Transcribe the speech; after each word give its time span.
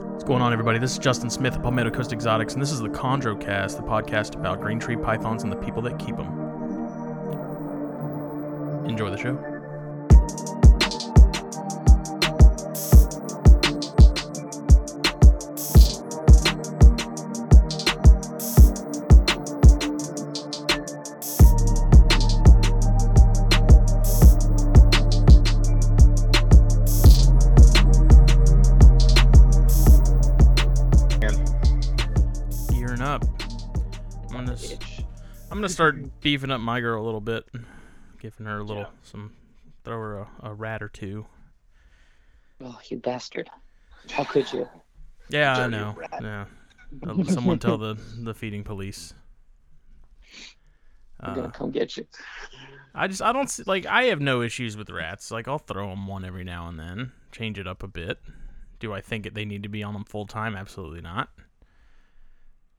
What's 0.00 0.22
going 0.22 0.42
on, 0.42 0.52
everybody? 0.52 0.78
This 0.78 0.92
is 0.92 0.98
Justin 0.98 1.28
Smith 1.28 1.56
of 1.56 1.62
Palmetto 1.62 1.90
Coast 1.90 2.12
Exotics, 2.12 2.52
and 2.52 2.62
this 2.62 2.70
is 2.70 2.78
the 2.78 2.88
Chondrocast, 2.88 3.76
the 3.76 3.82
podcast 3.82 4.36
about 4.36 4.60
green 4.60 4.78
tree 4.78 4.96
pythons 4.96 5.42
and 5.42 5.50
the 5.50 5.56
people 5.56 5.82
that 5.82 5.98
keep 5.98 6.16
them. 6.16 6.28
Enjoy 8.88 9.10
the 9.10 9.16
show. 9.16 9.57
Gonna 35.68 35.74
start 35.74 36.20
beefing 36.20 36.50
up 36.50 36.60
my 36.60 36.80
girl 36.80 37.02
a 37.02 37.04
little 37.04 37.20
bit, 37.20 37.48
giving 38.20 38.46
her 38.46 38.58
a 38.58 38.64
little 38.64 38.82
Yeah. 38.84 38.88
some, 39.02 39.32
throw 39.84 39.96
her 39.98 40.18
a, 40.18 40.28
a 40.42 40.54
rat 40.54 40.82
or 40.82 40.88
two. 40.88 41.26
Oh, 42.60 42.78
you 42.88 42.96
bastard. 42.98 43.48
How 44.10 44.24
could 44.24 44.52
you? 44.52 44.68
Yeah, 45.28 45.56
I 45.56 45.66
know. 45.68 45.94
rat. 45.96 46.20
Yeah. 46.20 46.46
Uh, 47.06 47.22
Someone 47.24 47.58
tell 47.58 47.76
the 47.78 47.94
the 48.22 48.34
feeding 48.34 48.64
police. 48.64 49.12
I'm 51.20 51.32
Uh, 51.32 51.34
gonna 51.34 51.50
come 51.52 51.70
get 51.70 51.96
you. 51.96 52.06
I 52.94 53.08
just 53.08 53.20
I 53.22 53.32
don't 53.32 53.50
see, 53.50 53.64
like 53.66 53.86
I 53.86 54.04
have 54.04 54.20
no 54.20 54.40
issues 54.42 54.76
with 54.76 54.90
rats. 54.90 55.30
Like 55.30 55.46
I'll 55.48 55.58
throw 55.58 55.90
them 55.90 56.06
one 56.06 56.24
every 56.24 56.44
now 56.44 56.68
and 56.68 56.78
then, 56.78 57.12
change 57.32 57.58
it 57.58 57.66
up 57.66 57.82
a 57.82 57.88
bit. 57.88 58.18
Do 58.80 58.92
I 58.92 59.00
think 59.00 59.26
it, 59.26 59.34
they 59.34 59.44
need 59.44 59.64
to 59.64 59.68
be 59.68 59.82
on 59.82 59.92
them 59.94 60.04
full 60.04 60.26
time? 60.26 60.56
Absolutely 60.56 61.00
not. 61.02 61.28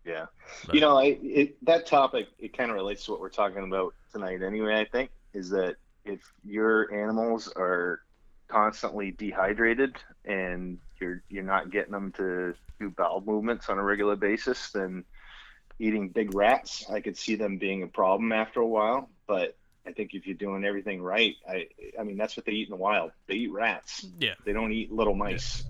Yeah. 0.09 0.25
But- 0.65 0.75
You 0.75 0.81
know, 0.81 0.97
I, 0.97 1.17
it, 1.21 1.65
that 1.65 1.85
topic, 1.85 2.27
it 2.39 2.57
kind 2.57 2.69
of 2.71 2.75
relates 2.75 3.05
to 3.05 3.11
what 3.11 3.19
we're 3.21 3.29
talking 3.29 3.63
about 3.63 3.93
tonight 4.11 4.41
anyway, 4.41 4.79
I 4.79 4.85
think, 4.85 5.11
is 5.33 5.49
that 5.52 5.75
if 6.05 6.19
your 6.43 6.91
animals 6.93 7.52
are 7.55 8.02
constantly 8.47 9.11
dehydrated 9.11 9.95
and 10.25 10.80
you're 10.99 11.21
you're 11.30 11.43
not 11.43 11.69
getting 11.69 11.91
them 11.91 12.11
to 12.13 12.55
do 12.80 12.89
bowel 12.89 13.21
movements 13.25 13.69
on 13.69 13.77
a 13.77 13.83
regular 13.83 14.15
basis, 14.15 14.71
then 14.71 15.03
eating 15.77 16.09
big 16.09 16.33
rats, 16.33 16.89
I 16.91 16.99
could 16.99 17.15
see 17.15 17.35
them 17.35 17.57
being 17.57 17.83
a 17.83 17.87
problem 17.87 18.31
after 18.31 18.59
a 18.59 18.67
while. 18.67 19.09
But 19.27 19.55
I 19.85 19.91
think 19.91 20.13
if 20.13 20.25
you're 20.25 20.35
doing 20.35 20.65
everything 20.65 21.02
right, 21.02 21.35
I 21.47 21.67
I 21.99 22.03
mean 22.03 22.17
that's 22.17 22.35
what 22.35 22.45
they 22.45 22.53
eat 22.53 22.67
in 22.67 22.71
the 22.71 22.75
wild. 22.77 23.11
They 23.27 23.35
eat 23.35 23.52
rats. 23.52 24.05
Yeah. 24.17 24.33
They 24.45 24.53
don't 24.53 24.71
eat 24.71 24.91
little 24.91 25.15
mice. 25.15 25.63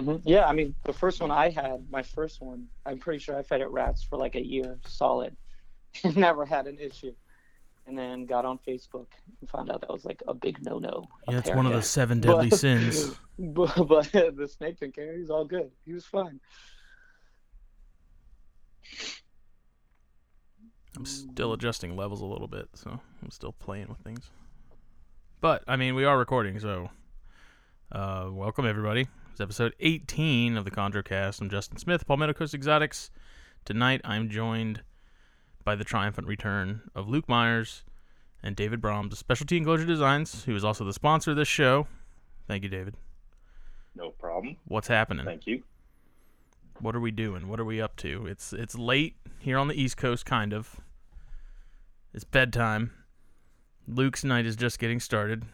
Hmm 0.00 0.16
Yeah, 0.24 0.46
I 0.46 0.52
mean, 0.52 0.74
the 0.84 0.92
first 0.92 1.20
one 1.20 1.30
I 1.30 1.50
had, 1.50 1.84
my 1.90 2.02
first 2.02 2.40
one, 2.40 2.66
I'm 2.86 2.98
pretty 2.98 3.18
sure 3.18 3.36
I 3.38 3.42
fed 3.42 3.60
it 3.60 3.68
rats 3.68 4.02
for 4.02 4.16
like 4.18 4.34
a 4.34 4.44
year 4.44 4.78
solid. 4.86 5.36
Never 6.16 6.44
had 6.44 6.66
an 6.66 6.78
issue. 6.78 7.14
And 7.86 7.98
then 7.98 8.24
got 8.24 8.46
on 8.46 8.58
Facebook 8.66 9.08
and 9.40 9.50
found 9.50 9.70
out 9.70 9.82
that 9.82 9.90
was 9.92 10.06
like 10.06 10.22
a 10.26 10.32
big 10.32 10.64
no 10.64 10.78
no. 10.78 11.06
Yeah, 11.28 11.38
it's 11.38 11.50
one 11.50 11.66
of 11.66 11.72
the 11.72 11.82
seven 11.82 12.18
deadly 12.22 12.48
But- 12.50 12.58
sins. 12.58 13.14
But, 13.36 13.74
but 13.88 14.12
the 14.12 14.46
snake 14.48 14.78
didn't 14.78 14.94
care. 14.94 15.12
He 15.12 15.18
was 15.18 15.28
all 15.28 15.44
good. 15.44 15.68
He 15.84 15.92
was 15.92 16.04
fine. 16.04 16.38
I'm 20.96 21.04
still 21.04 21.52
adjusting 21.52 21.96
levels 21.96 22.20
a 22.20 22.24
little 22.26 22.46
bit, 22.46 22.68
so 22.74 23.00
I'm 23.22 23.30
still 23.32 23.50
playing 23.52 23.88
with 23.88 23.98
things. 23.98 24.30
But 25.40 25.64
I 25.66 25.74
mean, 25.74 25.96
we 25.96 26.04
are 26.04 26.16
recording, 26.16 26.60
so 26.60 26.90
uh, 27.90 28.28
welcome 28.30 28.66
everybody. 28.66 29.08
It's 29.34 29.40
episode 29.40 29.74
18 29.80 30.56
of 30.56 30.64
the 30.64 30.70
Chondrocast. 30.70 31.40
I'm 31.40 31.50
Justin 31.50 31.76
Smith, 31.76 32.06
Palmetto 32.06 32.32
Coast 32.32 32.54
Exotics. 32.54 33.10
Tonight, 33.64 34.00
I'm 34.04 34.30
joined 34.30 34.84
by 35.64 35.74
the 35.74 35.82
triumphant 35.82 36.28
return 36.28 36.82
of 36.94 37.08
Luc 37.08 37.28
Myers 37.28 37.82
and 38.44 38.54
David 38.54 38.80
Brahms 38.80 39.12
of 39.12 39.18
Specialty 39.18 39.56
Enclosure 39.56 39.86
Designs, 39.86 40.44
who 40.44 40.54
is 40.54 40.62
also 40.62 40.84
the 40.84 40.92
sponsor 40.92 41.32
of 41.32 41.36
this 41.36 41.48
show. 41.48 41.88
Thank 42.46 42.62
you, 42.62 42.68
David. 42.68 42.94
No 43.96 44.10
problem. 44.10 44.56
What's 44.66 44.86
happening? 44.86 45.24
Thank 45.26 45.48
you. 45.48 45.64
What 46.78 46.94
are 46.94 47.00
we 47.00 47.10
doing? 47.10 47.48
What 47.48 47.58
are 47.58 47.64
we 47.64 47.80
up 47.80 47.96
to? 47.96 48.28
It's 48.28 48.52
it's 48.52 48.76
late 48.76 49.16
here 49.40 49.58
on 49.58 49.66
the 49.66 49.74
East 49.74 49.96
Coast, 49.96 50.24
kind 50.24 50.52
of. 50.52 50.76
It's 52.12 52.22
bedtime. 52.22 52.92
Luc's 53.88 54.22
night 54.22 54.46
is 54.46 54.54
just 54.54 54.78
getting 54.78 55.00
started. 55.00 55.44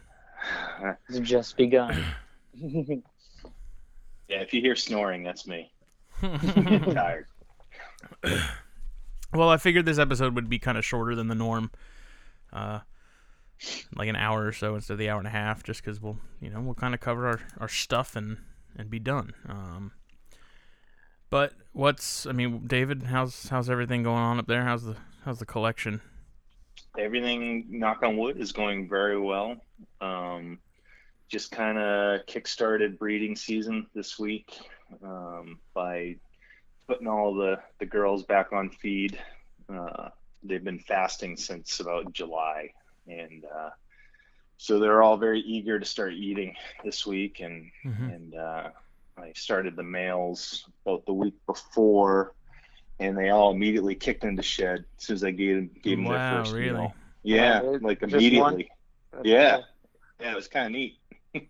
It's 1.09 1.17
just 1.17 1.57
begun. 1.57 2.05
Yeah, 4.31 4.39
if 4.39 4.53
you 4.53 4.61
hear 4.61 4.77
snoring, 4.77 5.23
that's 5.23 5.45
me. 5.45 5.69
I'm 6.21 6.93
tired. 6.93 7.25
Well, 9.33 9.49
I 9.49 9.57
figured 9.57 9.85
this 9.85 9.99
episode 9.99 10.35
would 10.35 10.49
be 10.49 10.57
kind 10.57 10.77
of 10.77 10.85
shorter 10.85 11.15
than 11.15 11.27
the 11.27 11.35
norm, 11.35 11.69
uh, 12.53 12.79
like 13.93 14.07
an 14.07 14.15
hour 14.15 14.45
or 14.47 14.53
so 14.53 14.75
instead 14.75 14.93
of 14.93 14.99
the 14.99 15.09
hour 15.09 15.19
and 15.19 15.27
a 15.27 15.31
half, 15.31 15.63
just 15.63 15.83
because 15.83 16.01
we'll, 16.01 16.17
you 16.39 16.49
know, 16.49 16.61
we'll 16.61 16.75
kind 16.75 16.93
of 16.93 17.01
cover 17.01 17.27
our, 17.27 17.41
our 17.59 17.67
stuff 17.67 18.15
and 18.15 18.37
and 18.77 18.89
be 18.89 18.99
done. 18.99 19.33
Um, 19.49 19.91
but 21.29 21.51
what's, 21.73 22.25
I 22.25 22.31
mean, 22.31 22.67
David, 22.67 23.03
how's 23.03 23.49
how's 23.49 23.69
everything 23.69 24.01
going 24.01 24.23
on 24.23 24.39
up 24.39 24.47
there? 24.47 24.63
How's 24.63 24.85
the 24.85 24.95
how's 25.25 25.39
the 25.39 25.45
collection? 25.45 25.99
Everything, 26.97 27.65
knock 27.69 28.01
on 28.03 28.15
wood, 28.15 28.37
is 28.37 28.53
going 28.53 28.87
very 28.87 29.19
well. 29.19 29.57
Um, 29.99 30.59
just 31.31 31.51
kind 31.51 31.77
of 31.77 32.25
kick-started 32.27 32.99
breeding 32.99 33.35
season 33.37 33.87
this 33.95 34.19
week 34.19 34.53
um, 35.01 35.59
by 35.73 36.15
putting 36.89 37.07
all 37.07 37.33
the, 37.33 37.57
the 37.79 37.85
girls 37.85 38.23
back 38.23 38.51
on 38.51 38.69
feed. 38.69 39.17
Uh, 39.73 40.09
they've 40.43 40.63
been 40.63 40.79
fasting 40.79 41.37
since 41.37 41.79
about 41.79 42.11
July, 42.11 42.69
and 43.07 43.45
uh, 43.45 43.69
so 44.57 44.77
they're 44.77 45.01
all 45.01 45.15
very 45.15 45.39
eager 45.39 45.79
to 45.79 45.85
start 45.85 46.11
eating 46.13 46.53
this 46.83 47.05
week. 47.05 47.39
And 47.39 47.71
Mhm. 47.85 48.13
and 48.13 48.35
uh, 48.35 48.69
I 49.17 49.31
started 49.33 49.77
the 49.77 49.83
males 49.83 50.65
about 50.85 51.05
the 51.05 51.13
week 51.13 51.35
before, 51.47 52.33
and 52.99 53.17
they 53.17 53.29
all 53.29 53.51
immediately 53.51 53.95
kicked 53.95 54.25
into 54.25 54.43
shed 54.43 54.83
as 54.97 55.05
soon 55.05 55.15
as 55.15 55.23
I 55.23 55.31
gave 55.31 55.81
gave 55.81 55.97
them 55.97 56.05
Wow, 56.07 56.27
their 56.27 56.39
first 56.39 56.55
really? 56.55 56.73
meal. 56.73 56.95
Yeah, 57.23 57.61
Wow, 57.61 57.79
like 57.81 58.01
immediately. 58.01 58.69
Yeah. 59.23 59.55
cool. 59.55 59.65
Yeah, 60.19 60.31
it 60.33 60.35
was 60.35 60.47
kind 60.49 60.65
of 60.67 60.71
neat. 60.73 61.00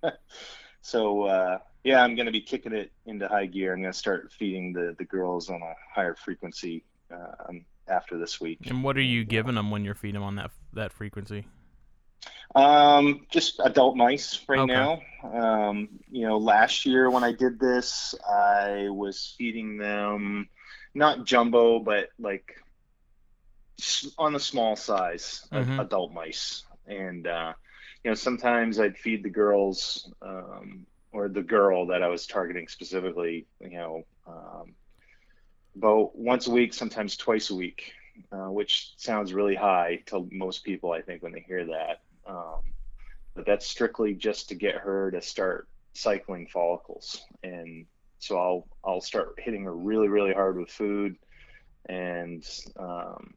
so 0.81 1.23
uh, 1.23 1.59
yeah, 1.83 2.03
I'm 2.03 2.15
gonna 2.15 2.31
be 2.31 2.41
kicking 2.41 2.73
it 2.73 2.91
into 3.05 3.27
high 3.27 3.45
gear. 3.47 3.73
I'm 3.73 3.81
gonna 3.81 3.93
start 3.93 4.31
feeding 4.31 4.73
the 4.73 4.95
the 4.97 5.05
girls 5.05 5.49
on 5.49 5.61
a 5.61 5.73
higher 5.93 6.15
frequency 6.15 6.83
um, 7.11 7.65
after 7.87 8.17
this 8.17 8.39
week. 8.39 8.59
And 8.67 8.83
what 8.83 8.97
are 8.97 9.01
you 9.01 9.23
giving 9.25 9.55
them 9.55 9.71
when 9.71 9.83
you're 9.83 9.95
feeding 9.95 10.15
them 10.15 10.23
on 10.23 10.35
that 10.35 10.51
that 10.73 10.91
frequency? 10.93 11.45
Um, 12.53 13.25
just 13.31 13.59
adult 13.63 13.95
mice 13.95 14.43
right 14.47 14.59
Okay. 14.59 14.73
now. 14.73 15.01
Um, 15.23 15.89
you 16.09 16.27
know, 16.27 16.37
last 16.37 16.85
year 16.85 17.09
when 17.09 17.23
I 17.23 17.31
did 17.31 17.59
this, 17.59 18.13
I 18.29 18.89
was 18.89 19.35
feeding 19.37 19.77
them 19.77 20.49
not 20.93 21.25
jumbo, 21.25 21.79
but 21.79 22.09
like 22.19 22.55
on 24.17 24.33
the 24.33 24.39
small 24.39 24.75
size 24.75 25.47
Mhm. 25.51 25.79
adult 25.79 26.11
mice. 26.11 26.63
And 26.85 27.25
uh, 27.25 27.53
you 28.03 28.11
know, 28.11 28.15
sometimes 28.15 28.79
I'd 28.79 28.97
feed 28.97 29.23
the 29.23 29.29
girls 29.29 30.11
um, 30.21 30.85
or 31.11 31.29
the 31.29 31.43
girl 31.43 31.87
that 31.87 32.01
I 32.01 32.07
was 32.07 32.25
targeting 32.25 32.67
specifically. 32.67 33.45
You 33.59 33.69
know, 33.69 34.03
um, 34.27 34.73
about 35.75 36.15
once 36.15 36.47
a 36.47 36.51
week, 36.51 36.73
sometimes 36.73 37.15
twice 37.15 37.51
a 37.51 37.55
week, 37.55 37.93
uh, 38.31 38.49
which 38.51 38.93
sounds 38.97 39.33
really 39.33 39.55
high 39.55 40.01
to 40.07 40.27
most 40.31 40.63
people, 40.63 40.91
I 40.91 41.01
think, 41.01 41.21
when 41.21 41.31
they 41.31 41.45
hear 41.47 41.65
that. 41.65 42.01
Um, 42.25 42.61
but 43.35 43.45
that's 43.45 43.67
strictly 43.67 44.13
just 44.13 44.49
to 44.49 44.55
get 44.55 44.75
her 44.75 45.11
to 45.11 45.21
start 45.21 45.67
cycling 45.93 46.47
follicles, 46.47 47.21
and 47.43 47.85
so 48.19 48.37
I'll 48.37 48.67
I'll 48.83 49.01
start 49.01 49.39
hitting 49.39 49.63
her 49.63 49.75
really 49.75 50.07
really 50.07 50.33
hard 50.33 50.57
with 50.57 50.69
food, 50.69 51.17
and 51.87 52.43
um, 52.79 53.35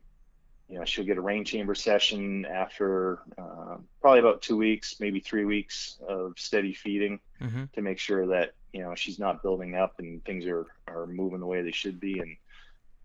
you 0.68 0.78
know 0.78 0.84
she'll 0.84 1.04
get 1.04 1.18
a 1.18 1.22
rain 1.22 1.44
chamber 1.44 1.74
session 1.74 2.46
after 2.46 3.20
uh, 3.38 3.76
probably 4.00 4.20
about 4.20 4.42
two 4.42 4.56
weeks, 4.56 4.96
maybe 5.00 5.20
three 5.20 5.44
weeks 5.44 5.98
of 6.08 6.32
steady 6.38 6.74
feeding 6.74 7.20
Mm-hmm. 7.40 7.64
to 7.74 7.82
make 7.82 7.98
sure 7.98 8.26
that 8.28 8.52
you 8.72 8.82
know 8.82 8.94
she's 8.94 9.18
not 9.18 9.42
building 9.42 9.74
up 9.74 9.94
and 9.98 10.24
things 10.24 10.46
are 10.46 10.66
are 10.88 11.06
moving 11.06 11.40
the 11.40 11.46
way 11.46 11.62
they 11.62 11.72
should 11.72 12.00
be. 12.00 12.20
And 12.20 12.36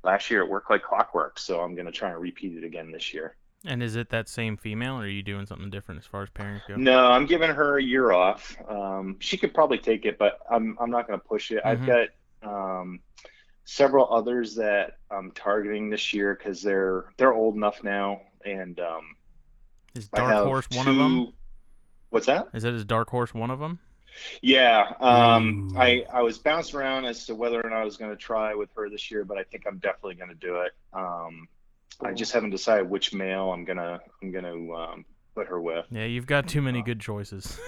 last 0.03 0.31
year 0.31 0.41
it 0.41 0.49
worked 0.49 0.69
like 0.71 0.83
clockwork, 0.83 1.39
so 1.39 1.61
I'm 1.61 1.75
going 1.75 1.87
to 1.87 1.91
try 1.93 2.11
and 2.11 2.21
repeat 2.21 2.57
it 2.57 2.65
again 2.65 2.91
this 2.91 3.13
year. 3.13 3.37
And 3.63 3.81
is 3.81 3.95
it 3.95 4.09
that 4.09 4.27
same 4.27 4.57
female, 4.57 4.97
or 4.97 5.03
are 5.03 5.07
you 5.07 5.23
doing 5.23 5.45
something 5.45 5.69
different 5.69 5.99
as 5.99 6.05
far 6.05 6.23
as 6.23 6.29
pairings 6.29 6.65
go? 6.65 6.81
No, 6.81 7.07
I'm 7.07 7.25
giving 7.25 7.49
her 7.49 7.77
a 7.77 7.83
year 7.83 8.11
off. 8.11 8.55
Um, 8.67 9.17
she 9.19 9.37
could 9.37 9.53
probably 9.53 9.79
take 9.79 10.05
it, 10.05 10.17
but 10.17 10.39
I'm 10.49 10.77
I'm 10.79 10.91
not 10.91 11.07
going 11.07 11.19
to 11.19 11.25
push 11.25 11.51
it. 11.51 11.61
I've 11.65 11.81
Mhm. 11.81 11.85
got 11.85 12.07
um, 12.43 13.01
several 13.65 14.11
others 14.13 14.55
that 14.55 14.97
I'm 15.11 15.31
targeting 15.31 15.89
this 15.89 16.13
year 16.13 16.35
because 16.35 16.61
they're 16.61 17.05
they're 17.17 17.33
old 17.33 17.55
enough 17.55 17.83
now, 17.83 18.21
and 18.45 18.79
um, 18.79 19.15
Is 19.95 20.07
Dark 20.07 20.31
have 20.31 20.45
Horse 20.45 20.67
one 20.73 20.87
of 20.87 20.95
them? 20.95 21.33
What's 22.09 22.25
that? 22.25 22.49
Is 22.53 22.63
that 22.63 22.73
his 22.73 22.85
Dark 22.85 23.09
Horse 23.09 23.33
one 23.33 23.51
of 23.51 23.59
them? 23.59 23.79
Yeah, 24.41 24.91
um, 24.99 25.75
I 25.77 26.05
I 26.11 26.21
was 26.21 26.37
bouncing 26.37 26.79
around 26.79 27.05
as 27.05 27.25
to 27.27 27.35
whether 27.35 27.61
or 27.63 27.69
not 27.69 27.81
I 27.81 27.85
was 27.85 27.97
going 27.97 28.11
to 28.11 28.17
try 28.17 28.55
with 28.55 28.69
her 28.75 28.89
this 28.89 29.11
year, 29.11 29.23
but 29.23 29.37
I 29.37 29.43
think 29.43 29.65
I'm 29.67 29.77
definitely 29.77 30.15
going 30.15 30.29
to 30.29 30.35
do 30.35 30.61
it. 30.61 30.71
Um, 30.93 31.47
I 32.01 32.13
just 32.13 32.31
haven't 32.31 32.51
decided 32.51 32.89
which 32.89 33.13
male 33.13 33.51
I'm 33.51 33.65
gonna 33.65 33.99
I'm 34.21 34.31
gonna 34.31 34.71
um, 34.73 35.05
put 35.35 35.47
her 35.47 35.61
with. 35.61 35.85
Yeah, 35.91 36.05
you've 36.05 36.27
got 36.27 36.47
too 36.47 36.61
many 36.61 36.81
good 36.81 36.99
choices. 36.99 37.59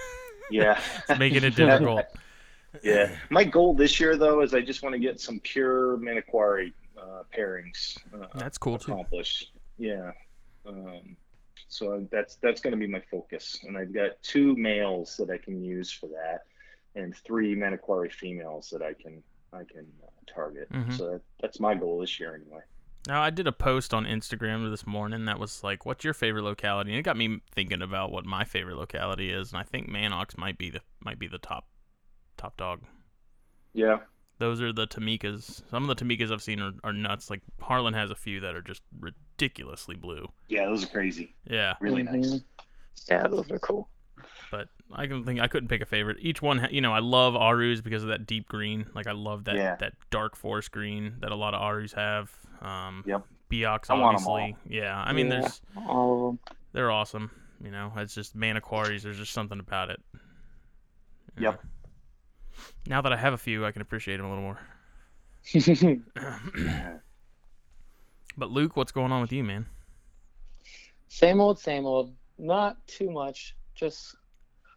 Yeah, 0.50 0.80
it's 1.08 1.18
making 1.18 1.44
it 1.44 1.50
difficult. 1.56 2.06
Yeah. 2.82 3.14
My 3.30 3.44
goal 3.44 3.74
this 3.74 4.00
year 4.00 4.16
though 4.16 4.42
is 4.42 4.54
I 4.54 4.60
just 4.60 4.82
want 4.82 4.94
to 4.94 4.98
get 4.98 5.20
some 5.20 5.40
pure 5.40 5.98
Manokwari 5.98 6.72
uh, 6.96 7.22
pairings 7.36 7.96
uh, 8.14 8.26
That's 8.34 8.58
cool 8.58 8.78
too. 8.78 8.92
accomplished. 8.92 9.52
Yeah. 9.78 10.12
Um, 10.66 11.16
so 11.68 12.06
that's 12.10 12.36
that's 12.36 12.60
going 12.60 12.72
to 12.72 12.76
be 12.78 12.86
my 12.86 13.02
focus, 13.10 13.58
and 13.66 13.76
I've 13.78 13.92
got 13.94 14.22
two 14.22 14.54
males 14.56 15.16
that 15.16 15.30
I 15.30 15.38
can 15.38 15.62
use 15.64 15.90
for 15.90 16.06
that, 16.08 16.42
and 16.94 17.16
three 17.16 17.56
Manokwari 17.56 18.12
females 18.12 18.68
that 18.70 18.82
I 18.82 18.92
can 18.92 19.22
I 19.52 19.64
can 19.64 19.86
uh, 20.02 20.32
target. 20.32 20.70
Mhm. 20.70 20.96
So 20.96 21.10
that, 21.12 21.22
that's 21.40 21.60
my 21.60 21.74
goal 21.74 21.98
this 22.00 22.20
year 22.20 22.34
anyway. 22.34 22.60
Now, 23.08 23.20
I 23.20 23.30
did 23.30 23.48
a 23.48 23.52
post 23.52 23.92
on 23.92 24.04
Instagram 24.04 24.70
this 24.70 24.86
morning 24.86 25.24
that 25.24 25.38
was 25.38 25.64
like, 25.64 25.84
"What's 25.84 26.04
your 26.04 26.14
favorite 26.14 26.42
locality?" 26.42 26.90
And 26.90 26.98
it 27.00 27.02
got 27.02 27.16
me 27.16 27.40
thinking 27.52 27.82
about 27.82 28.12
what 28.12 28.24
my 28.24 28.44
favorite 28.44 28.76
locality 28.76 29.30
is, 29.32 29.50
and 29.50 29.58
I 29.58 29.64
think 29.64 29.88
Manox 29.88 30.36
might 30.38 30.58
be 30.58 30.70
the 30.70 30.82
might 31.00 31.18
be 31.18 31.26
the 31.26 31.38
top 31.38 31.66
top 32.36 32.56
dog. 32.56 32.82
Yeah. 33.74 33.98
Those 34.38 34.60
are 34.60 34.72
the 34.72 34.86
Tamikas. 34.86 35.62
Some 35.70 35.88
of 35.88 35.96
the 35.96 36.04
Tamikas 36.04 36.32
I've 36.32 36.42
seen 36.42 36.60
are, 36.60 36.72
are 36.82 36.92
nuts. 36.92 37.30
Like 37.30 37.42
Harlan 37.60 37.94
has 37.94 38.10
a 38.10 38.14
few 38.14 38.40
that 38.40 38.54
are 38.56 38.62
just 38.62 38.82
ridiculously 38.98 39.94
blue. 39.94 40.26
Yeah, 40.48 40.66
those 40.66 40.84
are 40.84 40.88
crazy. 40.88 41.34
Yeah, 41.48 41.74
Really 41.80 42.02
Mhm. 42.02 42.12
nice. 42.30 42.40
Yeah, 43.08 43.26
those 43.28 43.50
are 43.50 43.58
cool. 43.58 43.88
but 44.50 44.68
I 44.92 45.06
can 45.06 45.24
think 45.24 45.40
I 45.40 45.48
couldn't 45.48 45.68
pick 45.68 45.80
a 45.80 45.86
favorite. 45.86 46.18
Each 46.20 46.42
one, 46.42 46.68
you 46.70 46.80
know, 46.82 46.92
I 46.92 46.98
love 47.00 47.34
Arus 47.34 47.82
because 47.82 48.02
of 48.02 48.10
that 48.10 48.26
deep 48.26 48.46
green. 48.48 48.86
Like 48.94 49.06
I 49.06 49.12
love 49.12 49.44
that 49.44 49.56
Yeah. 49.56 49.76
that 49.76 49.94
dark 50.10 50.36
forest 50.36 50.70
green 50.72 51.16
that 51.20 51.32
a 51.32 51.34
lot 51.34 51.54
of 51.54 51.60
Arus 51.62 51.94
have. 51.94 52.30
Um, 52.60 53.02
Yep. 53.06 53.26
Biaks, 53.50 53.90
I 53.90 53.94
want 53.94 54.20
'em 54.20 54.26
all. 54.26 54.34
obviously. 54.36 54.76
Yeah, 54.76 54.96
I 55.00 55.12
mean, 55.12 55.26
Yeah. 55.26 55.40
there's 55.40 55.62
All 55.76 56.28
of 56.30 56.38
them. 56.46 56.56
they're 56.72 56.90
awesome. 56.90 57.30
You 57.64 57.70
know, 57.70 57.92
it's 57.96 58.14
just 58.14 58.36
Manokwaris. 58.36 59.02
There's 59.02 59.16
just 59.18 59.32
something 59.32 59.58
about 59.58 59.90
it. 59.90 60.00
You 61.36 61.44
Yep. 61.44 61.62
Know. 62.86 62.96
Now 62.96 63.02
that 63.02 63.12
I 63.12 63.16
have 63.16 63.32
a 63.32 63.38
few, 63.38 63.64
I 63.66 63.72
can 63.72 63.82
appreciate 63.82 64.16
them 64.16 64.26
a 64.26 64.28
little 64.28 64.42
more. 64.42 64.58
But 68.36 68.50
Luc, 68.50 68.76
what's 68.76 68.92
going 68.92 69.12
on 69.12 69.20
with 69.20 69.32
you, 69.32 69.44
man? 69.44 69.66
same 71.08 71.40
old, 71.40 71.58
same 71.58 71.84
old. 71.84 72.14
Not 72.38 72.78
too 72.86 73.10
much. 73.10 73.54
Just 73.74 74.16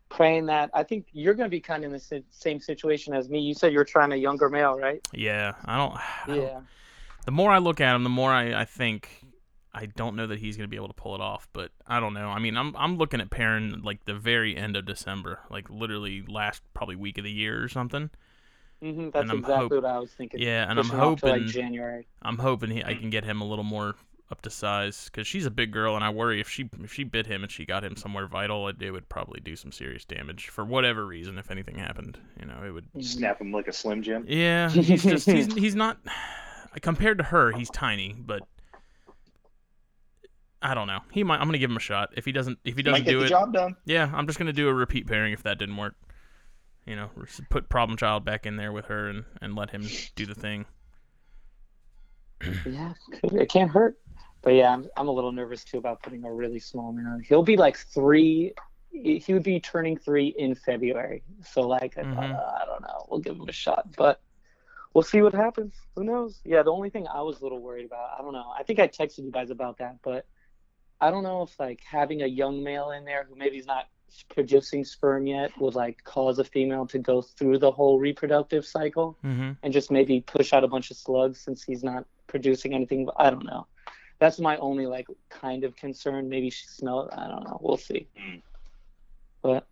praying 0.10 0.48
that. 0.48 0.70
I 0.74 0.84
think 0.84 1.08
you're 1.14 1.34
going 1.34 1.46
to 1.48 1.52
be 1.52 1.62
kind 1.62 1.84
of 1.84 1.88
in 1.88 1.94
the 1.94 2.00
si- 2.00 2.26
same 2.30 2.60
situation 2.60 3.14
as 3.14 3.30
me. 3.30 3.40
You 3.40 3.54
said 3.54 3.72
you're 3.72 3.86
trying 3.86 4.12
a 4.12 4.18
younger 4.18 4.50
male, 4.50 4.78
right? 4.78 5.00
Yeah, 5.14 5.54
I 5.64 5.78
don't. 5.78 5.94
I 5.96 6.02
don't- 6.28 6.42
Yeah. 6.42 6.60
The 7.24 7.32
more 7.32 7.52
I 7.52 7.58
look 7.60 7.80
at 7.80 7.96
him, 7.96 8.04
the 8.04 8.10
more 8.10 8.32
I, 8.32 8.62
I 8.62 8.66
think 8.66 9.25
I 9.78 9.88
don't 9.88 10.16
know 10.16 10.26
that 10.28 10.40
he's 10.40 10.56
gonna 10.58 10.70
be 10.70 10.78
able 10.78 10.88
to 10.88 10.94
pull 10.94 11.14
it 11.16 11.22
off. 11.22 11.48
But 11.54 11.72
I 11.86 12.00
don't 12.00 12.14
know. 12.14 12.30
I 12.30 12.40
mean, 12.40 12.56
I'm 12.58 12.76
I'm 12.78 12.98
looking 12.98 13.20
at 13.22 13.30
pairing 13.30 13.82
like 13.84 14.06
the 14.06 14.14
very 14.16 14.56
end 14.56 14.76
of 14.78 14.86
December, 14.86 15.40
like 15.50 15.70
literally 15.70 16.24
last 16.28 16.62
probably 16.74 16.96
week 16.96 17.18
of 17.18 17.24
the 17.26 17.32
year 17.32 17.62
or 17.62 17.68
something. 17.68 18.10
hmm 18.82 19.10
That's 19.10 19.32
exactly 19.32 19.54
hope- 19.56 19.72
what 19.72 19.86
I 19.86 20.00
was 20.00 20.12
thinking. 20.12 20.40
Yeah, 20.40 20.64
and 20.70 20.80
I'm 20.80 20.86
Pushing 20.86 21.00
off 21.00 21.20
to, 21.22 21.28
hoping 21.28 21.44
like 21.44 21.52
January. 21.54 22.08
I'm 22.22 22.38
hoping 22.38 22.72
he, 22.72 22.84
I 22.84 22.94
can 22.96 23.10
get 23.10 23.24
him 23.26 23.42
a 23.42 23.46
little 23.46 23.64
more 23.66 23.96
up 24.32 24.42
to 24.42 24.50
size 24.50 25.06
because 25.06 25.28
she's 25.28 25.46
a 25.46 25.52
big 25.52 25.72
girl, 25.72 25.96
and 25.96 26.04
I 26.04 26.10
worry 26.10 26.40
if 26.42 26.50
she 26.50 26.68
if 26.82 26.92
she 26.92 27.04
bit 27.04 27.28
him 27.28 27.44
and 27.44 27.52
she 27.52 27.64
got 27.66 27.84
him 27.84 27.96
somewhere 27.96 28.26
vital, 28.28 28.68
it, 28.70 28.82
it 28.82 28.90
would 28.92 29.08
probably 29.08 29.40
do 29.40 29.56
some 29.56 29.72
serious 29.72 30.04
damage 30.04 30.48
for 30.50 30.66
whatever 30.66 31.06
reason. 31.06 31.38
If 31.38 31.52
anything 31.52 31.78
happened, 31.78 32.18
you 32.40 32.46
know, 32.48 32.64
it 32.66 32.72
would. 32.72 32.92
Mhm. 32.94 33.04
Snap 33.04 33.40
him 33.42 33.52
like 33.52 33.68
a 33.68 33.74
Slim 33.74 34.02
Jim. 34.02 34.26
Yeah, 34.28 34.70
he's 34.72 35.04
just 35.04 35.30
he's 35.30 35.54
he's 35.54 35.76
not 35.76 35.98
compared 36.82 37.18
to 37.20 37.26
her. 37.26 37.52
He's 37.52 37.70
tiny, 37.70 38.16
but 38.18 38.42
I 40.66 40.74
don't 40.74 40.88
know. 40.88 41.00
He 41.12 41.24
might. 41.24 41.40
I'm 41.40 41.48
gonna 41.48 41.60
give 41.60 41.70
him 41.70 41.78
a 41.78 41.82
shot. 41.82 42.10
If 42.18 42.26
he 42.26 42.32
doesn't, 42.32 42.58
if 42.66 42.76
he 42.76 42.82
doesn't 42.84 43.04
get 43.06 43.12
do 43.12 43.20
the 43.20 43.26
it, 43.26 43.30
job 43.30 43.54
done. 43.54 43.76
yeah, 43.86 44.10
I'm 44.14 44.26
just 44.26 44.40
gonna 44.40 44.52
do 44.54 44.68
a 44.68 44.74
repeat 44.74 45.06
pairing 45.08 45.32
if 45.32 45.44
that 45.44 45.60
didn't 45.60 45.78
work. 45.78 45.96
You 46.88 46.96
know, 46.96 47.10
put 47.50 47.70
problem 47.70 47.98
child 47.98 48.26
back 48.26 48.46
in 48.46 48.58
there 48.58 48.72
with 48.72 48.86
her 48.86 49.08
and 49.08 49.26
and 49.42 49.56
let 49.56 49.70
him 49.70 49.88
do 50.16 50.26
the 50.26 50.36
thing. 50.36 50.66
Yeah, 52.66 52.94
it 53.24 53.50
can't 53.50 53.72
hurt. 53.72 53.98
But 54.42 54.54
yeah, 54.54 54.72
I'm, 54.74 54.88
I'm 54.98 55.08
a 55.08 55.12
little 55.12 55.32
nervous 55.32 55.64
too 55.64 55.78
about 55.78 56.04
putting 56.04 56.24
a 56.26 56.32
really 56.32 56.60
small 56.60 56.92
man. 56.92 57.24
He'll 57.28 57.44
be 57.44 57.58
like 57.58 57.78
three. 57.78 58.54
He 58.92 59.24
would 59.34 59.44
be 59.44 59.60
turning 59.60 59.98
three 59.98 60.28
in 60.38 60.54
February. 60.56 61.24
So 61.44 61.62
like, 61.62 61.98
I, 61.98 62.04
thought, 62.04 62.14
Mhm. 62.16 62.36
uh, 62.36 62.60
I 62.62 62.66
don't 62.66 62.82
know. 62.82 63.06
We'll 63.10 63.20
give 63.20 63.36
him 63.36 63.48
a 63.50 63.52
shot, 63.52 63.88
but 63.98 64.22
we'll 64.94 65.04
see 65.04 65.22
what 65.22 65.34
happens. 65.34 65.74
Who 65.96 66.04
knows? 66.04 66.40
Yeah, 66.46 66.62
the 66.64 66.72
only 66.72 66.90
thing 66.90 67.08
I 67.08 67.22
was 67.22 67.40
a 67.40 67.44
little 67.44 67.60
worried 67.62 67.86
about, 67.86 68.12
I 68.18 68.22
don't 68.22 68.34
know. 68.34 68.52
I 68.58 68.64
think 68.64 68.80
I 68.80 68.88
texted 68.88 69.24
you 69.26 69.32
guys 69.32 69.50
about 69.50 69.78
that, 69.80 69.98
but 70.04 70.26
I 71.02 71.12
don't 71.12 71.24
know 71.24 71.42
if 71.44 71.60
like 71.60 71.82
having 71.84 72.22
a 72.22 72.28
young 72.28 72.64
male 72.64 72.92
in 72.92 73.06
there 73.06 73.26
who 73.30 73.36
maybe 73.36 73.58
is 73.58 73.66
not 73.66 73.86
producing 74.30 74.86
sperm 74.86 75.28
yet 75.28 75.52
would 75.60 75.76
like 75.76 76.02
cause 76.06 76.40
a 76.40 76.44
female 76.44 76.86
to 76.88 76.98
go 77.00 77.22
through 77.22 77.58
the 77.60 77.70
whole 77.72 78.00
reproductive 78.00 78.66
cycle 78.66 79.18
Mm-hmm. 79.24 79.52
and 79.62 79.74
just 79.74 79.92
maybe 79.92 80.22
push 80.22 80.54
out 80.54 80.64
a 80.64 80.68
bunch 80.68 80.90
of 80.92 80.98
slugs 80.98 81.42
since 81.42 81.64
he's 81.64 81.84
not 81.84 82.06
producing 82.28 82.74
anything. 82.74 83.06
But 83.06 83.16
I 83.18 83.30
don't 83.30 83.46
know. 83.46 83.68
That's 84.20 84.40
my 84.40 84.56
only 84.58 84.86
like 84.88 85.08
kind 85.30 85.66
of 85.66 85.76
concern. 85.76 86.30
Maybe 86.30 86.50
she 86.50 86.66
smell 86.68 87.08
it. 87.08 87.14
I 87.18 87.28
don't 87.28 87.44
know. 87.44 87.60
We'll 87.62 87.76
see. 87.78 88.08
Mm. 88.18 88.42
But 89.42 89.68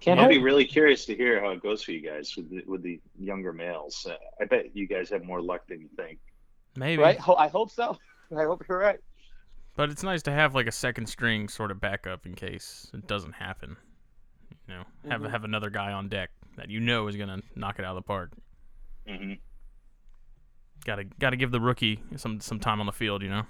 can't 0.00 0.18
I'll 0.18 0.26
hurt. 0.26 0.32
be 0.32 0.38
really 0.38 0.64
curious 0.64 1.06
to 1.06 1.14
hear 1.14 1.40
how 1.40 1.50
it 1.50 1.62
goes 1.62 1.82
for 1.84 1.92
you 1.92 2.00
guys 2.00 2.34
with 2.36 2.50
the, 2.50 2.62
with 2.66 2.82
the 2.82 3.00
younger 3.18 3.52
males. 3.52 4.04
Uh, 4.10 4.14
I 4.40 4.44
bet 4.46 4.74
you 4.74 4.88
guys 4.88 5.08
have 5.10 5.22
more 5.24 5.40
luck 5.40 5.68
than 5.68 5.80
you 5.80 5.88
think. 5.96 6.18
Maybe. 6.76 7.00
right? 7.00 7.18
Ho- 7.20 7.36
I 7.36 7.46
hope 7.46 7.70
so. 7.70 7.96
I 8.36 8.42
hope 8.42 8.64
you're 8.68 8.78
right. 8.78 8.98
But 9.76 9.90
it's 9.90 10.02
nice 10.02 10.22
to 10.22 10.30
have 10.30 10.54
like 10.54 10.66
a 10.66 10.72
second 10.72 11.06
string 11.06 11.48
sort 11.48 11.70
of 11.70 11.80
backup 11.80 12.26
in 12.26 12.34
case 12.34 12.90
it 12.94 13.06
doesn't 13.06 13.32
happen. 13.32 13.76
You 14.68 14.74
know, 14.74 14.84
have 15.10 15.20
Mhm. 15.22 15.30
have 15.30 15.44
another 15.44 15.68
guy 15.70 15.92
on 15.92 16.08
deck 16.08 16.30
that 16.56 16.70
you 16.70 16.80
know 16.80 17.08
is 17.08 17.16
gonna 17.16 17.42
knock 17.56 17.78
it 17.78 17.84
out 17.84 17.96
of 17.96 18.02
the 18.02 18.06
park. 18.06 18.30
hmm 19.06 19.34
Got 20.84 20.96
to 20.96 21.04
got 21.04 21.30
to 21.30 21.36
give 21.36 21.50
the 21.50 21.60
rookie 21.60 22.02
some 22.16 22.40
some 22.40 22.60
time 22.60 22.78
on 22.80 22.86
the 22.86 22.92
field. 22.92 23.22
You 23.22 23.30
know. 23.30 23.46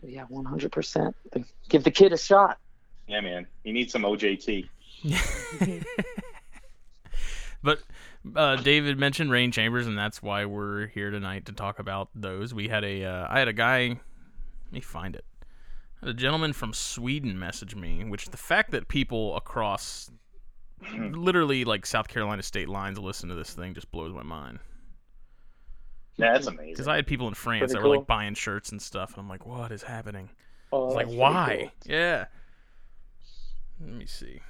Yeah, 0.00 0.26
100%. 0.26 1.12
Give 1.68 1.82
the 1.82 1.90
kid 1.90 2.12
a 2.12 2.16
shot. 2.16 2.58
Yeah, 3.08 3.20
man. 3.20 3.48
You 3.64 3.72
need 3.72 3.90
some 3.90 4.02
OJT. 4.02 4.68
but 7.64 7.82
uh, 8.36 8.56
David 8.56 8.98
mentioned 8.98 9.30
rain 9.30 9.50
chambers, 9.52 9.86
and 9.86 9.96
that's 9.98 10.22
why 10.22 10.44
we're 10.44 10.86
here 10.88 11.10
tonight 11.10 11.46
to 11.46 11.52
talk 11.52 11.78
about 11.78 12.08
those. 12.14 12.52
We 12.54 12.68
had 12.68 12.84
a 12.84 13.04
uh, 13.04 13.26
I 13.28 13.38
had 13.38 13.48
a 13.48 13.52
guy. 13.52 13.88
Let 13.88 14.72
me 14.72 14.80
find 14.80 15.14
it. 15.14 15.24
A 16.02 16.12
gentleman 16.12 16.52
from 16.52 16.72
Sweden 16.72 17.38
message 17.38 17.74
me, 17.74 18.04
which 18.04 18.30
the 18.30 18.36
fact 18.36 18.70
that 18.70 18.88
people 18.88 19.36
across 19.36 20.10
literally 20.96 21.64
like 21.64 21.84
South 21.86 22.08
Carolina 22.08 22.42
state 22.42 22.68
lines 22.68 22.98
listen 22.98 23.28
to 23.28 23.34
this 23.34 23.52
thing 23.52 23.74
just 23.74 23.90
blows 23.90 24.12
my 24.12 24.22
mind. 24.22 24.58
Yeah, 26.16 26.32
that's 26.32 26.46
amazing. 26.48 26.72
Because 26.72 26.88
I 26.88 26.96
had 26.96 27.06
people 27.06 27.28
in 27.28 27.34
France 27.34 27.60
Pretty 27.60 27.72
that 27.74 27.78
were 27.78 27.92
cool. 27.94 27.98
like 27.98 28.06
buying 28.06 28.34
shirts 28.34 28.70
and 28.70 28.80
stuff, 28.82 29.10
and 29.14 29.20
I'm 29.20 29.28
like, 29.28 29.46
what 29.46 29.70
is 29.72 29.82
happening? 29.82 30.28
Oh, 30.72 30.86
It's 30.86 30.94
like, 30.96 31.06
why? 31.08 31.70
Yeah. 31.86 32.26
Let 33.80 33.90
me 33.94 34.06
see. 34.06 34.40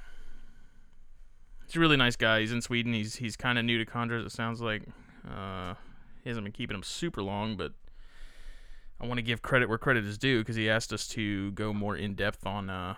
He's 1.68 1.76
a 1.76 1.80
really 1.80 1.98
nice 1.98 2.16
guy. 2.16 2.40
He's 2.40 2.50
in 2.50 2.62
Sweden. 2.62 2.94
He's 2.94 3.16
he's 3.16 3.36
kind 3.36 3.58
of 3.58 3.64
new 3.64 3.78
to 3.82 3.88
chondros. 3.88 4.24
It 4.26 4.32
sounds 4.32 4.60
like. 4.60 4.82
Uh, 5.28 5.74
he 6.24 6.30
hasn't 6.30 6.44
been 6.44 6.52
keeping 6.52 6.74
him 6.74 6.82
super 6.82 7.22
long, 7.22 7.56
but 7.56 7.72
I 9.00 9.06
want 9.06 9.18
to 9.18 9.22
give 9.22 9.42
credit 9.42 9.68
where 9.68 9.78
credit 9.78 10.04
is 10.04 10.18
due 10.18 10.40
because 10.40 10.56
he 10.56 10.68
asked 10.68 10.92
us 10.92 11.06
to 11.08 11.52
go 11.52 11.72
more 11.72 11.94
in 11.96 12.14
depth 12.14 12.46
on 12.46 12.70
uh, 12.70 12.94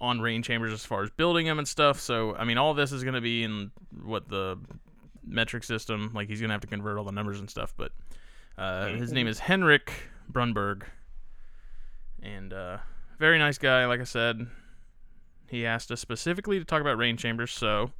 on 0.00 0.20
rain 0.20 0.42
chambers 0.42 0.72
as 0.72 0.84
far 0.84 1.02
as 1.02 1.10
building 1.10 1.46
them 1.46 1.58
and 1.58 1.66
stuff. 1.66 2.00
So 2.00 2.36
I 2.36 2.44
mean, 2.44 2.58
all 2.58 2.74
this 2.74 2.92
is 2.92 3.02
going 3.02 3.14
to 3.14 3.20
be 3.20 3.42
in 3.42 3.72
what 4.02 4.28
the 4.28 4.58
metric 5.26 5.64
system. 5.64 6.12
Like 6.14 6.28
he's 6.28 6.40
going 6.40 6.48
to 6.48 6.54
have 6.54 6.60
to 6.60 6.68
convert 6.68 6.96
all 6.96 7.04
the 7.04 7.12
numbers 7.12 7.40
and 7.40 7.50
stuff. 7.50 7.74
But 7.76 7.90
uh, 8.56 8.86
his 8.88 9.12
name 9.12 9.26
is 9.26 9.40
Henrik 9.40 9.92
Brunberg, 10.32 10.84
and 12.22 12.52
uh, 12.52 12.78
very 13.18 13.38
nice 13.38 13.58
guy. 13.58 13.84
Like 13.86 14.00
I 14.00 14.04
said, 14.04 14.46
he 15.52 15.66
asked 15.66 15.92
us 15.92 16.00
specifically 16.00 16.58
to 16.58 16.64
talk 16.64 16.80
about 16.80 16.96
rain 16.96 17.18
chambers. 17.18 17.52
So 17.52 17.92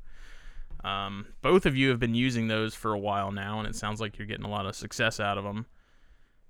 um, 0.82 1.26
both 1.42 1.66
of 1.66 1.76
you 1.76 1.90
have 1.90 2.00
been 2.00 2.14
using 2.14 2.48
those 2.48 2.74
for 2.74 2.94
a 2.94 2.98
while 2.98 3.30
now, 3.30 3.58
and 3.58 3.68
it 3.68 3.76
sounds 3.76 4.00
like 4.00 4.18
you're 4.18 4.26
getting 4.26 4.46
a 4.46 4.50
lot 4.50 4.64
of 4.64 4.74
success 4.74 5.20
out 5.20 5.36
of 5.36 5.44
them. 5.44 5.66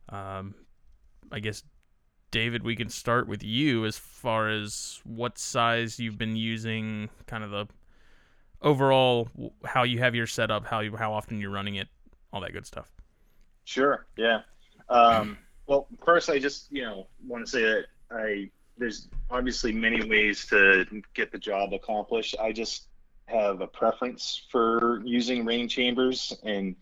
Um, 0.08 0.54
I 1.32 1.40
guess 1.40 1.64
David, 2.30 2.62
we 2.62 2.76
can 2.76 2.88
start 2.88 3.26
with 3.26 3.42
you 3.42 3.84
as 3.84 3.98
far 3.98 4.48
as 4.48 5.00
what 5.02 5.38
size 5.38 5.98
you've 5.98 6.18
been 6.18 6.36
using, 6.36 7.10
kind 7.26 7.42
of 7.42 7.50
the 7.50 7.66
overall 8.62 9.28
how 9.64 9.82
you 9.82 9.98
have 9.98 10.14
your 10.14 10.28
setup, 10.28 10.64
how 10.64 10.80
you 10.80 10.94
how 10.94 11.12
often 11.12 11.40
you're 11.40 11.50
running 11.50 11.74
it, 11.74 11.88
all 12.32 12.40
that 12.42 12.52
good 12.52 12.64
stuff. 12.64 12.92
Sure. 13.64 14.06
Yeah. 14.16 14.42
Um, 14.88 15.36
well, 15.66 15.88
first, 16.04 16.30
I 16.30 16.38
just 16.38 16.70
you 16.70 16.82
know 16.82 17.08
want 17.26 17.44
to 17.44 17.50
say 17.50 17.62
that 17.62 17.86
I 18.12 18.50
there's 18.76 19.08
obviously 19.30 19.72
many 19.72 20.06
ways 20.08 20.46
to 20.46 20.86
get 21.14 21.32
the 21.32 21.38
job 21.38 21.72
accomplished. 21.72 22.36
I 22.40 22.52
just 22.52 22.88
have 23.26 23.60
a 23.60 23.66
preference 23.66 24.42
for 24.50 25.02
using 25.04 25.44
rain 25.44 25.68
chambers, 25.68 26.36
and 26.42 26.76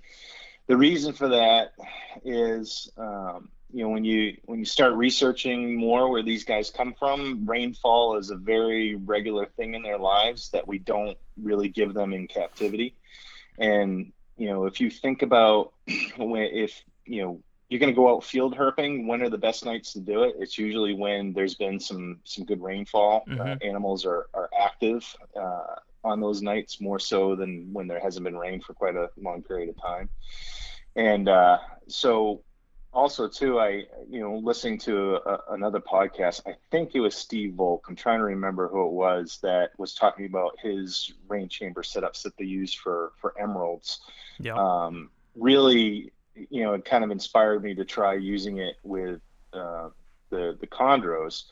the 0.66 0.76
reason 0.76 1.12
for 1.12 1.28
that 1.28 1.72
is, 2.24 2.90
um, 2.96 3.48
you 3.72 3.84
know, 3.84 3.90
when 3.90 4.04
you 4.04 4.36
when 4.44 4.58
you 4.58 4.64
start 4.64 4.94
researching 4.94 5.76
more 5.76 6.10
where 6.10 6.22
these 6.22 6.44
guys 6.44 6.70
come 6.70 6.94
from, 6.98 7.46
rainfall 7.48 8.16
is 8.16 8.30
a 8.30 8.36
very 8.36 8.94
regular 8.94 9.46
thing 9.46 9.74
in 9.74 9.82
their 9.82 9.98
lives 9.98 10.50
that 10.50 10.66
we 10.66 10.78
don't 10.78 11.18
really 11.40 11.68
give 11.68 11.94
them 11.94 12.12
in 12.12 12.26
captivity, 12.26 12.94
and 13.58 14.12
you 14.36 14.48
know, 14.48 14.64
if 14.64 14.80
you 14.80 14.90
think 14.90 15.22
about 15.22 15.72
when 16.16 16.42
if 16.42 16.82
you 17.04 17.22
know 17.22 17.42
you're 17.70 17.80
going 17.80 17.92
to 17.92 17.96
go 17.96 18.14
out 18.14 18.24
field 18.24 18.54
herping, 18.56 19.06
when 19.06 19.22
are 19.22 19.30
the 19.30 19.38
best 19.38 19.64
nights 19.64 19.92
to 19.94 20.00
do 20.00 20.24
it? 20.24 20.34
It's 20.38 20.58
usually 20.58 20.92
when 20.92 21.32
there's 21.32 21.54
been 21.54 21.80
some 21.80 22.18
some 22.24 22.44
good 22.44 22.60
rainfall. 22.60 23.24
Uh, 23.26 23.30
Mhm. 23.32 23.56
Uh, 23.62 23.66
animals 23.66 24.04
are 24.04 24.28
are 24.34 24.50
active 24.58 25.16
uh, 25.34 25.76
on 26.04 26.20
those 26.20 26.42
nights 26.42 26.80
more 26.80 26.98
so 26.98 27.36
than 27.36 27.72
when 27.72 27.86
there 27.86 28.00
hasn't 28.00 28.24
been 28.24 28.36
rain 28.36 28.60
for 28.60 28.74
quite 28.74 28.96
a 28.96 29.08
long 29.16 29.42
period 29.42 29.68
of 29.70 29.76
time. 29.80 30.08
And 30.96 31.28
uh, 31.28 31.58
so, 31.86 32.42
also 32.92 33.28
too, 33.28 33.60
I 33.60 33.86
you 34.08 34.18
know 34.20 34.36
listening 34.38 34.78
to 34.80 35.16
a, 35.24 35.38
another 35.54 35.78
podcast, 35.80 36.40
I 36.46 36.56
think 36.72 36.94
it 36.94 37.00
was 37.00 37.14
Steve 37.14 37.54
Volk. 37.54 37.86
I'm 37.88 37.94
trying 37.96 38.18
to 38.18 38.24
remember 38.24 38.66
who 38.68 38.84
it 38.86 38.92
was 38.92 39.38
that 39.42 39.70
was 39.78 39.94
talking 39.94 40.26
about 40.26 40.58
his 40.60 41.12
rain 41.28 41.48
chamber 41.48 41.82
setups 41.82 42.22
that 42.22 42.36
they 42.36 42.46
use 42.46 42.74
for 42.74 43.12
for 43.20 43.32
emeralds 43.38 44.00
Yeah. 44.40 44.56
um, 44.56 45.10
really, 45.36 46.12
you 46.50 46.62
know, 46.62 46.74
it 46.74 46.84
kind 46.84 47.04
of 47.04 47.10
inspired 47.10 47.62
me 47.62 47.74
to 47.74 47.84
try 47.84 48.14
using 48.14 48.58
it 48.58 48.76
with 48.82 49.20
uh, 49.52 49.88
the 50.30 50.56
the 50.60 50.66
chondros. 50.66 51.44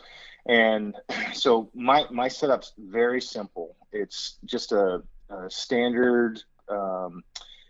And 0.47 0.95
so 1.33 1.71
my 1.75 2.07
my 2.11 2.29
setup's 2.29 2.73
very 2.79 3.21
simple. 3.21 3.77
It's 3.93 4.39
just 4.45 4.73
a, 4.73 5.03
a 5.31 5.51
standard 5.51 6.43
um, 6.69 7.23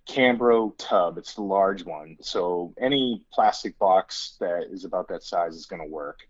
Cambro 0.09 0.73
tub. 0.79 1.19
It's 1.19 1.35
the 1.35 1.43
large 1.43 1.85
one. 1.85 2.17
So 2.21 2.75
any 2.81 3.23
plastic 3.33 3.79
box 3.79 4.37
that 4.41 4.69
is 4.71 4.85
about 4.85 5.09
that 5.09 5.23
size 5.23 5.55
is 5.55 5.67
going 5.67 5.83
to 5.83 5.89
work. 5.89 6.27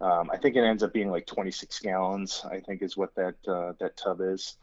Um, 0.00 0.30
I 0.32 0.36
think 0.36 0.56
it 0.56 0.60
ends 0.60 0.82
up 0.82 0.92
being 0.92 1.10
like 1.10 1.26
26 1.26 1.80
gallons. 1.80 2.44
I 2.48 2.60
think 2.60 2.82
is 2.82 2.96
what 2.96 3.14
that 3.16 3.34
uh, 3.46 3.72
that 3.80 3.96
tub 3.96 4.20
is, 4.20 4.56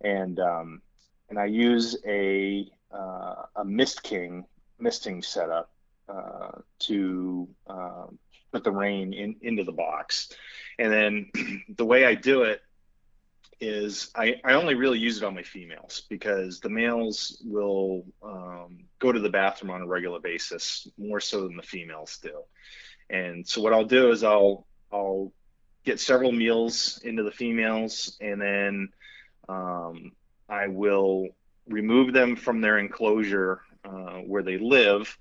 and 0.00 0.40
um, 0.40 0.82
and 1.28 1.38
I 1.38 1.44
use 1.44 1.96
a 2.06 2.66
uh, 2.90 3.34
a 3.56 3.64
Mist 3.64 4.02
King 4.02 4.46
misting 4.78 5.22
setup 5.22 5.70
uh, 6.08 6.52
to 6.80 7.48
um, 7.66 8.18
put 8.52 8.64
the 8.64 8.70
rain 8.70 9.12
in 9.12 9.36
into 9.42 9.64
the 9.64 9.72
box, 9.72 10.32
and 10.78 10.92
then 10.92 11.30
the 11.76 11.84
way 11.84 12.04
I 12.04 12.14
do 12.14 12.42
it 12.42 12.62
is 13.60 14.10
I, 14.14 14.36
I 14.44 14.52
only 14.52 14.74
really 14.74 14.98
use 14.98 15.16
it 15.18 15.24
on 15.24 15.34
my 15.34 15.42
females 15.42 16.02
because 16.08 16.60
the 16.60 16.68
males 16.68 17.42
will 17.44 18.04
um, 18.22 18.84
go 19.00 19.10
to 19.10 19.18
the 19.18 19.28
bathroom 19.28 19.72
on 19.72 19.82
a 19.82 19.86
regular 19.86 20.20
basis 20.20 20.86
more 20.96 21.20
so 21.20 21.42
than 21.42 21.56
the 21.56 21.62
females 21.62 22.18
do. 22.22 22.42
And 23.10 23.46
so 23.46 23.60
what 23.60 23.72
I'll 23.72 23.84
do 23.84 24.10
is 24.12 24.22
I'll 24.22 24.66
I'll 24.92 25.32
get 25.84 25.98
several 25.98 26.32
meals 26.32 27.00
into 27.02 27.22
the 27.22 27.30
females 27.30 28.16
and 28.20 28.40
then 28.40 28.88
um, 29.48 30.12
I 30.48 30.68
will 30.68 31.28
remove 31.66 32.12
them 32.12 32.36
from 32.36 32.60
their 32.60 32.78
enclosure 32.78 33.62
uh, 33.88 34.18
where 34.20 34.42
they 34.42 34.58
live 34.58 35.16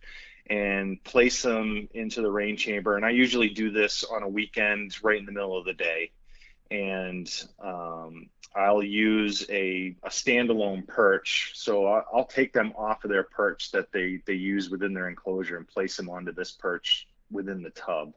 and 0.50 1.04
place 1.04 1.42
them 1.42 1.88
into 1.94 2.22
the 2.22 2.32
rain 2.32 2.58
chamber. 2.58 2.96
And 2.96 3.06
I 3.06 3.10
usually 3.10 3.50
do 3.50 3.72
this 3.72 4.04
on 4.04 4.24
a 4.24 4.30
weekend 4.30 4.96
right 5.04 5.20
in 5.20 5.26
the 5.26 5.32
middle 5.32 5.58
of 5.58 5.66
the 5.66 5.74
day 5.74 6.12
and 6.72 7.30
um, 7.60 8.30
I'll 8.56 8.84
use 8.84 9.46
a, 9.50 9.96
a 10.04 10.10
standalone 10.10 10.88
perch. 10.88 11.52
So 11.56 11.86
I'll, 11.88 12.06
I'll 12.14 12.26
take 12.26 12.54
them 12.54 12.74
off 12.78 13.04
of 13.04 13.10
their 13.10 13.24
perch 13.24 13.72
that 13.72 13.92
they, 13.92 14.22
they 14.26 14.34
use 14.34 14.70
within 14.70 14.94
their 14.94 15.08
enclosure 15.08 15.58
and 15.58 15.68
place 15.68 15.98
them 15.98 16.10
onto 16.10 16.34
this 16.34 16.52
perch 16.52 17.08
within 17.32 17.62
the 17.62 17.70
tub. 17.72 18.14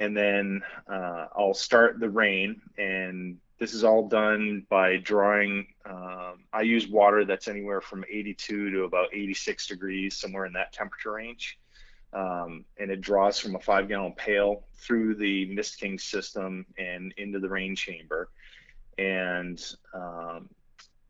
And 0.00 0.16
then 0.16 0.62
uh, 0.90 1.26
I'll 1.36 1.54
start 1.54 1.98
the 1.98 2.10
rain. 2.10 2.60
And 2.76 3.38
this 3.58 3.74
is 3.74 3.84
all 3.84 4.08
done 4.08 4.66
by 4.68 4.96
drawing. 4.98 5.66
Um, 5.84 6.44
I 6.52 6.62
use 6.62 6.86
water 6.86 7.24
that's 7.24 7.48
anywhere 7.48 7.80
from 7.80 8.04
82 8.08 8.70
to 8.70 8.84
about 8.84 9.08
86 9.12 9.66
degrees, 9.66 10.16
somewhere 10.16 10.46
in 10.46 10.52
that 10.54 10.72
temperature 10.72 11.12
range 11.12 11.58
um, 12.12 12.64
and 12.78 12.90
it 12.90 13.00
draws 13.00 13.38
from 13.38 13.54
a 13.54 13.60
five 13.60 13.88
gallon 13.88 14.12
pail 14.12 14.64
through 14.76 15.14
the 15.16 15.46
Mist 15.54 15.78
King 15.78 15.98
system 15.98 16.64
and 16.78 17.12
into 17.16 17.38
the 17.38 17.48
rain 17.48 17.76
chamber. 17.76 18.30
And 18.96 19.62
um, 19.94 20.48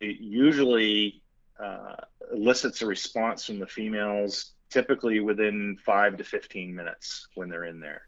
it 0.00 0.18
usually 0.20 1.22
uh, 1.62 1.96
elicits 2.32 2.82
a 2.82 2.86
response 2.86 3.46
from 3.46 3.58
the 3.58 3.66
females, 3.66 4.52
typically 4.70 5.20
within 5.20 5.78
five 5.84 6.16
to 6.16 6.24
15 6.24 6.74
minutes 6.74 7.28
when 7.34 7.48
they're 7.48 7.64
in 7.64 7.80
there. 7.80 8.02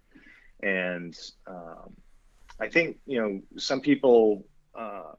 And 0.62 1.16
um, 1.46 1.94
I 2.60 2.68
think, 2.68 2.98
you 3.06 3.20
know, 3.20 3.42
some 3.58 3.80
people, 3.80 4.46
uh, 4.74 5.12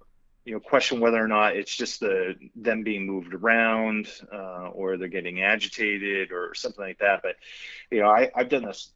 you 0.46 0.54
know, 0.54 0.60
question 0.60 1.00
whether 1.00 1.24
or 1.24 1.28
not 1.28 1.56
it's 1.56 1.76
just 1.76 2.00
the 2.00 2.36
them 2.56 2.84
being 2.84 3.06
moved 3.06 3.34
around 3.34 4.08
uh, 4.32 4.70
or 4.70 4.98
they're 4.98 5.08
getting 5.08 5.42
agitated 5.42 6.32
or 6.32 6.54
something 6.56 6.84
like 6.84 7.00
that. 7.00 7.22
But 7.24 7.36
you 7.92 8.02
know, 8.02 8.10
I, 8.10 8.30
I've 8.36 8.50
done 8.50 8.66
this 8.66 8.92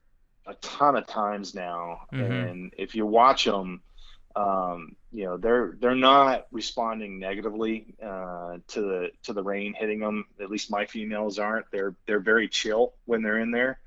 a 0.47 0.53
ton 0.55 0.95
of 0.95 1.07
times 1.07 1.55
now, 1.55 2.01
Mhm. 2.13 2.51
and 2.51 2.73
if 2.77 2.95
you 2.95 3.05
watch 3.05 3.45
them, 3.45 3.81
um, 4.35 4.95
you 5.11 5.25
know, 5.25 5.37
they're 5.37 5.75
they're 5.79 5.95
not 5.95 6.47
responding 6.51 7.19
negatively 7.19 7.95
uh, 8.03 8.57
to 8.69 8.81
the 8.81 9.11
to 9.23 9.33
the 9.33 9.43
rain 9.43 9.73
hitting 9.73 9.99
them. 9.99 10.25
At 10.41 10.49
least 10.51 10.71
my 10.71 10.85
females 10.85 11.39
aren't. 11.39 11.71
They're 11.71 11.95
they're 12.05 12.19
very 12.19 12.47
chill 12.47 12.93
when 13.05 13.21
they're 13.21 13.39
in 13.39 13.51
there 13.51 13.79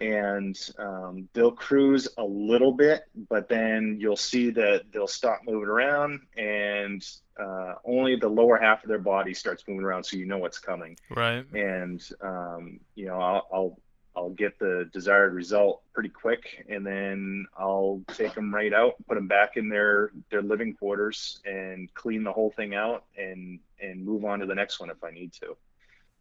and 0.00 0.58
um, 0.78 1.28
they'll 1.32 1.52
cruise 1.52 2.08
a 2.18 2.24
little 2.24 2.72
bit, 2.72 3.04
but 3.28 3.48
then 3.48 3.96
you'll 3.98 4.16
see 4.16 4.50
that 4.50 4.84
they'll 4.92 5.06
stop 5.06 5.40
moving 5.46 5.68
around, 5.68 6.20
and 6.36 7.06
uh, 7.40 7.74
only 7.84 8.16
the 8.16 8.28
lower 8.28 8.58
half 8.58 8.82
of 8.82 8.88
their 8.88 8.98
body 8.98 9.32
starts 9.34 9.64
moving 9.66 9.84
around, 9.84 10.04
so 10.04 10.16
you 10.16 10.26
know 10.26 10.38
what's 10.38 10.58
coming. 10.58 10.96
Right. 11.10 11.44
And 11.54 12.02
um, 12.20 12.80
you 12.94 13.06
know, 13.06 13.20
I'll, 13.20 13.48
I'll 13.52 13.80
I'll 14.16 14.30
get 14.30 14.58
the 14.58 14.88
desired 14.92 15.34
result 15.34 15.82
pretty 15.92 16.08
quick, 16.08 16.64
and 16.68 16.86
then 16.86 17.46
I'll 17.56 18.02
take 18.14 18.34
them 18.34 18.54
right 18.54 18.72
out, 18.72 18.94
put 19.06 19.16
them 19.16 19.28
back 19.28 19.56
in 19.56 19.68
their 19.68 20.10
their 20.30 20.42
living 20.42 20.74
quarters, 20.74 21.40
and 21.44 21.92
clean 21.94 22.24
the 22.24 22.32
whole 22.32 22.50
thing 22.50 22.74
out, 22.74 23.04
and 23.16 23.60
and 23.80 24.04
move 24.04 24.24
on 24.24 24.40
to 24.40 24.46
the 24.46 24.54
next 24.54 24.80
one 24.80 24.90
if 24.90 25.04
I 25.04 25.10
need 25.10 25.32
to. 25.34 25.56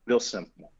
Real 0.05 0.19
simple. 0.19 0.71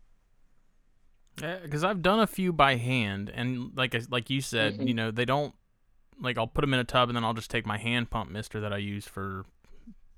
Because 1.35 1.83
I've 1.83 2.01
done 2.01 2.19
a 2.19 2.27
few 2.27 2.53
by 2.53 2.75
hand, 2.75 3.29
and 3.33 3.71
like 3.75 3.95
like 4.09 4.29
you 4.29 4.41
said, 4.41 4.77
Mhm. 4.79 4.87
you 4.87 4.93
know, 4.93 5.11
they 5.11 5.25
don't 5.25 5.53
like 6.19 6.37
I'll 6.37 6.47
put 6.47 6.61
them 6.61 6.73
in 6.73 6.79
a 6.79 6.83
tub, 6.85 7.09
and 7.09 7.15
then 7.15 7.23
I'll 7.23 7.33
just 7.33 7.51
take 7.51 7.65
my 7.65 7.77
hand 7.77 8.09
pump 8.09 8.29
mister 8.31 8.59
that 8.61 8.71
I 8.73 8.77
use 8.77 9.07
for 9.07 9.45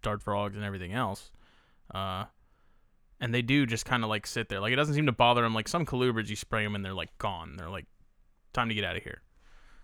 dart 0.02 0.22
frogs 0.22 0.56
and 0.56 0.64
everything 0.64 0.94
else, 0.94 1.32
uh, 1.94 2.26
and 3.20 3.34
they 3.34 3.42
do 3.42 3.66
just 3.66 3.86
kind 3.86 4.04
of 4.04 4.10
like 4.10 4.28
sit 4.28 4.48
there. 4.50 4.60
Like 4.60 4.74
it 4.74 4.76
doesn't 4.78 4.94
seem 4.96 5.08
to 5.08 5.12
bother 5.12 5.42
them. 5.42 5.54
Like 5.56 5.68
some 5.68 5.86
colubrids, 5.86 6.30
you 6.30 6.36
spray 6.36 6.64
them 6.64 6.76
and 6.76 6.86
they're 6.86 6.94
like 6.94 7.18
gone. 7.18 7.56
They're 7.58 7.70
like, 7.70 7.88
time 8.54 8.70
to 8.70 8.76
get 8.76 8.84
out 8.84 8.96
of 8.96 9.04
here. 9.04 9.22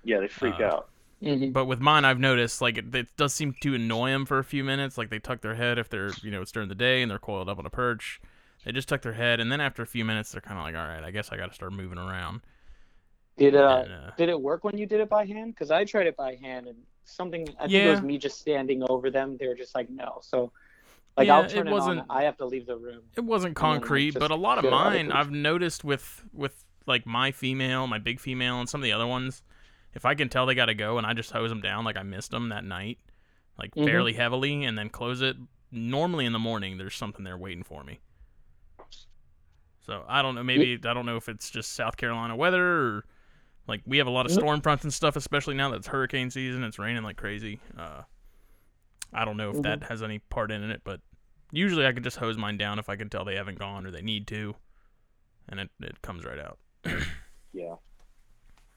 Yeah, 0.03 0.19
they 0.19 0.27
freak 0.27 0.59
Uh, 0.59 0.65
out. 0.65 0.89
Mhm. 1.21 1.53
But 1.53 1.65
with 1.65 1.79
mine, 1.79 2.03
I've 2.05 2.19
noticed 2.19 2.61
like 2.61 2.77
it, 2.77 2.93
it 2.93 3.07
does 3.17 3.33
seem 3.33 3.55
to 3.61 3.73
annoy 3.73 4.11
them 4.11 4.25
for 4.25 4.39
a 4.39 4.43
few 4.43 4.63
minutes. 4.63 4.97
Like 4.97 5.09
they 5.09 5.19
tuck 5.19 5.41
their 5.41 5.55
head 5.55 5.79
if 5.79 5.89
they're 5.89 6.11
you 6.21 6.29
know 6.29 6.41
it's 6.41 6.51
during 6.51 6.69
the 6.69 6.75
day 6.75 7.01
and 7.01 7.09
they're 7.09 7.17
coiled 7.17 7.49
up 7.49 7.57
on 7.57 7.65
a 7.65 7.69
perch. 7.71 8.21
They 8.65 8.71
just 8.71 8.87
tuck 8.87 9.01
their 9.01 9.13
head, 9.13 9.39
and 9.39 9.51
then 9.51 9.59
after 9.61 9.81
a 9.81 9.85
few 9.87 10.05
minutes, 10.05 10.31
they're 10.31 10.41
kind 10.41 10.57
of 10.57 10.63
like, 10.65 10.75
all 10.75 10.87
right, 10.87 11.03
I 11.03 11.11
guess 11.11 11.31
I 11.31 11.37
got 11.37 11.47
to 11.49 11.53
start 11.53 11.73
moving 11.73 11.97
around. 11.97 12.41
Did 13.37 13.55
uh, 13.55 13.83
And, 13.85 13.93
uh, 13.93 14.11
did 14.17 14.29
it 14.29 14.39
work 14.39 14.63
when 14.63 14.77
you 14.77 14.85
did 14.85 14.99
it 15.01 15.09
by 15.09 15.25
hand? 15.25 15.53
Because 15.53 15.71
I 15.71 15.83
tried 15.85 16.07
it 16.07 16.15
by 16.15 16.35
hand 16.35 16.67
and 16.67 16.77
something. 17.03 17.47
I 17.59 17.63
think 17.63 17.73
it 17.73 17.89
was 17.89 18.01
me 18.01 18.17
just 18.17 18.39
standing 18.39 18.83
over 18.89 19.09
them. 19.09 19.37
They 19.39 19.47
were 19.47 19.55
just 19.55 19.73
like 19.75 19.89
no. 19.89 20.19
So, 20.21 20.51
like 21.17 21.27
Yeah, 21.27 21.37
I'll 21.37 21.43
it 21.43 21.49
turn 21.49 21.67
it, 21.67 21.71
wasn't- 21.71 21.99
on. 22.01 22.05
I 22.09 22.23
have 22.23 22.37
to 22.37 22.45
leave 22.45 22.65
the 22.67 22.77
room. 22.77 23.01
It 23.17 23.21
wasn't 23.21 23.49
And 23.49 23.55
then, 23.57 23.63
like, 23.71 23.81
concrete, 23.81 24.13
but 24.19 24.31
a 24.31 24.35
lot 24.35 24.59
of 24.59 24.63
get 24.63 24.73
out 24.73 24.87
of 24.87 24.93
mine. 24.93 25.11
I've 25.11 25.31
noticed 25.31 25.83
with 25.83 26.23
with 26.31 26.63
like 26.85 27.05
my 27.05 27.31
female, 27.31 27.87
my 27.87 27.97
big 27.97 28.19
female, 28.19 28.59
and 28.59 28.69
some 28.69 28.81
of 28.81 28.83
the 28.83 28.91
other 28.93 29.07
ones. 29.07 29.41
If 29.95 30.05
I 30.05 30.15
can 30.15 30.29
tell 30.29 30.45
they 30.45 30.55
got 30.55 30.65
to 30.67 30.73
go 30.73 30.97
and 30.97 31.05
I 31.07 31.13
just 31.13 31.31
hose 31.31 31.49
them 31.49 31.61
down 31.61 31.85
like 31.85 31.97
I 31.97 32.03
missed 32.03 32.31
them 32.31 32.49
that 32.49 32.63
night, 32.63 32.99
like 33.59 33.73
Mhm. 33.75 33.85
fairly 33.85 34.13
heavily, 34.13 34.63
and 34.63 34.77
then 34.77 34.89
close 34.89 35.21
it. 35.21 35.37
Normally 35.71 36.25
in 36.25 36.33
the 36.33 36.39
morning, 36.39 36.77
there's 36.77 36.95
something 36.95 37.23
there 37.23 37.37
waiting 37.37 37.63
for 37.63 37.83
me. 37.83 37.99
So 39.85 40.03
I 40.07 40.21
don't 40.21 40.35
know. 40.35 40.43
Maybe 40.43 40.79
I 40.85 40.93
don't 40.93 41.05
know 41.05 41.17
if 41.17 41.29
it's 41.29 41.49
just 41.49 41.73
South 41.73 41.97
Carolina 41.97 42.35
weather 42.35 42.65
or 42.65 43.05
like 43.67 43.81
we 43.85 43.97
have 43.97 44.07
a 44.07 44.11
lot 44.11 44.25
of 44.25 44.31
storm 44.31 44.61
fronts 44.61 44.83
and 44.83 44.93
stuff, 44.93 45.15
especially 45.15 45.55
now 45.55 45.69
that 45.69 45.77
it's 45.77 45.87
hurricane 45.87 46.29
season. 46.29 46.63
It's 46.63 46.79
raining 46.79 47.03
like 47.03 47.17
crazy. 47.17 47.59
Uh, 47.77 48.01
I 49.13 49.25
don't 49.25 49.37
know 49.37 49.51
if 49.51 49.61
that 49.61 49.83
has 49.83 50.01
any 50.01 50.19
part 50.19 50.51
in 50.51 50.69
it, 50.69 50.81
but 50.83 50.99
usually 51.51 51.85
I 51.85 51.91
can 51.91 52.03
just 52.03 52.17
hose 52.17 52.37
mine 52.37 52.57
down 52.57 52.79
if 52.79 52.89
I 52.89 52.95
can 52.95 53.09
tell 53.09 53.23
they 53.23 53.35
haven't 53.35 53.59
gone 53.59 53.85
or 53.85 53.91
they 53.91 54.01
need 54.01 54.27
to, 54.27 54.55
and 55.49 55.59
it, 55.59 55.69
it 55.81 56.01
comes 56.01 56.25
right 56.25 56.39
out. 56.39 56.57
Yeah. 57.53 57.75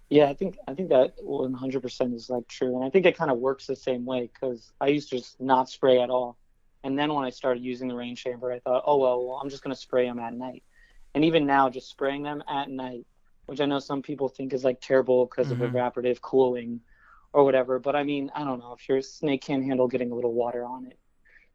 Yeah, 0.09 0.27
I 0.27 0.35
think 0.35 0.59
I 0.69 0.75
think 0.75 0.91
that 0.91 1.19
100% 1.19 2.15
is 2.15 2.31
like 2.31 2.47
true, 2.47 2.77
and 2.77 2.85
I 2.85 2.91
think 2.91 3.07
it 3.07 3.17
kind 3.17 3.31
of 3.31 3.39
works 3.39 3.67
the 3.67 3.75
same 3.75 4.05
way 4.05 4.31
because 4.33 4.71
I 4.81 4.89
used 4.89 5.11
to 5.11 5.17
just 5.17 5.41
not 5.41 5.69
spray 5.69 6.01
at 6.01 6.11
all, 6.11 6.37
and 6.85 6.97
then 6.97 7.13
when 7.13 7.25
I 7.25 7.31
started 7.31 7.65
using 7.65 7.89
the 7.89 7.97
rain 7.97 8.15
chamber, 8.15 8.53
I 8.53 8.61
thought, 8.61 8.85
oh 8.87 8.99
well, 8.99 9.27
well 9.27 9.41
I'm 9.43 9.49
just 9.49 9.65
gonna 9.65 9.75
spray 9.75 10.05
them 10.05 10.21
at 10.21 10.33
night, 10.35 10.63
and 11.17 11.25
even 11.25 11.47
now, 11.47 11.71
just 11.71 11.89
spraying 11.89 12.23
them 12.23 12.45
at 12.47 12.69
night, 12.69 13.07
which 13.47 13.63
I 13.63 13.65
know 13.65 13.79
some 13.79 14.03
people 14.03 14.29
think 14.29 14.53
is 14.53 14.65
like 14.65 14.83
terrible 14.83 15.25
because 15.25 15.51
Mhm. 15.51 15.63
of 15.63 15.73
evaporative 15.73 16.21
cooling, 16.21 16.83
or 17.33 17.43
whatever. 17.43 17.79
But 17.79 17.97
I 17.97 18.03
mean, 18.03 18.31
I 18.35 18.45
don't 18.45 18.59
know 18.59 18.75
if 18.75 18.87
your 18.87 19.01
snake 19.01 19.41
can't 19.41 19.65
handle 19.65 19.89
getting 19.89 20.11
a 20.11 20.15
little 20.15 20.35
water 20.35 20.63
on 20.65 20.85
it. 20.87 20.99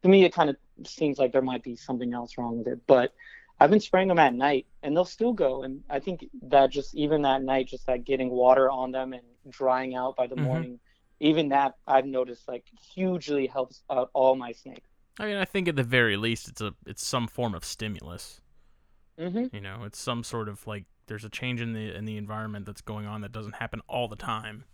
To 0.02 0.08
me, 0.08 0.24
it 0.24 0.34
kind 0.34 0.50
of 0.50 0.56
seems 0.84 1.18
like 1.18 1.30
there 1.30 1.42
might 1.42 1.62
be 1.62 1.76
something 1.76 2.12
else 2.12 2.36
wrong 2.36 2.58
with 2.58 2.66
it, 2.66 2.80
but 2.88 3.14
I've 3.60 3.70
been 3.70 3.78
spraying 3.78 4.08
them 4.08 4.18
at 4.18 4.34
night 4.34 4.66
and 4.82 4.96
they'll 4.96 5.04
still 5.04 5.32
go. 5.32 5.62
And 5.62 5.84
I 5.88 6.00
think 6.00 6.26
that 6.42 6.70
just 6.70 6.96
even 6.96 7.22
that 7.22 7.44
night, 7.44 7.68
just 7.68 7.86
that 7.86 8.02
getting 8.02 8.30
water 8.30 8.68
on 8.68 8.90
them 8.90 9.12
and 9.12 9.22
drying 9.48 9.94
out 9.94 10.16
by 10.16 10.26
the 10.26 10.34
Mhm. 10.34 10.42
morning, 10.42 10.80
even 11.20 11.50
that 11.50 11.76
I've 11.86 12.06
noticed 12.06 12.48
like 12.48 12.64
hugely 12.94 13.46
helps 13.46 13.84
out 13.88 14.10
all 14.12 14.34
my 14.34 14.50
snakes. 14.50 14.88
I 15.20 15.26
mean, 15.26 15.36
I 15.36 15.44
think 15.44 15.68
at 15.68 15.76
the 15.76 15.84
very 15.84 16.16
least, 16.16 16.48
it's 16.48 16.60
a 16.60 16.74
it's 16.84 17.06
some 17.06 17.28
form 17.28 17.54
of 17.54 17.64
stimulus. 17.64 18.40
Mm-hmm. 19.18 19.54
You 19.54 19.60
know, 19.60 19.84
it's 19.84 19.98
some 19.98 20.24
sort 20.24 20.48
of 20.48 20.66
like 20.66 20.84
there's 21.06 21.24
a 21.24 21.28
change 21.28 21.60
in 21.60 21.72
the 21.72 21.94
in 21.94 22.04
the 22.04 22.16
environment 22.16 22.66
that's 22.66 22.80
going 22.80 23.06
on 23.06 23.20
that 23.22 23.32
doesn't 23.32 23.56
happen 23.56 23.80
all 23.88 24.08
the 24.08 24.16
time. 24.16 24.64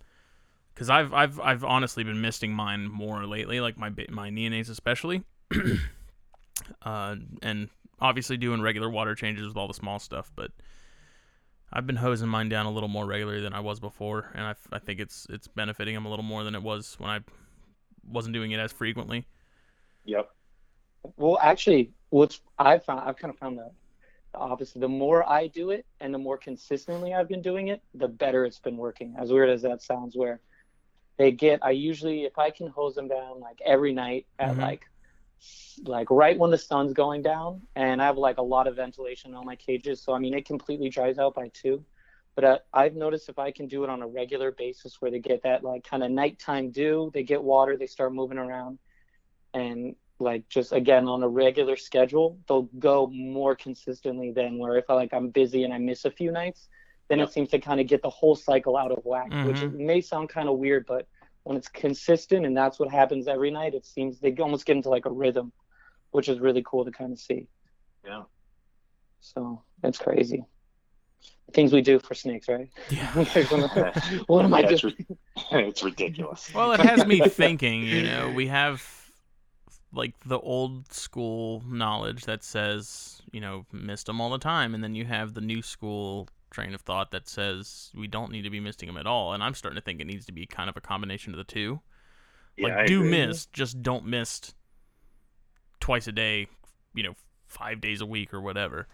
Because 0.74 0.90
I've 0.90 1.12
I've 1.12 1.40
I've 1.40 1.64
honestly 1.64 2.04
been 2.04 2.20
misting 2.20 2.52
mine 2.52 2.88
more 2.88 3.26
lately, 3.26 3.60
like 3.60 3.76
my 3.76 3.90
my 4.10 4.30
neonates 4.30 4.70
especially, 4.70 5.24
uh, 6.82 7.16
and 7.42 7.68
obviously 8.00 8.36
doing 8.36 8.60
regular 8.60 8.88
water 8.88 9.14
changes 9.14 9.48
with 9.48 9.56
all 9.56 9.66
the 9.66 9.74
small 9.74 9.98
stuff. 9.98 10.30
But 10.36 10.52
I've 11.72 11.86
been 11.86 11.96
hosing 11.96 12.28
mine 12.28 12.48
down 12.48 12.66
a 12.66 12.70
little 12.70 12.88
more 12.88 13.06
regularly 13.06 13.42
than 13.42 13.52
I 13.52 13.60
was 13.60 13.80
before, 13.80 14.30
and 14.34 14.44
I, 14.44 14.54
I 14.72 14.78
think 14.78 15.00
it's 15.00 15.26
it's 15.28 15.48
benefiting 15.48 15.94
them 15.94 16.06
a 16.06 16.10
little 16.10 16.24
more 16.24 16.44
than 16.44 16.54
it 16.54 16.62
was 16.62 16.94
when 16.98 17.10
I 17.10 17.20
wasn't 18.06 18.34
doing 18.34 18.52
it 18.52 18.60
as 18.60 18.72
frequently. 18.72 19.26
Yep. 20.04 20.30
Well, 21.16 21.38
actually, 21.42 21.90
what's 22.10 22.40
I've 22.58 22.84
found, 22.84 23.00
I've 23.00 23.16
kind 23.16 23.32
of 23.32 23.38
found 23.38 23.58
the, 23.58 23.70
opposite. 24.38 24.80
The 24.80 24.88
more 24.88 25.28
I 25.28 25.48
do 25.48 25.70
it 25.70 25.86
and 26.00 26.12
the 26.12 26.18
more 26.18 26.38
consistently 26.38 27.14
I've 27.14 27.28
been 27.28 27.42
doing 27.42 27.68
it, 27.68 27.82
the 27.94 28.08
better 28.08 28.44
it's 28.44 28.60
been 28.60 28.76
working. 28.76 29.14
As 29.18 29.32
weird 29.32 29.50
as 29.50 29.62
that 29.62 29.82
sounds, 29.82 30.16
where 30.16 30.40
they 31.18 31.32
get, 31.32 31.64
I 31.64 31.70
usually, 31.70 32.24
if 32.24 32.38
I 32.38 32.50
can 32.50 32.68
hose 32.68 32.94
them 32.94 33.08
down 33.08 33.40
like 33.40 33.60
every 33.64 33.92
night 33.92 34.26
at 34.38 34.56
Mhm. 34.56 34.60
like, 34.60 34.84
like 35.84 36.10
right 36.10 36.38
when 36.38 36.50
the 36.50 36.58
sun's 36.58 36.92
going 36.92 37.22
down, 37.22 37.62
and 37.76 38.02
I 38.02 38.06
have 38.06 38.18
like 38.18 38.38
a 38.38 38.42
lot 38.42 38.66
of 38.66 38.76
ventilation 38.76 39.34
on 39.34 39.46
my 39.46 39.56
cages, 39.56 40.02
so 40.02 40.12
I 40.12 40.18
mean 40.18 40.34
it 40.34 40.46
completely 40.46 40.88
dries 40.88 41.18
out 41.18 41.34
by 41.34 41.48
two. 41.52 41.84
But 42.34 42.44
uh, 42.44 42.58
I've 42.72 42.94
noticed 42.94 43.28
if 43.28 43.38
I 43.38 43.50
can 43.50 43.66
do 43.66 43.84
it 43.84 43.90
on 43.90 44.02
a 44.02 44.06
regular 44.06 44.52
basis, 44.52 45.00
where 45.00 45.10
they 45.10 45.18
get 45.18 45.42
that 45.42 45.64
like 45.64 45.84
kind 45.84 46.02
of 46.02 46.10
nighttime 46.10 46.70
dew, 46.70 47.10
they 47.12 47.22
get 47.24 47.42
water, 47.42 47.76
they 47.76 47.86
start 47.86 48.12
moving 48.12 48.38
around, 48.38 48.78
and 49.54 49.96
like 50.20 50.48
just 50.48 50.72
again 50.72 51.06
on 51.08 51.22
a 51.22 51.28
regular 51.28 51.76
schedule, 51.76 52.38
they'll 52.48 52.68
go 52.78 53.06
more 53.08 53.54
consistently 53.54 54.32
than 54.32 54.58
where 54.58 54.76
if 54.76 54.84
I 54.90 54.94
like 54.94 55.12
I'm 55.14 55.28
busy 55.30 55.64
and 55.64 55.72
I 55.72 55.78
miss 55.78 56.04
a 56.04 56.10
few 56.10 56.32
nights, 56.32 56.68
then 57.08 57.18
Yep. 57.18 57.28
it 57.28 57.32
seems 57.32 57.48
to 57.50 57.58
kind 57.58 57.80
of 57.80 57.86
get 57.86 58.02
the 58.02 58.10
whole 58.10 58.34
cycle 58.36 58.76
out 58.76 58.90
of 58.92 58.98
whack, 59.04 59.30
which 59.44 59.56
Mhm. 59.58 59.72
may 59.72 60.00
sound 60.00 60.28
kind 60.28 60.48
of 60.48 60.58
weird, 60.58 60.86
but 60.86 61.06
when 61.44 61.56
it's 61.56 61.68
consistent 61.68 62.44
and 62.44 62.56
that's 62.56 62.78
what 62.78 62.90
happens 62.90 63.28
every 63.28 63.50
night, 63.50 63.74
it 63.74 63.86
seems 63.86 64.18
they 64.20 64.34
almost 64.34 64.66
get 64.66 64.76
into 64.76 64.90
like 64.90 65.06
a 65.06 65.10
rhythm, 65.10 65.52
which 66.10 66.28
is 66.28 66.40
really 66.40 66.62
cool 66.66 66.84
to 66.84 66.90
kind 66.90 67.12
of 67.12 67.18
see. 67.18 67.46
Yeah. 68.04 68.24
So 69.20 69.62
that's 69.82 69.98
crazy. 69.98 70.44
Things 71.54 71.72
we 71.72 71.80
do 71.80 71.98
for 71.98 72.14
snakes, 72.14 72.48
right? 72.48 72.68
Yeah. 72.90 73.12
what 74.26 74.44
am 74.44 74.52
I 74.52 74.60
Yeah, 74.60 74.70
it's, 74.70 74.82
doing? 74.82 74.94
ri- 75.08 75.16
it's 75.68 75.82
ridiculous. 75.82 76.52
Well, 76.52 76.72
it 76.72 76.80
has 76.80 77.06
me 77.06 77.20
thinking, 77.28 77.84
you 77.84 78.02
know, 78.02 78.30
we 78.30 78.48
have 78.48 78.82
like 79.92 80.14
the 80.26 80.38
old 80.38 80.92
school 80.92 81.62
knowledge 81.66 82.24
that 82.24 82.44
says, 82.44 83.22
you 83.32 83.40
know, 83.40 83.64
mist 83.72 84.06
them 84.06 84.20
all 84.20 84.30
the 84.30 84.38
time, 84.38 84.74
and 84.74 84.82
then 84.84 84.94
you 84.94 85.04
have 85.04 85.34
the 85.34 85.40
new 85.40 85.62
school 85.62 86.28
train 86.50 86.74
of 86.74 86.80
thought 86.80 87.10
that 87.10 87.28
says 87.28 87.90
we 87.94 88.06
don't 88.06 88.32
need 88.32 88.42
to 88.42 88.50
be 88.50 88.60
misting 88.60 88.86
them 88.86 88.96
at 88.96 89.06
all. 89.06 89.32
And 89.32 89.42
I'm 89.42 89.54
starting 89.54 89.76
to 89.76 89.82
think 89.82 90.00
it 90.00 90.06
needs 90.06 90.26
to 90.26 90.32
be 90.32 90.46
kind 90.46 90.68
of 90.70 90.76
a 90.76 90.80
combination 90.80 91.32
of 91.32 91.38
the 91.38 91.44
two. 91.44 91.80
Like, 92.58 92.72
I 92.72 92.86
do 92.86 93.00
agree. 93.00 93.10
mist, 93.10 93.52
just 93.52 93.82
don't 93.82 94.04
miss 94.06 94.54
twice 95.80 96.06
a 96.06 96.12
day, 96.12 96.48
you 96.94 97.02
know, 97.02 97.14
five 97.46 97.80
days 97.80 98.00
a 98.00 98.06
week 98.06 98.34
or 98.34 98.40
whatever. 98.40 98.88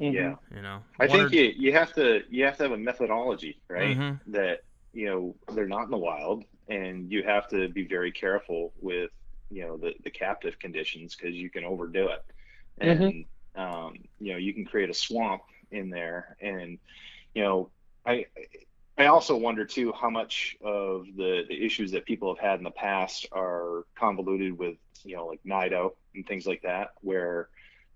Mhm. 0.00 0.12
Yeah. 0.14 0.34
You 0.54 0.62
know, 0.62 0.82
I 1.00 1.06
think 1.06 1.30
or- 1.32 1.34
you, 1.34 1.52
you 1.56 1.72
have 1.72 1.92
to 1.94 2.22
you 2.28 2.44
have 2.44 2.56
to 2.58 2.64
have 2.64 2.72
a 2.72 2.76
methodology, 2.78 3.58
right? 3.68 3.96
Mhm. 3.96 4.20
That 4.28 4.64
you 4.92 5.06
know 5.06 5.34
they're 5.54 5.66
not 5.66 5.84
in 5.84 5.90
the 5.90 5.96
wild, 5.98 6.44
and 6.68 7.10
you 7.10 7.22
have 7.22 7.48
to 7.48 7.68
be 7.68 7.86
very 7.86 8.12
careful 8.12 8.72
with 8.80 9.10
you 9.52 9.62
know 9.66 9.76
the 9.78 9.94
the 10.04 10.10
captive 10.10 10.58
conditions 10.58 11.16
because 11.16 11.36
you 11.36 11.50
can 11.50 11.64
overdo 11.64 12.08
it, 12.08 12.22
and 12.80 13.24
um, 13.56 13.94
you 14.20 14.32
know 14.32 14.38
you 14.38 14.54
can 14.54 14.64
create 14.64 14.90
a 14.90 14.94
swamp 14.94 15.42
in 15.70 15.90
there, 15.90 16.36
and 16.40 16.78
you 17.34 17.42
know 17.42 17.70
I 18.06 18.26
I 18.98 19.06
also 19.06 19.36
wonder 19.36 19.64
too 19.64 19.92
how 19.92 20.10
much 20.10 20.56
of 20.62 21.06
the 21.16 21.42
the 21.48 21.64
issues 21.64 21.92
that 21.92 22.06
people 22.06 22.34
have 22.34 22.44
had 22.44 22.58
in 22.58 22.64
the 22.64 22.70
past 22.70 23.26
are 23.32 23.84
convoluted 23.98 24.58
with 24.58 24.76
you 25.04 25.16
know 25.16 25.26
like 25.26 25.40
Nido 25.44 25.92
and 26.14 26.26
things 26.26 26.46
like 26.46 26.62
that, 26.62 26.88
where 27.02 27.48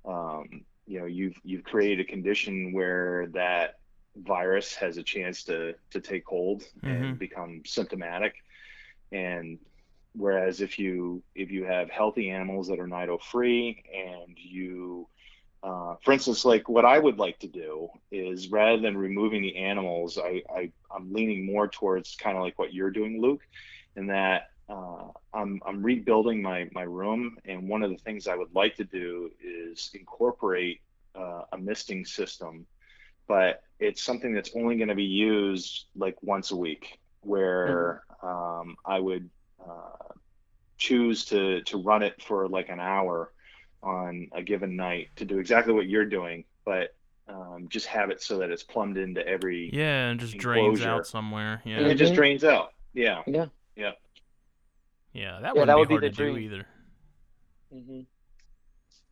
um, 0.07 0.64
you 0.87 1.01
know 1.01 1.07
you've 1.07 1.37
you've 1.45 1.64
created 1.64 2.01
a 2.01 2.11
condition 2.11 2.73
where 2.73 3.29
that 3.35 3.75
virus 4.16 4.75
has 4.77 4.97
a 4.99 5.03
chance 5.03 5.45
to 5.45 5.75
to 5.90 6.01
take 6.01 6.25
hold 6.27 6.62
Mhm. 6.83 7.12
and 7.12 7.19
become 7.19 7.62
symptomatic. 7.66 8.35
And 9.12 9.59
whereas 10.16 10.61
if 10.61 10.79
you 10.79 11.22
if 11.35 11.50
you 11.50 11.64
have 11.64 11.90
healthy 11.90 12.31
animals 12.31 12.68
that 12.68 12.79
are 12.79 12.87
nido 12.87 13.18
free 13.18 13.83
and 13.94 14.37
you 14.37 15.09
uh, 15.62 15.94
for 16.05 16.12
instance 16.12 16.44
like 16.44 16.68
what 16.68 16.85
i 16.85 16.98
would 16.98 17.18
like 17.18 17.38
to 17.38 17.48
do 17.48 17.88
is 18.11 18.48
rather 18.48 18.81
than 18.81 18.96
removing 18.96 19.42
the 19.42 19.57
animals 19.57 20.18
i, 20.18 20.42
I 20.55 20.70
i'm 20.94 21.12
leaning 21.12 21.44
more 21.44 21.68
towards 21.68 22.16
kind 22.16 22.37
of 22.37 22.42
like 22.42 22.59
what 22.59 22.72
you're 22.72 22.90
doing 22.90 23.20
Luc 23.20 23.40
in 23.96 24.07
that 24.09 24.50
uh, 24.68 25.11
I'm, 25.33 25.61
I'm 25.64 25.81
rebuilding 25.81 26.42
my, 26.42 26.68
my 26.72 26.83
room. 26.83 27.38
And 27.44 27.68
one 27.68 27.85
of 27.85 27.90
the 27.90 27.98
things 27.98 28.26
i 28.26 28.35
would 28.35 28.55
like 28.55 28.74
to 28.76 28.85
do 28.85 29.31
is 29.40 29.90
incorporate 29.94 30.81
uh, 31.14 31.42
a 31.52 31.59
misting 31.59 32.05
system 32.05 32.66
but 33.29 33.62
it's 33.79 34.02
something 34.02 34.35
that's 34.35 34.50
only 34.55 34.76
going 34.76 34.88
to 34.88 34.94
be 34.94 35.05
used 35.05 35.87
like 35.96 36.16
once 36.22 36.50
a 36.50 36.57
week 36.57 36.98
where 37.20 38.02
um, 38.22 38.76
i 38.85 38.98
would 38.98 39.29
uh, 39.61 40.06
choose 40.78 41.24
to 41.26 41.62
to 41.62 41.78
run 41.82 42.02
it 42.02 42.22
for 42.22 42.48
like 42.48 42.68
an 42.68 42.80
hour 42.80 43.32
on 43.82 44.28
a 44.34 44.42
given 44.42 44.76
night 44.76 45.08
to 45.16 45.24
do 45.24 45.38
exactly 45.38 45.72
what 45.72 45.86
you're 45.88 46.04
doing 46.06 46.44
but 46.64 46.94
um, 47.28 47.66
just 47.68 47.86
have 47.86 48.10
it 48.10 48.22
so 48.22 48.38
that 48.38 48.50
it's 48.50 48.62
plumbed 48.62 48.96
into 48.98 49.26
every 49.26 49.70
yeah, 49.72 50.08
and 50.08 50.20
just 50.20 50.36
drains 50.38 50.80
out 50.82 51.06
somewhere. 51.06 51.60
Yeah, 51.64 51.76
and 51.78 51.86
Yeah, 51.86 51.92
it 51.92 51.94
just 51.96 52.12
Mhm. 52.12 52.16
drains 52.16 52.44
out 52.44 52.72
yeah 52.94 53.22
Yeah. 53.26 53.46
yeah, 55.12 55.40
that 55.40 55.54
Yeah, 55.54 55.60
wouldn't 55.60 55.68
that 55.68 55.78
would 55.78 55.88
be 55.88 55.94
hard 55.94 56.02
the 56.02 56.10
to 56.10 56.14
do 56.14 56.36
dream. 56.36 56.38
either. 56.38 56.66
hmm 57.70 58.00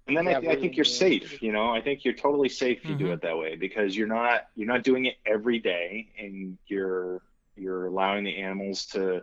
and 0.06 0.16
then 0.16 0.28
Yeah, 0.28 0.38
I, 0.38 0.52
I 0.52 0.56
think 0.56 0.76
you're 0.76 0.84
yeah. 0.84 0.90
safe 0.98 1.42
you 1.42 1.52
know 1.52 1.70
i 1.70 1.80
think 1.80 2.04
you're 2.04 2.14
totally 2.14 2.48
safe 2.48 2.78
if 2.82 2.88
you 2.88 2.94
do 2.94 3.06
Mhm. 3.06 3.12
it 3.12 3.22
that 3.22 3.36
way 3.38 3.56
because 3.56 3.96
you're 3.96 4.06
not 4.06 4.42
you're 4.54 4.68
not 4.68 4.82
doing 4.84 5.06
it 5.06 5.16
every 5.26 5.58
day 5.58 6.08
and 6.18 6.58
you're 6.66 7.22
you're 7.56 7.86
allowing 7.86 8.24
the 8.24 8.36
animals 8.36 8.86
to 8.86 9.22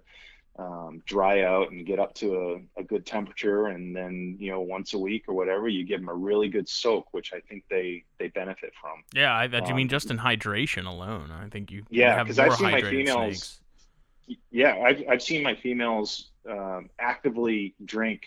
um, 0.60 1.02
dry 1.06 1.44
out 1.44 1.72
and 1.72 1.86
get 1.86 1.98
up 2.00 2.14
to 2.16 2.62
a, 2.78 2.82
a 2.82 2.84
good 2.84 3.06
temperature 3.06 3.68
and 3.68 3.96
then 3.96 4.36
you 4.40 4.52
know 4.52 4.60
once 4.62 4.94
a 4.94 5.00
week 5.00 5.24
or 5.28 5.34
whatever 5.34 5.68
you 5.70 5.86
give 5.86 6.00
them 6.02 6.10
a 6.10 6.14
really 6.14 6.50
good 6.50 6.68
soak 6.68 7.14
which 7.14 7.32
i 7.34 7.40
think 7.40 7.64
they 7.70 8.04
they 8.20 8.28
benefit 8.28 8.72
from 8.80 9.02
Yeah, 9.14 9.34
I, 9.34 9.44
I 9.44 9.74
mean 9.74 9.86
Um, 9.86 9.88
just 9.88 10.12
in 10.12 10.18
hydration 10.18 10.86
alone, 10.86 11.32
I 11.32 11.48
think 11.48 11.72
you 11.72 11.84
Yeah, 11.90 12.10
you 12.12 12.18
have 12.18 12.28
'cause 12.28 12.38
more 12.38 12.48
I've 12.48 12.56
seen 12.58 12.72
my 12.72 12.82
females- 12.82 13.60
snakes. 14.28 14.38
yeah 14.52 14.76
i've, 14.86 15.04
I've 15.10 15.22
seen 15.22 15.42
my 15.42 15.56
females 15.56 16.32
um, 16.50 16.90
actively 17.00 17.74
drink 17.86 18.22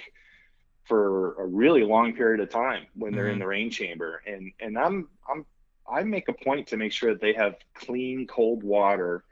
for 0.84 1.34
a 1.42 1.46
really 1.46 1.82
long 1.82 2.14
period 2.14 2.40
of 2.40 2.48
time 2.50 2.86
when 2.94 3.14
they're 3.14 3.28
in 3.28 3.36
Mhm. 3.36 3.40
the 3.40 3.46
rain 3.46 3.70
chamber 3.70 4.22
and 4.26 4.50
and 4.60 4.78
i'm 4.78 5.08
i'm 5.30 5.44
i 5.90 6.02
make 6.02 6.28
a 6.28 6.32
point 6.32 6.66
to 6.68 6.76
make 6.78 6.92
sure 6.92 7.12
that 7.12 7.20
they 7.20 7.32
have 7.34 7.56
clean 7.74 8.26
cold 8.26 8.62
water 8.62 9.24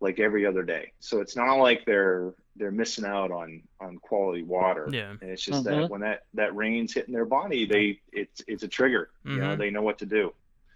like 0.00 0.18
every 0.18 0.46
other 0.46 0.62
day 0.62 0.92
so 1.00 1.20
it's 1.20 1.36
not 1.36 1.54
like 1.56 1.84
they're 1.86 2.32
they're 2.56 2.70
missing 2.70 3.04
out 3.04 3.30
on 3.30 3.62
on 3.80 3.96
quality 3.98 4.42
water 4.42 4.88
Yeah. 4.92 5.10
and 5.20 5.30
it's 5.30 5.42
just 5.42 5.64
Mhm. 5.64 5.64
that 5.64 5.90
when 5.90 6.00
that 6.00 6.20
that 6.34 6.54
rain's 6.56 6.94
hitting 6.94 7.14
their 7.14 7.26
body 7.26 7.66
they 7.66 8.00
it's 8.12 8.42
it's 8.46 8.62
a 8.62 8.68
trigger 8.68 9.10
you 9.24 9.40
know 9.40 9.54
Mhm. 9.54 9.58
they 9.58 9.70
know 9.70 9.82
what 9.82 9.98
to 9.98 10.06
do 10.06 10.32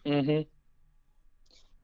hmm 0.07 0.43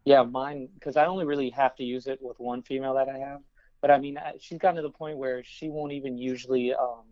Yeah, 0.04 0.22
mine 0.22 0.68
because 0.74 0.96
I 0.96 1.06
only 1.06 1.24
really 1.26 1.50
have 1.50 1.76
to 1.76 1.84
use 1.84 2.06
it 2.06 2.20
with 2.22 2.38
one 2.40 2.62
female 2.62 2.94
that 2.94 3.08
I 3.08 3.18
have. 3.18 3.40
But 3.80 3.90
I 3.90 3.98
mean, 3.98 4.18
I- 4.18 4.36
she's 4.40 4.58
gotten 4.58 4.76
to 4.76 4.82
the 4.82 4.90
point 4.90 5.18
where 5.18 5.42
she 5.44 5.68
won't 5.70 5.92
even 5.92 6.18
usually, 6.18 6.74
um, 6.74 7.04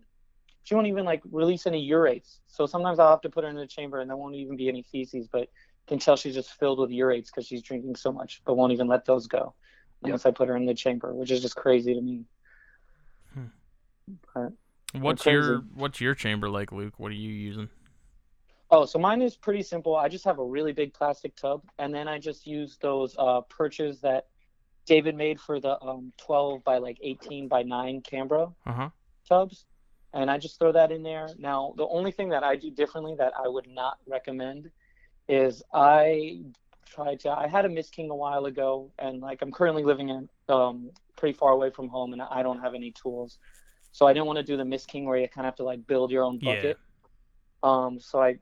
she 0.64 0.74
won't 0.74 0.86
even 0.86 1.04
like 1.04 1.22
release 1.30 1.66
any 1.66 1.86
urates. 1.88 2.40
So 2.46 2.66
sometimes 2.66 2.98
I'll 2.98 3.10
have 3.10 3.22
to 3.22 3.30
put 3.30 3.44
her 3.44 3.50
in 3.50 3.56
the 3.56 3.66
chamber 3.66 4.00
and 4.00 4.10
there 4.10 4.16
won't 4.16 4.34
even 4.36 4.56
be 4.56 4.68
any 4.68 4.82
feces, 4.82 5.28
but 5.28 5.48
can 5.86 5.98
tell 5.98 6.16
she's 6.16 6.34
just 6.34 6.52
filled 6.52 6.78
with 6.78 6.90
urates 6.90 7.30
because 7.30 7.46
she's 7.46 7.62
drinking 7.62 7.96
so 7.96 8.12
much, 8.12 8.42
but 8.44 8.54
won't 8.56 8.72
even 8.72 8.88
let 8.88 9.04
those 9.06 9.26
go. 9.26 9.54
Unless 10.02 10.26
I 10.26 10.30
put 10.30 10.48
her 10.48 10.56
in 10.56 10.64
the 10.66 10.74
chamber, 10.74 11.12
which 11.12 11.30
is 11.30 11.42
just 11.42 11.56
crazy 11.56 11.94
to 11.94 12.00
me. 12.00 12.24
What's 14.94 15.22
crazy. 15.22 15.34
your 15.34 15.58
What's 15.74 16.00
your 16.00 16.14
chamber 16.14 16.48
like, 16.48 16.72
Luc? 16.72 16.94
What 16.98 17.10
are 17.10 17.16
you 17.16 17.30
using? 17.30 17.68
Oh, 18.70 18.84
so 18.84 18.98
mine 18.98 19.22
is 19.22 19.36
pretty 19.36 19.62
simple. 19.62 19.96
I 19.96 20.08
just 20.08 20.24
have 20.24 20.38
a 20.38 20.44
really 20.44 20.72
big 20.72 20.92
plastic 20.92 21.34
tub, 21.36 21.62
and 21.78 21.94
then 21.94 22.06
I 22.06 22.18
just 22.18 22.46
use 22.46 22.76
those 22.80 23.16
uh, 23.18 23.40
perches 23.42 24.00
that 24.02 24.26
David 24.84 25.14
made 25.16 25.40
for 25.40 25.58
the 25.58 25.80
um, 25.82 26.12
12 26.18 26.64
by 26.64 26.78
like 26.78 26.98
18 27.02 27.48
by 27.48 27.62
9 27.62 28.02
Cambro 28.02 28.54
Uh 28.66 28.72
huh. 28.72 28.88
tubs, 29.26 29.64
and 30.12 30.30
I 30.30 30.38
just 30.38 30.58
throw 30.58 30.72
that 30.72 30.92
in 30.92 31.02
there. 31.02 31.28
Now, 31.38 31.74
the 31.76 31.86
only 31.86 32.10
thing 32.10 32.28
that 32.30 32.44
I 32.44 32.56
do 32.56 32.70
differently 32.70 33.14
that 33.18 33.32
I 33.38 33.48
would 33.48 33.68
not 33.68 33.98
recommend 34.06 34.70
is 35.28 35.62
I 35.72 36.40
tried 36.88 37.20
to. 37.20 37.30
I 37.30 37.46
had 37.48 37.64
a 37.64 37.68
Mist 37.68 37.92
King 37.92 38.10
a 38.10 38.14
while 38.14 38.46
ago, 38.46 38.90
and 38.98 39.20
like 39.20 39.42
I'm 39.42 39.52
currently 39.52 39.84
living 39.84 40.08
in 40.08 40.28
um, 40.48 40.90
pretty 41.16 41.36
far 41.36 41.52
away 41.52 41.70
from 41.70 41.88
home, 41.88 42.12
and 42.12 42.22
I 42.22 42.42
don't 42.42 42.60
have 42.60 42.74
any 42.74 42.90
tools, 42.92 43.38
so 43.92 44.06
I 44.06 44.12
didn't 44.12 44.26
want 44.26 44.38
to 44.38 44.42
do 44.42 44.56
the 44.56 44.64
Mist 44.64 44.88
King 44.88 45.04
where 45.06 45.16
you 45.18 45.28
kind 45.28 45.46
of 45.46 45.52
have 45.52 45.56
to 45.56 45.64
like 45.64 45.86
build 45.86 46.10
your 46.10 46.24
own 46.24 46.38
bucket. 46.38 46.64
Yeah. 46.64 46.72
bucket. 46.72 46.78
Um, 47.62 48.00
so 48.00 48.20
I 48.22 48.38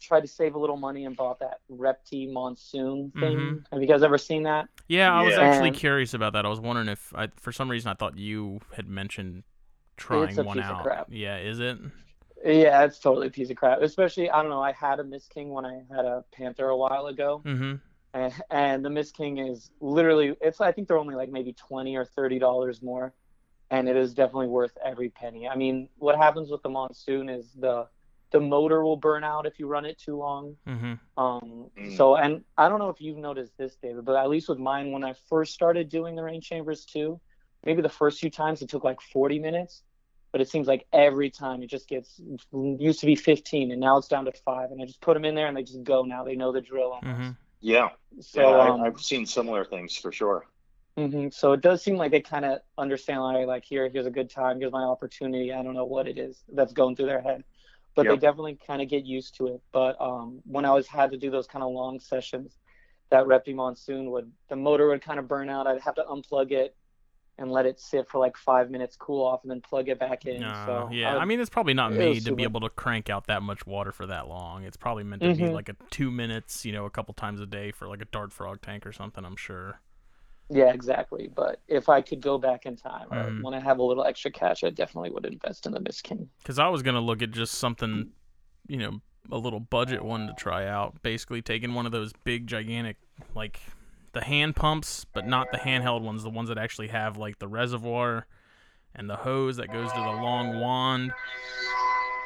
tried 0.00 0.22
to 0.22 0.28
save 0.28 0.54
a 0.54 0.58
little 0.58 0.76
money 0.76 1.04
and 1.04 1.14
bought 1.16 1.38
that 1.40 1.60
Repti 1.70 2.30
Monsoon 2.32 3.12
thing. 3.18 3.36
Mhm. 3.36 3.64
Have 3.70 3.80
you 3.82 3.86
guys 3.86 4.02
ever 4.02 4.18
seen 4.18 4.42
that? 4.44 4.68
Yeah, 4.88 5.12
I 5.14 5.22
was 5.22 5.34
Yeah. 5.34 5.42
actually 5.42 5.68
And- 5.68 5.76
curious 5.76 6.14
about 6.14 6.32
that. 6.32 6.44
I 6.44 6.48
was 6.48 6.60
wondering 6.60 6.88
if, 6.88 7.12
I, 7.14 7.28
for 7.36 7.52
some 7.52 7.70
reason, 7.70 7.90
I 7.90 7.94
thought 7.94 8.18
you 8.18 8.60
had 8.74 8.88
mentioned 8.88 9.44
trying 9.96 10.36
a 10.38 10.42
one 10.42 10.56
piece 10.56 10.64
of 10.66 10.76
out. 10.76 10.82
crap. 10.82 11.06
Yeah, 11.10 11.36
is 11.38 11.60
it? 11.60 11.78
Yeah, 12.44 12.84
it's 12.84 12.98
totally 12.98 13.28
a 13.28 13.30
piece 13.30 13.50
of 13.50 13.56
crap. 13.56 13.80
Especially, 13.80 14.30
I 14.30 14.42
don't 14.42 14.50
know. 14.50 14.62
I 14.62 14.72
had 14.72 15.00
a 15.00 15.04
Mist 15.04 15.30
King 15.30 15.50
when 15.50 15.64
I 15.64 15.82
had 15.94 16.04
a 16.04 16.24
Panther 16.32 16.68
a 16.68 16.76
while 16.76 17.06
ago, 17.06 17.42
Mm-hmm. 17.44 17.74
and, 18.12 18.34
and 18.50 18.84
the 18.84 18.90
Mist 18.90 19.16
King 19.16 19.38
is 19.38 19.70
literally. 19.80 20.36
It's. 20.40 20.60
I 20.60 20.72
think 20.72 20.88
they're 20.88 20.98
only 20.98 21.14
like 21.14 21.30
maybe 21.30 21.52
twenty 21.54 21.96
or 21.96 22.04
thirty 22.04 22.38
dollars 22.38 22.82
more, 22.82 23.14
and 23.70 23.88
it 23.88 23.96
is 23.96 24.12
definitely 24.14 24.48
worth 24.48 24.76
every 24.84 25.08
penny. 25.08 25.48
I 25.48 25.56
mean, 25.56 25.88
what 25.96 26.16
happens 26.16 26.50
with 26.50 26.62
the 26.62 26.68
monsoon 26.68 27.28
is 27.28 27.52
the 27.58 27.88
the 28.30 28.40
motor 28.40 28.82
will 28.82 28.96
burn 28.96 29.22
out 29.22 29.46
if 29.46 29.58
you 29.60 29.66
run 29.68 29.86
it 29.86 29.96
too 29.98 30.16
long. 30.16 30.56
Mm-hmm. 30.66 30.94
Um, 31.22 31.70
Mm. 31.78 31.96
So, 31.96 32.16
and 32.16 32.44
I 32.58 32.68
don't 32.68 32.78
know 32.78 32.88
if 32.88 33.00
you've 33.00 33.16
noticed 33.16 33.56
this, 33.56 33.76
David, 33.76 34.04
but 34.04 34.16
at 34.16 34.28
least 34.28 34.48
with 34.48 34.58
mine, 34.58 34.90
when 34.92 35.02
I 35.04 35.14
first 35.28 35.54
started 35.54 35.88
doing 35.88 36.14
the 36.16 36.22
rain 36.22 36.40
chambers 36.40 36.84
too, 36.84 37.20
maybe 37.64 37.80
the 37.82 37.88
first 37.88 38.20
few 38.20 38.30
times 38.30 38.60
it 38.62 38.68
took 38.68 38.82
like 38.84 39.00
40 39.00 39.38
minutes, 39.38 39.82
but 40.34 40.40
it 40.40 40.48
seems 40.48 40.66
like 40.66 40.84
every 40.92 41.30
time 41.30 41.62
it 41.62 41.68
just 41.68 41.86
gets 41.86 42.20
used 42.52 42.98
to 42.98 43.06
be 43.06 43.14
15 43.14 43.70
and 43.70 43.80
now 43.80 43.98
it's 43.98 44.08
down 44.08 44.24
to 44.24 44.32
five, 44.44 44.72
and 44.72 44.82
I 44.82 44.84
just 44.84 45.00
put 45.00 45.14
them 45.14 45.24
in 45.24 45.36
there 45.36 45.46
and 45.46 45.56
they 45.56 45.62
just 45.62 45.84
go 45.84 46.02
now. 46.02 46.24
They 46.24 46.34
know 46.34 46.50
the 46.50 46.60
drill 46.60 46.90
almost. 46.90 47.06
Mm-hmm. 47.06 47.30
Yeah, 47.60 47.90
So, 48.20 48.40
yeah, 48.40 48.72
um, 48.72 48.82
I, 48.82 48.86
I've 48.88 49.00
seen 49.00 49.26
similar 49.26 49.64
things 49.64 49.96
for 49.96 50.10
sure. 50.10 50.44
hmm 50.96 51.28
So 51.28 51.52
it 51.52 51.60
does 51.60 51.84
seem 51.84 51.94
like 51.96 52.10
they 52.10 52.20
kind 52.20 52.44
of 52.44 52.58
understand, 52.76 53.22
like, 53.22 53.46
like 53.46 53.64
here, 53.64 53.88
here's 53.88 54.06
a 54.06 54.10
good 54.10 54.28
time, 54.28 54.58
here's 54.58 54.72
my 54.72 54.82
opportunity. 54.82 55.52
I 55.52 55.62
don't 55.62 55.74
know 55.74 55.84
what 55.84 56.08
it 56.08 56.18
is 56.18 56.42
that's 56.52 56.72
going 56.72 56.96
through 56.96 57.06
their 57.06 57.22
head, 57.22 57.44
but 57.94 58.08
they 58.08 58.16
definitely 58.16 58.58
kind 58.66 58.82
of 58.82 58.88
get 58.88 59.04
used 59.04 59.36
to 59.36 59.46
it. 59.46 59.60
But 59.70 60.00
um, 60.00 60.40
when 60.46 60.64
I 60.64 60.72
was 60.72 60.88
had 60.88 61.12
to 61.12 61.16
do 61.16 61.30
those 61.30 61.46
kind 61.46 61.62
of 61.62 61.70
long 61.70 62.00
sessions, 62.00 62.58
that 63.10 63.26
Repti 63.26 63.54
Monsoon 63.54 64.10
would 64.10 64.32
the 64.48 64.56
motor 64.56 64.88
would 64.88 65.00
kind 65.00 65.20
of 65.20 65.28
burn 65.28 65.48
out. 65.48 65.68
I'd 65.68 65.80
have 65.82 65.94
to 65.94 66.02
unplug 66.02 66.50
it 66.50 66.74
and 67.38 67.50
let 67.50 67.66
it 67.66 67.80
sit 67.80 68.08
for 68.08 68.18
like 68.18 68.36
five 68.36 68.70
minutes, 68.70 68.96
cool 68.96 69.24
off, 69.24 69.42
and 69.42 69.50
then 69.50 69.60
plug 69.60 69.88
it 69.88 69.98
back 69.98 70.24
in. 70.26 70.42
Uh, 70.42 70.66
so 70.66 70.88
yeah, 70.92 71.12
would- 71.14 71.22
I 71.22 71.24
mean, 71.24 71.40
it's 71.40 71.50
probably 71.50 71.74
not 71.74 71.92
made 71.92 72.14
to 72.14 72.20
super- 72.20 72.36
be 72.36 72.42
able 72.44 72.60
to 72.60 72.68
crank 72.70 73.10
out 73.10 73.26
that 73.26 73.42
much 73.42 73.66
water 73.66 73.90
for 73.92 74.06
that 74.06 74.28
long. 74.28 74.62
It's 74.64 74.76
probably 74.76 75.02
meant 75.04 75.22
to 75.22 75.34
be 75.34 75.42
Mhm. 75.42 75.52
like 75.52 75.68
a 75.68 75.74
two 75.90 76.10
minutes, 76.10 76.64
you 76.64 76.72
know, 76.72 76.84
a 76.84 76.90
couple 76.90 77.12
times 77.14 77.40
a 77.40 77.46
day 77.46 77.72
for 77.72 77.88
like 77.88 78.00
a 78.00 78.04
dart 78.06 78.32
frog 78.32 78.60
tank 78.62 78.86
or 78.86 78.92
something. 78.92 79.24
I'm 79.24 79.36
sure. 79.36 79.80
yeah, 80.50 80.70
exactly. 80.74 81.26
But 81.34 81.62
if 81.68 81.88
I 81.88 82.02
could 82.02 82.20
go 82.20 82.36
back 82.36 82.66
in 82.66 82.76
time, 82.76 83.08
or 83.10 83.30
Mhm. 83.30 83.42
when 83.42 83.54
I 83.54 83.60
have 83.60 83.78
a 83.78 83.82
little 83.82 84.04
extra 84.04 84.30
cash, 84.30 84.62
I 84.62 84.68
definitely 84.68 85.08
would 85.10 85.24
invest 85.24 85.64
in 85.64 85.72
the 85.72 85.80
Mist 85.80 86.04
King. 86.04 86.28
Because 86.38 86.58
I 86.58 86.68
was 86.68 86.82
gonna 86.82 87.00
look 87.00 87.22
at 87.22 87.30
just 87.30 87.54
something, 87.54 88.12
you 88.68 88.76
know, 88.76 89.00
a 89.32 89.38
little 89.38 89.58
budget 89.58 90.02
one 90.04 90.26
to 90.26 90.34
try 90.34 90.66
out. 90.66 91.00
Basically, 91.02 91.40
taking 91.40 91.72
one 91.72 91.86
of 91.86 91.92
those 91.92 92.12
big, 92.24 92.46
gigantic, 92.46 92.98
like 93.34 93.58
the 94.14 94.22
hand 94.22 94.56
pumps, 94.56 95.04
but 95.12 95.26
not 95.26 95.50
the 95.52 95.58
handheld 95.58 96.02
ones. 96.02 96.22
The 96.22 96.30
ones 96.30 96.48
that 96.48 96.58
actually 96.58 96.88
have 96.88 97.16
like 97.16 97.38
the 97.38 97.48
reservoir 97.48 98.26
and 98.94 99.10
the 99.10 99.16
hose 99.16 99.56
that 99.56 99.72
goes 99.72 99.92
to 99.92 99.98
the 99.98 100.06
long 100.06 100.60
wand. 100.60 101.12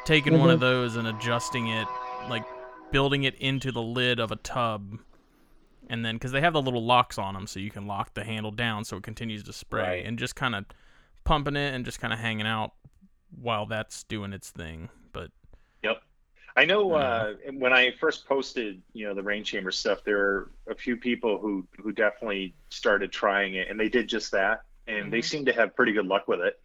Taking 0.05 0.39
one 0.39 0.49
of 0.49 0.55
mm-hmm. 0.55 0.61
those 0.61 0.95
and 0.95 1.07
adjusting 1.07 1.67
it, 1.67 1.87
like 2.29 2.45
building 2.91 3.23
it 3.23 3.35
into 3.35 3.71
the 3.71 3.81
lid 3.81 4.19
of 4.19 4.31
a 4.31 4.37
tub. 4.37 4.99
And 5.89 6.05
then, 6.05 6.15
because 6.15 6.31
they 6.31 6.41
have 6.41 6.53
the 6.53 6.61
little 6.61 6.85
locks 6.85 7.17
on 7.17 7.33
them, 7.33 7.47
so 7.47 7.59
you 7.59 7.71
can 7.71 7.87
lock 7.87 8.13
the 8.13 8.23
handle 8.23 8.51
down 8.51 8.85
so 8.85 8.97
it 8.97 9.03
continues 9.03 9.43
to 9.43 9.53
spray, 9.53 9.81
Right. 9.81 10.05
and 10.05 10.19
just 10.19 10.35
kind 10.35 10.53
of 10.53 10.65
pumping 11.23 11.55
it 11.55 11.73
and 11.73 11.83
just 11.83 11.99
kind 11.99 12.13
of 12.13 12.19
hanging 12.19 12.45
out 12.45 12.73
while 13.31 13.65
that's 13.65 14.03
doing 14.03 14.31
its 14.31 14.51
thing. 14.51 14.89
I 16.59 16.65
know 16.65 16.87
Uh, 16.93 17.33
when 17.53 17.73
I 17.73 17.91
first 17.91 18.27
posted, 18.27 18.81
you 18.93 19.07
know, 19.07 19.13
the 19.15 19.23
rain 19.23 19.43
chamber 19.43 19.71
stuff, 19.71 19.99
there 20.03 20.17
were 20.17 20.51
a 20.69 20.75
few 20.75 20.97
people 20.97 21.39
who 21.39 21.67
who 21.77 21.91
definitely 21.93 22.55
started 22.69 23.11
trying 23.11 23.55
it, 23.55 23.69
and 23.69 23.79
they 23.79 23.89
did 23.89 24.09
just 24.09 24.31
that, 24.31 24.61
and 24.87 25.11
they 25.13 25.21
Mhm. 25.21 25.23
seem 25.23 25.45
to 25.45 25.53
have 25.53 25.75
pretty 25.75 25.93
good 25.93 26.05
luck 26.07 26.27
with 26.27 26.41
it. 26.41 26.55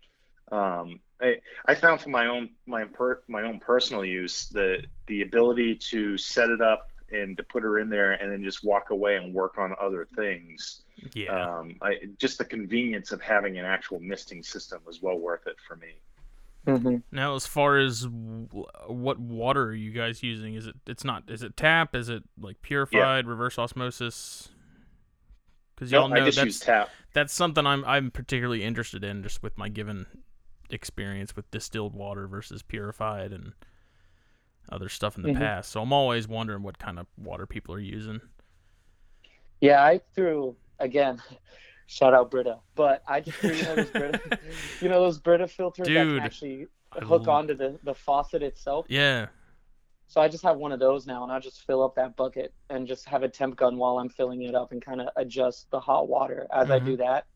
Um, 0.52 1.00
I 1.20 1.40
I 1.66 1.74
found 1.74 2.00
for 2.00 2.10
my 2.10 2.26
own 2.26 2.50
my 2.66 2.84
per, 2.84 3.22
my 3.28 3.42
own 3.44 3.60
personal 3.60 4.04
use 4.04 4.48
the 4.48 4.82
the 5.06 5.22
ability 5.22 5.76
to 5.90 6.18
set 6.18 6.50
it 6.50 6.60
up 6.60 6.88
and 7.12 7.36
to 7.36 7.44
put 7.44 7.62
her 7.62 7.78
in 7.78 7.88
there 7.90 8.12
and 8.12 8.32
then 8.32 8.42
just 8.44 8.64
walk 8.64 8.90
away 8.90 9.16
and 9.16 9.34
work 9.34 9.58
on 9.58 9.74
other 9.80 10.08
things. 10.16 10.82
yeah, 11.14 11.28
Um, 11.28 11.76
I 11.82 11.96
just 12.18 12.38
the 12.38 12.44
convenience 12.44 13.12
of 13.12 13.20
having 13.22 13.58
an 13.58 13.64
actual 13.64 14.00
misting 14.00 14.42
system 14.42 14.82
was 14.84 15.02
well 15.02 15.18
worth 15.18 15.46
it 15.46 15.56
for 15.68 15.76
me. 15.76 15.94
Mm-hmm. 16.66 16.96
now 17.12 17.34
as 17.34 17.46
far 17.46 17.78
as 17.78 18.02
w- 18.02 18.48
what 18.86 19.18
water 19.18 19.64
are 19.64 19.74
you 19.74 19.90
guys 19.92 20.22
using? 20.22 20.54
Is 20.54 20.66
it 20.66 20.76
it's 20.86 21.04
not 21.04 21.24
is 21.28 21.42
it 21.42 21.56
tap? 21.56 21.94
Is 21.94 22.08
it 22.08 22.22
like 22.40 22.62
purified 22.62 23.26
reverse 23.26 23.58
osmosis? 23.58 24.48
Because 25.74 25.92
y'all 25.92 26.08
No, 26.08 26.16
I 26.16 26.20
know 26.20 26.24
just 26.26 26.36
that's 26.36 26.46
use 26.46 26.60
tap. 26.60 26.88
that's 27.12 27.32
something 27.34 27.66
I'm 27.66 27.84
I'm 27.84 28.10
particularly 28.10 28.62
interested 28.62 29.04
in, 29.04 29.22
just 29.22 29.42
with 29.42 29.58
my 29.58 29.68
given 29.68 30.06
experience 30.70 31.36
with 31.36 31.50
distilled 31.50 31.94
water 31.94 32.26
versus 32.26 32.62
purified 32.62 33.32
and 33.32 33.52
other 34.70 34.88
stuff 34.88 35.16
in 35.16 35.22
the 35.22 35.28
Mhm. 35.28 35.38
past. 35.38 35.70
So 35.70 35.82
I'm 35.82 35.92
always 35.92 36.26
wondering 36.26 36.62
what 36.62 36.78
kind 36.78 36.98
of 36.98 37.06
water 37.18 37.46
people 37.46 37.74
are 37.74 37.80
using. 37.80 38.20
Yeah, 39.60 39.82
I 39.84 40.00
threw 40.14 40.56
again. 40.78 41.20
Shout 41.86 42.14
out 42.14 42.30
Brita, 42.30 42.60
but 42.74 43.02
I 43.06 43.20
just 43.20 43.38
you 43.42 43.62
know 43.62 43.76
those 43.76 43.90
Brita, 43.92 44.18
you 44.80 44.88
know 44.88 45.00
those 45.02 45.18
Brita 45.18 45.48
filters 45.48 45.92
that 45.94 46.08
Dude, 46.08 46.10
can 46.10 46.18
actually 46.18 46.66
hook 46.92 47.28
onto 47.28 47.54
the 47.54 47.78
the 47.82 47.94
faucet 47.94 48.42
itself. 48.42 48.86
Yeah, 48.88 49.28
So 50.06 50.20
I 50.20 50.28
just 50.28 50.44
have 50.44 50.58
one 50.58 50.72
of 50.72 50.78
those 50.80 51.06
now, 51.06 51.22
and 51.24 51.32
I 51.32 51.38
just 51.40 51.64
fill 51.66 51.82
up 51.82 51.96
that 51.96 52.16
bucket 52.16 52.54
and 52.70 52.86
just 52.86 53.08
have 53.08 53.22
a 53.22 53.28
temp 53.28 53.56
gun 53.56 53.76
while 53.78 53.98
I'm 53.98 54.08
filling 54.08 54.42
it 54.42 54.54
up 54.54 54.72
and 54.72 54.80
kind 54.84 55.00
of 55.00 55.08
adjust 55.16 55.70
the 55.70 55.80
hot 55.80 56.08
water 56.08 56.46
as 56.52 56.70
I 56.70 56.78
Mm-hmm. 56.78 56.80
do 56.80 56.96
that. 56.98 57.26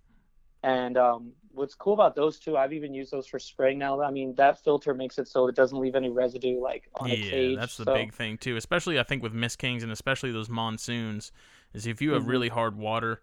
And 0.62 0.98
um, 0.98 1.34
what's 1.52 1.74
cool 1.76 1.94
about 1.94 2.16
those 2.16 2.38
two, 2.40 2.56
I've 2.56 2.72
even 2.74 2.94
used 2.94 3.12
those 3.12 3.26
for 3.28 3.38
spraying 3.40 3.78
now. 3.78 4.00
I 4.02 4.10
mean, 4.12 4.34
that 4.36 4.62
filter 4.64 4.94
makes 4.94 5.18
it 5.18 5.28
so 5.28 5.48
it 5.48 5.56
doesn't 5.56 5.78
leave 5.80 5.96
any 5.96 6.10
residue 6.10 6.60
like 6.60 6.84
on 6.96 7.12
a 7.12 7.18
cage. 7.18 7.54
yeah, 7.54 7.60
that's 7.60 7.76
the 7.76 7.86
so, 7.86 7.86
big 7.86 8.12
thing 8.12 8.38
too. 8.38 8.56
Especially 8.56 8.98
I 8.98 9.02
think 9.02 9.22
with 9.22 9.32
Mist 9.32 9.58
Kings 9.58 9.82
and 9.82 9.92
especially 9.92 10.32
those 10.32 10.48
monsoons, 10.48 11.30
is 11.72 11.86
if 11.86 12.00
you 12.02 12.12
have 12.12 12.26
Mhm. 12.26 12.28
really 12.28 12.48
hard 12.48 12.76
water, 12.76 13.22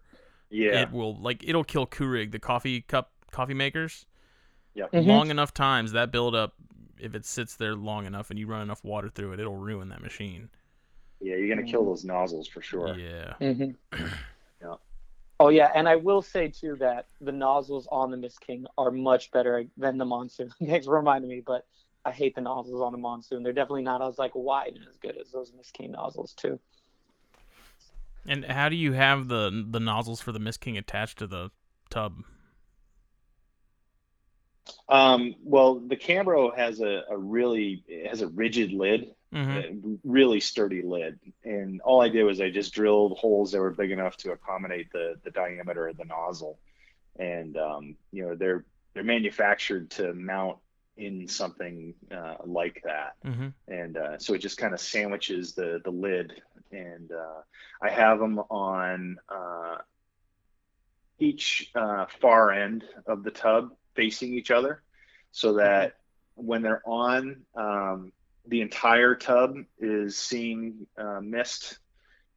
Yeah. 0.50 0.82
it 0.82 0.92
will 0.92 1.16
like 1.16 1.42
it'll 1.46 1.64
kill 1.64 1.86
Keurig, 1.86 2.30
the 2.32 2.38
coffee 2.38 2.80
cup 2.82 3.12
coffee 3.30 3.54
makers. 3.54 4.06
Yeah. 4.74 4.86
Mhm. 4.92 5.06
Long 5.06 5.30
enough 5.30 5.52
times 5.54 5.92
that 5.92 6.12
buildup, 6.12 6.54
if 7.00 7.14
it 7.14 7.24
sits 7.24 7.56
there 7.56 7.74
long 7.74 8.06
enough 8.06 8.30
and 8.30 8.38
you 8.38 8.46
run 8.46 8.62
enough 8.62 8.84
water 8.84 9.08
through 9.08 9.32
it, 9.32 9.40
it'll 9.40 9.56
ruin 9.56 9.88
that 9.88 10.02
machine. 10.02 10.50
Yeah, 11.20 11.36
you're 11.36 11.48
gonna 11.48 11.66
kill 11.66 11.84
those 11.84 12.04
nozzles 12.04 12.46
for 12.46 12.60
sure. 12.62 12.96
Yeah. 12.96 13.34
Mhm. 13.40 13.76
Yeah. 14.62 14.74
Oh 15.38 15.48
yeah, 15.48 15.70
and 15.74 15.88
I 15.88 15.96
will 15.96 16.22
say 16.22 16.48
too 16.48 16.76
that 16.76 17.08
the 17.20 17.32
nozzles 17.32 17.86
on 17.92 18.10
the 18.10 18.16
Mist 18.16 18.40
King 18.40 18.66
are 18.78 18.90
much 18.90 19.30
better 19.30 19.66
than 19.76 19.98
the 19.98 20.04
Monsoon. 20.04 20.50
Thanks 20.64 20.86
for 20.86 20.94
reminding 20.94 21.28
me, 21.30 21.42
but 21.46 21.66
I 22.04 22.12
hate 22.12 22.34
the 22.34 22.40
nozzles 22.40 22.80
on 22.80 22.92
the 22.92 22.98
Monsoon. 22.98 23.42
They're 23.42 23.52
definitely 23.52 23.82
not 23.82 24.00
as 24.00 24.18
like 24.18 24.32
wide 24.34 24.74
and 24.76 24.86
as 24.88 24.96
good 24.96 25.16
as 25.18 25.30
those 25.32 25.52
Mist 25.54 25.72
King 25.74 25.92
nozzles 25.92 26.34
too. 26.34 26.58
And 28.28 28.44
how 28.44 28.68
do 28.68 28.76
you 28.76 28.92
have 28.92 29.28
the 29.28 29.66
the 29.68 29.80
nozzles 29.80 30.20
for 30.20 30.32
the 30.32 30.38
Mist 30.38 30.60
King 30.60 30.76
attached 30.76 31.18
to 31.18 31.26
the 31.26 31.50
tub? 31.90 32.22
Um, 34.88 35.34
well, 35.42 35.76
the 35.76 35.96
Cambro 35.96 36.56
has 36.56 36.80
a, 36.80 37.02
a 37.10 37.16
really 37.16 37.84
it 37.86 38.08
has 38.08 38.20
a 38.22 38.28
rigid 38.28 38.72
lid, 38.72 39.12
Mm-hmm. 39.34 39.94
a 39.94 39.98
really 40.04 40.38
sturdy 40.38 40.82
lid, 40.82 41.18
and 41.44 41.80
all 41.82 42.00
I 42.00 42.08
did 42.08 42.22
was 42.22 42.40
I 42.40 42.48
just 42.48 42.72
drilled 42.72 43.18
holes 43.18 43.50
that 43.52 43.58
were 43.58 43.72
big 43.72 43.90
enough 43.90 44.16
to 44.18 44.30
accommodate 44.30 44.90
the 44.92 45.16
the 45.24 45.32
diameter 45.32 45.88
of 45.88 45.96
the 45.96 46.04
nozzle, 46.04 46.58
and 47.18 47.56
um, 47.56 47.96
you 48.12 48.22
know 48.24 48.36
they're 48.36 48.64
they're 48.94 49.02
manufactured 49.02 49.90
to 49.90 50.14
mount 50.14 50.58
in 50.96 51.26
something 51.26 51.92
uh, 52.10 52.36
like 52.46 52.82
that. 52.84 53.16
Mm-hmm. 53.24 53.48
and 53.66 53.96
uh, 53.96 54.18
so 54.18 54.32
it 54.32 54.38
just 54.38 54.58
kind 54.58 54.72
of 54.72 54.80
sandwiches 54.80 55.54
the 55.54 55.80
the 55.84 55.90
lid 55.90 56.40
and 56.72 57.12
uh, 57.12 57.40
i 57.80 57.88
have 57.90 58.18
them 58.18 58.38
on 58.50 59.18
uh, 59.28 59.76
each 61.18 61.70
uh, 61.74 62.06
far 62.20 62.50
end 62.52 62.84
of 63.06 63.22
the 63.22 63.30
tub 63.30 63.72
facing 63.94 64.34
each 64.34 64.50
other, 64.50 64.82
so 65.32 65.54
that 65.54 65.96
when 66.34 66.60
they're 66.60 66.82
on, 66.86 67.42
um, 67.54 68.12
the 68.46 68.60
entire 68.60 69.14
tub 69.14 69.56
is 69.78 70.16
seeing 70.16 70.86
uh, 70.98 71.20
mist, 71.22 71.78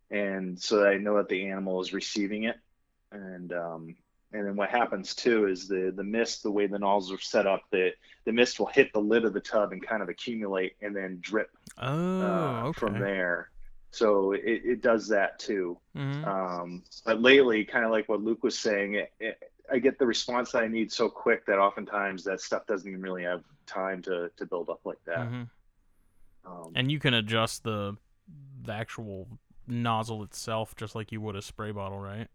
and 0.09 0.59
so 0.59 0.77
that 0.77 0.87
I 0.87 0.97
know 0.97 1.17
that 1.17 1.27
the 1.27 1.49
animal 1.49 1.81
is 1.81 1.93
receiving 1.93 2.43
it. 2.43 2.55
And 3.11 3.51
um, 3.51 3.95
and 4.31 4.45
then 4.47 4.55
what 4.55 4.69
happens 4.69 5.13
too 5.15 5.47
is 5.47 5.67
the 5.67 5.91
the 5.93 6.03
mist, 6.03 6.43
the 6.43 6.51
way 6.51 6.67
the 6.67 6.79
nozzles 6.79 7.11
are 7.11 7.21
set 7.21 7.45
up, 7.45 7.63
the 7.71 7.91
the 8.23 8.31
mist 8.31 8.59
will 8.59 8.67
hit 8.67 8.93
the 8.93 9.01
lid 9.01 9.25
of 9.25 9.33
the 9.33 9.41
tub 9.41 9.73
and 9.73 9.85
kind 9.85 10.01
of 10.01 10.07
accumulate 10.07 10.77
and 10.81 10.95
then 10.95 11.17
drip 11.19 11.49
Oh, 11.77 12.21
uh, 12.21 12.61
okay. 12.67 12.79
from 12.79 12.99
there. 12.99 13.48
So 13.91 14.33
it, 14.33 14.41
it 14.65 14.81
does 14.81 15.07
that 15.09 15.39
too. 15.39 15.79
Mhm. 15.95 16.25
Um, 16.25 16.83
but 17.05 17.21
lately, 17.21 17.65
kind 17.65 17.85
of 17.85 17.91
like 17.91 18.07
what 18.09 18.21
Luc 18.21 18.43
was 18.43 18.57
saying, 18.57 18.95
it, 18.95 19.13
it, 19.19 19.51
I 19.71 19.79
get 19.79 19.97
the 19.99 20.05
response 20.05 20.51
that 20.51 20.63
I 20.63 20.67
need 20.67 20.91
so 20.91 21.09
quick 21.09 21.45
that 21.47 21.59
oftentimes 21.59 22.23
that 22.25 22.41
stuff 22.41 22.65
doesn't 22.67 22.87
even 22.89 23.01
really 23.01 23.23
have 23.23 23.43
time 23.67 24.01
to, 24.03 24.31
to 24.37 24.45
build 24.45 24.69
up 24.69 24.81
like 24.85 25.03
that. 25.05 25.31
Mhm. 25.31 25.49
Um, 26.45 26.73
And 26.75 26.91
you 26.91 26.99
can 26.99 27.13
adjust 27.13 27.63
the 27.63 27.97
the 28.61 28.73
actual 28.73 29.27
nozzle 29.67 30.23
itself 30.23 30.75
just 30.75 30.95
like 30.95 31.11
you 31.11 31.21
would 31.21 31.35
a 31.35 31.41
spray 31.41 31.71
bottle, 31.71 31.99
right? 31.99 32.27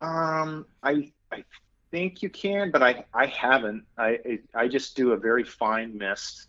um, 0.00 0.66
I 0.82 1.12
I 1.30 1.44
think 1.90 2.22
you 2.22 2.30
can, 2.30 2.70
but 2.70 2.82
I 2.82 3.04
I 3.14 3.26
haven't. 3.26 3.84
I 3.96 4.18
I 4.54 4.62
I 4.64 4.68
just 4.68 4.96
do 4.96 5.12
a 5.12 5.16
very 5.16 5.44
fine 5.44 5.96
mist. 5.96 6.48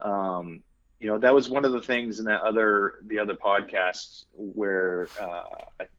Um, 0.00 0.62
you 1.02 1.08
know, 1.08 1.18
that 1.18 1.34
was 1.34 1.50
one 1.50 1.64
of 1.64 1.72
the 1.72 1.82
things 1.82 2.20
in 2.20 2.26
that 2.26 2.42
other 2.42 2.94
the 3.06 3.18
other 3.18 3.34
podcast 3.34 4.26
where 4.34 5.08
uh, 5.20 5.42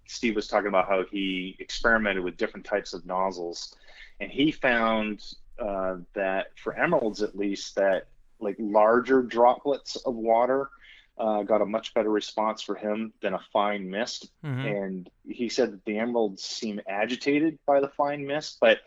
Steve 0.07 0.35
was 0.35 0.47
talking 0.47 0.69
about 0.69 0.87
how 0.87 1.03
he 1.11 1.57
experimented 1.59 2.23
with 2.23 2.37
different 2.37 2.65
types 2.65 2.93
of 2.93 3.05
nozzles, 3.05 3.75
and 4.21 4.31
he 4.31 4.51
found 4.51 5.21
uh, 5.59 5.97
that 6.13 6.57
for 6.57 6.73
emeralds 6.73 7.21
at 7.21 7.35
least 7.37 7.75
that 7.75 8.07
like 8.39 8.55
larger 8.59 9.21
droplets 9.21 9.97
of 9.97 10.15
water 10.15 10.69
uh, 11.17 11.43
got 11.43 11.61
a 11.61 11.65
much 11.65 11.93
better 11.93 12.09
response 12.09 12.61
for 12.61 12.75
him 12.75 13.13
than 13.21 13.33
a 13.33 13.39
fine 13.51 13.89
mist 13.89 14.29
Mm-hmm. 14.43 14.65
and 14.65 15.09
he 15.27 15.47
said 15.49 15.71
that 15.71 15.85
the 15.85 15.97
emeralds 15.97 16.43
seem 16.43 16.81
agitated 16.87 17.57
by 17.65 17.79
the 17.79 17.87
fine 17.87 18.25
mist 18.25 18.57
but 18.59 18.79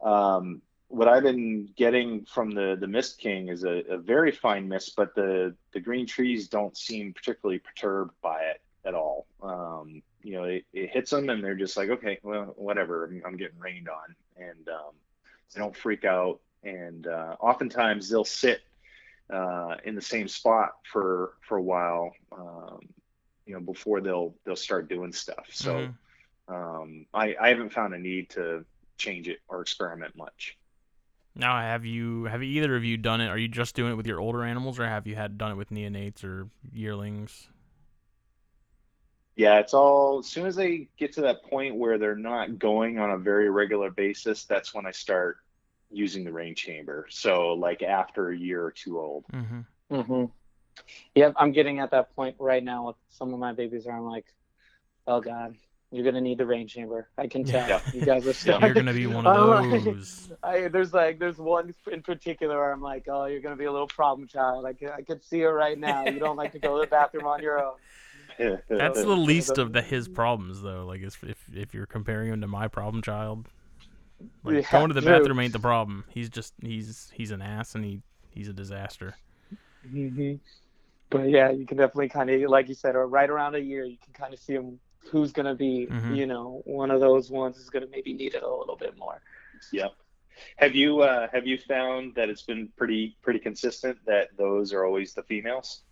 um, 0.00 0.62
what 0.92 1.08
i've 1.08 1.22
been 1.22 1.68
getting 1.76 2.24
from 2.26 2.50
the 2.50 2.76
the 2.80 2.86
mist 2.86 3.18
king 3.18 3.48
is 3.48 3.64
a, 3.64 3.82
a 3.90 3.98
very 3.98 4.30
fine 4.30 4.68
mist 4.68 4.94
but 4.96 5.14
the 5.14 5.54
the 5.72 5.80
green 5.80 6.06
trees 6.06 6.48
don't 6.48 6.76
seem 6.76 7.12
particularly 7.14 7.58
perturbed 7.58 8.14
by 8.22 8.40
it 8.42 8.60
at 8.84 8.94
all. 8.94 9.26
Um, 9.42 10.02
you 10.22 10.32
know 10.34 10.44
it, 10.44 10.64
it 10.72 10.90
hits 10.90 11.10
them 11.10 11.28
and 11.30 11.42
they're 11.42 11.54
just 11.54 11.76
like 11.76 11.90
okay 11.90 12.18
well 12.22 12.52
whatever 12.56 13.06
i'm, 13.06 13.22
I'm 13.26 13.36
getting 13.36 13.58
rained 13.58 13.88
on. 13.88 14.14
And 14.36 14.68
um, 14.68 14.94
they 15.54 15.60
don't 15.60 15.76
freak 15.76 16.04
out. 16.04 16.40
And 16.64 17.06
uh, 17.06 17.36
oftentimes 17.40 18.08
they'll 18.08 18.24
sit 18.24 18.60
uh, 19.32 19.76
in 19.84 19.94
the 19.94 20.02
same 20.02 20.28
spot 20.28 20.72
for 20.90 21.34
for 21.46 21.58
a 21.58 21.62
while 21.62 22.12
um, 22.32 22.80
you 23.46 23.54
know 23.54 23.60
before 23.60 24.00
they'll 24.00 24.34
they'll 24.44 24.56
start 24.56 24.88
doing 24.88 25.12
stuff. 25.12 25.46
So 25.52 25.76
Mhm. 25.76 25.94
um, 26.48 27.06
I, 27.14 27.36
I 27.40 27.48
haven't 27.48 27.72
found 27.72 27.94
a 27.94 27.98
need 27.98 28.30
to 28.30 28.64
change 28.98 29.28
it 29.28 29.40
or 29.48 29.62
experiment 29.62 30.16
much 30.16 30.56
Now, 31.34 31.58
have 31.60 31.84
you 31.84 32.24
have 32.24 32.42
either 32.42 32.76
of 32.76 32.84
you 32.84 32.96
done 32.96 33.20
it? 33.20 33.28
Are 33.28 33.38
you 33.38 33.48
just 33.48 33.74
doing 33.74 33.92
it 33.92 33.96
with 33.96 34.06
your 34.06 34.20
older 34.20 34.44
animals, 34.44 34.78
or 34.78 34.86
have 34.86 35.06
you 35.06 35.14
had 35.14 35.38
done 35.38 35.52
it 35.52 35.54
with 35.54 35.70
neonates 35.70 36.24
or 36.24 36.48
yearlings? 36.72 37.48
yeah 39.34 39.58
it's 39.58 39.72
all 39.72 40.18
as 40.18 40.26
soon 40.26 40.44
as 40.44 40.54
they 40.54 40.86
get 40.98 41.10
to 41.10 41.22
that 41.22 41.42
point 41.44 41.74
where 41.74 41.96
they're 41.96 42.14
not 42.14 42.58
going 42.58 42.98
on 42.98 43.12
a 43.12 43.16
very 43.16 43.48
regular 43.48 43.90
basis 43.90 44.44
that's 44.44 44.74
when 44.74 44.84
i 44.84 44.90
start 44.90 45.38
using 45.90 46.22
the 46.22 46.30
rain 46.30 46.54
chamber 46.54 47.06
so 47.08 47.54
like 47.54 47.82
after 47.82 48.28
a 48.28 48.36
year 48.36 48.62
or 48.62 48.70
two 48.70 49.00
old 49.00 49.24
Mm-hmm. 49.32 49.60
Mm-hmm. 49.90 50.24
Yep, 51.14 51.34
I'm 51.36 51.52
getting 51.52 51.80
at 51.80 51.90
that 51.90 52.14
point 52.16 52.36
right 52.38 52.64
now 52.64 52.86
with 52.86 52.96
some 53.10 53.32
of 53.34 53.38
my 53.38 53.52
babies 53.52 53.84
where 53.84 53.96
I'm 53.96 54.06
like, 54.06 54.26
oh 55.06 55.20
god, 55.20 55.56
you're 55.92 56.04
gonna 56.04 56.20
need 56.20 56.38
the 56.38 56.46
rain 56.46 56.66
chamber. 56.66 57.08
I 57.18 57.26
can 57.26 57.44
tell. 57.44 57.68
Yeah. 57.68 57.80
You 57.92 58.00
guys 58.02 58.26
are 58.26 58.32
starting. 58.32 58.66
You're 58.66 58.74
gonna 58.74 58.92
be 58.94 59.06
one 59.06 59.26
of 59.26 59.34
I'm 59.36 59.70
like- 59.70 59.84
those. 59.84 60.30
I, 60.42 60.68
there's 60.68 60.92
like 60.94 61.18
there's 61.18 61.38
one 61.38 61.74
in 61.90 62.02
particular 62.02 62.56
where 62.56 62.72
I'm 62.72 62.80
like, 62.82 63.04
oh, 63.08 63.26
you're 63.26 63.40
gonna 63.40 63.56
be 63.56 63.66
a 63.66 63.72
little 63.72 63.86
problem 63.86 64.26
child. 64.26 64.64
I 64.66 64.72
can 64.72 64.88
I 64.88 65.02
can 65.02 65.20
see 65.20 65.40
her 65.40 65.52
right 65.52 65.78
now. 65.78 66.06
You 66.06 66.18
don't 66.18 66.36
like 66.36 66.52
to 66.52 66.58
go 66.58 66.76
to 66.78 66.84
the 66.86 66.90
bathroom 66.90 67.26
on 67.26 67.42
your 67.42 67.62
own. 67.62 67.74
That's 68.68 69.00
the 69.02 69.06
least 69.16 69.58
of 69.58 69.72
the 69.72 69.82
his 69.82 70.08
problems, 70.08 70.62
though. 70.62 70.86
Like, 70.86 71.02
if 71.02 71.22
if, 71.22 71.44
if 71.54 71.74
you're 71.74 71.86
comparing 71.86 72.32
him 72.32 72.40
to 72.40 72.46
my 72.48 72.66
problem 72.68 73.02
child, 73.02 73.48
like 74.44 74.54
Yeah, 74.64 74.70
going 74.72 74.88
to 74.88 74.94
the 74.94 75.02
true. 75.02 75.18
bathroom 75.18 75.40
ain't 75.40 75.52
the 75.52 75.58
problem. 75.60 76.04
He's 76.08 76.30
just 76.30 76.54
he's 76.62 77.10
he's 77.14 77.30
an 77.30 77.42
ass 77.42 77.74
and 77.74 77.84
he 77.84 78.00
he's 78.30 78.48
a 78.48 78.52
disaster. 78.54 79.14
hmm 79.88 80.34
But 81.10 81.28
yeah, 81.28 81.50
you 81.50 81.66
can 81.66 81.76
definitely 81.76 82.08
kind 82.08 82.30
of, 82.30 82.50
like 82.50 82.68
you 82.68 82.74
said, 82.74 82.96
or 82.96 83.06
right 83.06 83.28
around 83.28 83.54
a 83.54 83.58
year, 83.60 83.84
you 83.84 83.98
can 84.02 84.14
kind 84.14 84.32
of 84.32 84.40
see 84.40 84.56
'em 84.56 84.80
who's 85.10 85.32
going 85.32 85.46
to 85.46 85.54
be, 85.54 85.86
Mhm. 85.90 86.16
you 86.16 86.26
know, 86.26 86.62
one 86.64 86.90
of 86.90 87.00
those 87.00 87.30
ones 87.30 87.58
is 87.58 87.70
going 87.70 87.84
to 87.84 87.90
maybe 87.90 88.12
need 88.12 88.34
it 88.34 88.42
a 88.42 88.54
little 88.54 88.76
bit 88.76 88.96
more. 88.96 89.20
Yep. 89.72 89.92
Have 90.56 90.74
you 90.74 91.02
uh, 91.02 91.28
have 91.32 91.46
you 91.46 91.58
found 91.58 92.14
that 92.14 92.28
it's 92.30 92.42
been 92.42 92.68
pretty 92.76 93.16
pretty 93.22 93.38
consistent 93.38 93.98
that 94.06 94.36
those 94.36 94.72
are 94.72 94.84
always 94.84 95.12
the 95.14 95.22
females? 95.24 95.82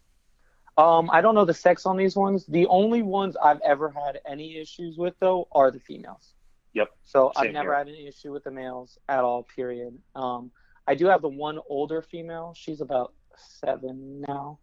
Um, 0.79 1.11
I 1.13 1.21
don't 1.21 1.35
know 1.35 1.45
the 1.45 1.55
sex 1.55 1.85
on 1.85 1.97
these 1.97 2.17
ones. 2.17 2.47
The 2.47 2.67
only 2.67 3.03
ones 3.03 3.37
I've 3.37 3.61
ever 3.61 3.91
had 3.91 4.21
any 4.27 4.57
issues 4.57 4.97
with 4.97 5.15
though 5.21 5.47
are 5.53 5.71
the 5.71 5.81
females. 5.81 6.33
Yep. 6.73 6.89
So 7.05 7.33
Same 7.37 7.49
I've 7.49 7.53
never 7.53 7.71
here. 7.71 7.79
had 7.79 7.89
any 7.89 8.07
issue 8.07 8.33
with 8.33 8.45
the 8.45 8.51
males 8.51 8.99
at 9.09 9.23
all. 9.25 9.43
Period. 9.43 9.99
Um, 10.15 10.51
I 10.87 10.95
do 10.95 11.07
have 11.07 11.21
the 11.23 11.29
one 11.29 11.59
older 11.69 12.01
female. 12.01 12.55
She's 12.57 12.81
about 12.81 13.13
seven 13.37 14.23
now. 14.27 14.59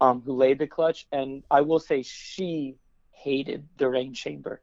Um, 0.00 0.22
who 0.22 0.32
laid 0.34 0.60
the 0.60 0.66
clutch, 0.68 1.08
and 1.10 1.42
I 1.50 1.60
will 1.62 1.80
say 1.80 2.02
she 2.02 2.76
hated 3.18 3.66
the 3.78 3.88
rain 3.88 4.14
chamber. 4.14 4.60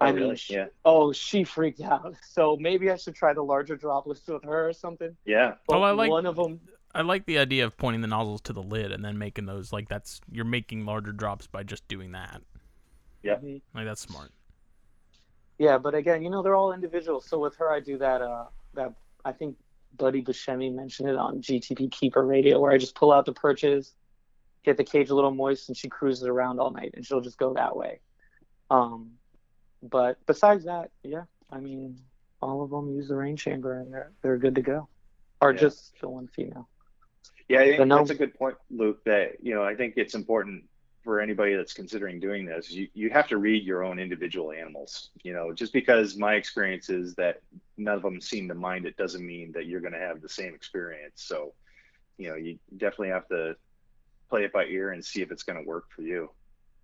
Oh, 0.00 0.06
I 0.06 0.10
really? 0.10 0.26
mean, 0.28 0.36
she, 0.36 0.54
yeah, 0.54 0.66
oh, 0.84 1.12
she 1.12 1.44
freaked 1.44 1.80
out. 1.80 2.14
So 2.28 2.56
maybe 2.60 2.90
I 2.90 2.96
should 2.96 3.14
try 3.14 3.32
the 3.32 3.42
larger 3.42 3.76
droplets 3.76 4.26
with 4.26 4.42
her 4.44 4.68
or 4.68 4.72
something. 4.72 5.16
yeah, 5.24 5.54
But 5.68 5.76
Oh, 5.78 5.82
I 5.82 5.92
like- 5.92 6.10
one 6.10 6.26
of 6.26 6.36
them. 6.36 6.60
I 6.96 7.02
like 7.02 7.26
the 7.26 7.38
idea 7.38 7.64
of 7.64 7.76
pointing 7.76 8.02
the 8.02 8.06
nozzles 8.08 8.40
to 8.42 8.52
the 8.52 8.62
lid 8.62 8.92
and 8.92 9.04
then 9.04 9.18
making 9.18 9.46
those 9.46 9.72
like 9.72 9.88
that's 9.88 10.20
you're 10.30 10.44
making 10.44 10.84
larger 10.86 11.10
drops 11.10 11.48
by 11.48 11.64
just 11.64 11.86
doing 11.88 12.12
that. 12.12 12.40
Yep. 13.24 13.42
Like 13.74 13.84
that's 13.84 14.00
smart. 14.02 14.30
Yeah, 15.58 15.78
but 15.78 15.94
again, 15.94 16.22
you 16.22 16.30
know, 16.30 16.42
they're 16.42 16.54
all 16.54 16.72
individual. 16.72 17.20
So 17.20 17.38
with 17.38 17.56
her, 17.56 17.70
I 17.72 17.80
do 17.80 17.98
that. 17.98 18.22
Uh, 18.22 18.44
that 18.74 18.92
I 19.24 19.32
think 19.32 19.56
Buddy 19.96 20.22
Buscemi 20.22 20.72
mentioned 20.74 21.08
it 21.08 21.16
on 21.16 21.40
GTP 21.40 21.90
Keeper 21.90 22.24
Radio, 22.24 22.60
where 22.60 22.72
I 22.72 22.78
just 22.78 22.94
pull 22.94 23.12
out 23.12 23.24
the 23.26 23.32
perches, 23.32 23.94
get 24.64 24.76
the 24.76 24.84
cage 24.84 25.10
a 25.10 25.14
little 25.14 25.30
moist, 25.30 25.68
and 25.68 25.76
she 25.76 25.88
cruises 25.88 26.24
around 26.26 26.58
all 26.58 26.70
night, 26.70 26.92
and 26.94 27.04
she'll 27.06 27.20
just 27.20 27.38
go 27.38 27.54
that 27.54 27.76
way. 27.76 28.00
Um, 28.70 29.12
but 29.82 30.18
besides 30.26 30.64
that, 30.64 30.90
yeah, 31.02 31.24
I 31.50 31.60
mean, 31.60 31.98
all 32.40 32.62
of 32.62 32.70
them 32.70 32.90
use 32.94 33.08
the 33.08 33.16
rain 33.16 33.36
chamber, 33.36 33.78
and 33.80 33.92
they're 33.92 34.12
they're 34.22 34.38
good 34.38 34.54
to 34.56 34.62
go, 34.62 34.88
or 35.40 35.52
Yeah. 35.52 35.58
just 35.60 35.98
the 36.00 36.08
one 36.08 36.28
female. 36.28 36.68
yeah. 37.48 37.60
I 37.60 37.76
think 37.76 37.88
that's 37.88 38.10
a 38.10 38.14
good 38.14 38.34
point, 38.34 38.56
Luc. 38.70 39.04
That 39.04 39.42
you 39.42 39.54
know, 39.54 39.62
I 39.64 39.74
think 39.74 39.94
it's 39.96 40.14
important 40.14 40.64
for 41.02 41.20
anybody 41.20 41.54
that's 41.54 41.74
considering 41.74 42.18
doing 42.18 42.46
this. 42.46 42.70
You 42.70 42.88
you 42.94 43.10
have 43.10 43.28
to 43.28 43.36
read 43.36 43.64
your 43.64 43.84
own 43.84 43.98
individual 43.98 44.52
animals. 44.52 45.10
You 45.22 45.34
know, 45.34 45.52
just 45.52 45.72
because 45.72 46.16
my 46.16 46.34
experience 46.34 46.88
is 46.88 47.14
that 47.16 47.42
none 47.76 47.96
of 47.96 48.02
them 48.02 48.20
seem 48.20 48.48
to 48.48 48.54
mind 48.54 48.86
it 48.86 48.96
doesn't 48.96 49.24
mean 49.24 49.52
that 49.52 49.66
you're 49.66 49.80
going 49.80 49.92
to 49.92 49.98
have 49.98 50.22
the 50.22 50.28
same 50.28 50.54
experience. 50.54 51.22
So, 51.22 51.52
you 52.16 52.30
know, 52.30 52.36
you 52.36 52.58
definitely 52.76 53.10
have 53.10 53.28
to 53.28 53.56
play 54.34 54.44
it 54.44 54.52
by 54.52 54.64
ear 54.64 54.90
and 54.90 55.04
see 55.04 55.22
if 55.22 55.30
it's 55.30 55.44
going 55.44 55.62
to 55.62 55.68
work 55.68 55.84
for 55.94 56.02
you. 56.02 56.28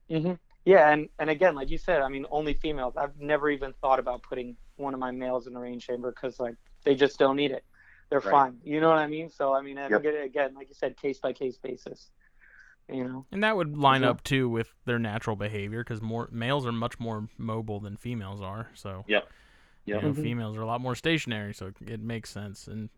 hmm 0.08 0.34
Yeah, 0.64 0.90
and 0.90 1.08
and 1.18 1.28
again, 1.30 1.56
like 1.56 1.70
you 1.70 1.78
said, 1.78 2.00
I 2.00 2.08
mean, 2.08 2.26
only 2.30 2.54
females. 2.54 2.94
I've 2.96 3.18
never 3.18 3.50
even 3.50 3.72
thought 3.80 3.98
about 3.98 4.22
putting 4.22 4.56
one 4.76 4.94
of 4.94 5.00
my 5.00 5.10
males 5.10 5.48
in 5.48 5.54
the 5.54 5.58
rain 5.58 5.80
chamber 5.80 6.12
because 6.14 6.38
like 6.38 6.54
they 6.84 6.94
just 6.94 7.18
don't 7.18 7.36
need 7.36 7.50
it. 7.50 7.64
They're 8.08 8.20
Right. 8.20 8.30
fine. 8.30 8.58
You 8.62 8.80
know 8.80 8.88
what 8.88 8.98
I 8.98 9.08
mean? 9.08 9.30
So 9.30 9.52
I 9.52 9.62
mean, 9.62 9.78
I 9.78 9.88
Yep. 9.88 10.02
think 10.02 10.04
it 10.14 10.24
again, 10.24 10.54
like 10.54 10.68
you 10.68 10.74
said, 10.74 10.96
case 10.96 11.18
by 11.18 11.32
case 11.32 11.58
basis. 11.62 12.10
You 12.88 13.04
know. 13.04 13.26
And 13.32 13.42
that 13.42 13.56
would 13.56 13.76
line 13.76 14.02
Yeah. 14.02 14.10
up 14.10 14.22
too 14.22 14.48
with 14.48 14.72
their 14.84 14.98
natural 14.98 15.34
behavior 15.36 15.82
because 15.82 16.00
more 16.00 16.28
males 16.30 16.66
are 16.66 16.72
much 16.72 17.00
more 17.00 17.28
mobile 17.36 17.80
than 17.80 17.96
females 17.96 18.40
are. 18.40 18.70
So 18.74 19.04
Yep. 19.08 19.28
you 19.86 19.94
Yep. 19.94 20.02
know, 20.02 20.12
Mhm. 20.12 20.22
females 20.22 20.56
are 20.56 20.62
a 20.62 20.66
lot 20.66 20.80
more 20.80 20.94
stationary, 20.94 21.52
so 21.54 21.72
it 21.84 22.00
makes 22.00 22.30
sense. 22.30 22.68
And 22.68 22.90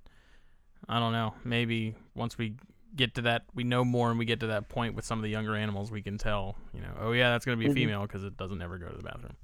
I 0.88 0.98
don't 0.98 1.12
know, 1.12 1.34
maybe 1.44 1.94
once 2.14 2.36
we 2.36 2.54
get 2.96 3.14
to 3.16 3.22
that, 3.22 3.44
we 3.54 3.64
know 3.64 3.84
more, 3.84 4.10
and 4.10 4.18
we 4.18 4.24
get 4.24 4.40
to 4.40 4.46
that 4.48 4.68
point 4.68 4.94
with 4.94 5.04
some 5.04 5.18
of 5.18 5.22
the 5.22 5.30
younger 5.30 5.56
animals, 5.56 5.90
we 5.90 6.02
can 6.02 6.18
tell, 6.18 6.56
you 6.74 6.80
know, 6.80 6.92
oh 7.00 7.12
yeah, 7.12 7.30
that's 7.30 7.44
gonna 7.44 7.56
be 7.56 7.66
a 7.66 7.70
Mhm. 7.70 7.70
female 7.70 8.02
because 8.02 8.24
it 8.24 8.36
doesn't 8.36 8.62
ever 8.62 8.78
go 8.78 8.88
to 8.88 8.96
the 8.96 9.02
bathroom. 9.02 9.36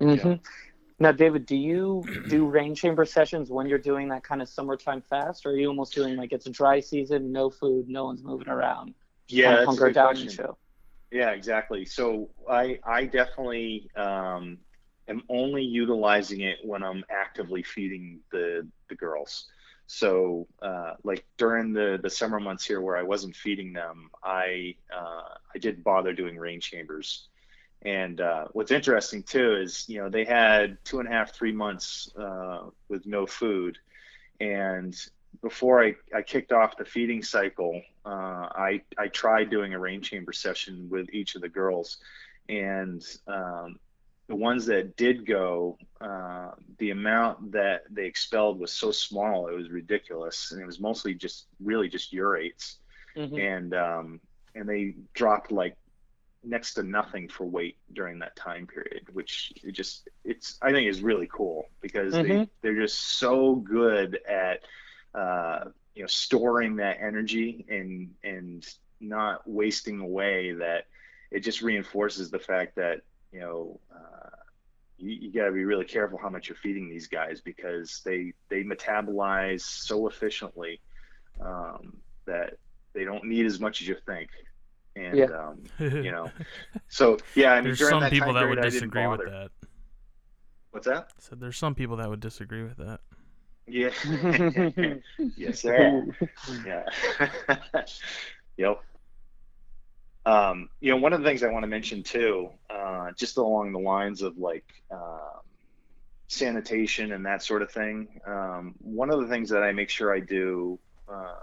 hmm 0.00 0.34
Now, 1.00 1.12
David, 1.12 1.46
do 1.46 1.56
you 1.56 2.08
do 2.26 2.46
rain 2.46 2.74
chamber 2.74 3.04
sessions 3.04 3.50
when 3.50 3.66
you're 3.68 3.78
doing 3.78 4.08
that 4.10 4.22
kind 4.24 4.42
of 4.42 4.48
summertime 4.48 5.02
fast, 5.02 5.46
or 5.46 5.50
are 5.50 5.56
you 5.56 5.68
almost 5.68 5.94
doing 5.94 6.16
like 6.16 6.32
it's 6.32 6.46
a 6.46 6.50
dry 6.50 6.80
season, 6.80 7.32
no 7.32 7.50
food, 7.50 7.88
no 7.88 8.04
one's 8.06 8.22
moving 8.22 8.48
around, 8.48 8.94
Yeah, 9.28 9.44
kind 9.44 9.56
of 9.56 9.62
that's 9.62 9.78
a 9.78 9.80
hunker 9.80 9.82
good 9.82 9.96
down 9.96 10.16
question. 10.16 10.28
and 10.28 10.30
chill? 10.30 10.58
Yeah, 11.10 11.30
exactly. 11.30 11.84
So 11.86 12.30
I 12.50 12.78
I 12.84 13.06
definitely 13.06 13.90
um, 13.96 14.58
am 15.08 15.22
only 15.30 15.62
utilizing 15.64 16.40
it 16.40 16.58
when 16.64 16.82
I'm 16.82 17.04
actively 17.10 17.62
feeding 17.62 18.20
the 18.32 18.68
the 18.88 18.96
girls. 18.96 19.46
So, 19.86 20.46
uh, 20.62 20.94
like 21.04 21.24
during 21.36 21.72
the 21.72 21.98
the 22.02 22.10
summer 22.10 22.40
months 22.40 22.64
here 22.64 22.80
where 22.80 22.96
I 22.96 23.02
wasn't 23.02 23.36
feeding 23.36 23.72
them, 23.72 24.10
I 24.22 24.76
uh, 24.94 25.34
I 25.54 25.58
didn't 25.58 25.84
bother 25.84 26.12
doing 26.12 26.36
rain 26.38 26.60
chambers. 26.60 27.28
And 27.82 28.20
uh, 28.20 28.46
what's 28.52 28.70
interesting 28.70 29.22
too 29.22 29.56
is 29.56 29.86
you 29.88 29.98
know 30.00 30.08
they 30.08 30.24
had 30.24 30.78
two 30.84 31.00
and 31.00 31.08
a 31.08 31.12
half 31.12 31.34
three 31.34 31.52
months 31.52 32.10
uh, 32.16 32.70
with 32.88 33.04
no 33.06 33.26
food, 33.26 33.78
and 34.40 34.96
before 35.42 35.84
I, 35.84 35.94
I 36.14 36.22
kicked 36.22 36.52
off 36.52 36.76
the 36.76 36.84
feeding 36.84 37.22
cycle, 37.22 37.82
uh, 38.06 38.48
I 38.54 38.80
I 38.96 39.08
tried 39.08 39.50
doing 39.50 39.74
a 39.74 39.78
rain 39.78 40.00
chamber 40.00 40.32
session 40.32 40.88
with 40.90 41.12
each 41.12 41.34
of 41.34 41.42
the 41.42 41.48
girls, 41.48 41.98
and 42.48 43.04
um, 43.26 43.78
the 44.26 44.34
ones 44.34 44.66
that 44.66 44.96
did 44.96 45.26
go, 45.26 45.78
uh, 46.00 46.52
the 46.78 46.90
amount 46.90 47.52
that 47.52 47.82
they 47.90 48.06
expelled 48.06 48.58
was 48.58 48.72
so 48.72 48.90
small, 48.90 49.48
it 49.48 49.54
was 49.54 49.70
ridiculous, 49.70 50.52
and 50.52 50.60
it 50.60 50.66
was 50.66 50.80
mostly 50.80 51.14
just 51.14 51.46
really 51.60 51.88
just 51.88 52.12
urates, 52.12 52.76
mm-hmm. 53.16 53.36
and 53.36 53.74
um, 53.74 54.20
and 54.54 54.68
they 54.68 54.94
dropped 55.12 55.52
like 55.52 55.76
next 56.42 56.74
to 56.74 56.82
nothing 56.82 57.28
for 57.28 57.44
weight 57.44 57.76
during 57.92 58.18
that 58.18 58.36
time 58.36 58.66
period, 58.66 59.02
which 59.12 59.52
it 59.62 59.72
just 59.72 60.08
it's 60.24 60.58
I 60.62 60.72
think 60.72 60.88
is 60.88 61.02
really 61.02 61.28
cool 61.30 61.66
because 61.80 62.14
mm-hmm. 62.14 62.28
they 62.28 62.48
they're 62.62 62.80
just 62.80 63.18
so 63.18 63.56
good 63.56 64.20
at 64.28 64.60
uh, 65.14 65.66
you 65.94 66.02
know 66.02 66.08
storing 66.08 66.76
that 66.76 66.98
energy 67.00 67.64
and 67.68 68.14
and 68.24 68.66
not 69.00 69.42
wasting 69.46 70.00
away 70.00 70.52
that 70.52 70.86
it 71.30 71.40
just 71.40 71.62
reinforces 71.62 72.30
the 72.30 72.38
fact 72.38 72.76
that 72.76 73.02
you 73.34 73.40
know, 73.40 73.80
uh, 73.92 74.30
you, 74.96 75.10
you 75.10 75.32
got 75.32 75.46
to 75.46 75.52
be 75.52 75.64
really 75.64 75.84
careful 75.84 76.18
how 76.18 76.28
much 76.30 76.48
you're 76.48 76.56
feeding 76.56 76.88
these 76.88 77.08
guys 77.08 77.40
because 77.40 78.00
they 78.04 78.32
they 78.48 78.62
metabolize 78.62 79.62
so 79.62 80.06
efficiently 80.06 80.80
um, 81.40 81.96
that 82.26 82.54
they 82.92 83.04
don't 83.04 83.24
need 83.24 83.44
as 83.44 83.58
much 83.58 83.82
as 83.82 83.88
you 83.88 83.96
think. 84.06 84.30
And 84.94 85.18
yeah. 85.18 85.24
um, 85.24 85.64
you 85.80 86.12
know, 86.12 86.30
so 86.88 87.18
yeah, 87.34 87.54
I 87.54 87.56
mean, 87.56 87.74
there's 87.74 87.88
some 87.88 88.08
people 88.08 88.32
that 88.34 88.40
period, 88.40 88.58
would 88.60 88.70
disagree 88.70 89.06
with 89.08 89.24
that. 89.24 89.50
What's 90.70 90.86
that? 90.86 91.10
So 91.18 91.34
there's 91.34 91.58
some 91.58 91.74
people 91.74 91.96
that 91.96 92.08
would 92.08 92.20
disagree 92.20 92.62
with 92.62 92.76
that. 92.76 93.00
Yeah. 93.66 93.90
yes, 95.36 95.60
sir. 95.60 96.06
Yeah. 96.64 96.84
yep. 98.56 98.80
Um, 100.26 100.70
you 100.80 100.90
know, 100.90 100.96
one 100.96 101.12
of 101.12 101.20
the 101.20 101.28
things 101.28 101.42
I 101.42 101.48
want 101.48 101.64
to 101.64 101.68
mention 101.68 102.02
too, 102.02 102.50
uh, 102.70 103.12
just 103.12 103.36
along 103.36 103.72
the 103.72 103.78
lines 103.78 104.22
of 104.22 104.38
like 104.38 104.64
uh, 104.90 105.40
sanitation 106.28 107.12
and 107.12 107.26
that 107.26 107.42
sort 107.42 107.62
of 107.62 107.70
thing. 107.70 108.20
Um, 108.26 108.74
one 108.80 109.10
of 109.10 109.20
the 109.20 109.26
things 109.26 109.50
that 109.50 109.62
I 109.62 109.72
make 109.72 109.90
sure 109.90 110.14
I 110.14 110.20
do 110.20 110.78
uh, 111.08 111.34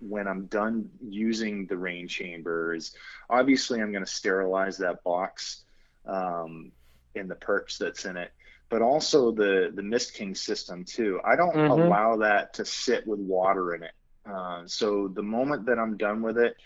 when 0.00 0.26
I'm 0.28 0.46
done 0.46 0.90
using 1.08 1.66
the 1.66 1.76
rain 1.76 2.08
chamber 2.08 2.74
is 2.74 2.92
obviously 3.30 3.80
I'm 3.80 3.92
going 3.92 4.04
to 4.04 4.10
sterilize 4.10 4.78
that 4.78 5.02
box 5.04 5.64
um, 6.06 6.72
and 7.14 7.30
the 7.30 7.34
perch 7.34 7.78
that's 7.78 8.04
in 8.04 8.16
it, 8.16 8.32
but 8.68 8.82
also 8.82 9.32
the 9.32 9.72
the 9.74 9.82
Mist 9.82 10.14
King 10.14 10.34
system 10.34 10.84
too. 10.84 11.20
I 11.24 11.36
don't 11.36 11.54
mm-hmm. 11.54 11.70
allow 11.70 12.16
that 12.16 12.54
to 12.54 12.64
sit 12.64 13.06
with 13.06 13.20
water 13.20 13.74
in 13.74 13.82
it. 13.84 13.92
Uh, 14.26 14.62
so 14.66 15.08
the 15.08 15.22
moment 15.22 15.66
that 15.66 15.78
I'm 15.78 15.96
done 15.96 16.20
with 16.20 16.36
it, 16.36 16.56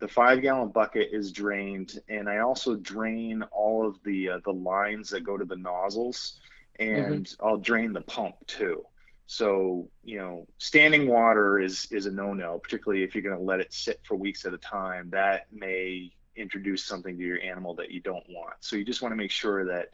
the 0.00 0.08
five 0.08 0.42
gallon 0.42 0.68
bucket 0.68 1.10
is 1.12 1.30
drained 1.30 2.00
and 2.08 2.28
i 2.28 2.38
also 2.38 2.74
drain 2.76 3.42
all 3.52 3.86
of 3.86 4.02
the 4.04 4.30
uh, 4.30 4.38
the 4.44 4.52
lines 4.52 5.10
that 5.10 5.22
go 5.22 5.36
to 5.36 5.44
the 5.44 5.56
nozzles 5.56 6.40
and 6.80 7.26
mm-hmm. 7.26 7.46
i'll 7.46 7.58
drain 7.58 7.92
the 7.92 8.00
pump 8.00 8.34
too. 8.46 8.84
So 9.26 9.88
you 10.02 10.18
know 10.18 10.48
standing 10.58 11.06
water 11.06 11.60
is 11.60 11.86
is 11.92 12.06
a 12.06 12.10
no-no 12.10 12.58
particularly 12.58 13.04
if 13.04 13.14
you're 13.14 13.22
going 13.22 13.36
to 13.36 13.42
let 13.42 13.60
it 13.60 13.72
sit 13.72 14.00
for 14.02 14.16
weeks 14.16 14.44
at 14.44 14.54
a 14.54 14.58
time. 14.58 15.10
That 15.10 15.46
may 15.52 16.10
introduce 16.34 16.84
something 16.84 17.16
to 17.16 17.22
your 17.22 17.40
animal 17.40 17.74
that 17.74 17.90
you 17.90 18.00
don't 18.00 18.24
want. 18.28 18.54
So 18.60 18.76
you 18.76 18.84
just 18.84 19.02
want 19.02 19.12
to 19.12 19.16
make 19.16 19.30
sure 19.30 19.66
that 19.66 19.90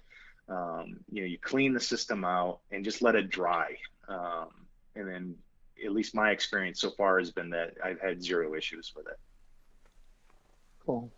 um, 0.49 1.01
you 1.11 1.23
know 1.23 1.27
you 1.27 1.39
clean 1.39 1.75
the 1.75 1.81
system 1.81 2.25
out 2.25 2.61
and 2.71 2.85
just 2.85 3.03
let 3.03 3.15
it 3.15 3.29
dry. 3.29 3.77
Um, 4.09 4.49
and 4.95 5.09
then 5.09 5.35
at 5.85 5.93
least 5.93 6.15
my 6.15 6.31
experience 6.31 6.81
so 6.81 6.91
far 6.91 7.19
has 7.19 7.31
been 7.31 7.51
that 7.51 7.75
i've 7.85 8.01
had 8.01 8.23
zero 8.23 8.55
issues 8.55 8.95
with 8.97 9.07
it 9.07 9.19
Cool. 10.87 11.13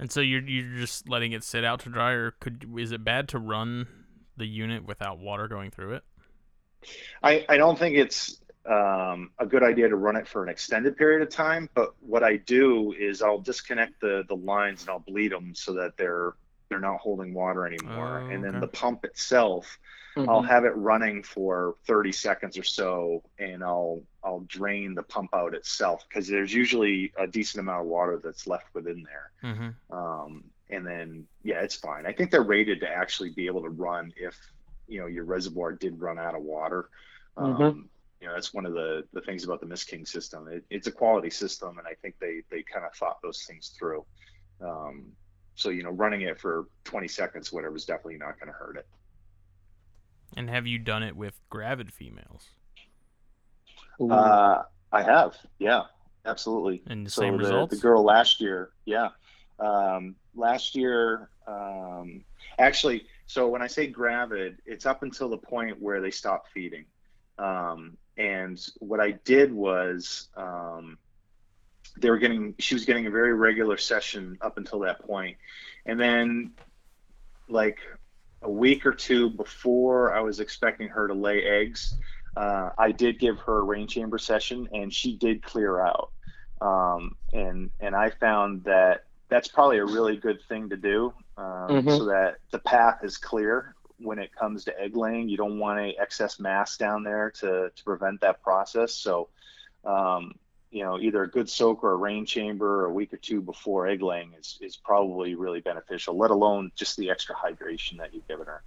And 0.00 0.10
so 0.10 0.20
you're 0.20 0.42
you're 0.42 0.78
just 0.78 1.08
letting 1.08 1.32
it 1.32 1.44
sit 1.44 1.64
out 1.64 1.80
to 1.80 1.90
dry, 1.90 2.12
or 2.12 2.32
could 2.32 2.66
is 2.78 2.92
it 2.92 3.04
bad 3.04 3.28
to 3.28 3.38
run 3.38 3.86
the 4.36 4.46
unit 4.46 4.86
without 4.86 5.18
water 5.18 5.46
going 5.46 5.70
through 5.70 5.94
it? 5.94 6.04
I 7.22 7.44
I 7.48 7.58
don't 7.58 7.78
think 7.78 7.96
it's 7.96 8.40
um, 8.64 9.30
a 9.38 9.46
good 9.46 9.62
idea 9.62 9.88
to 9.88 9.96
run 9.96 10.16
it 10.16 10.26
for 10.26 10.42
an 10.42 10.48
extended 10.48 10.96
period 10.96 11.22
of 11.22 11.28
time. 11.28 11.68
But 11.74 11.94
what 12.00 12.22
I 12.22 12.38
do 12.38 12.94
is 12.98 13.20
I'll 13.22 13.40
disconnect 13.40 14.00
the 14.00 14.24
the 14.26 14.36
lines 14.36 14.80
and 14.82 14.90
I'll 14.90 14.98
bleed 14.98 15.32
them 15.32 15.54
so 15.54 15.74
that 15.74 15.96
they're 15.98 16.32
they're 16.72 16.80
not 16.80 17.00
holding 17.00 17.34
water 17.34 17.66
anymore. 17.66 18.22
Oh, 18.24 18.30
and 18.30 18.42
then 18.42 18.52
okay. 18.52 18.60
the 18.60 18.68
pump 18.68 19.04
itself, 19.04 19.78
mm-hmm. 20.16 20.26
I'll 20.26 20.40
have 20.40 20.64
it 20.64 20.74
running 20.74 21.22
for 21.22 21.74
30 21.86 22.12
seconds 22.12 22.56
or 22.56 22.62
so, 22.62 23.22
and 23.38 23.62
I'll 23.62 24.02
I'll 24.24 24.40
drain 24.48 24.94
the 24.94 25.02
pump 25.02 25.34
out 25.34 25.54
itself 25.54 26.06
because 26.08 26.26
there's 26.26 26.54
usually 26.54 27.12
a 27.18 27.26
decent 27.26 27.60
amount 27.60 27.82
of 27.82 27.88
water 27.88 28.18
that's 28.24 28.46
left 28.46 28.72
within 28.72 29.02
there. 29.04 29.52
Mm-hmm. 29.52 29.94
Um, 29.94 30.44
and 30.70 30.86
then 30.86 31.26
yeah, 31.42 31.60
it's 31.60 31.76
fine. 31.76 32.06
I 32.06 32.12
think 32.12 32.30
they're 32.30 32.40
rated 32.40 32.80
to 32.80 32.88
actually 32.88 33.30
be 33.30 33.44
able 33.46 33.60
to 33.62 33.68
run 33.68 34.14
if 34.16 34.34
you 34.88 34.98
know 34.98 35.08
your 35.08 35.24
reservoir 35.24 35.72
did 35.72 36.00
run 36.00 36.18
out 36.18 36.34
of 36.34 36.40
water. 36.40 36.88
Mm-hmm. 37.36 37.62
Um, 37.62 37.88
you 38.22 38.28
know 38.28 38.32
that's 38.32 38.54
one 38.54 38.64
of 38.64 38.72
the 38.72 39.04
the 39.12 39.20
things 39.20 39.44
about 39.44 39.60
the 39.60 39.66
Mist 39.66 39.88
King 39.88 40.06
system. 40.06 40.48
It, 40.48 40.64
it's 40.70 40.86
a 40.86 40.92
quality 40.92 41.28
system, 41.28 41.76
and 41.76 41.86
I 41.86 41.92
think 42.00 42.14
they 42.18 42.44
they 42.50 42.62
kind 42.62 42.86
of 42.86 42.94
thought 42.94 43.20
those 43.20 43.42
things 43.42 43.74
through. 43.78 44.06
Um, 44.62 45.12
so 45.54 45.70
you 45.70 45.82
know, 45.82 45.90
running 45.90 46.22
it 46.22 46.38
for 46.38 46.66
20 46.84 47.08
seconds, 47.08 47.52
whatever, 47.52 47.76
is 47.76 47.84
definitely 47.84 48.18
not 48.18 48.38
going 48.38 48.48
to 48.48 48.58
hurt 48.58 48.76
it. 48.76 48.86
And 50.36 50.48
have 50.48 50.66
you 50.66 50.78
done 50.78 51.02
it 51.02 51.14
with 51.14 51.38
gravid 51.50 51.92
females? 51.92 52.48
Uh, 54.00 54.62
I 54.90 55.02
have, 55.02 55.36
yeah, 55.58 55.82
absolutely. 56.24 56.82
And 56.86 57.06
the 57.06 57.10
so 57.10 57.22
same 57.22 57.36
the, 57.36 57.44
results. 57.44 57.74
The 57.74 57.80
girl 57.80 58.02
last 58.02 58.40
year, 58.40 58.70
yeah, 58.86 59.10
um, 59.58 60.14
last 60.34 60.74
year, 60.74 61.28
um, 61.46 62.24
actually. 62.58 63.06
So 63.26 63.48
when 63.48 63.62
I 63.62 63.66
say 63.66 63.86
gravid, 63.86 64.58
it's 64.66 64.86
up 64.86 65.02
until 65.02 65.28
the 65.28 65.38
point 65.38 65.80
where 65.80 66.00
they 66.00 66.10
stop 66.10 66.46
feeding. 66.52 66.84
Um, 67.38 67.96
and 68.16 68.60
what 68.78 69.00
I 69.00 69.12
did 69.24 69.52
was 69.52 70.28
um, 70.36 70.98
they 71.98 72.10
were 72.10 72.18
getting 72.18 72.54
she 72.58 72.74
was 72.74 72.84
getting 72.84 73.06
a 73.06 73.10
very 73.10 73.34
regular 73.34 73.76
session 73.76 74.38
up 74.40 74.58
until 74.58 74.80
that 74.80 75.04
point. 75.06 75.36
And 75.86 75.98
then 75.98 76.52
like 77.48 77.78
a 78.42 78.50
week 78.50 78.86
or 78.86 78.92
two 78.92 79.30
before 79.30 80.12
i 80.14 80.20
was 80.20 80.40
expecting 80.40 80.88
her 80.88 81.06
to 81.06 81.14
lay 81.14 81.44
eggs 81.44 81.94
uh, 82.36 82.70
i 82.78 82.90
did 82.90 83.18
give 83.18 83.38
her 83.38 83.58
a 83.58 83.62
rain 83.62 83.86
chamber 83.86 84.18
session 84.18 84.68
and 84.72 84.92
she 84.92 85.16
did 85.16 85.42
clear 85.42 85.80
out. 85.80 86.10
Um, 86.60 87.16
and 87.32 87.70
and 87.80 87.94
i 87.94 88.10
found 88.10 88.64
that 88.64 89.04
that's 89.28 89.48
probably 89.48 89.78
a 89.78 89.84
really 89.84 90.16
good 90.16 90.40
thing 90.48 90.68
to 90.68 90.76
do 90.76 91.12
um, 91.38 91.46
mm-hmm. 91.46 91.88
so 91.88 92.04
that 92.04 92.36
the 92.50 92.58
path 92.58 93.00
is 93.02 93.16
clear 93.16 93.74
when 93.98 94.18
it 94.18 94.34
comes 94.34 94.64
to 94.64 94.78
egg 94.80 94.96
laying. 94.96 95.28
You 95.28 95.36
don't 95.36 95.58
want 95.58 95.78
any 95.78 95.98
excess 95.98 96.38
mass 96.38 96.76
down 96.76 97.02
there 97.02 97.30
to, 97.40 97.70
to 97.74 97.84
prevent 97.84 98.20
that 98.20 98.42
process. 98.42 98.92
So 98.92 99.28
um, 99.84 100.34
you 100.72 100.82
know, 100.82 100.98
either 100.98 101.22
a 101.22 101.28
good 101.28 101.48
soak 101.48 101.84
or 101.84 101.92
a 101.92 101.96
rain 101.96 102.24
chamber 102.24 102.86
a 102.86 102.92
week 102.92 103.12
or 103.12 103.18
two 103.18 103.42
before 103.42 103.86
egg 103.86 104.02
laying 104.02 104.32
is, 104.32 104.58
is 104.62 104.74
probably 104.74 105.34
really 105.34 105.60
beneficial, 105.60 106.16
let 106.16 106.30
alone 106.30 106.72
just 106.74 106.96
the 106.96 107.10
extra 107.10 107.34
hydration 107.34 107.98
that 107.98 108.12
you've 108.14 108.26
given 108.26 108.46
her. 108.46 108.62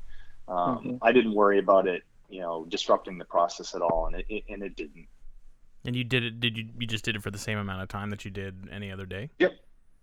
Um, 0.48 0.78
mm-hmm. 0.78 0.96
I 1.02 1.12
didn't 1.12 1.34
worry 1.34 1.58
about 1.58 1.88
it, 1.88 2.04
you 2.30 2.42
know, 2.42 2.66
disrupting 2.70 3.18
the 3.18 3.26
process 3.26 3.74
at 3.74 3.82
all, 3.82 4.06
and 4.06 4.18
it, 4.18 4.26
it, 4.30 4.44
and 4.50 4.62
it 4.62 4.76
didn't. 4.76 5.08
And 5.84 5.96
you 5.96 6.04
did 6.04 6.24
it? 6.24 6.40
Did 6.40 6.58
you? 6.58 6.70
You 6.80 6.86
just 6.86 7.04
did 7.04 7.16
it 7.16 7.24
for 7.24 7.32
the 7.32 7.40
same 7.40 7.58
amount 7.58 7.82
of 7.82 7.90
time 7.90 8.12
that 8.12 8.24
you 8.24 8.32
did 8.32 8.70
any 8.72 8.92
other 8.92 9.06
day? 9.06 9.32
Yep, 9.40 9.54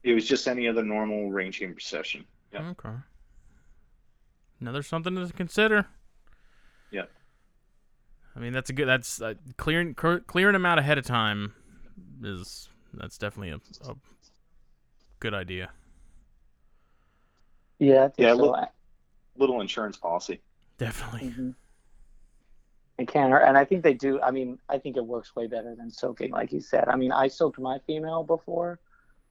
it 0.03 0.13
was 0.13 0.27
just 0.27 0.49
any 0.49 0.67
other 0.67 0.83
normal 0.83 1.31
rain 1.31 1.53
chamber 1.53 1.81
session. 1.81 2.25
Yep. 2.53 2.63
Okay. 2.63 2.97
Another 4.61 4.83
something 4.83 5.15
to 5.15 5.33
consider. 5.33 5.87
Yeah. 6.91 7.05
I 8.37 8.41
mean, 8.41 8.53
that's 8.53 8.71
a 8.71 8.73
good. 8.73 8.87
That's 8.87 9.21
uh, 9.21 9.35
clearing 9.57 9.95
clearing 9.95 10.53
them 10.53 10.67
out 10.67 10.79
ahead 10.79 10.99
of 10.99 11.05
time 11.05 11.55
is 12.23 12.69
that's 12.95 13.19
definitely 13.19 13.51
a, 13.51 13.91
a 13.91 13.95
good 15.21 15.35
idea. 15.35 15.71
Yeah, 17.79 18.09
yeah, 18.17 18.33
so. 18.33 18.37
little, 18.37 18.67
little, 19.37 19.61
insurance 19.61 19.97
policy. 19.97 20.41
Definitely. 20.79 21.29
Mm-hmm. 21.31 21.51
It 22.99 23.09
can, 23.09 23.33
and 23.33 23.59
I 23.59 23.65
think 23.65 23.83
they 23.83 23.95
do. 23.95 24.21
I 24.21 24.31
mean, 24.31 24.59
I 24.69 24.79
think 24.79 24.97
it 24.97 25.05
works 25.05 25.35
way 25.35 25.47
better 25.47 25.75
than 25.75 25.91
soaking, 25.91 26.31
like 26.31 26.53
you 26.53 26.61
said. 26.61 26.89
I 26.89 26.97
mean, 26.97 27.11
I 27.11 27.27
soaked 27.27 27.59
my 27.59 27.79
female 27.87 28.23
before 28.23 28.79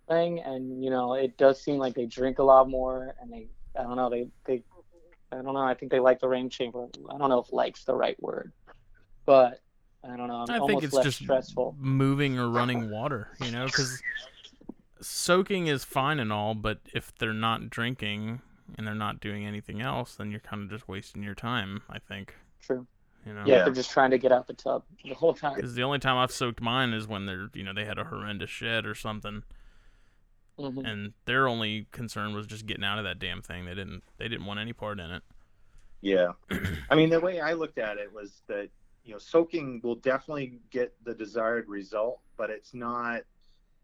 thing, 0.10 0.40
and 0.40 0.84
you 0.84 0.90
know, 0.90 1.14
it 1.14 1.38
does 1.38 1.62
seem 1.62 1.78
like 1.78 1.94
they 1.94 2.06
drink 2.06 2.40
a 2.40 2.44
lot 2.44 2.68
more, 2.68 3.16
and 3.22 3.32
they, 3.32 3.48
I 3.80 3.84
don't 3.84 3.96
know, 3.96 4.10
they 4.10 4.28
they 4.46 4.64
I 5.32 5.38
don't 5.38 5.54
know. 5.54 5.62
I 5.62 5.74
think 5.74 5.92
they 5.92 6.00
like 6.00 6.20
the 6.20 6.28
rain 6.28 6.50
chamber. 6.50 6.88
I 7.10 7.18
don't 7.18 7.30
know 7.30 7.40
if 7.40 7.54
"likes" 7.54 7.86
the 7.86 7.96
right 7.96 8.22
word, 8.22 8.52
but 9.26 9.62
I 10.04 10.16
don't 10.18 10.28
know. 10.28 10.46
I 10.50 10.58
almost 10.58 10.68
think 10.70 10.84
it's 10.84 10.94
less 10.94 11.06
just 11.06 11.20
stressful. 11.20 11.76
moving 11.80 12.40
or 12.40 12.50
running 12.50 12.90
water, 12.90 13.30
you 13.44 13.52
know, 13.52 13.66
because 13.66 14.02
soaking 15.02 15.68
is 15.68 15.84
fine 15.84 16.20
and 16.20 16.32
all, 16.34 16.56
but 16.56 16.80
if 16.94 17.14
they're 17.18 17.34
not 17.34 17.70
drinking 17.70 18.42
and 18.78 18.88
they're 18.88 18.96
not 18.96 19.20
doing 19.20 19.46
anything 19.46 19.82
else, 19.82 20.16
then 20.16 20.32
you're 20.32 20.40
kind 20.40 20.64
of 20.64 20.70
just 20.70 20.88
wasting 20.88 21.24
your 21.24 21.36
time. 21.36 21.82
I 21.90 22.00
think, 22.00 22.36
True. 22.62 22.86
you 23.26 23.34
know. 23.34 23.44
Yeah, 23.46 23.58
Yeah. 23.58 23.64
they're 23.66 23.74
just 23.74 23.92
trying 23.92 24.12
to 24.12 24.18
get 24.18 24.32
out 24.32 24.48
the 24.48 24.54
tub 24.54 24.84
the 25.04 25.14
whole 25.14 25.34
time. 25.34 25.56
Because 25.56 25.76
the 25.76 25.84
only 25.84 26.00
time 26.00 26.18
I've 26.18 26.32
soaked 26.32 26.62
mine 26.62 26.94
is 26.94 27.08
when 27.08 27.26
they're, 27.26 27.50
you 27.54 27.64
know, 27.64 27.74
they 27.74 27.86
had 27.86 27.98
a 28.00 28.06
horrendous 28.06 28.50
shed 28.50 28.86
or 28.86 28.96
something, 28.96 29.44
Mhm. 30.60 30.86
and 30.88 31.14
their 31.26 31.48
only 31.48 31.88
concern 31.92 32.34
was 32.34 32.46
just 32.46 32.66
getting 32.66 32.84
out 32.84 32.98
of 33.00 33.04
that 33.06 33.18
damn 33.20 33.42
thing. 33.42 33.66
They 33.66 33.74
didn't, 33.74 34.04
they 34.18 34.28
didn't 34.28 34.46
want 34.46 34.60
any 34.60 34.74
part 34.74 35.00
in 35.00 35.10
it. 35.12 35.24
Yeah. 36.02 36.34
I 36.90 36.96
mean, 36.96 37.10
the 37.10 37.20
way 37.20 37.40
I 37.40 37.54
looked 37.54 37.78
at 37.78 37.98
it 37.98 38.12
was 38.14 38.42
that, 38.48 38.70
you 39.04 39.14
know, 39.14 39.18
soaking 39.18 39.82
will 39.84 39.96
definitely 39.96 40.60
get 40.70 40.94
the 41.04 41.14
desired 41.14 41.68
result, 41.68 42.20
but 42.38 42.50
it's 42.50 42.74
not 42.74 43.22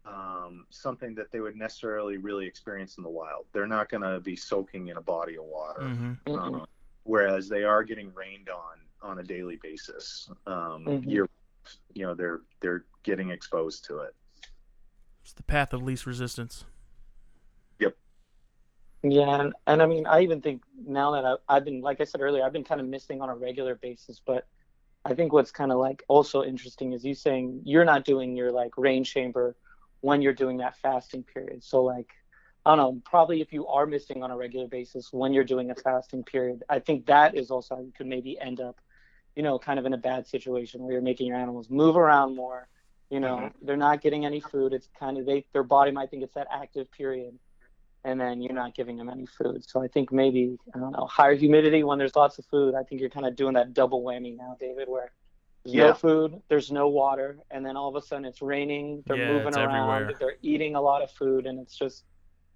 um, 0.04 0.66
something 0.70 1.14
that 1.16 1.30
they 1.32 1.40
would 1.40 1.56
necessarily 1.56 2.16
really 2.16 2.46
experience 2.46 2.96
in 2.98 3.02
the 3.02 3.10
wild. 3.10 3.46
They're 3.52 3.66
not 3.66 3.88
going 3.88 4.02
to 4.02 4.20
be 4.20 4.36
soaking 4.36 4.88
in 4.88 4.96
a 4.96 5.02
body 5.02 5.36
of 5.36 5.44
water, 5.44 5.82
hmm 5.82 6.12
Mhm. 6.26 6.62
uh, 6.62 6.66
whereas 7.02 7.48
they 7.48 7.64
are 7.64 7.82
getting 7.82 8.12
rained 8.14 8.48
on 8.48 8.78
on 9.00 9.20
a 9.20 9.22
daily 9.22 9.56
basis. 9.62 10.28
Um, 10.46 10.84
Mhm. 10.84 11.10
Year, 11.10 11.28
you 11.94 12.04
know, 12.06 12.14
they're 12.14 12.42
they're 12.60 12.84
getting 13.02 13.30
exposed 13.30 13.84
to 13.86 13.98
it. 13.98 14.14
It's 15.22 15.32
the 15.32 15.42
path 15.42 15.72
of 15.72 15.82
least 15.82 16.06
resistance. 16.06 16.64
Yep. 17.80 17.96
Yeah, 19.02 19.40
and, 19.40 19.52
and 19.66 19.82
I 19.82 19.86
mean, 19.86 20.06
I 20.06 20.22
even 20.22 20.40
think 20.40 20.62
now 20.74 21.12
that 21.12 21.24
I, 21.24 21.36
I've 21.48 21.64
been, 21.64 21.80
like 21.80 22.00
I 22.00 22.04
said 22.04 22.20
earlier, 22.20 22.42
I've 22.44 22.52
been 22.52 22.64
kind 22.64 22.80
of 22.80 22.86
missing 22.88 23.20
on 23.20 23.28
a 23.28 23.36
regular 23.36 23.74
basis. 23.76 24.20
But 24.24 24.46
I 25.04 25.14
think 25.14 25.32
what's 25.32 25.50
kind 25.50 25.72
of 25.72 25.78
like 25.78 26.02
also 26.08 26.42
interesting 26.42 26.92
is 26.92 27.04
you 27.04 27.14
saying 27.14 27.62
you're 27.64 27.84
not 27.84 28.04
doing 28.04 28.36
your 28.36 28.52
like 28.52 28.76
rain 28.76 29.04
chamber 29.04 29.56
when 30.00 30.22
you're 30.22 30.32
doing 30.32 30.58
that 30.58 30.76
fasting 30.76 31.22
period. 31.22 31.64
So 31.64 31.82
like, 31.82 32.10
I 32.66 32.76
don't 32.76 32.78
know, 32.78 33.00
probably 33.04 33.40
if 33.40 33.52
you 33.52 33.66
are 33.66 33.86
missing 33.86 34.22
on 34.22 34.30
a 34.30 34.36
regular 34.36 34.68
basis 34.68 35.12
when 35.12 35.32
you're 35.32 35.44
doing 35.44 35.70
a 35.70 35.74
fasting 35.74 36.24
period, 36.24 36.62
I 36.68 36.80
think 36.80 37.06
that 37.06 37.36
is 37.36 37.50
also 37.50 37.76
how 37.76 37.80
you 37.80 37.92
could 37.96 38.06
maybe 38.06 38.38
end 38.38 38.60
up, 38.60 38.80
you 39.34 39.42
know, 39.42 39.58
kind 39.58 39.78
of 39.78 39.86
in 39.86 39.94
a 39.94 39.98
bad 39.98 40.26
situation 40.26 40.82
where 40.82 40.92
you're 40.92 41.02
making 41.02 41.28
your 41.28 41.36
animals 41.36 41.70
move 41.70 41.96
around 41.96 42.36
more. 42.36 42.68
You 43.08 43.20
know, 43.20 43.36
mm-hmm. 43.36 43.64
they're 43.66 43.76
not 43.78 44.02
getting 44.02 44.26
any 44.26 44.40
food. 44.40 44.74
It's 44.74 44.88
kind 44.98 45.16
of 45.16 45.24
they 45.24 45.46
their 45.54 45.62
body 45.62 45.90
might 45.90 46.10
think 46.10 46.22
it's 46.22 46.34
that 46.34 46.48
active 46.52 46.90
period 46.92 47.38
and 48.04 48.20
then 48.20 48.40
you're 48.40 48.54
not 48.54 48.74
giving 48.74 48.96
them 48.96 49.08
any 49.08 49.26
food. 49.26 49.64
So 49.68 49.82
I 49.82 49.88
think 49.88 50.12
maybe 50.12 50.56
I 50.74 50.78
don't 50.78 50.92
know 50.92 51.06
higher 51.06 51.34
humidity 51.34 51.82
when 51.84 51.98
there's 51.98 52.16
lots 52.16 52.38
of 52.38 52.46
food. 52.46 52.74
I 52.74 52.82
think 52.82 53.00
you're 53.00 53.10
kind 53.10 53.26
of 53.26 53.36
doing 53.36 53.54
that 53.54 53.74
double 53.74 54.02
whammy 54.02 54.36
now, 54.36 54.56
David, 54.58 54.88
where 54.88 55.12
there's 55.64 55.74
Yeah. 55.74 55.88
no 55.88 55.94
food, 55.94 56.42
there's 56.48 56.70
no 56.70 56.88
water, 56.88 57.38
and 57.50 57.64
then 57.66 57.76
all 57.76 57.88
of 57.88 57.96
a 57.96 58.06
sudden 58.06 58.24
it's 58.24 58.40
raining. 58.40 59.02
They're 59.06 59.16
Yeah, 59.16 59.26
moving 59.26 59.54
around, 59.54 60.00
everywhere. 60.02 60.16
they're 60.18 60.38
eating 60.42 60.76
a 60.76 60.80
lot 60.80 61.02
of 61.02 61.10
food, 61.10 61.46
and 61.46 61.58
it's 61.58 61.76
just, 61.76 62.04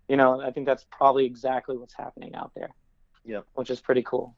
you 0.08 0.16
know, 0.16 0.40
I 0.40 0.50
think 0.52 0.66
that's 0.66 0.86
probably 0.90 1.26
exactly 1.26 1.76
what's 1.76 1.94
happening 1.94 2.34
out 2.34 2.52
there. 2.54 2.74
Yep. 3.24 3.46
Which 3.54 3.70
is 3.70 3.80
pretty 3.80 4.02
cool. 4.02 4.36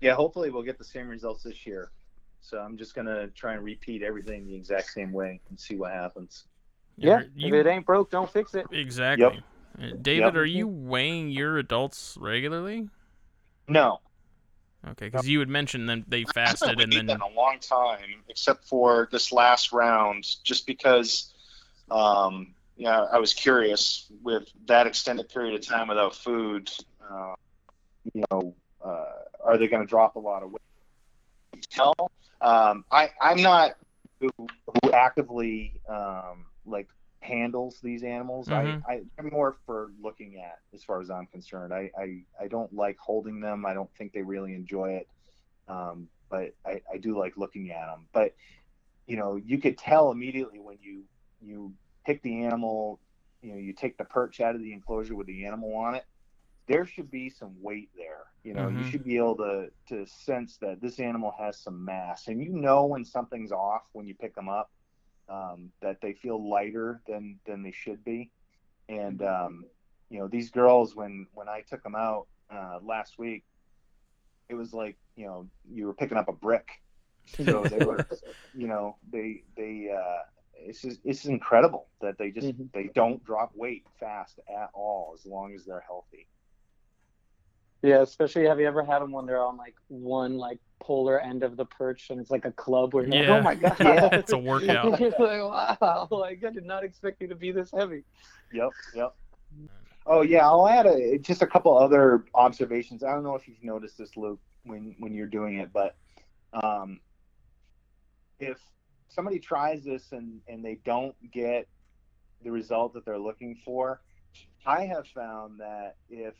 Yeah, 0.00 0.14
hopefully 0.14 0.50
we'll 0.50 0.62
get 0.62 0.78
the 0.78 0.84
same 0.84 1.08
results 1.08 1.44
this 1.44 1.64
year. 1.66 1.90
So 2.40 2.58
I'm 2.58 2.76
just 2.76 2.94
gonna 2.94 3.28
try 3.28 3.54
and 3.54 3.64
repeat 3.64 4.02
everything 4.02 4.44
the 4.46 4.54
exact 4.54 4.90
same 4.90 5.12
way 5.12 5.40
and 5.48 5.58
see 5.58 5.76
what 5.76 5.92
happens. 5.92 6.46
Yeah. 6.96 7.22
You- 7.34 7.54
if 7.54 7.66
it 7.66 7.68
ain't 7.68 7.86
broke, 7.86 8.10
don't 8.10 8.30
fix 8.30 8.54
it. 8.54 8.66
Exactly. 8.70 9.42
Uh, 9.78 9.86
David, 10.00 10.26
Yep. 10.26 10.34
are 10.36 10.44
you 10.44 10.68
weighing 10.68 11.30
your 11.30 11.58
adults 11.58 12.16
regularly? 12.20 12.88
No, 13.68 14.00
Okay, 14.86 15.06
because 15.06 15.26
you 15.26 15.38
had 15.38 15.48
mentioned 15.48 15.88
that 15.88 16.04
they 16.08 16.24
fasted 16.24 16.78
and 16.78 16.92
then 16.92 17.08
in 17.08 17.20
a 17.20 17.28
long 17.28 17.58
time, 17.58 18.22
except 18.28 18.66
for 18.68 19.08
this 19.10 19.32
last 19.32 19.72
round, 19.72 20.26
just 20.44 20.66
because, 20.66 21.32
um, 21.90 22.54
yeah, 22.76 23.04
I 23.04 23.18
was 23.18 23.32
curious 23.32 24.10
with 24.22 24.46
that 24.66 24.86
extended 24.86 25.28
period 25.30 25.54
of 25.54 25.66
time 25.66 25.88
without 25.88 26.14
food. 26.14 26.70
Uh, 27.10 27.34
you 28.12 28.24
know, 28.30 28.54
uh, 28.84 29.04
are 29.42 29.56
they 29.56 29.68
going 29.68 29.82
to 29.82 29.88
drop 29.88 30.16
a 30.16 30.20
lot 30.20 30.42
of 30.42 30.50
weight? 30.50 30.60
tell, 31.70 31.94
Um, 32.42 32.84
I, 32.90 33.10
I'm 33.20 33.40
not 33.40 33.72
who, 34.20 34.28
who 34.38 34.92
actively 34.92 35.80
um, 35.88 36.44
like 36.66 36.88
handles 37.22 37.80
these 37.82 38.02
animals. 38.02 38.50
Mhm. 38.50 38.84
I, 38.86 38.92
I, 38.92 39.00
I'm 39.18 39.30
more 39.30 39.56
for 39.66 39.92
looking 40.00 40.38
at, 40.38 40.58
as 40.74 40.84
far 40.84 41.00
as 41.00 41.10
I'm 41.10 41.26
concerned. 41.26 41.72
I, 41.72 41.90
I, 41.98 42.24
I 42.40 42.48
don't 42.48 42.72
like 42.72 42.96
holding 42.98 43.40
them. 43.40 43.66
I 43.66 43.74
don't 43.74 43.90
think 43.96 44.12
they 44.12 44.22
really 44.22 44.54
enjoy 44.54 44.92
it. 44.94 45.08
Um, 45.68 46.08
but 46.30 46.52
I, 46.66 46.82
I 46.92 46.98
do 46.98 47.18
like 47.18 47.36
looking 47.36 47.70
at 47.70 47.86
them. 47.86 48.08
But 48.12 48.32
you 49.06 49.16
know, 49.16 49.36
you 49.36 49.58
could 49.58 49.78
tell 49.78 50.10
immediately 50.10 50.58
when 50.60 50.78
you 50.80 51.04
you 51.40 51.74
pick 52.06 52.22
the 52.22 52.44
animal. 52.44 53.00
You 53.42 53.52
know, 53.52 53.58
you 53.58 53.74
take 53.74 53.98
the 53.98 54.04
perch 54.04 54.40
out 54.40 54.54
of 54.54 54.62
the 54.62 54.72
enclosure 54.72 55.14
with 55.16 55.26
the 55.26 55.46
animal 55.46 55.74
on 55.76 55.94
it. 55.96 56.04
There 56.68 56.86
should 56.86 57.10
be 57.10 57.30
some 57.30 57.54
weight 57.62 57.90
there. 57.96 58.24
You 58.42 58.54
know, 58.54 58.68
you 58.68 58.82
Mhm. 58.82 58.84
should 58.84 59.04
be 59.04 59.16
able 59.16 59.36
to 59.38 59.68
to 59.88 60.06
sense 60.06 60.58
that 60.58 60.80
this 60.80 60.98
animal 61.00 61.32
has 61.38 61.60
some 61.62 61.84
mass, 61.84 62.28
and 62.28 62.42
you 62.42 62.50
know 62.50 62.86
when 62.86 63.04
something's 63.04 63.52
off 63.52 63.82
when 63.92 64.06
you 64.06 64.14
pick 64.14 64.34
them 64.34 64.48
up. 64.48 64.70
Um, 65.28 65.72
that 65.80 66.00
they 66.00 66.12
feel 66.12 66.48
lighter 66.50 67.02
than 67.06 67.40
than 67.46 67.62
they 67.62 67.72
should 67.72 68.04
be, 68.04 68.30
and 68.88 69.22
um, 69.22 69.64
you 70.10 70.18
know 70.18 70.28
these 70.28 70.50
girls 70.50 70.94
when 70.94 71.26
when 71.32 71.48
I 71.48 71.62
took 71.62 71.82
them 71.82 71.94
out 71.94 72.26
uh, 72.50 72.78
last 72.82 73.18
week, 73.18 73.44
it 74.48 74.54
was 74.54 74.72
like 74.74 74.98
you 75.16 75.26
know 75.26 75.48
you 75.68 75.86
were 75.86 75.94
picking 75.94 76.18
up 76.18 76.28
a 76.28 76.32
brick. 76.32 76.68
So 77.44 77.66
they 77.70 77.80
were, 77.80 78.06
you 78.54 78.68
know, 78.68 78.96
they 79.10 79.44
they 79.56 79.90
uh, 79.90 80.22
it's 80.54 80.82
just, 80.82 81.00
it's 81.04 81.24
incredible 81.24 81.88
that 82.00 82.18
they 82.18 82.30
just 82.30 82.52
Mhm. 82.52 82.70
they 82.72 82.90
don't 82.94 83.24
drop 83.24 83.52
weight 83.54 83.84
fast 83.98 84.40
at 84.48 84.70
all 84.74 85.14
as 85.14 85.26
long 85.26 85.54
as 85.54 85.64
they're 85.64 85.84
healthy. 85.86 86.28
Yeah, 87.84 88.00
especially 88.00 88.46
have 88.46 88.58
you 88.58 88.66
ever 88.66 88.82
had 88.82 89.00
them 89.00 89.12
when 89.12 89.26
they're 89.26 89.44
on 89.44 89.58
like 89.58 89.74
one 89.88 90.38
like 90.38 90.58
polar 90.80 91.20
end 91.20 91.42
of 91.42 91.58
the 91.58 91.66
perch 91.66 92.08
and 92.08 92.18
it's 92.18 92.30
like 92.30 92.46
a 92.46 92.52
club 92.52 92.94
where 92.94 93.04
you're 93.06 93.14
Yeah. 93.14 93.32
like, 93.34 93.40
oh 93.40 93.42
my 93.42 93.54
god, 93.76 93.76
Yeah, 93.78 94.08
it's 94.12 94.32
a 94.32 94.38
workout. 94.38 94.98
you're 95.00 95.10
like, 95.10 95.80
wow, 95.80 96.08
like 96.10 96.42
I 96.42 96.50
did 96.50 96.64
not 96.64 96.82
expect 96.82 97.20
you 97.20 97.28
to 97.28 97.34
be 97.34 97.52
this 97.52 97.70
heavy. 97.76 98.04
Yep, 98.54 98.70
yep. 98.94 99.14
Oh 100.06 100.22
yeah, 100.22 100.46
I'll 100.46 100.66
add 100.66 100.86
a, 100.86 101.18
just 101.18 101.42
a 101.42 101.46
couple 101.46 101.76
other 101.76 102.24
observations. 102.34 103.04
I 103.04 103.12
don't 103.12 103.22
know 103.22 103.34
if 103.34 103.46
you've 103.46 103.62
noticed 103.62 103.98
this, 103.98 104.16
Luc, 104.16 104.40
when 104.64 104.96
when 104.98 105.12
you're 105.12 105.26
doing 105.26 105.58
it, 105.58 105.70
but 105.70 105.94
um, 106.54 107.00
if 108.40 108.58
somebody 109.08 109.38
tries 109.38 109.84
this 109.84 110.12
and 110.12 110.40
and 110.48 110.64
they 110.64 110.80
don't 110.86 111.14
get 111.30 111.68
the 112.42 112.50
result 112.50 112.94
that 112.94 113.04
they're 113.04 113.18
looking 113.18 113.56
for, 113.62 114.00
I 114.64 114.86
have 114.86 115.06
found 115.08 115.60
that 115.60 115.96
if 116.08 116.34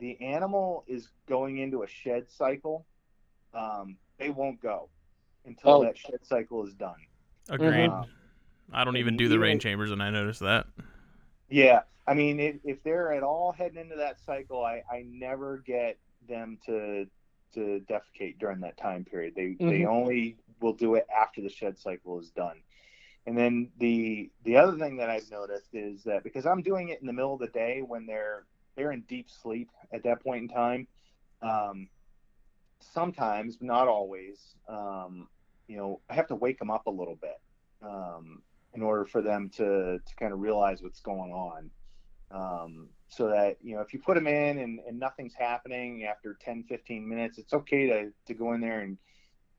the 0.00 0.20
animal 0.20 0.82
is 0.88 1.08
going 1.28 1.58
into 1.58 1.82
a 1.82 1.86
shed 1.86 2.28
cycle, 2.30 2.86
um, 3.54 3.96
they 4.18 4.30
won't 4.30 4.60
go 4.60 4.88
until 5.44 5.70
Oh. 5.74 5.84
that 5.84 5.96
shed 5.96 6.24
cycle 6.24 6.66
is 6.66 6.74
done. 6.74 6.96
agreed. 7.48 7.90
Mhm. 7.90 8.08
I 8.72 8.84
don't 8.84 8.96
even 8.98 9.16
do 9.16 9.28
the 9.28 9.38
rain 9.38 9.58
chambers, 9.58 9.90
and 9.90 10.00
I 10.00 10.10
noticed 10.10 10.40
that. 10.40 10.66
Yeah, 11.48 11.82
I 12.06 12.14
mean, 12.14 12.38
if, 12.38 12.56
if 12.64 12.82
they're 12.84 13.12
at 13.12 13.24
all 13.24 13.50
heading 13.50 13.78
into 13.78 13.96
that 13.96 14.20
cycle, 14.20 14.64
I, 14.64 14.84
I 14.88 15.02
never 15.08 15.58
get 15.58 15.98
them 16.28 16.58
to 16.66 17.06
to 17.54 17.84
defecate 17.88 18.38
during 18.38 18.60
that 18.60 18.76
time 18.76 19.04
period. 19.04 19.34
They 19.34 19.54
they 19.58 19.80
Mhm. 19.80 19.86
only 19.88 20.36
will 20.60 20.74
do 20.74 20.94
it 20.94 21.08
after 21.12 21.40
the 21.40 21.48
shed 21.48 21.76
cycle 21.78 22.20
is 22.20 22.30
done. 22.30 22.62
And 23.26 23.36
then 23.36 23.72
the 23.78 24.30
the 24.44 24.56
other 24.56 24.78
thing 24.78 24.96
that 24.98 25.10
I've 25.10 25.28
noticed 25.32 25.74
is 25.74 26.04
that 26.04 26.22
because 26.22 26.46
I'm 26.46 26.62
doing 26.62 26.90
it 26.90 27.00
in 27.00 27.08
the 27.08 27.12
middle 27.12 27.34
of 27.34 27.40
the 27.40 27.48
day 27.48 27.82
when 27.82 28.06
they're 28.06 28.46
they're 28.80 28.92
in 28.92 29.02
deep 29.02 29.28
sleep 29.28 29.68
at 29.92 30.02
that 30.04 30.22
point 30.22 30.42
in 30.42 30.48
time, 30.48 30.86
um, 31.42 31.88
sometimes, 32.80 33.56
but 33.56 33.66
not 33.66 33.88
always, 33.88 34.54
um, 34.70 35.28
you 35.68 35.76
know, 35.76 36.00
I 36.08 36.14
have 36.14 36.28
to 36.28 36.34
wake 36.34 36.58
them 36.58 36.70
up 36.70 36.86
a 36.86 36.90
little 36.90 37.18
bit 37.20 37.38
um, 37.82 38.40
in 38.72 38.80
order 38.80 39.04
for 39.04 39.20
them 39.20 39.50
to, 39.56 39.98
to 39.98 40.14
kind 40.18 40.32
of 40.32 40.40
realize 40.40 40.82
what's 40.82 41.00
going 41.00 41.30
on. 41.32 41.70
Um, 42.30 42.88
so 43.08 43.28
that, 43.28 43.58
you 43.62 43.74
know, 43.74 43.82
if 43.82 43.92
you 43.92 43.98
put 43.98 44.14
them 44.14 44.26
in 44.26 44.58
and, 44.58 44.80
and 44.88 44.98
nothing's 44.98 45.34
happening 45.34 46.04
after 46.04 46.38
10, 46.40 46.64
15 46.66 47.06
minutes, 47.06 47.36
it's 47.36 47.52
okay 47.52 47.86
to, 47.86 48.10
to 48.28 48.34
go 48.34 48.54
in 48.54 48.62
there 48.62 48.80
and 48.80 48.96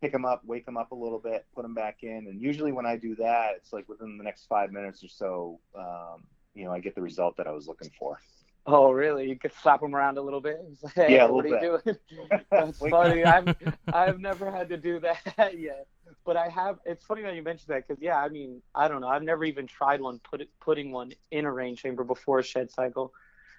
pick 0.02 0.12
them 0.12 0.26
up, 0.26 0.42
wake 0.46 0.66
them 0.66 0.78
up 0.78 0.92
a 0.94 0.96
little 0.96 1.20
bit, 1.20 1.46
put 1.54 1.62
them 1.62 1.76
back 1.76 1.98
in. 2.02 2.26
And 2.28 2.42
usually 2.42 2.72
when 2.72 2.88
I 2.88 2.96
do 2.96 3.14
that, 3.18 3.52
it's 3.58 3.72
like 3.72 3.88
within 3.88 4.18
the 4.18 4.24
next 4.24 4.46
five 4.46 4.72
minutes 4.72 5.04
or 5.04 5.10
so, 5.10 5.60
um, 5.78 6.24
you 6.56 6.66
know, 6.66 6.72
I 6.72 6.80
get 6.80 6.96
the 6.96 7.02
result 7.02 7.38
that 7.38 7.46
I 7.46 7.52
was 7.52 7.68
looking 7.68 7.92
for. 8.00 8.18
Oh 8.66 8.92
really? 8.92 9.28
You 9.30 9.38
could 9.38 9.54
slap 9.54 9.82
them 9.82 9.96
around 9.96 10.18
a 10.18 10.22
little 10.22 10.42
bit. 10.42 10.60
Like, 10.84 10.94
hey, 10.96 11.16
Yeah, 11.16 11.26
a 11.26 11.32
what 11.32 11.46
are 11.46 11.50
little 11.50 11.58
you 11.66 11.80
doing? 11.84 11.98
That's 12.56 12.86
funny. 12.88 13.24
I've 13.26 13.50
I've 13.92 14.20
never 14.20 14.52
had 14.52 14.70
to 14.70 14.78
do 14.78 15.00
that 15.00 15.58
yet, 15.58 15.88
but 16.26 16.38
I 16.38 16.50
have. 16.50 16.80
It's 16.86 17.04
funny 17.06 17.24
that 17.24 17.36
you 17.36 17.42
mentioned 17.44 17.74
that 17.74 17.88
because 17.88 18.02
yeah, 18.02 18.18
I 18.18 18.30
mean, 18.30 18.62
I 18.76 18.88
don't 18.88 19.02
know. 19.02 19.08
I've 19.08 19.24
never 19.24 19.44
even 19.46 19.68
tried 19.68 20.02
one 20.02 20.20
put 20.20 20.42
it, 20.42 20.50
putting 20.60 20.92
one 20.92 21.12
in 21.32 21.46
a 21.46 21.52
rain 21.52 21.76
chamber 21.76 22.04
before 22.04 22.40
a 22.40 22.44
shed 22.44 22.72
cycle, 22.72 23.14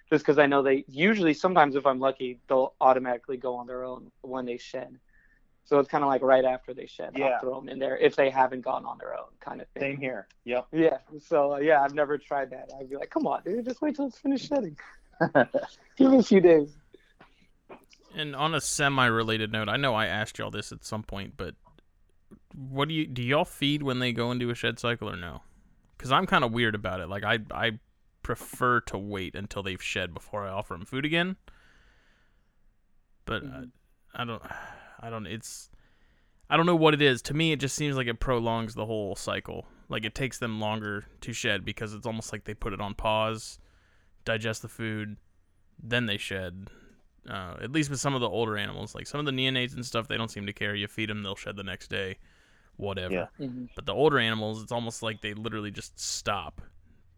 just 0.09 0.23
because 0.23 0.37
I 0.39 0.45
know 0.45 0.61
they 0.61 0.85
usually 0.87 1.33
sometimes 1.33 1.75
if 1.75 1.85
I'm 1.85 1.99
lucky 1.99 2.39
they'll 2.47 2.73
automatically 2.79 3.37
go 3.37 3.55
on 3.55 3.67
their 3.67 3.83
own 3.83 4.11
when 4.21 4.45
they 4.45 4.57
shed. 4.57 4.99
So 5.65 5.79
it's 5.79 5.89
kind 5.89 6.03
of 6.03 6.09
like 6.09 6.21
right 6.21 6.43
after 6.43 6.73
they 6.73 6.85
shed, 6.87 7.13
Yeah. 7.15 7.25
I'll 7.25 7.39
throw 7.39 7.59
them 7.59 7.69
in 7.69 7.79
there 7.79 7.97
if 7.97 8.15
they 8.15 8.29
haven't 8.29 8.61
gone 8.61 8.85
on 8.85 8.97
their 8.97 9.13
own, 9.17 9.27
kind 9.39 9.61
of 9.61 9.67
thing. 9.69 9.93
Same 9.93 9.97
here. 9.97 10.27
Yep. 10.43 10.67
Yeah. 10.73 10.97
So 11.25 11.53
uh, 11.53 11.57
yeah, 11.57 11.81
I've 11.81 11.93
never 11.93 12.17
tried 12.17 12.49
that. 12.51 12.69
I'd 12.79 12.89
be 12.89 12.97
like, 12.97 13.09
come 13.09 13.27
on, 13.27 13.41
dude, 13.43 13.63
just 13.65 13.81
wait 13.81 13.95
till 13.95 14.07
it's 14.07 14.17
finished 14.17 14.47
shedding. 14.49 14.77
Give 15.97 16.11
it 16.13 16.19
a 16.19 16.23
few 16.23 16.41
days. 16.41 16.75
And 18.15 18.35
on 18.35 18.53
a 18.53 18.61
semi-related 18.61 19.51
note, 19.51 19.69
I 19.69 19.77
know 19.77 19.95
I 19.95 20.05
asked 20.05 20.37
y'all 20.37 20.51
this 20.51 20.71
at 20.71 20.83
some 20.85 21.01
point, 21.03 21.33
but 21.37 21.55
what 22.53 22.87
do 22.87 22.93
you 22.93 23.07
do? 23.07 23.23
Y'all 23.23 23.45
feed 23.45 23.81
when 23.83 23.99
they 23.99 24.11
go 24.11 24.31
into 24.31 24.49
a 24.49 24.55
shed 24.55 24.77
cycle 24.79 25.09
or 25.09 25.15
no? 25.15 25.41
Because 25.97 26.11
I'm 26.11 26.25
kind 26.27 26.43
of 26.43 26.51
weird 26.51 26.75
about 26.75 26.99
it. 26.99 27.07
Like 27.07 27.23
I 27.23 27.39
I 27.51 27.79
prefer 28.21 28.81
to 28.81 28.97
wait 28.97 29.33
until 29.35 29.63
they've 29.63 29.81
shed 29.81 30.13
before 30.13 30.45
I 30.45 30.49
offer 30.49 30.73
them 30.75 30.85
food 30.85 31.05
again. 31.05 31.37
But 33.25 33.43
uh, 33.43 33.47
Mhm. 33.47 33.71
I 34.13 34.25
don't 34.25 34.43
I 35.03 35.09
don't 35.09 35.27
it's 35.27 35.69
I 36.49 36.57
don't 36.57 36.65
know 36.65 36.75
what 36.75 36.93
it 36.93 37.01
is. 37.01 37.21
To 37.23 37.33
me, 37.33 37.51
it 37.51 37.59
just 37.59 37.75
seems 37.75 37.95
like 37.95 38.07
it 38.07 38.19
prolongs 38.19 38.73
the 38.73 38.85
whole 38.85 39.15
cycle. 39.15 39.65
Like 39.89 40.05
it 40.05 40.15
takes 40.15 40.37
them 40.39 40.59
longer 40.59 41.05
to 41.21 41.33
shed 41.33 41.65
because 41.65 41.93
it's 41.93 42.05
almost 42.05 42.31
like 42.31 42.45
they 42.45 42.53
put 42.53 42.73
it 42.73 42.81
on 42.81 42.93
pause, 42.93 43.59
digest 44.25 44.61
the 44.61 44.67
food, 44.67 45.17
then 45.81 46.05
they 46.05 46.17
shed. 46.17 46.69
Uh, 47.29 47.55
at 47.61 47.71
least 47.71 47.89
with 47.89 47.99
some 47.99 48.13
of 48.15 48.21
the 48.21 48.29
older 48.29 48.57
animals, 48.57 48.93
like 48.95 49.07
some 49.07 49.19
of 49.19 49.25
the 49.25 49.31
neonates 49.31 49.73
and 49.73 49.85
stuff, 49.85 50.07
they 50.07 50.17
don't 50.17 50.31
seem 50.31 50.45
to 50.45 50.53
care. 50.53 50.75
You 50.75 50.87
feed 50.87 51.09
them, 51.09 51.23
they'll 51.23 51.35
shed 51.35 51.55
the 51.55 51.63
next 51.63 51.89
day, 51.89 52.17
whatever. 52.75 53.13
Yeah. 53.13 53.27
Mhm. 53.39 53.69
But 53.75 53.85
the 53.85 53.93
older 53.93 54.19
animals, 54.19 54.61
it's 54.61 54.71
almost 54.73 55.01
like 55.03 55.21
they 55.21 55.33
literally 55.33 55.71
just 55.71 55.99
stop 55.99 56.61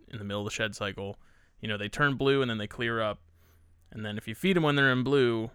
in 0.09 0.19
the 0.19 0.23
middle 0.23 0.41
of 0.41 0.45
the 0.45 0.51
shed 0.51 0.75
cycle. 0.75 1.17
You 1.59 1.67
know, 1.67 1.77
they 1.77 1.89
turn 1.89 2.15
blue 2.15 2.41
and 2.41 2.49
then 2.49 2.59
they 2.59 2.67
clear 2.67 3.01
up. 3.01 3.19
And 3.91 4.05
then 4.05 4.17
if 4.17 4.27
you 4.27 4.35
feed 4.35 4.55
them 4.55 4.63
when 4.63 4.75
they're 4.75 4.91
in 4.91 5.03
blue, 5.03 5.49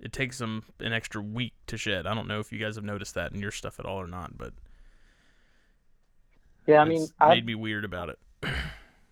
it 0.00 0.12
takes 0.12 0.38
them 0.38 0.62
an 0.80 0.92
extra 0.92 1.20
week 1.22 1.54
to 1.66 1.76
shed. 1.76 2.06
I 2.06 2.14
don't 2.14 2.28
know 2.28 2.40
if 2.40 2.52
you 2.52 2.58
guys 2.58 2.76
have 2.76 2.84
noticed 2.84 3.14
that 3.14 3.32
in 3.32 3.40
your 3.40 3.50
stuff 3.50 3.78
at 3.80 3.86
all 3.86 4.00
or 4.00 4.06
not, 4.06 4.36
but 4.38 4.52
Yeah, 6.66 6.80
I 6.80 6.84
mean, 6.84 7.02
it's 7.02 7.12
I 7.18 7.28
made 7.28 7.46
me 7.46 7.54
weird 7.54 7.84
about 7.84 8.10
it. 8.10 8.18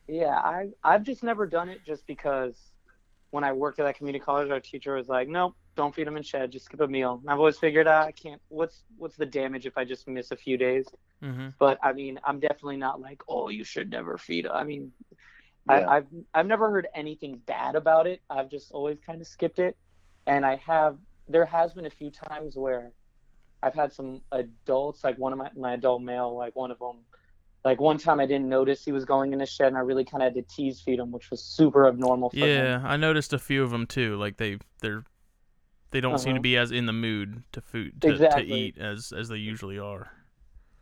Yeah, 0.08 0.36
I 0.36 0.70
I've 0.84 1.02
just 1.02 1.22
never 1.24 1.46
done 1.46 1.68
it 1.68 1.84
just 1.84 2.06
because 2.06 2.54
when 3.30 3.42
I 3.44 3.52
worked 3.52 3.80
at 3.80 3.84
that 3.84 3.96
community 3.96 4.22
college, 4.24 4.50
our 4.50 4.60
teacher 4.60 4.94
was 4.94 5.08
like, 5.08 5.28
"Nope, 5.28 5.56
don't 5.74 5.94
feed 5.94 6.06
them 6.06 6.16
in 6.16 6.22
shed. 6.22 6.52
Just 6.52 6.66
skip 6.66 6.80
a 6.80 6.86
meal." 6.86 7.18
And 7.20 7.30
I've 7.30 7.38
always 7.38 7.58
figured 7.58 7.88
out 7.88 8.06
I 8.06 8.12
can't. 8.12 8.40
What's 8.48 8.84
what's 8.98 9.16
the 9.16 9.26
damage 9.26 9.66
if 9.66 9.76
I 9.76 9.84
just 9.84 10.06
miss 10.06 10.30
a 10.30 10.36
few 10.36 10.56
days? 10.56 10.86
Mm-hmm. 11.22 11.48
But 11.58 11.78
I 11.82 11.92
mean, 11.92 12.20
I'm 12.24 12.38
definitely 12.40 12.76
not 12.76 13.00
like, 13.00 13.22
"Oh, 13.28 13.48
you 13.48 13.64
should 13.64 13.90
never 13.90 14.16
feed." 14.18 14.46
'em." 14.46 14.52
I 14.54 14.62
mean, 14.64 14.92
Yeah. 15.68 15.88
I, 15.88 15.96
I've 15.96 16.06
I've 16.34 16.46
never 16.46 16.70
heard 16.70 16.86
anything 16.94 17.38
bad 17.46 17.74
about 17.74 18.06
it. 18.06 18.22
I've 18.30 18.48
just 18.50 18.70
always 18.72 18.98
kind 19.00 19.20
of 19.20 19.26
skipped 19.26 19.58
it, 19.58 19.76
and 20.26 20.44
I 20.44 20.56
have. 20.56 20.98
There 21.28 21.44
has 21.46 21.72
been 21.72 21.86
a 21.86 21.90
few 21.90 22.10
times 22.10 22.56
where 22.56 22.92
I've 23.62 23.74
had 23.74 23.92
some 23.92 24.22
adults, 24.32 25.02
like 25.04 25.18
one 25.18 25.32
of 25.32 25.38
my 25.38 25.50
my 25.56 25.74
adult 25.74 26.02
male, 26.02 26.36
like 26.36 26.54
one 26.56 26.70
of 26.70 26.78
them. 26.78 26.98
Like 27.64 27.80
one 27.80 27.98
time, 27.98 28.20
I 28.20 28.26
didn't 28.26 28.48
notice 28.48 28.84
he 28.84 28.92
was 28.92 29.04
going 29.04 29.32
in 29.32 29.40
a 29.40 29.46
shed, 29.46 29.68
and 29.68 29.76
I 29.76 29.80
really 29.80 30.04
kind 30.04 30.22
of 30.22 30.26
had 30.26 30.34
to 30.34 30.42
tease 30.54 30.80
feed 30.80 31.00
him, 31.00 31.10
which 31.10 31.30
was 31.32 31.42
super 31.42 31.88
abnormal 31.88 32.30
for 32.30 32.36
him. 32.36 32.50
Yeah, 32.50 32.82
I 32.84 32.96
noticed 32.96 33.32
a 33.32 33.38
few 33.38 33.64
of 33.64 33.70
them 33.70 33.86
too. 33.86 34.16
Like 34.16 34.36
they 34.36 34.58
they're 34.80 35.04
they 35.90 36.00
don't 36.00 36.18
seem 36.18 36.34
to 36.34 36.40
Uh-huh. 36.40 36.42
be 36.42 36.56
as 36.56 36.70
in 36.70 36.86
the 36.86 36.92
mood 36.92 37.42
to 37.52 37.60
food 37.60 38.00
to, 38.02 38.18
to 38.18 38.42
eat 38.44 38.78
as 38.78 39.12
as 39.12 39.28
they 39.28 39.36
usually 39.36 39.78
are. 39.78 40.12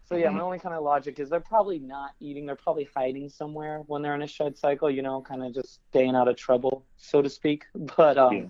So 0.07 0.17
yeah, 0.17 0.29
my 0.29 0.41
only 0.41 0.59
kind 0.59 0.75
of 0.75 0.83
logic 0.85 1.19
is 1.19 1.31
they're 1.31 1.41
probably 1.41 1.79
not 1.79 2.11
eating. 2.21 2.45
They're 2.45 2.57
probably 2.57 2.89
hiding 2.95 3.31
somewhere 3.31 3.83
when 3.87 4.03
they're 4.03 4.15
in 4.15 4.23
a 4.23 4.27
shed 4.27 4.59
cycle. 4.59 4.91
You 4.91 5.01
know, 5.03 5.23
kind 5.23 5.43
of 5.43 5.55
just 5.55 5.81
staying 5.91 6.15
out 6.15 6.29
of 6.29 6.37
trouble, 6.37 6.85
so 6.97 7.23
to 7.23 7.31
speak. 7.31 7.65
But 7.97 8.19
um, 8.19 8.35
Yeah. 8.37 8.45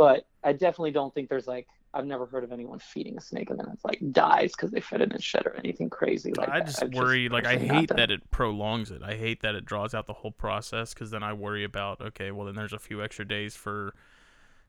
But 0.00 0.24
I 0.42 0.54
definitely 0.54 0.92
don't 0.92 1.12
think 1.12 1.28
there's 1.28 1.46
like 1.46 1.66
I've 1.92 2.06
never 2.06 2.24
heard 2.24 2.42
of 2.42 2.52
anyone 2.52 2.78
feeding 2.78 3.18
a 3.18 3.20
snake 3.20 3.50
and 3.50 3.58
then 3.58 3.66
it's 3.70 3.84
like 3.84 4.00
dies 4.12 4.52
because 4.52 4.70
they 4.70 4.80
fed 4.80 5.02
it 5.02 5.12
in 5.12 5.18
shed 5.18 5.44
or 5.44 5.54
anything 5.56 5.90
crazy 5.90 6.32
like 6.32 6.48
I 6.48 6.60
that. 6.60 6.66
just 6.68 6.82
I've 6.82 6.94
worry. 6.94 7.28
Like 7.28 7.44
I 7.44 7.58
hate 7.58 7.88
done 7.88 7.98
that 7.98 8.10
it 8.10 8.30
prolongs 8.30 8.90
it. 8.90 9.02
I 9.02 9.16
hate 9.16 9.42
that 9.42 9.54
it 9.54 9.66
draws 9.66 9.92
out 9.92 10.06
the 10.06 10.14
whole 10.14 10.30
process 10.30 10.94
because 10.94 11.10
then 11.10 11.22
I 11.22 11.34
worry 11.34 11.64
about 11.64 12.00
okay, 12.00 12.30
well 12.30 12.46
then 12.46 12.54
there's 12.54 12.72
a 12.72 12.78
few 12.78 13.04
extra 13.04 13.28
days 13.28 13.54
for 13.54 13.92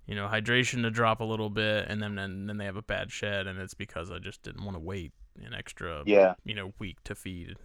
you 0.06 0.16
know 0.16 0.28
hydration 0.28 0.82
to 0.82 0.92
drop 0.92 1.22
a 1.22 1.24
little 1.24 1.50
bit, 1.50 1.86
and 1.88 2.04
then 2.04 2.18
and 2.18 2.50
then 2.50 2.58
they 2.58 2.66
have 2.66 2.76
a 2.76 2.82
bad 2.82 3.10
shed, 3.10 3.48
and 3.48 3.58
it's 3.58 3.74
because 3.74 4.12
I 4.12 4.20
just 4.20 4.44
didn't 4.44 4.66
want 4.66 4.76
to 4.76 4.82
wait 4.82 5.14
an 5.42 5.54
extra 5.54 6.04
Yeah. 6.06 6.34
you 6.44 6.56
know 6.56 6.74
week 6.78 7.02
to 7.06 7.16
feed. 7.16 7.56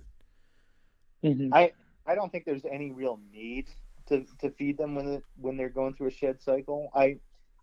Mhm. 1.25 1.53
I 1.53 2.15
don't 2.15 2.31
think 2.31 2.45
there's 2.45 2.65
any 2.65 2.93
real 2.93 3.19
need 3.33 3.67
to, 4.07 4.25
to 4.41 4.51
feed 4.51 4.79
them 4.79 4.95
when 4.95 5.09
it, 5.09 5.25
when 5.41 5.57
they're 5.57 5.69
going 5.69 5.95
through 5.95 6.07
a 6.09 6.13
shed 6.13 6.41
cycle. 6.41 6.91
I 6.95 7.17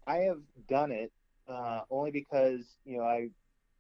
I 0.08 0.18
have 0.20 0.42
done 0.68 0.92
it 0.92 1.12
uh, 1.48 1.82
only 1.90 2.12
because 2.12 2.78
you 2.86 2.98
know 2.98 3.04
I 3.04 3.30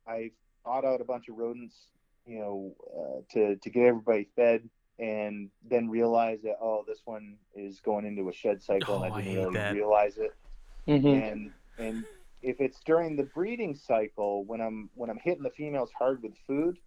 I 0.07 0.32
fought 0.63 0.86
out 0.86 1.01
a 1.01 1.05
bunch 1.05 1.28
of 1.30 1.38
rodents 1.38 1.88
you 2.26 2.39
know 2.39 2.76
uh, 2.97 3.21
to 3.34 3.55
to 3.57 3.69
get 3.69 3.86
everybody 3.88 4.30
fed 4.36 4.69
and 4.99 5.49
then 5.67 5.89
realize 5.89 6.41
that 6.43 6.55
oh 6.61 6.84
this 6.88 7.01
one 7.05 7.38
is 7.55 7.80
going 7.82 8.05
into 8.05 8.30
a 8.30 8.34
shed 8.34 8.61
cycle 8.61 8.95
Oh, 8.95 9.03
and 9.03 9.13
I 9.13 9.17
I 9.17 9.21
didn't 9.21 9.36
hate 9.36 9.43
really 9.43 9.53
that. 9.55 9.74
realize 9.74 10.17
it 10.17 10.32
Mhm. 10.88 11.32
and 11.32 11.51
and 11.78 12.05
if 12.41 12.59
it's 12.59 12.80
during 12.86 13.15
the 13.15 13.24
breeding 13.24 13.76
cycle 13.76 14.43
when 14.45 14.61
I'm 14.61 14.89
when 14.95 15.09
I'm 15.09 15.19
hitting 15.24 15.43
the 15.43 15.49
females 15.51 15.91
hard 15.97 16.21
with 16.21 16.34
food, 16.45 16.78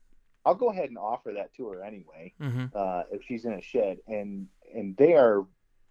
I'll 0.44 0.54
go 0.54 0.68
ahead 0.70 0.90
and 0.90 0.98
offer 0.98 1.32
that 1.32 1.54
to 1.54 1.68
her 1.68 1.82
anyway 1.82 2.34
Mm-hmm. 2.40 2.66
uh, 2.76 3.02
if 3.10 3.22
she's 3.24 3.44
in 3.46 3.54
a 3.54 3.62
shed, 3.62 3.98
and 4.06 4.48
and 4.74 4.96
they 4.98 5.14
are, 5.14 5.46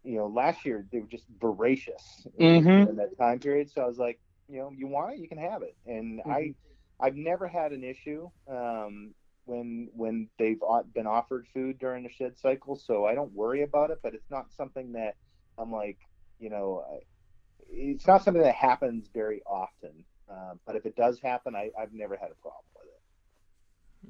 you 0.06 0.18
know, 0.18 0.28
last 0.28 0.66
year 0.66 0.88
they 0.92 1.00
were 1.00 1.08
just 1.08 1.26
voracious 1.42 2.28
Mhm. 2.40 2.90
in 2.90 2.98
that 2.98 3.18
time 3.18 3.40
period. 3.40 3.72
So 3.72 3.84
I 3.84 3.88
was 3.88 3.98
like, 4.00 4.20
you 4.48 4.60
know, 4.60 4.72
you 4.72 4.88
want 4.88 5.16
it, 5.16 5.20
you 5.20 5.30
can 5.30 5.40
have 5.40 5.64
it, 5.64 5.76
and 5.86 6.22
I, 6.30 6.56
I've 7.00 7.16
never 7.16 7.48
had 7.48 7.74
an 7.74 7.84
issue 7.84 8.30
um, 8.50 9.16
when 9.46 9.90
when 9.94 10.30
they've 10.40 10.60
been 10.94 11.08
offered 11.08 11.48
food 11.54 11.80
during 11.80 12.04
the 12.04 12.10
shed 12.10 12.38
cycle, 12.38 12.76
so 12.78 13.06
I 13.06 13.16
don't 13.16 13.34
worry 13.34 13.64
about 13.64 13.92
it. 13.92 14.00
But 14.04 14.16
it's 14.16 14.32
not 14.32 14.52
something 14.52 14.94
that 14.94 15.16
I'm 15.58 15.72
like, 15.72 16.00
you 16.40 16.50
know, 16.50 16.86
I- 16.92 17.04
it's 17.70 18.08
not 18.08 18.24
something 18.24 18.44
that 18.44 18.56
happens 18.56 19.10
very 19.14 19.42
often. 19.46 20.06
Uh, 20.32 20.56
but 20.66 20.76
if 20.76 20.86
it 20.86 20.96
does 20.96 21.20
happen, 21.22 21.56
I, 21.56 21.72
I've 21.80 21.94
never 21.94 22.18
had 22.18 22.32
a 22.32 22.36
problem 22.36 22.64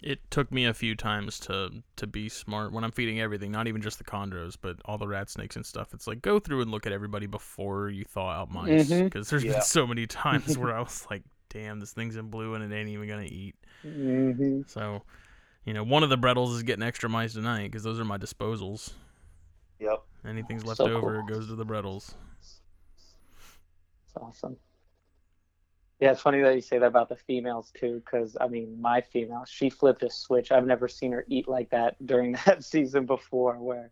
it. 0.03 0.19
Took 0.31 0.51
me 0.51 0.65
a 0.65 0.73
few 0.73 0.95
times 0.95 1.39
to 1.41 1.83
to 1.95 2.07
be 2.07 2.29
smart 2.29 2.71
when 2.71 2.83
I'm 2.83 2.91
feeding 2.91 3.19
everything, 3.19 3.51
not 3.51 3.67
even 3.67 3.81
just 3.81 3.97
the 3.97 4.03
chondros, 4.03 4.55
but 4.59 4.77
all 4.85 4.97
the 4.97 5.07
rat 5.07 5.29
snakes 5.29 5.55
and 5.55 5.65
stuff. 5.65 5.93
It's 5.93 6.07
like 6.07 6.21
go 6.21 6.39
through 6.39 6.61
and 6.61 6.71
look 6.71 6.85
at 6.85 6.93
everybody 6.93 7.27
before 7.27 7.89
you 7.89 8.03
thaw 8.05 8.29
out 8.31 8.51
mice, 8.51 9.03
because 9.09 9.29
there's 9.29 9.43
Yeah. 9.43 9.53
been 9.53 9.61
so 9.61 9.87
many 9.87 10.07
times 10.07 10.57
where 10.57 10.75
I 10.75 10.79
was 10.81 11.05
like, 11.09 11.23
"Damn, 11.49 11.79
this 11.79 11.93
thing's 11.93 12.15
in 12.15 12.29
blue 12.29 12.53
and 12.55 12.63
it 12.71 12.75
ain't 12.75 12.89
even 12.89 13.07
gonna 13.07 13.23
eat." 13.23 13.55
Mhm. 13.85 14.65
So, 14.67 15.03
you 15.65 15.73
know, 15.73 15.83
one 15.83 16.03
of 16.03 16.09
the 16.09 16.17
Bredls 16.17 16.53
is 16.55 16.63
getting 16.63 16.83
extra 16.83 17.09
mice 17.09 17.33
tonight 17.33 17.71
because 17.71 17.83
those 17.83 17.99
are 17.99 18.05
my 18.05 18.17
disposals. 18.17 18.93
Yep. 19.79 20.03
Anything's 20.27 20.65
left 20.65 20.79
So 20.79 20.87
over 20.87 21.21
cool. 21.21 21.23
goes 21.23 21.47
to 21.47 21.55
the 21.55 21.65
Bredls. 21.65 22.15
It's 24.05 24.15
awesome. 24.17 24.57
Yeah, 25.99 26.11
it's 26.11 26.21
funny 26.21 26.41
that 26.41 26.53
you 26.55 26.61
say 26.61 26.77
that 26.77 26.85
about 26.87 27.07
the 27.09 27.15
females 27.15 27.71
too, 27.79 28.01
because 28.03 28.35
I 28.41 28.47
mean, 28.47 28.79
my 28.81 28.99
female, 29.01 29.45
she 29.47 29.69
flipped 29.69 30.03
a 30.03 30.09
switch. 30.09 30.51
I've 30.51 30.65
never 30.65 30.87
seen 30.89 31.11
her 31.13 31.25
eat 31.29 31.47
like 31.47 31.69
that 31.69 31.95
during 32.05 32.33
that 32.45 32.63
season 32.65 33.05
before, 33.05 33.57
where, 33.59 33.91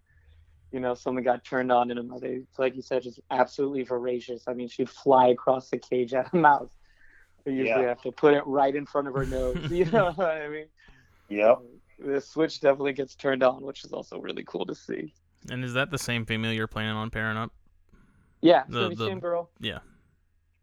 you 0.72 0.80
know, 0.82 0.96
someone 0.96 1.24
got 1.24 1.46
turned 1.46 1.72
on 1.72 1.92
in 1.92 1.98
a 1.98 2.04
mother. 2.04 2.42
Like 2.58 2.76
you 2.76 2.82
said, 2.82 3.04
just 3.04 3.20
absolutely 3.32 3.84
voracious. 3.84 4.44
I 4.48 4.54
mean, 4.54 4.68
she'd 4.68 4.90
fly 4.90 5.28
across 5.28 5.70
the 5.70 5.78
cage 5.78 6.14
at 6.14 6.34
a 6.34 6.36
mouse. 6.36 6.72
We 7.46 7.54
usually 7.54 7.84
Yeah. 7.84 7.90
have 7.90 8.02
to 8.02 8.12
put 8.12 8.34
it 8.34 8.46
right 8.46 8.76
in 8.76 8.86
front 8.86 9.08
of 9.08 9.14
her 9.14 9.26
nose. 9.26 9.58
You 9.72 9.86
know 9.86 10.12
what 10.12 10.28
I 10.32 10.50
mean? 10.50 10.66
Yep. 11.30 11.60
The 12.00 12.20
switch 12.20 12.60
definitely 12.60 12.94
gets 12.94 13.16
turned 13.16 13.44
on, 13.44 13.62
which 13.64 13.86
is 13.86 13.94
also 13.94 14.20
really 14.20 14.44
cool 14.46 14.66
to 14.66 14.76
see. 14.76 15.14
And 15.50 15.64
is 15.64 15.74
that 15.74 15.90
the 15.92 15.98
same 15.98 16.26
female 16.26 16.52
you're 16.52 16.68
planning 16.68 16.96
on 16.96 17.10
pairing 17.10 17.38
up? 17.38 17.52
Yeah, 18.42 18.64
The- 18.68 18.90
the, 18.90 18.96
the- 18.96 19.08
same 19.08 19.20
girl. 19.22 19.50
yeah. 19.62 19.80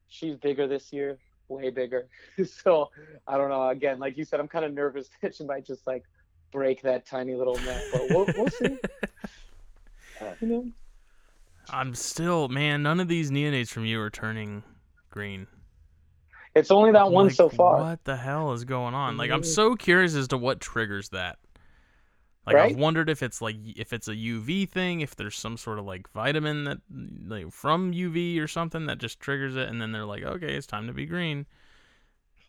She's 0.08 0.36
bigger 0.36 0.66
this 0.66 0.92
year, 0.92 1.18
way 1.50 1.70
bigger. 1.70 2.08
so 2.44 2.90
I 3.26 3.36
don't 3.36 3.50
know. 3.50 3.68
Again, 3.68 3.98
like 3.98 4.16
you 4.16 4.24
said, 4.24 4.40
I'm 4.40 4.48
kind 4.48 4.64
of 4.64 4.72
nervous 4.72 5.08
that 5.22 5.34
she 5.34 5.44
might 5.44 5.66
just 5.66 5.86
like 5.86 6.04
break 6.52 6.82
that 6.82 7.06
tiny 7.06 7.34
little 7.34 7.58
neck, 7.58 7.82
but 7.92 8.10
we'll, 8.10 8.32
we'll 8.36 8.50
see. 8.50 8.76
You 10.42 10.48
know? 10.48 10.64
I'm 11.70 11.94
still, 11.94 12.48
man. 12.48 12.82
None 12.82 13.00
of 13.00 13.08
these 13.08 13.30
neonates 13.30 13.68
from 13.70 13.86
you 13.86 13.98
are 14.02 14.10
turning 14.10 14.62
green. 15.10 15.46
It's 16.54 16.70
only 16.70 16.92
that 16.92 17.10
one 17.10 17.28
Like, 17.28 17.36
so 17.36 17.48
far. 17.48 17.78
What 17.80 18.04
the 18.04 18.16
hell 18.16 18.52
is 18.52 18.64
going 18.64 18.92
on? 18.92 19.16
Like, 19.16 19.30
I'm 19.30 19.40
Mhm. 19.40 19.46
so 19.46 19.76
curious 19.76 20.14
as 20.14 20.28
to 20.28 20.36
what 20.36 20.60
triggers 20.60 21.08
that. 21.10 21.38
Like, 22.46 22.56
Right? 22.56 22.72
I've 22.72 22.78
wondered 22.78 23.10
if 23.10 23.22
it's 23.22 23.42
like 23.42 23.56
if 23.76 23.92
it's 23.92 24.08
a 24.08 24.14
UV 24.14 24.68
thing, 24.68 25.00
if 25.00 25.14
there's 25.16 25.36
some 25.36 25.56
sort 25.56 25.78
of 25.78 25.84
like 25.84 26.10
vitamin 26.12 26.64
that 26.64 26.78
like 27.26 27.52
from 27.52 27.92
UV 27.92 28.40
or 28.40 28.48
something 28.48 28.86
that 28.86 28.98
just 28.98 29.20
triggers 29.20 29.56
it, 29.56 29.68
and 29.68 29.80
then 29.80 29.92
they're 29.92 30.06
like, 30.06 30.22
okay, 30.22 30.54
it's 30.54 30.66
time 30.66 30.86
to 30.86 30.92
be 30.92 31.06
green. 31.06 31.46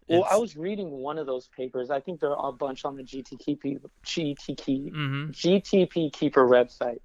Well, 0.08 0.26
I 0.30 0.36
was 0.38 0.58
reading 0.58 0.92
one 0.92 1.18
of 1.18 1.26
those 1.26 1.48
papers. 1.48 1.90
I 1.90 2.00
think 2.00 2.20
there 2.20 2.36
are 2.36 2.50
a 2.50 2.54
bunch 2.54 2.84
on 2.86 2.96
the 2.96 3.04
GTP 3.04 3.80
GTP 4.06 4.92
hmm 4.92 5.30
GTP 5.32 6.12
Keeper 6.12 6.48
website, 6.48 7.00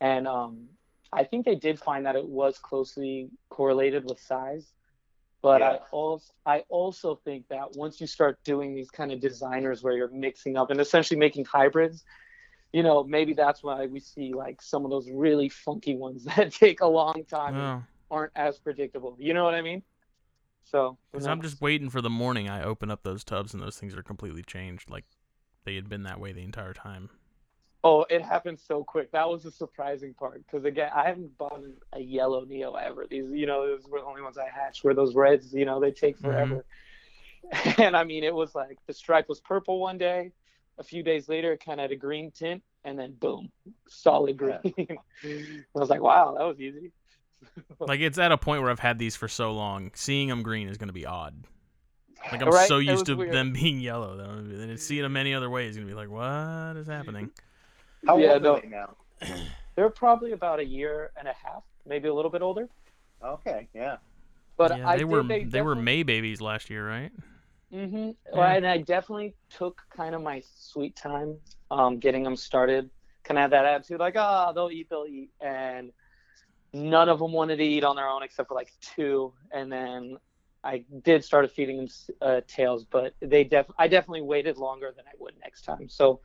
and 0.00 0.26
um, 0.28 0.68
I 1.12 1.24
think 1.24 1.44
they 1.46 1.54
did 1.54 1.78
find 1.78 2.06
that 2.06 2.16
it 2.16 2.26
was 2.26 2.58
closely 2.58 3.30
correlated 3.50 4.04
with 4.04 4.20
size. 4.20 4.72
But 5.42 5.60
I 5.60 5.80
also 5.90 6.32
I 6.46 6.62
also 6.68 7.16
think 7.24 7.48
that 7.48 7.74
once 7.74 8.00
you 8.00 8.06
start 8.06 8.38
doing 8.44 8.74
these 8.74 8.90
kind 8.90 9.10
of 9.10 9.20
designers 9.20 9.82
where 9.82 9.94
you're 9.94 10.10
mixing 10.10 10.56
up 10.56 10.70
and 10.70 10.80
essentially 10.80 11.18
making 11.18 11.46
hybrids, 11.46 12.04
you 12.72 12.84
know, 12.84 13.02
maybe 13.02 13.34
that's 13.34 13.62
why 13.62 13.86
we 13.86 13.98
see 13.98 14.32
like 14.34 14.62
some 14.62 14.84
of 14.84 14.90
those 14.90 15.08
really 15.10 15.48
funky 15.48 15.96
ones 15.96 16.24
that 16.36 16.52
take 16.52 16.80
a 16.80 16.86
long 16.86 17.24
time 17.28 17.54
and 17.54 17.62
Oh, 17.64 17.82
aren't 18.10 18.32
as 18.36 18.58
predictable. 18.58 19.16
You 19.18 19.34
know 19.34 19.44
what 19.44 19.54
I 19.54 19.62
mean? 19.62 19.82
So 20.64 20.96
because 21.10 21.26
I'm 21.26 21.42
just 21.42 21.60
waiting 21.60 21.90
for 21.90 22.00
the 22.00 22.10
morning 22.10 22.48
I 22.48 22.62
open 22.62 22.90
up 22.90 23.02
those 23.02 23.24
tubs 23.24 23.52
and 23.52 23.62
those 23.62 23.78
things 23.78 23.94
are 23.94 24.02
completely 24.02 24.42
changed, 24.42 24.90
like 24.90 25.04
they 25.64 25.74
had 25.74 25.88
been 25.88 26.04
that 26.04 26.20
way 26.20 26.32
the 26.32 26.42
entire 26.42 26.72
time. 26.72 27.10
Oh, 27.84 28.04
it 28.08 28.22
happened 28.22 28.60
so 28.60 28.84
quick. 28.84 29.10
That 29.10 29.28
was 29.28 29.42
the 29.42 29.50
surprising 29.50 30.14
part. 30.14 30.44
Because 30.46 30.64
again, 30.64 30.90
I 30.94 31.08
haven't 31.08 31.36
bought 31.36 31.60
a 31.92 32.00
yellow 32.00 32.44
Neo 32.44 32.74
ever. 32.74 33.06
These, 33.10 33.24
you 33.32 33.46
know, 33.46 33.66
those 33.66 33.88
were 33.88 33.98
the 33.98 34.06
only 34.06 34.22
ones 34.22 34.38
I 34.38 34.48
hatched. 34.48 34.84
Where 34.84 34.94
those 34.94 35.14
reds, 35.16 35.52
you 35.52 35.64
know, 35.64 35.80
they 35.80 35.90
take 35.90 36.16
mm-hmm. 36.16 36.26
forever. 36.26 36.64
And 37.78 37.96
I 37.96 38.04
mean, 38.04 38.22
it 38.22 38.32
was 38.32 38.54
like 38.54 38.78
the 38.86 38.94
stripe 38.94 39.28
was 39.28 39.40
purple 39.40 39.80
one 39.80 39.98
day. 39.98 40.30
A 40.78 40.82
few 40.84 41.02
days 41.02 41.28
later, 41.28 41.52
it 41.52 41.62
kind 41.62 41.80
of 41.80 41.84
had 41.84 41.90
a 41.90 41.96
green 41.96 42.30
tint, 42.30 42.62
and 42.84 42.98
then 42.98 43.12
boom, 43.12 43.50
solid 43.88 44.36
green. 44.36 44.60
I 44.64 44.98
was 45.74 45.90
like, 45.90 46.00
wow, 46.00 46.34
that 46.38 46.44
was 46.44 46.60
easy. 46.60 46.92
Like 47.80 47.98
it's 47.98 48.18
at 48.18 48.30
a 48.30 48.38
point 48.38 48.62
where 48.62 48.70
I've 48.70 48.78
had 48.78 49.00
these 49.00 49.16
for 49.16 49.26
so 49.26 49.52
long, 49.52 49.90
seeing 49.94 50.28
them 50.28 50.44
green 50.44 50.68
is 50.68 50.78
gonna 50.78 50.92
be 50.92 51.04
odd. 51.04 51.34
Like 52.30 52.40
I'm 52.40 52.48
Right? 52.48 52.68
so 52.68 52.78
used 52.78 53.06
to 53.06 53.16
weird. 53.16 53.32
them 53.32 53.52
being 53.52 53.80
yellow, 53.80 54.16
I'm- 54.20 54.48
and 54.52 54.78
seeing 54.78 55.02
them 55.02 55.16
any 55.16 55.34
other 55.34 55.50
way 55.50 55.66
is 55.66 55.74
gonna 55.74 55.88
be 55.88 55.94
like, 55.94 56.08
what 56.08 56.76
is 56.76 56.86
happening? 56.86 57.32
How 58.06 58.18
Yeah, 58.18 58.32
old 58.32 58.42
no. 58.42 58.56
are 58.56 58.60
they 58.60 58.68
now? 58.68 58.96
They're 59.76 59.90
probably 59.90 60.32
about 60.32 60.60
a 60.60 60.64
year 60.64 61.12
and 61.18 61.26
a 61.26 61.32
half, 61.32 61.62
maybe 61.86 62.08
a 62.08 62.14
little 62.14 62.30
bit 62.30 62.42
older. 62.42 62.68
Okay, 63.24 63.68
yeah. 63.74 63.96
But 64.56 64.76
yeah, 64.76 64.92
they 64.92 64.98
did, 64.98 65.08
were 65.08 65.22
they, 65.22 65.44
they 65.44 65.62
were 65.62 65.74
May 65.74 66.02
babies 66.02 66.40
last 66.40 66.68
year, 66.68 66.86
right? 66.86 67.10
Mm-hmm. 67.72 68.10
Yeah. 68.36 68.52
and 68.52 68.66
I 68.66 68.78
definitely 68.78 69.34
took 69.50 69.80
kind 69.96 70.14
of 70.14 70.22
my 70.22 70.42
sweet 70.56 70.94
time 70.94 71.36
um, 71.70 71.98
getting 71.98 72.22
them 72.22 72.36
started. 72.36 72.90
Kind 73.24 73.38
of 73.38 73.42
had 73.42 73.52
that 73.52 73.64
attitude, 73.64 74.00
like, 74.00 74.16
ah, 74.16 74.52
they'll 74.52 74.70
eat, 74.70 74.88
they'll 74.90 75.06
eat, 75.08 75.30
and 75.40 75.92
none 76.74 77.08
of 77.08 77.18
them 77.20 77.32
wanted 77.32 77.56
to 77.56 77.64
eat 77.64 77.84
on 77.84 77.96
their 77.96 78.08
own 78.08 78.22
except 78.22 78.48
for 78.48 78.54
like 78.54 78.72
two. 78.80 79.32
And 79.52 79.72
then 79.72 80.18
I 80.64 80.84
did 81.04 81.24
start 81.24 81.50
feeding 81.52 81.76
them 81.78 81.88
uh, 82.20 82.40
tails, 82.46 82.84
but 82.84 83.14
they 83.20 83.44
def 83.44 83.66
I 83.78 83.88
definitely 83.88 84.22
waited 84.22 84.58
longer 84.58 84.92
than 84.94 85.04
I 85.06 85.12
would 85.18 85.34
next 85.40 85.62
time. 85.62 85.88
So 85.88 86.20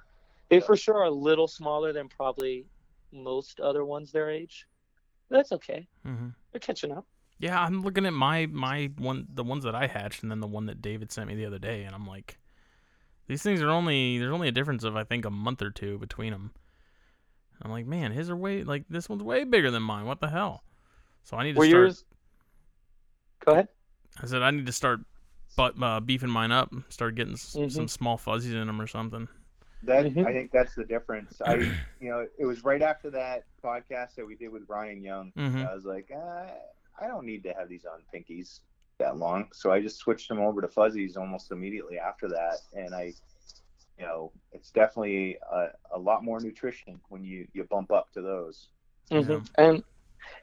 they 0.49 0.59
for 0.59 0.75
sure 0.75 0.95
are 0.97 1.05
a 1.05 1.11
little 1.11 1.47
smaller 1.47 1.93
than 1.93 2.07
probably 2.09 2.65
most 3.11 3.59
other 3.59 3.85
ones 3.85 4.11
their 4.11 4.29
age. 4.29 4.65
But 5.29 5.37
that's 5.37 5.51
okay. 5.53 5.87
Mm-hmm. 6.05 6.29
They're 6.51 6.59
catching 6.59 6.91
up. 6.91 7.05
Yeah, 7.39 7.61
I'm 7.61 7.81
looking 7.81 8.05
at 8.05 8.13
my 8.13 8.45
my 8.47 8.89
one 8.97 9.27
the 9.33 9.43
ones 9.43 9.63
that 9.63 9.75
I 9.75 9.87
hatched 9.87 10.23
and 10.23 10.31
then 10.31 10.39
the 10.39 10.47
one 10.47 10.65
that 10.67 10.81
David 10.81 11.11
sent 11.11 11.27
me 11.27 11.35
the 11.35 11.45
other 11.45 11.59
day, 11.59 11.83
and 11.83 11.93
I'm 11.93 12.07
like, 12.07 12.37
these 13.27 13.43
things 13.43 13.61
are 13.61 13.69
only 13.69 14.17
there's 14.17 14.33
only 14.33 14.47
a 14.47 14.51
difference 14.53 14.83
of 14.83 14.95
I 14.95 15.03
think 15.03 15.25
a 15.25 15.29
month 15.29 15.61
or 15.61 15.69
two 15.69 15.97
between 15.99 16.31
them. 16.31 16.51
I'm 17.61 17.71
like, 17.71 17.85
man, 17.85 18.11
his 18.11 18.29
are 18.29 18.35
way 18.35 18.63
like 18.63 18.85
this 18.89 19.09
one's 19.09 19.23
way 19.23 19.43
bigger 19.43 19.69
than 19.69 19.83
mine. 19.83 20.05
What 20.05 20.19
the 20.21 20.29
hell? 20.29 20.63
So 21.23 21.37
I 21.37 21.43
need 21.43 21.53
to 21.53 21.59
Were 21.59 21.65
start. 21.65 21.81
yours? 21.83 22.05
Go 23.45 23.51
ahead. 23.53 23.67
I 24.21 24.25
said 24.25 24.41
I 24.41 24.49
need 24.51 24.65
to 24.65 24.71
start, 24.71 25.01
but 25.55 25.75
uh, 25.81 25.99
beefing 25.99 26.29
mine 26.29 26.51
up. 26.51 26.73
Start 26.89 27.15
getting 27.15 27.33
s- 27.33 27.55
Mhm. 27.57 27.71
some 27.71 27.87
small 27.87 28.17
fuzzies 28.17 28.53
in 28.53 28.65
them 28.65 28.81
or 28.81 28.87
something. 28.87 29.27
That 29.83 30.05
Mhm. 30.05 30.25
I 30.25 30.33
think 30.33 30.51
that's 30.51 30.75
the 30.75 30.85
difference. 30.85 31.41
I, 31.41 31.55
you 31.99 32.09
know, 32.09 32.27
it 32.37 32.45
was 32.45 32.63
right 32.63 32.81
after 32.81 33.11
that 33.11 33.45
podcast 33.63 34.15
that 34.15 34.25
we 34.25 34.35
did 34.35 34.49
with 34.49 34.63
Ryan 34.67 35.01
Young. 35.03 35.31
Mhm. 35.37 35.67
I 35.67 35.73
was 35.73 35.85
like, 35.85 36.09
uh, 36.11 36.47
I 36.99 37.07
don't 37.07 37.25
need 37.25 37.43
to 37.43 37.53
have 37.53 37.69
these 37.69 37.85
on 37.85 38.01
pinkies 38.13 38.61
that 38.99 39.17
long, 39.17 39.49
so 39.53 39.71
I 39.71 39.81
just 39.81 39.97
switched 39.97 40.27
them 40.29 40.39
over 40.39 40.61
to 40.61 40.67
fuzzies 40.67 41.15
almost 41.17 41.51
immediately 41.51 41.99
after 41.99 42.27
that, 42.29 42.57
and 42.73 42.95
I, 42.95 43.13
you 43.97 44.05
know, 44.05 44.31
it's 44.51 44.71
definitely 44.71 45.37
a, 45.51 45.67
a 45.93 45.99
lot 45.99 46.23
more 46.23 46.39
nutrition 46.39 46.99
when 47.09 47.23
you 47.23 47.47
you 47.53 47.63
bump 47.65 47.91
up 47.91 48.11
to 48.13 48.21
those. 48.21 48.69
hmm 49.11 49.19
Yeah. 49.19 49.39
And 49.57 49.83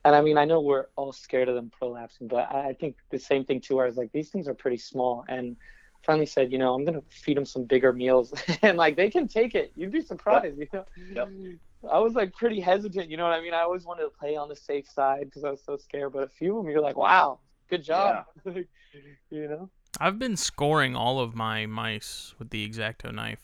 and 0.04 0.14
I 0.14 0.20
mean, 0.20 0.38
I 0.38 0.44
know 0.44 0.60
we're 0.60 0.86
all 0.96 1.12
scared 1.12 1.48
of 1.48 1.54
them 1.56 1.70
prolapsing, 1.70 2.28
but 2.28 2.50
I, 2.52 2.68
I 2.68 2.72
think 2.74 2.96
the 3.10 3.18
same 3.18 3.44
thing 3.44 3.60
too. 3.60 3.80
I 3.80 3.86
was 3.86 3.96
like, 3.96 4.12
these 4.12 4.30
things 4.30 4.48
are 4.48 4.54
pretty 4.54 4.78
small, 4.78 5.24
and 5.28 5.56
finally 6.04 6.26
said, 6.26 6.52
you 6.52 6.58
know, 6.58 6.74
I'm 6.74 6.84
gonna 6.84 7.02
feed 7.10 7.36
them 7.36 7.44
some 7.46 7.64
bigger 7.64 7.92
meals, 7.92 8.32
and 8.62 8.76
like 8.76 8.96
they 8.96 9.10
can 9.10 9.26
take 9.28 9.54
it. 9.54 9.72
You'd 9.76 9.92
be 9.92 10.00
surprised, 10.02 10.58
you 10.58 10.68
know. 10.72 10.84
Yep. 11.14 11.28
I 11.90 11.98
was 11.98 12.14
like 12.14 12.32
pretty 12.34 12.60
hesitant, 12.60 13.10
you 13.10 13.16
know 13.16 13.24
what 13.24 13.34
I 13.34 13.42
mean? 13.42 13.52
I 13.52 13.60
always 13.60 13.84
wanted 13.84 14.04
to 14.04 14.10
play 14.10 14.36
on 14.36 14.48
the 14.48 14.56
safe 14.56 14.88
side 14.88 15.26
because 15.26 15.44
I 15.44 15.50
was 15.50 15.62
so 15.62 15.76
scared, 15.76 16.12
but 16.14 16.22
a 16.22 16.28
few 16.28 16.56
of 16.58 16.64
them, 16.64 16.70
you're 16.72 16.80
like, 16.80 16.96
wow, 16.96 17.40
good 17.68 17.82
job, 17.84 18.24
you 18.44 19.48
know. 19.48 19.68
I've 20.00 20.18
been 20.18 20.36
scoring 20.36 20.96
all 20.96 21.20
of 21.20 21.34
my 21.34 21.66
mice 21.66 22.34
with 22.38 22.50
the 22.50 22.68
exacto 22.68 23.14
knife 23.14 23.40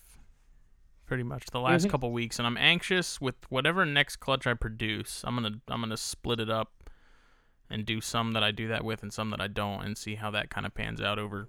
pretty 1.07 1.23
much 1.23 1.47
the 1.47 1.61
last 1.61 1.87
Mhm. 1.87 1.91
couple 1.91 2.13
weeks 2.13 2.39
and 2.39 2.47
I'm 2.47 2.57
anxious 2.57 3.21
with 3.21 3.35
whatever 3.51 3.85
next 3.85 4.17
clutch 4.17 4.47
I 4.47 4.55
produce. 4.55 5.23
I'm 5.25 5.37
going 5.37 5.53
to 5.53 5.61
I'm 5.69 5.81
going 5.81 5.91
to 5.91 5.97
split 5.97 6.39
it 6.41 6.49
up 6.49 6.89
and 7.69 7.85
do 7.85 8.01
some 8.01 8.33
that 8.33 8.43
I 8.45 8.53
do 8.53 8.69
that 8.69 8.85
with 8.85 9.03
and 9.03 9.13
some 9.13 9.31
that 9.31 9.41
I 9.41 9.49
don't 9.49 9.83
and 9.85 9.99
see 9.99 10.15
how 10.17 10.31
that 10.31 10.51
kind 10.51 10.67
of 10.67 10.75
pans 10.75 11.01
out 11.01 11.19
over 11.19 11.49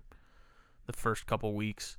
the 0.91 0.97
first 0.97 1.25
couple 1.25 1.53
weeks 1.53 1.97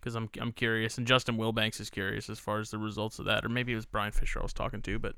cuz 0.00 0.14
I'm 0.14 0.28
I'm 0.40 0.52
curious 0.52 0.98
and 0.98 1.06
Justin 1.06 1.36
Wilbanks 1.36 1.80
is 1.80 1.90
curious 1.90 2.28
as 2.28 2.38
far 2.38 2.58
as 2.58 2.70
the 2.70 2.78
results 2.78 3.18
of 3.18 3.24
that 3.26 3.44
or 3.44 3.48
maybe 3.48 3.72
it 3.72 3.76
was 3.76 3.86
Brian 3.86 4.12
Fisher 4.12 4.40
I 4.40 4.42
was 4.42 4.52
talking 4.52 4.82
to 4.82 4.98
but 4.98 5.16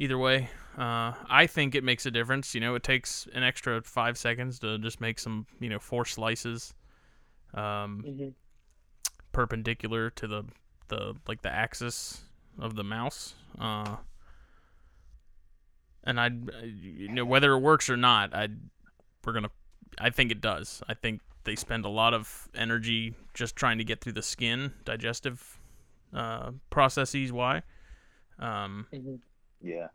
either 0.00 0.16
way, 0.16 0.48
uh, 0.78 1.12
I 1.28 1.46
think 1.46 1.74
it 1.74 1.84
makes 1.84 2.06
a 2.06 2.10
difference. 2.10 2.54
You 2.54 2.60
know, 2.60 2.74
it 2.74 2.82
takes 2.82 3.28
an 3.34 3.42
extra 3.42 3.82
five 3.82 4.16
seconds 4.16 4.58
to 4.60 4.78
just 4.78 5.00
make 5.00 5.18
some, 5.18 5.46
you 5.60 5.68
know, 5.68 5.78
four 5.78 6.04
slices, 6.04 6.74
um, 7.54 8.02
hmm 8.04 8.28
perpendicular 9.32 10.10
to 10.10 10.26
the 10.26 10.44
the 10.88 11.14
like 11.28 11.40
the 11.42 11.52
axis 11.52 12.22
of 12.58 12.74
the 12.74 12.82
mouse. 12.82 13.34
Uh, 13.60 13.96
and 16.02 16.18
I, 16.18 16.30
you 16.64 17.08
know, 17.10 17.24
whether 17.24 17.52
it 17.52 17.60
works 17.60 17.88
or 17.88 17.96
not, 17.96 18.34
I, 18.34 18.48
we're 19.24 19.34
gonna, 19.34 19.50
I 19.98 20.10
think 20.10 20.32
it 20.32 20.40
does. 20.40 20.82
I 20.88 20.94
think 20.94 21.20
they 21.44 21.56
spend 21.56 21.84
a 21.84 21.88
lot 21.88 22.14
of 22.14 22.48
energy 22.54 23.14
just 23.34 23.56
trying 23.56 23.78
to 23.78 23.84
get 23.84 24.00
through 24.00 24.12
the 24.14 24.22
skin, 24.22 24.72
digestive, 24.84 25.58
uh, 26.14 26.52
processes. 26.70 27.32
Why? 27.32 27.62
Um, 28.38 28.86
hmm 28.92 29.16
Yeah. 29.60 29.88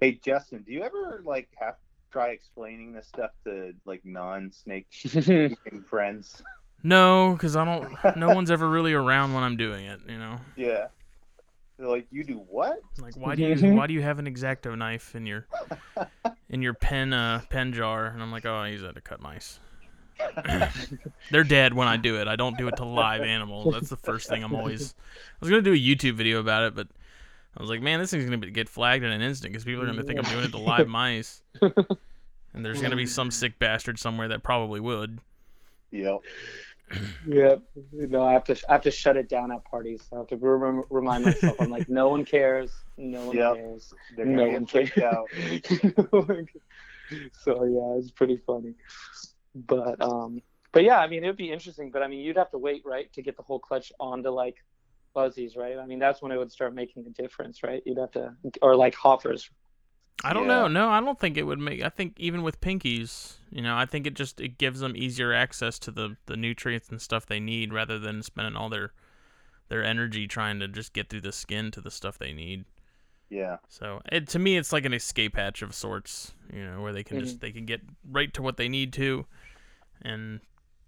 Hey 0.00 0.18
Justin, 0.24 0.62
do 0.62 0.72
you 0.72 0.82
ever 0.82 1.22
like 1.24 1.48
have 1.58 1.76
try 2.10 2.28
explaining 2.30 2.92
this 2.92 3.06
stuff 3.06 3.30
to 3.44 3.72
like 3.84 4.04
non-snake 4.04 4.86
friends? 5.88 6.42
No, 6.82 7.32
because 7.32 7.54
I 7.56 7.64
don't. 7.64 8.16
No 8.16 8.34
one's 8.34 8.50
ever 8.50 8.68
really 8.68 8.92
around 8.92 9.34
when 9.34 9.44
I'm 9.44 9.56
doing 9.56 9.86
it. 9.86 10.00
You 10.08 10.18
know, 10.18 10.40
Yeah. 10.56 10.88
They're 11.78 11.88
like, 11.88 12.06
you 12.10 12.22
do 12.22 12.34
what? 12.48 12.80
like 12.98 13.14
why 13.16 13.34
do 13.34 13.42
you 13.42 13.74
why 13.76 13.86
do 13.86 13.94
you 13.94 14.02
have 14.02 14.18
an 14.18 14.26
exacto 14.26 14.76
knife 14.76 15.14
in 15.14 15.26
your 15.26 15.46
in 16.48 16.62
your 16.62 16.74
pen 16.74 17.12
uh 17.12 17.40
pen 17.50 17.72
jar? 17.72 18.06
And 18.06 18.22
I'm 18.22 18.30
like, 18.32 18.44
oh, 18.46 18.54
I 18.54 18.68
use 18.68 18.82
that 18.82 18.94
to 18.94 19.00
cut 19.00 19.20
mice. 19.20 19.58
They're 21.30 21.44
dead 21.44 21.74
when 21.74 21.88
I 21.88 21.96
do 21.96 22.20
it. 22.20 22.28
I 22.28 22.36
don't 22.36 22.56
do 22.56 22.68
it 22.68 22.76
to 22.76 22.84
live 22.84 23.22
animals. 23.22 23.72
That's 23.72 23.88
the 23.90 23.96
first 23.96 24.28
thing 24.28 24.42
I'm 24.42 24.54
always. 24.54 24.94
I 25.04 25.36
was 25.40 25.50
gonna 25.50 25.62
do 25.62 25.72
a 25.72 25.76
YouTube 25.76 26.14
video 26.14 26.40
about 26.40 26.64
it, 26.64 26.74
but 26.74 26.88
I 27.56 27.60
was 27.60 27.70
like, 27.70 27.82
man, 27.82 27.98
this 28.00 28.10
thing's 28.10 28.24
gonna 28.24 28.38
be, 28.38 28.50
get 28.50 28.68
flagged 28.68 29.04
in 29.04 29.10
an 29.12 29.20
instant 29.22 29.52
because 29.52 29.64
people 29.64 29.82
are 29.82 29.86
gonna 29.86 30.02
think 30.02 30.18
I'm 30.18 30.30
doing 30.32 30.44
it 30.44 30.50
to 30.52 30.58
live 30.58 30.88
mice. 30.88 31.42
And 31.60 32.64
there's 32.64 32.80
gonna 32.82 32.96
be 32.96 33.06
some 33.06 33.30
sick 33.30 33.58
bastard 33.58 33.98
somewhere 33.98 34.28
that 34.28 34.42
probably 34.42 34.80
would. 34.80 35.18
Yep. 35.90 36.18
Yeah, 37.26 37.54
no, 37.90 38.22
I 38.22 38.32
have 38.34 38.44
to 38.44 38.56
I 38.68 38.72
have 38.74 38.82
to 38.82 38.90
shut 38.90 39.16
it 39.16 39.26
down 39.26 39.50
at 39.50 39.64
parties. 39.64 40.02
I 40.12 40.16
have 40.18 40.26
to 40.26 40.36
rem- 40.36 40.84
remind 40.90 41.24
myself. 41.24 41.56
I'm 41.58 41.70
like, 41.70 41.88
no 41.88 42.10
one 42.10 42.22
cares. 42.26 42.70
No 42.98 43.24
one 43.28 43.36
Yep. 43.38 43.54
cares. 43.54 43.94
They're 44.14 44.26
No 44.26 44.46
one 44.48 44.66
cares. 44.66 44.90
out. 44.98 45.26
so 47.42 47.64
yeah, 47.64 47.98
it's 47.98 48.10
pretty 48.10 48.36
funny. 48.46 48.74
But 49.54 50.00
um, 50.00 50.42
but 50.72 50.84
yeah, 50.84 50.98
I 50.98 51.06
mean, 51.06 51.24
it 51.24 51.26
would 51.26 51.36
be 51.36 51.52
interesting. 51.52 51.90
But 51.90 52.02
I 52.02 52.08
mean, 52.08 52.20
you'd 52.20 52.36
have 52.36 52.50
to 52.52 52.58
wait, 52.58 52.82
right, 52.84 53.12
to 53.12 53.22
get 53.22 53.36
the 53.36 53.42
whole 53.42 53.58
clutch 53.58 53.92
onto 54.00 54.30
like 54.30 54.56
fuzzies, 55.14 55.56
right? 55.56 55.78
I 55.78 55.86
mean, 55.86 55.98
that's 55.98 56.22
when 56.22 56.32
it 56.32 56.38
would 56.38 56.52
start 56.52 56.74
making 56.74 57.04
a 57.06 57.10
difference, 57.10 57.62
right? 57.62 57.82
You'd 57.84 57.98
have 57.98 58.12
to, 58.12 58.34
or 58.62 58.76
like 58.76 58.94
hoppers. 58.94 59.50
I 60.24 60.32
don't 60.32 60.44
Yeah. 60.44 60.48
know. 60.48 60.68
No, 60.68 60.88
I 60.88 61.00
don't 61.00 61.18
think 61.18 61.36
it 61.36 61.42
would 61.42 61.58
make. 61.58 61.82
I 61.82 61.88
think 61.88 62.14
even 62.18 62.42
with 62.42 62.60
pinkies, 62.60 63.34
you 63.50 63.60
know, 63.60 63.76
I 63.76 63.86
think 63.86 64.06
it 64.06 64.14
just 64.14 64.40
it 64.40 64.56
gives 64.56 64.80
them 64.80 64.96
easier 64.96 65.32
access 65.32 65.78
to 65.80 65.90
the 65.90 66.16
the 66.26 66.36
nutrients 66.36 66.88
and 66.88 67.00
stuff 67.02 67.26
they 67.26 67.40
need 67.40 67.72
rather 67.72 67.98
than 67.98 68.22
spending 68.22 68.56
all 68.56 68.68
their 68.68 68.92
their 69.68 69.82
energy 69.82 70.26
trying 70.26 70.60
to 70.60 70.68
just 70.68 70.92
get 70.92 71.08
through 71.08 71.22
the 71.22 71.32
skin 71.32 71.70
to 71.72 71.80
the 71.80 71.90
stuff 71.90 72.18
they 72.18 72.32
need. 72.32 72.64
Yeah. 73.30 73.56
So 73.68 74.00
it 74.12 74.28
to 74.28 74.38
me, 74.38 74.56
it's 74.56 74.72
like 74.72 74.84
an 74.84 74.92
escape 74.92 75.36
hatch 75.36 75.62
of 75.62 75.74
sorts, 75.74 76.34
you 76.52 76.64
know, 76.64 76.82
where 76.82 76.92
they 76.92 77.02
can 77.02 77.18
just 77.18 77.40
they 77.40 77.50
can 77.50 77.64
get 77.64 77.80
right 78.08 78.32
to 78.34 78.42
what 78.42 78.58
they 78.58 78.68
need 78.68 78.92
to, 78.94 79.26
and 80.04 80.40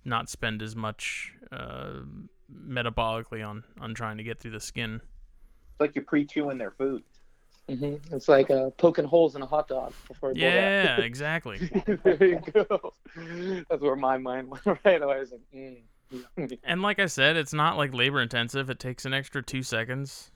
not 0.05 0.29
spend 0.29 0.63
as 0.63 0.77
much 0.77 1.33
uh, 1.53 2.01
metabolically 2.53 3.47
on 3.47 3.65
on 3.81 3.95
trying 3.95 4.17
to 4.19 4.23
get 4.23 4.41
through 4.41 4.53
the 4.53 4.61
skin. 4.61 5.01
It's 5.73 5.81
like 5.81 5.95
you're 5.95 6.05
pre-chewing 6.05 6.59
their 6.59 6.71
food. 6.73 7.03
hmm 7.69 7.97
It's 8.13 8.29
like 8.29 8.51
uh, 8.51 8.71
poking 8.71 9.05
holes 9.07 9.35
in 9.35 9.43
a 9.43 9.47
hot 9.47 9.69
dog 9.69 9.93
before 10.09 10.33
you. 10.33 10.43
Yeah, 10.43 11.01
exactly. 11.01 11.71
there 12.05 12.25
you 12.25 12.41
go. 12.53 12.93
That's 13.69 13.83
where 13.83 13.97
my 13.97 14.19
mind 14.19 14.49
went 14.49 14.65
right 14.85 15.03
away. 15.03 15.17
I 15.17 15.21
was 15.21 15.33
like, 15.33 15.41
mm. 15.55 15.79
And 16.65 16.83
like 16.83 16.99
I 16.99 17.07
said, 17.07 17.37
it's 17.37 17.53
not 17.53 17.77
like 17.77 17.95
labor 17.95 18.21
intensive. 18.21 18.71
It 18.71 18.79
takes 18.79 19.05
an 19.05 19.15
extra 19.15 19.43
two 19.43 19.63
seconds. 19.63 20.31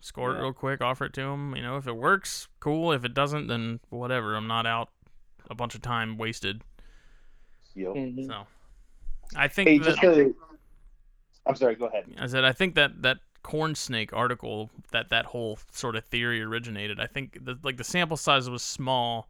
Score 0.00 0.36
it 0.36 0.40
real 0.40 0.52
quick, 0.52 0.80
offer 0.80 1.06
it 1.06 1.12
to 1.14 1.22
them. 1.22 1.56
You 1.56 1.62
know, 1.62 1.76
if 1.76 1.88
it 1.88 1.96
works, 1.96 2.46
cool. 2.60 2.92
If 2.92 3.04
it 3.04 3.14
doesn't, 3.14 3.48
then 3.48 3.80
whatever. 3.90 4.36
I'm 4.36 4.46
not 4.46 4.64
out 4.64 4.90
a 5.50 5.56
bunch 5.56 5.74
of 5.74 5.82
time 5.82 6.16
wasted. 6.16 6.62
Yep. 7.78 7.94
Mhm. 7.94 8.26
So, 8.26 8.46
I 9.36 9.46
think 9.46 9.68
Hey, 9.68 9.78
that, 9.78 9.84
just 9.84 10.00
to, 10.00 10.34
I'm 11.46 11.54
sorry. 11.54 11.76
Go 11.76 11.86
ahead. 11.86 12.12
I 12.18 12.26
said 12.26 12.44
I 12.44 12.52
think 12.52 12.74
that 12.74 13.02
that 13.02 13.18
corn 13.42 13.74
snake 13.76 14.12
article 14.12 14.70
that 14.90 15.10
that 15.10 15.26
whole 15.26 15.58
sort 15.70 15.94
of 15.94 16.04
theory 16.04 16.42
originated. 16.42 16.98
I 16.98 17.06
think 17.06 17.44
the, 17.44 17.56
like 17.62 17.76
the 17.76 17.84
sample 17.84 18.16
size 18.16 18.50
was 18.50 18.62
small, 18.64 19.28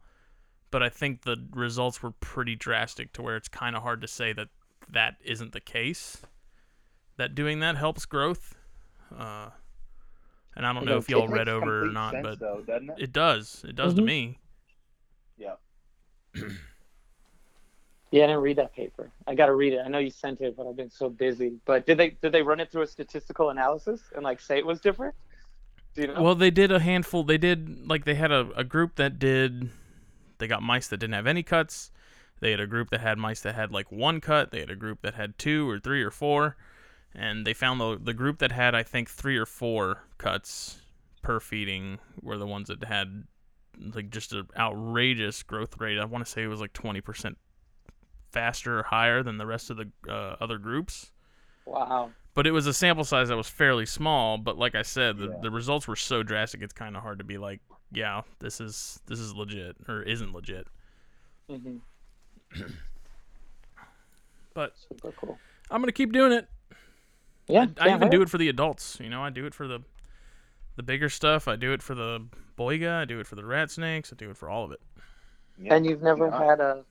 but 0.71 0.81
I 0.81 0.89
think 0.89 1.21
the 1.21 1.37
results 1.51 2.01
were 2.01 2.11
pretty 2.11 2.55
drastic 2.55 3.13
to 3.13 3.21
where 3.21 3.35
it's 3.35 3.47
kind 3.47 3.75
of 3.75 3.83
hard 3.83 4.01
to 4.01 4.07
say 4.07 4.33
that 4.33 4.47
that 4.89 5.15
isn't 5.23 5.51
the 5.53 5.61
case. 5.61 6.23
That 7.17 7.35
doing 7.35 7.59
that 7.59 7.77
helps 7.77 8.05
growth. 8.05 8.55
Uh, 9.15 9.49
and 10.55 10.65
I 10.65 10.73
don't 10.73 10.85
know 10.85 10.93
No, 10.93 10.97
if 10.97 11.09
y'all 11.09 11.27
read 11.27 11.47
over 11.49 11.85
or 11.85 11.91
not, 11.91 12.13
sense, 12.13 12.23
but 12.23 12.39
though, 12.39 12.63
it? 12.67 12.83
it 12.97 13.13
does. 13.13 13.63
It 13.67 13.75
does 13.75 13.93
to 13.93 14.01
Mhm. 14.01 14.05
me. 14.05 14.39
Yeah. 15.37 15.55
Yeah, 18.11 18.23
I 18.23 18.27
didn't 18.27 18.41
read 18.41 18.57
that 18.57 18.73
paper. 18.73 19.11
I 19.27 19.35
got 19.35 19.47
to 19.47 19.53
read 19.53 19.73
it. 19.73 19.81
I 19.85 19.87
know 19.87 19.99
you 19.99 20.09
sent 20.09 20.41
it, 20.41 20.57
but 20.57 20.67
I've 20.67 20.75
been 20.75 20.89
so 20.89 21.09
busy. 21.09 21.53
But 21.65 21.85
did 21.85 21.97
they 21.97 22.11
did 22.21 22.31
they 22.31 22.41
run 22.41 22.59
it 22.59 22.71
through 22.71 22.81
a 22.81 22.87
statistical 22.87 23.51
analysis 23.51 24.01
and 24.15 24.23
like 24.23 24.39
say 24.41 24.57
it 24.57 24.65
was 24.65 24.79
different? 24.79 25.13
You 25.95 26.07
know? 26.07 26.21
Well, 26.21 26.35
they 26.35 26.49
did 26.49 26.71
a 26.71 26.79
handful. 26.79 27.23
They 27.23 27.37
did 27.37 27.87
like 27.87 28.05
they 28.05 28.15
had 28.15 28.31
a, 28.31 28.49
a 28.55 28.63
group 28.63 28.95
that 28.95 29.19
did. 29.19 29.69
They 30.39 30.47
got 30.47 30.63
mice 30.63 30.87
that 30.87 30.97
didn't 30.97 31.13
have 31.13 31.27
any 31.27 31.43
cuts. 31.43 31.91
They 32.39 32.51
had 32.51 32.59
a 32.59 32.67
group 32.67 32.89
that 32.89 33.01
had 33.01 33.17
mice 33.17 33.41
that 33.41 33.53
had 33.53 33.71
like 33.71 33.91
one 33.91 34.21
cut. 34.21 34.51
They 34.51 34.61
had 34.61 34.71
a 34.71 34.75
group 34.75 35.01
that 35.01 35.13
had 35.13 35.37
two 35.37 35.69
or 35.69 35.77
three 35.77 36.01
or 36.01 36.11
four, 36.11 36.55
and 37.13 37.45
they 37.45 37.53
found 37.53 37.79
the 37.79 37.99
the 38.01 38.13
group 38.13 38.39
that 38.39 38.51
had 38.51 38.73
I 38.73 38.81
think 38.81 39.09
three 39.09 39.37
or 39.37 39.45
four 39.45 40.03
cuts 40.17 40.79
per 41.21 41.39
feeding 41.39 41.99
were 42.21 42.37
the 42.37 42.47
ones 42.47 42.69
that 42.69 42.83
had 42.83 43.25
like 43.93 44.09
just 44.09 44.33
an 44.33 44.47
outrageous 44.57 45.43
growth 45.43 45.79
rate. 45.79 45.99
I 45.99 46.05
want 46.05 46.25
to 46.25 46.31
say 46.31 46.41
it 46.41 46.47
was 46.47 46.61
like 46.61 46.73
twenty 46.73 47.01
percent 47.01 47.37
faster 48.31 48.79
or 48.79 48.83
higher 48.83 49.23
than 49.23 49.37
the 49.37 49.45
rest 49.45 49.69
of 49.69 49.77
the 49.77 49.89
uh, 50.07 50.35
other 50.39 50.57
groups 50.57 51.11
wow. 51.65 52.09
but 52.33 52.45
it 52.47 52.51
was 52.51 52.67
a 52.67 52.73
sample 52.73 53.03
size 53.03 53.27
that 53.29 53.37
was 53.37 53.47
fairly 53.49 53.85
small 53.85 54.37
but 54.37 54.57
like 54.57 54.75
i 54.75 54.81
said 54.81 55.17
the, 55.17 55.25
Yeah. 55.27 55.37
the 55.41 55.51
results 55.51 55.87
were 55.87 55.95
so 55.95 56.23
drastic 56.23 56.61
it's 56.61 56.73
kind 56.73 56.95
of 56.95 57.01
hard 57.03 57.17
to 57.19 57.25
be 57.25 57.37
like 57.37 57.59
yeah 57.91 58.21
this 58.39 58.61
is 58.61 58.99
this 59.07 59.19
is 59.19 59.33
legit 59.33 59.75
or 59.87 60.01
isn't 60.03 60.33
legit 60.33 60.67
hmm 61.49 61.77
but 64.53 64.73
Super 64.77 65.11
cool. 65.13 65.37
i'm 65.71 65.81
gonna 65.81 65.91
keep 65.91 66.11
doing 66.11 66.31
it 66.31 66.47
Yeah, 67.47 67.67
i, 67.79 67.89
I 67.89 67.95
even 67.95 68.09
do 68.09 68.21
it 68.21 68.29
for 68.29 68.37
the 68.37 68.49
adults 68.49 68.97
you 68.99 69.09
know 69.09 69.23
i 69.23 69.29
do 69.29 69.45
it 69.45 69.53
for 69.53 69.67
the 69.67 69.79
the 70.75 70.83
bigger 70.83 71.09
stuff 71.09 71.47
i 71.47 71.55
do 71.55 71.73
it 71.73 71.81
for 71.81 71.95
the 71.95 72.25
boiga 72.57 72.93
i 73.01 73.05
do 73.05 73.19
it 73.19 73.27
for 73.27 73.35
the 73.35 73.45
rat 73.45 73.71
snakes 73.71 74.11
i 74.13 74.15
do 74.15 74.29
it 74.29 74.37
for 74.37 74.49
all 74.49 74.63
of 74.65 74.71
it 74.71 74.81
Yeah. 75.61 75.75
And 75.75 75.85
you've 75.85 76.01
never 76.01 76.27
Yeah. 76.27 76.43
had 76.45 76.59
a 76.59 76.83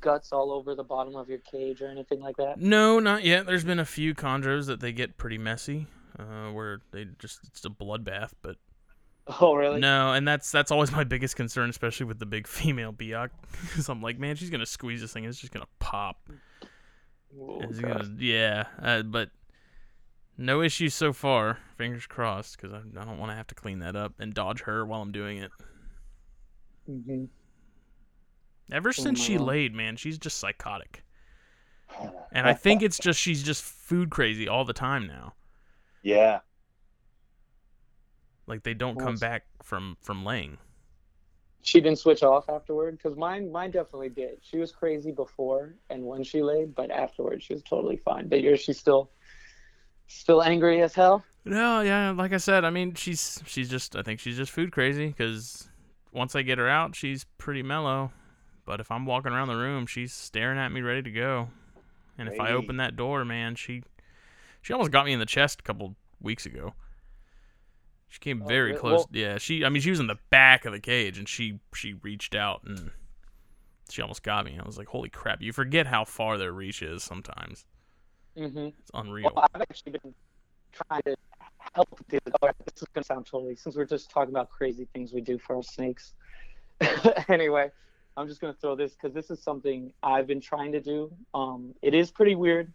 guts 0.00 0.32
all 0.32 0.52
over 0.52 0.74
the 0.74 0.84
bottom 0.84 1.16
of 1.16 1.28
your 1.28 1.38
cage 1.38 1.80
or 1.80 1.88
anything 1.88 2.20
like 2.20 2.36
that? 2.36 2.60
no 2.60 2.98
not 2.98 3.24
yet 3.24 3.46
there's 3.46 3.64
been 3.64 3.78
a 3.78 3.84
few 3.84 4.14
chondros 4.14 4.66
that 4.66 4.80
they 4.80 4.92
get 4.92 5.16
pretty 5.16 5.38
messy 5.38 5.86
uh, 6.18 6.50
where 6.50 6.80
they 6.92 7.06
just 7.18 7.40
it's 7.46 7.64
a 7.64 7.70
bloodbath 7.70 8.32
but 8.42 8.56
Oh, 9.40 9.54
really? 9.54 9.78
No, 9.80 10.12
and 10.12 10.26
that's 10.26 10.50
that's 10.50 10.72
always 10.72 10.90
my 10.90 11.04
biggest 11.04 11.36
concern, 11.36 11.70
especially 11.70 12.06
with 12.06 12.18
the 12.18 12.26
big 12.26 12.48
female 12.48 12.92
Biak. 12.92 13.28
Because 13.62 13.88
I'm 13.88 14.02
like, 14.02 14.18
man, 14.18 14.34
she's 14.34 14.50
gonna 14.50 14.66
squeeze 14.66 15.02
this 15.02 15.12
thing, 15.12 15.24
it's 15.24 15.38
just 15.38 15.52
gonna 15.52 15.68
pop. 15.78 16.28
Oh, 17.38 17.60
gonna, 17.60 18.10
yeah, 18.18 18.64
uh, 18.82 19.02
but 19.02 19.30
no 20.36 20.62
issues 20.62 20.94
so 20.94 21.12
far. 21.12 21.58
Fingers 21.76 22.06
crossed, 22.06 22.56
because 22.56 22.72
I, 22.72 22.78
I 23.00 23.04
don't 23.04 23.18
want 23.18 23.30
to 23.30 23.36
have 23.36 23.46
to 23.48 23.54
clean 23.54 23.78
that 23.80 23.94
up 23.94 24.14
and 24.18 24.34
dodge 24.34 24.62
her 24.62 24.84
while 24.84 25.00
I'm 25.00 25.12
doing 25.12 25.38
it. 25.38 25.50
Mhm. 26.90 27.28
Ever 28.72 28.92
since 28.92 29.20
she 29.20 29.34
mm-hmm. 29.34 29.44
laid, 29.44 29.74
man, 29.74 29.96
she's 29.96 30.18
just 30.18 30.38
psychotic, 30.38 31.04
and 32.32 32.46
I 32.46 32.54
think 32.54 32.82
it's 32.82 32.98
just 32.98 33.18
she's 33.18 33.42
just 33.42 33.62
food 33.62 34.10
crazy 34.10 34.48
all 34.48 34.64
the 34.64 34.72
time 34.72 35.06
now. 35.06 35.34
yeah. 36.02 36.40
Like 38.46 38.64
they 38.64 38.74
don't 38.74 38.98
come 38.98 39.14
back 39.14 39.44
from 39.62 39.96
from 40.00 40.24
laying. 40.24 40.58
She 41.62 41.80
didn't 41.80 41.98
switch 41.98 42.22
off 42.22 42.48
afterward 42.48 42.98
because 42.98 43.16
mine, 43.16 43.52
mine 43.52 43.70
definitely 43.70 44.08
did. 44.08 44.38
She 44.40 44.58
was 44.58 44.72
crazy 44.72 45.12
before 45.12 45.74
and 45.90 46.04
when 46.04 46.24
she 46.24 46.42
laid, 46.42 46.74
but 46.74 46.90
afterwards 46.90 47.44
she 47.44 47.52
was 47.52 47.62
totally 47.62 47.98
fine. 47.98 48.28
But 48.28 48.40
yours, 48.40 48.60
she's 48.60 48.78
still, 48.78 49.10
still 50.06 50.42
angry 50.42 50.82
as 50.82 50.94
hell. 50.94 51.22
No, 51.44 51.80
yeah, 51.80 52.10
like 52.10 52.32
I 52.32 52.38
said, 52.38 52.64
I 52.64 52.70
mean, 52.70 52.94
she's 52.94 53.42
she's 53.46 53.68
just 53.68 53.94
I 53.94 54.02
think 54.02 54.20
she's 54.20 54.36
just 54.36 54.50
food 54.50 54.72
crazy 54.72 55.08
because 55.08 55.68
once 56.12 56.34
I 56.34 56.42
get 56.42 56.58
her 56.58 56.68
out, 56.68 56.96
she's 56.96 57.24
pretty 57.38 57.62
mellow. 57.62 58.10
But 58.70 58.78
if 58.78 58.92
I'm 58.92 59.04
walking 59.04 59.32
around 59.32 59.48
the 59.48 59.56
room, 59.56 59.84
she's 59.84 60.12
staring 60.12 60.56
at 60.56 60.68
me, 60.68 60.80
ready 60.80 61.02
to 61.02 61.10
go. 61.10 61.48
And 62.16 62.28
if 62.28 62.38
I 62.38 62.52
open 62.52 62.76
that 62.76 62.94
door, 62.94 63.24
man, 63.24 63.56
she 63.56 63.82
she 64.62 64.72
almost 64.72 64.92
got 64.92 65.04
me 65.06 65.12
in 65.12 65.18
the 65.18 65.26
chest 65.26 65.58
a 65.58 65.62
couple 65.64 65.96
weeks 66.20 66.46
ago. 66.46 66.74
She 68.06 68.20
came 68.20 68.42
Oh, 68.42 68.46
very 68.46 68.76
close. 68.76 68.98
Well- 68.98 69.08
yeah, 69.10 69.38
she. 69.38 69.64
I 69.64 69.70
mean, 69.70 69.82
she 69.82 69.90
was 69.90 69.98
in 69.98 70.06
the 70.06 70.20
back 70.30 70.66
of 70.66 70.72
the 70.72 70.78
cage, 70.78 71.18
and 71.18 71.28
she 71.28 71.58
she 71.74 71.94
reached 71.94 72.36
out 72.36 72.60
and 72.64 72.92
she 73.88 74.02
almost 74.02 74.22
got 74.22 74.44
me. 74.44 74.56
I 74.56 74.64
was 74.64 74.78
like, 74.78 74.86
"Holy 74.86 75.08
crap!" 75.08 75.42
You 75.42 75.52
forget 75.52 75.88
how 75.88 76.04
far 76.04 76.38
their 76.38 76.52
reach 76.52 76.80
is 76.80 77.02
sometimes. 77.02 77.66
Mm-hmm. 78.38 78.68
It's 78.78 78.90
unreal. 78.94 79.32
Well, 79.34 79.48
I've 79.52 79.62
actually 79.62 79.98
been 80.00 80.14
trying 80.70 81.02
to 81.06 81.16
help 81.74 81.88
this. 82.06 82.20
Oh, 82.40 82.50
this 82.66 82.82
is 82.82 82.88
gonna 82.94 83.02
sound 83.02 83.26
totally 83.26 83.56
since 83.56 83.74
we're 83.74 83.84
just 83.84 84.12
talking 84.12 84.32
about 84.32 84.48
crazy 84.48 84.86
things 84.94 85.12
we 85.12 85.22
do 85.22 85.38
for 85.38 85.56
our 85.56 85.64
snakes. 85.64 86.14
anyway, 87.28 87.72
I'm 88.16 88.28
just 88.28 88.40
gonna 88.40 88.56
throw 88.60 88.76
this 88.76 88.94
because 88.94 89.14
this 89.14 89.30
is 89.30 89.42
something 89.42 89.92
I've 90.02 90.26
been 90.26 90.40
trying 90.40 90.72
to 90.72 90.80
do. 90.80 91.12
Um, 91.34 91.74
it 91.82 91.94
is 91.94 92.10
pretty 92.10 92.34
weird, 92.34 92.72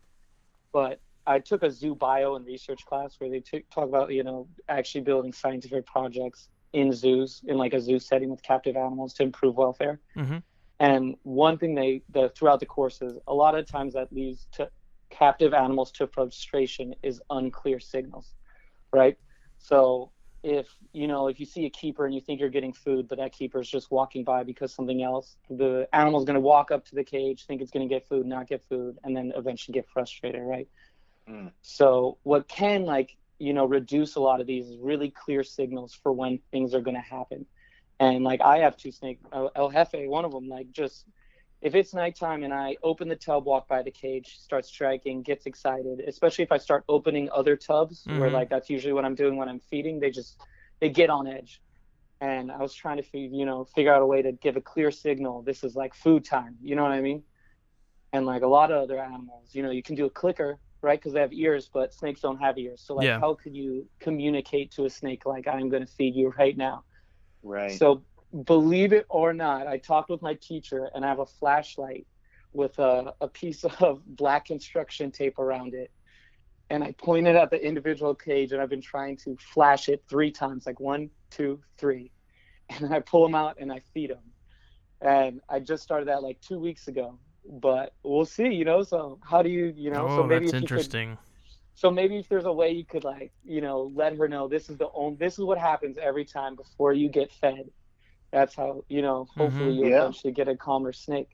but 0.74 1.00
I 1.28 1.40
took 1.40 1.64
a 1.64 1.72
zoo 1.72 1.96
bio 1.96 2.36
and 2.36 2.46
research 2.46 2.86
class 2.86 3.16
where 3.20 3.30
they 3.30 3.40
took 3.42 3.70
talk 3.70 3.88
about 3.90 4.12
you 4.12 4.24
know 4.24 4.48
actually 4.70 5.02
building 5.02 5.34
scientific 5.34 5.86
projects 5.86 6.50
in 6.74 6.92
zoos 6.92 7.42
in 7.48 7.58
like 7.58 7.74
a 7.74 7.80
zoo 7.80 8.00
setting 8.00 8.30
with 8.30 8.44
captive 8.44 8.76
animals 8.76 9.14
to 9.16 9.24
improve 9.24 9.56
welfare. 9.56 10.00
Mhm. 10.16 10.44
And 10.80 11.16
one 11.24 11.58
thing 11.58 11.76
they 11.76 12.02
the 12.10 12.30
throughout 12.30 12.60
the 12.60 12.66
course 12.66 13.02
is 13.02 13.18
a 13.28 13.34
lot 13.34 13.56
of 13.56 13.66
times 13.66 13.94
that 13.94 14.12
leads 14.12 14.48
to 14.54 14.70
captive 15.10 15.54
animals 15.54 15.92
to 15.94 16.08
frustration 16.08 16.94
is 17.02 17.22
unclear 17.30 17.80
signals, 17.80 18.34
right? 18.92 19.18
So 19.58 20.12
if 20.46 20.68
you 20.94 21.08
know 21.08 21.28
if 21.28 21.40
you 21.40 21.46
see 21.46 21.66
a 21.66 21.70
keeper 21.72 22.06
and 22.06 22.14
you 22.14 22.22
think 22.22 22.40
you're 22.40 22.50
getting 22.50 22.72
food, 22.72 23.08
but 23.08 23.18
that 23.18 23.34
keeper 23.34 23.60
is 23.60 23.68
just 23.68 23.90
walking 23.90 24.24
by 24.24 24.44
because 24.44 24.72
something 24.72 25.02
else, 25.02 25.36
the 25.50 25.88
animal's 25.92 26.24
going 26.24 26.36
to 26.36 26.42
walk 26.42 26.70
up 26.70 26.86
to 26.86 26.96
the 26.96 27.04
cage, 27.04 27.46
think 27.48 27.62
it's 27.62 27.72
going 27.72 27.88
to 27.88 27.94
get 27.94 28.08
food, 28.08 28.28
not 28.28 28.48
get 28.48 28.64
food, 28.70 29.00
and 29.04 29.18
then 29.18 29.34
eventually 29.36 29.74
get 29.74 29.90
frustrated, 29.90 30.42
right? 30.44 30.68
Mm. 31.28 31.52
So 31.64 32.20
what 32.22 32.48
can 32.48 32.86
like 32.86 33.18
you 33.40 33.54
know 33.54 33.66
reduce 33.66 34.16
a 34.16 34.20
lot 34.20 34.40
of 34.40 34.46
these 34.46 34.68
is 34.68 34.78
really 34.80 35.10
clear 35.10 35.44
signals 35.44 35.98
for 36.04 36.12
when 36.12 36.40
things 36.52 36.76
are 36.76 36.82
going 36.82 36.96
to 36.96 37.02
happen. 37.02 37.48
And 38.00 38.24
like 38.24 38.42
I 38.42 38.60
have 38.60 38.78
two 38.78 38.92
snake, 38.92 39.20
El 39.34 39.52
El 39.56 39.72
Jefe, 39.72 40.08
one 40.08 40.26
of 40.26 40.32
them, 40.32 40.48
like 40.48 40.72
just 40.72 41.06
if 41.66 41.74
it's 41.76 41.96
nighttime 41.96 42.44
and 42.44 42.54
I 42.54 42.78
open 42.84 43.10
the 43.10 43.16
tub, 43.16 43.46
walk 43.46 43.68
by 43.68 43.82
the 43.82 43.92
cage, 43.92 44.38
starts 44.40 44.70
striking, 44.70 45.24
gets 45.24 45.48
excited, 45.48 46.00
especially 46.08 46.44
if 46.44 46.52
I 46.52 46.60
start 46.60 46.86
opening 46.88 47.28
other 47.34 47.58
tubs 47.58 48.08
where 48.14 48.30
Mhm. 48.30 48.32
like 48.32 48.50
that's 48.52 48.70
usually 48.70 48.94
what 48.94 49.04
I'm 49.04 49.16
doing 49.16 49.36
when 49.36 49.50
I'm 49.50 49.60
feeding, 49.60 50.00
they 50.00 50.12
just 50.12 50.40
they 50.80 50.90
get 50.90 51.10
on 51.10 51.28
edge. 51.28 51.62
And 52.22 52.52
I 52.52 52.60
was 52.60 52.76
trying 52.76 52.98
to 52.98 53.04
feed, 53.04 53.32
you 53.34 53.46
know, 53.46 53.66
figure 53.66 53.94
out 53.94 54.04
a 54.04 54.06
way 54.06 54.22
to 54.22 54.32
give 54.34 54.58
a 54.58 54.62
clear 54.62 54.92
signal. 54.92 55.42
This 55.42 55.64
is 55.64 55.76
like 55.76 55.96
food 55.96 56.24
time. 56.24 56.58
You 56.62 56.76
know 56.76 56.84
what 56.84 56.92
I 56.94 57.02
mean? 57.02 57.24
And 58.14 58.26
like 58.28 58.44
a 58.44 58.48
lot 58.48 58.72
of 58.72 58.84
other 58.84 59.00
animals, 59.00 59.52
you 59.54 59.64
know, 59.64 59.72
you 59.72 59.84
can 59.84 59.96
do 59.96 60.06
a 60.06 60.10
clicker, 60.12 60.60
right? 60.84 61.00
Because 61.00 61.14
they 61.14 61.22
have 61.22 61.34
ears, 61.34 61.70
but 61.74 61.94
snakes 61.94 62.22
don't 62.22 62.40
have 62.40 62.58
ears. 62.60 62.84
So 62.86 62.96
like, 62.96 63.08
Yeah. 63.08 63.20
how 63.20 63.36
could 63.36 63.56
you 63.56 63.90
communicate 64.00 64.72
to 64.74 64.86
a 64.86 64.90
snake 64.90 65.26
like 65.26 65.48
I'm 65.48 65.70
going 65.70 65.86
to 65.86 65.92
feed 65.92 66.16
you 66.16 66.30
right 66.38 66.56
now? 66.56 66.86
Right. 67.44 67.72
So 67.72 68.06
believe 68.44 68.94
it 68.94 69.06
or 69.10 69.34
not, 69.34 69.68
I 69.68 69.78
talked 69.78 70.10
with 70.10 70.22
my 70.22 70.34
teacher 70.36 70.90
and 70.94 71.06
I 71.06 71.08
have 71.08 71.20
a 71.20 71.26
flashlight 71.26 72.06
with 72.54 72.78
a, 72.80 73.14
a 73.22 73.28
piece 73.28 73.64
of 73.80 74.02
black 74.06 74.46
construction 74.46 75.12
tape 75.12 75.40
around 75.40 75.74
it. 75.74 75.92
And 76.70 76.84
I 76.84 76.94
pointed 76.94 77.36
at 77.36 77.52
the 77.52 77.64
individual 77.64 78.16
cage 78.16 78.52
and 78.52 78.62
I've 78.62 78.70
been 78.70 78.82
trying 78.82 79.18
to 79.18 79.38
flash 79.54 79.88
it 79.88 80.04
three 80.10 80.32
times, 80.32 80.66
like 80.66 80.80
one, 80.80 81.10
two, 81.30 81.62
three. 81.78 82.12
And 82.68 82.92
I 82.92 83.00
pull 83.00 83.22
them 83.22 83.36
out 83.36 83.58
and 83.60 83.72
I 83.72 83.80
feed 83.94 84.10
them. 84.10 84.24
And 85.00 85.40
I 85.48 85.60
just 85.60 85.84
started 85.84 86.08
that 86.08 86.24
like 86.24 86.42
two 86.42 86.58
weeks 86.58 86.88
ago. 86.88 87.20
But 87.48 87.94
we'll 88.02 88.26
see, 88.26 88.48
you 88.48 88.66
know. 88.66 88.82
So 88.82 89.20
how 89.22 89.44
do 89.44 89.50
you, 89.50 89.72
you 89.78 89.92
know? 89.92 90.08
oh, 90.08 90.18
so 90.18 90.24
maybe 90.24 90.46
that's 90.46 90.54
you 90.54 90.60
could 90.62 90.64
interesting. 90.64 91.16
So 91.76 91.92
maybe 91.92 92.18
if 92.18 92.28
there's 92.28 92.46
a 92.46 92.52
way 92.52 92.72
you 92.72 92.84
could 92.84 93.04
like, 93.04 93.32
you 93.44 93.62
know, 93.62 93.92
let 93.94 94.18
her 94.18 94.28
know 94.28 94.48
this 94.48 94.68
is 94.68 94.80
the 94.80 94.90
only 94.96 95.18
this 95.18 95.38
is 95.38 95.46
what 95.46 95.60
happens 95.60 96.00
every 96.02 96.26
time 96.26 96.56
before 96.56 96.94
you 96.94 97.08
get 97.08 97.32
fed. 97.34 97.70
That's 98.36 98.54
how 98.54 98.84
you 98.90 99.02
know. 99.02 99.28
Hopefully, 99.38 99.72
Mhm. 99.72 99.78
you 99.78 99.88
Yeah. 99.88 100.02
eventually 100.02 100.34
get 100.34 100.50
a 100.50 100.58
calmer 100.58 100.92
snake. 100.92 101.30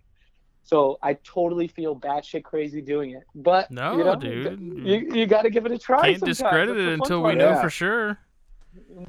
So 0.62 1.00
I 1.02 1.16
totally 1.24 1.68
feel 1.68 2.00
batshit 2.00 2.44
crazy 2.44 2.80
doing 2.80 3.12
it, 3.12 3.24
but 3.34 3.72
No, 3.72 3.98
you 3.98 4.04
know, 4.04 4.16
dude. 4.16 4.60
you 4.62 5.10
you 5.12 5.26
got 5.26 5.42
to 5.42 5.50
give 5.50 5.66
it 5.66 5.72
a 5.72 5.80
try. 5.80 6.02
Can't 6.12 6.20
sometimes. 6.20 6.38
discredit 6.38 6.78
it 6.78 6.82
the 6.82 6.86
fun 6.86 6.94
until 6.94 7.24
we 7.24 7.34
know 7.34 7.50
Yeah. 7.50 7.62
for 7.62 7.72
sure. 7.72 8.20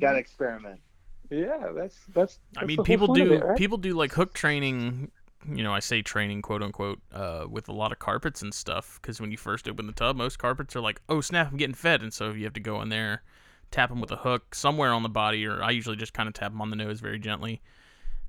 Got 0.01 0.13
to 0.13 0.19
experiment. 0.19 0.81
Yeah, 1.29 1.69
that's 1.75 1.99
that's. 2.15 2.41
I 2.57 2.65
mean, 2.65 2.79
the 2.79 2.83
people 2.83 3.13
do 3.13 3.35
it, 3.35 3.45
right? 3.45 3.59
people 3.59 3.77
do 3.77 3.93
like 3.93 4.13
hook 4.13 4.33
training. 4.33 5.13
You 5.47 5.63
know, 5.63 5.75
I 5.75 5.81
say 5.81 6.01
training, 6.01 6.41
quote 6.41 6.63
unquote, 6.63 7.03
uh, 7.13 7.45
with 7.47 7.69
a 7.69 7.73
lot 7.73 7.93
of 7.93 7.99
carpets 7.99 8.41
and 8.41 8.55
stuff. 8.55 8.99
Because 9.03 9.21
when 9.21 9.31
you 9.31 9.37
first 9.37 9.69
open 9.69 9.87
the 9.87 9.93
tub, 9.93 10.17
most 10.17 10.39
carpets 10.39 10.75
are 10.75 10.81
like, 10.81 11.03
"Oh 11.11 11.21
snap, 11.21 11.51
I'm 11.51 11.59
getting 11.59 11.75
fed," 11.75 12.01
and 12.01 12.13
so 12.15 12.31
you 12.31 12.45
have 12.45 12.55
to 12.55 12.61
go 12.61 12.81
in 12.81 12.89
there, 12.89 13.23
tap 13.71 13.91
them 13.91 14.01
with 14.01 14.11
a 14.13 14.17
hook 14.17 14.55
somewhere 14.55 14.93
on 14.95 15.03
the 15.03 15.11
body, 15.11 15.45
or 15.47 15.63
I 15.63 15.71
usually 15.73 15.97
just 15.97 16.15
kind 16.15 16.27
of 16.29 16.35
tap 16.35 16.53
them 16.53 16.63
on 16.63 16.71
the 16.71 16.77
nose 16.77 17.01
very 17.01 17.19
gently, 17.19 17.61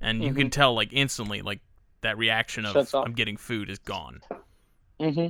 and 0.04 0.22
you 0.22 0.34
can 0.34 0.50
tell 0.50 0.74
like 0.74 0.90
instantly, 0.92 1.42
like 1.42 1.60
that 2.02 2.18
reaction 2.18 2.66
of 2.66 2.74
Mm-hmm. 2.76 2.96
I'm 2.96 3.12
getting 3.14 3.36
food 3.36 3.70
is 3.70 3.78
gone. 3.78 4.20
Mm-hmm. 5.00 5.20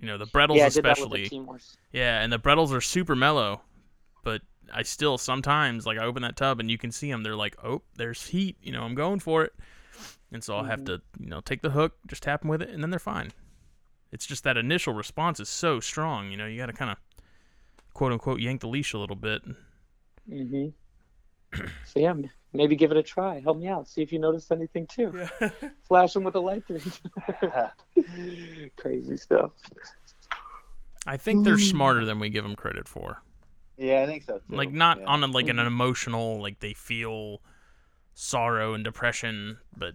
You 0.00 0.06
know, 0.06 0.18
the 0.18 0.26
Bredls 0.26 0.56
Yeah, 0.56 0.66
I 0.66 0.68
did 0.68 0.84
that 0.84 0.98
with 0.98 1.12
especially. 1.12 1.40
Yeah, 1.92 2.20
and 2.20 2.32
the 2.32 2.38
Bredls 2.38 2.72
are 2.72 2.80
super 2.80 3.14
mellow, 3.16 3.62
but 4.22 4.42
I 4.72 4.82
still 4.82 5.16
sometimes 5.18 5.86
like 5.86 5.98
I 5.98 6.04
open 6.04 6.22
that 6.22 6.36
tub 6.36 6.60
and 6.60 6.70
you 6.70 6.76
can 6.78 6.90
see 6.90 7.10
them. 7.10 7.22
They're 7.22 7.36
like, 7.36 7.56
oh, 7.64 7.82
there's 7.96 8.26
heat. 8.26 8.56
You 8.62 8.72
know, 8.72 8.82
I'm 8.82 8.94
going 8.94 9.20
for 9.20 9.44
it, 9.44 9.52
and 10.32 10.42
so 10.42 10.56
I'll 10.56 10.64
have 10.64 10.80
Mhm. 10.80 10.86
to 10.86 11.02
you 11.20 11.28
know 11.30 11.40
take 11.40 11.62
the 11.62 11.70
hook, 11.70 11.94
just 12.06 12.22
tap 12.22 12.40
them 12.42 12.50
with 12.50 12.60
it, 12.62 12.70
and 12.70 12.82
then 12.82 12.90
they're 12.90 12.98
fine. 12.98 13.30
It's 14.12 14.26
just 14.26 14.44
that 14.44 14.56
initial 14.56 14.92
response 14.94 15.40
is 15.40 15.48
so 15.48 15.80
strong. 15.80 16.30
You 16.30 16.36
know, 16.36 16.46
you 16.46 16.56
got 16.58 16.66
to 16.66 16.72
kind 16.72 16.90
of 16.90 16.98
quote 17.94 18.12
unquote 18.12 18.40
yank 18.40 18.60
the 18.60 18.68
leash 18.68 18.92
a 18.92 18.98
little 18.98 19.16
bit. 19.16 19.42
hmm 20.28 20.68
so 21.84 22.00
yeah, 22.00 22.14
maybe 22.54 22.76
give 22.76 22.90
it 22.90 22.96
a 22.96 23.02
try. 23.02 23.40
Help 23.40 23.58
me 23.58 23.66
out. 23.68 23.88
See 23.88 24.00
if 24.00 24.12
you 24.12 24.18
notice 24.18 24.50
anything 24.50 24.86
too. 24.86 25.26
Flash 25.88 26.14
them 26.14 26.24
with 26.24 26.36
a 26.36 26.40
light 26.40 26.64
through. 26.66 26.80
Crazy 28.76 29.16
stuff. 29.16 29.50
I 31.06 31.16
think 31.18 31.44
they're 31.44 31.58
smarter 31.58 32.04
than 32.04 32.18
we 32.18 32.30
give 32.30 32.44
them 32.44 32.56
credit 32.56 32.88
for. 32.88 33.22
Yeah, 33.76 34.02
I 34.02 34.06
think 34.06 34.22
so 34.22 34.38
too. 34.38 34.56
Like 34.56 34.72
not 34.72 35.00
yeah. 35.00 35.06
on 35.06 35.24
a, 35.24 35.26
like 35.26 35.48
an 35.48 35.58
emotional 35.58 36.40
like 36.40 36.60
they 36.60 36.72
feel 36.72 37.42
sorrow 38.14 38.74
and 38.74 38.84
depression, 38.84 39.58
but 39.76 39.94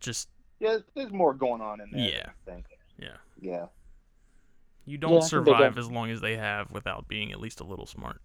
just 0.00 0.28
Yeah, 0.58 0.78
there's 0.94 1.12
more 1.12 1.32
going 1.32 1.62
on 1.62 1.80
in 1.80 1.90
there. 1.92 2.00
Yeah. 2.00 2.26
I 2.26 2.50
think. 2.50 2.66
Yeah. 2.98 3.16
Yeah. 3.40 3.66
you 4.84 4.98
don't 4.98 5.10
I 5.10 5.14
think 5.20 5.22
they 5.22 5.28
survive 5.28 5.74
do. 5.76 5.80
as 5.80 5.90
long 5.90 6.10
as 6.10 6.20
they 6.20 6.36
have 6.36 6.72
without 6.72 7.06
being 7.06 7.32
at 7.32 7.40
least 7.40 7.60
a 7.60 7.64
little 7.64 7.86
smart. 7.86 8.20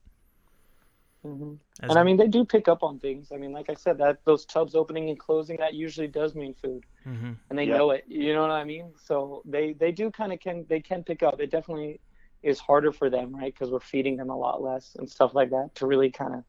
Hmm 1.23 1.53
And 1.87 1.97
I 1.99 2.03
mean, 2.03 2.17
they 2.17 2.27
do 2.27 2.45
pick 2.45 2.67
up 2.67 2.83
on 2.83 2.99
things. 2.99 3.31
I 3.33 3.37
mean, 3.37 3.51
like 3.53 3.69
I 3.69 3.73
said, 3.75 3.97
that 3.99 4.19
those 4.25 4.45
tubs 4.45 4.75
opening 4.75 5.09
and 5.09 5.19
closing 5.19 5.57
that 5.57 5.73
usually 5.73 6.07
does 6.07 6.35
mean 6.35 6.53
food, 6.53 6.85
Mhm. 7.05 7.37
and 7.49 7.59
they 7.59 7.65
Yeah. 7.65 7.77
know 7.77 7.91
it. 7.91 8.05
You 8.07 8.33
know 8.33 8.41
what 8.41 8.51
I 8.51 8.63
mean? 8.65 8.93
So 8.97 9.41
they 9.45 9.73
they 9.73 9.91
do 9.91 10.11
kind 10.11 10.33
of 10.33 10.39
can 10.39 10.65
they 10.69 10.81
can 10.81 11.03
pick 11.03 11.23
up. 11.23 11.39
It 11.39 11.51
definitely 11.51 12.01
is 12.43 12.59
harder 12.59 12.91
for 12.91 13.09
them, 13.09 13.35
right? 13.35 13.53
Because 13.53 13.71
we're 13.71 13.79
feeding 13.79 14.17
them 14.17 14.29
a 14.29 14.37
lot 14.37 14.61
less 14.61 14.95
and 14.97 15.09
stuff 15.09 15.33
like 15.35 15.51
that 15.51 15.75
to 15.75 15.87
really 15.87 16.11
kind 16.11 16.35
of 16.35 16.43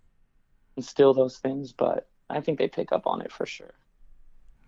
instill 0.76 1.14
those 1.14 1.38
things. 1.38 1.72
But 1.72 2.08
I 2.30 2.40
think 2.40 2.58
they 2.58 2.68
pick 2.68 2.92
up 2.92 3.06
on 3.06 3.22
it 3.22 3.32
for 3.32 3.46
sure. 3.46 3.74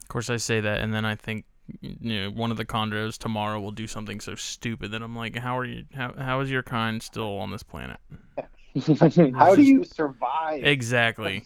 Of 0.03 0.09
course, 0.09 0.31
I 0.31 0.37
say 0.37 0.61
that, 0.61 0.81
and 0.81 0.95
then 0.95 1.05
I 1.05 1.15
think 1.17 1.45
you 1.81 2.21
know 2.21 2.31
one 2.31 2.51
of 2.51 2.57
the 2.57 2.65
chondros 2.65 3.19
tomorrow 3.19 3.61
will 3.61 3.73
do 3.73 3.87
something 3.87 4.21
so 4.21 4.35
stupid 4.37 4.93
that 4.93 5.03
I'm 5.03 5.17
like, 5.17 5.37
how 5.37 5.59
are 5.59 5.65
you? 5.65 5.85
How 5.95 6.15
how 6.15 6.41
is 6.41 6.51
your 6.51 6.63
kind 6.63 7.03
still 7.03 7.39
on 7.39 7.51
this 7.51 7.63
planet? 7.63 7.99
How 9.35 9.55
do 9.55 9.63
you 9.63 9.85
survive? 9.85 10.65
Exactly. 10.65 11.43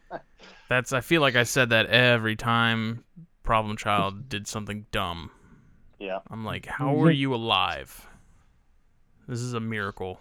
That's. 0.68 0.92
I 0.92 1.00
feel 1.00 1.20
like 1.20 1.36
I 1.36 1.44
said 1.44 1.70
that 1.70 1.86
every 1.86 2.36
time 2.36 3.04
Problem 3.42 3.76
Child 3.76 4.28
did 4.28 4.46
something 4.48 4.86
dumb. 4.90 5.30
Yeah. 5.98 6.18
I'm 6.30 6.44
like, 6.44 6.66
how 6.66 6.94
mhm. 6.94 7.06
are 7.06 7.10
you 7.10 7.34
alive? 7.34 8.06
This 9.28 9.40
is 9.40 9.54
a 9.54 9.60
miracle. 9.60 10.20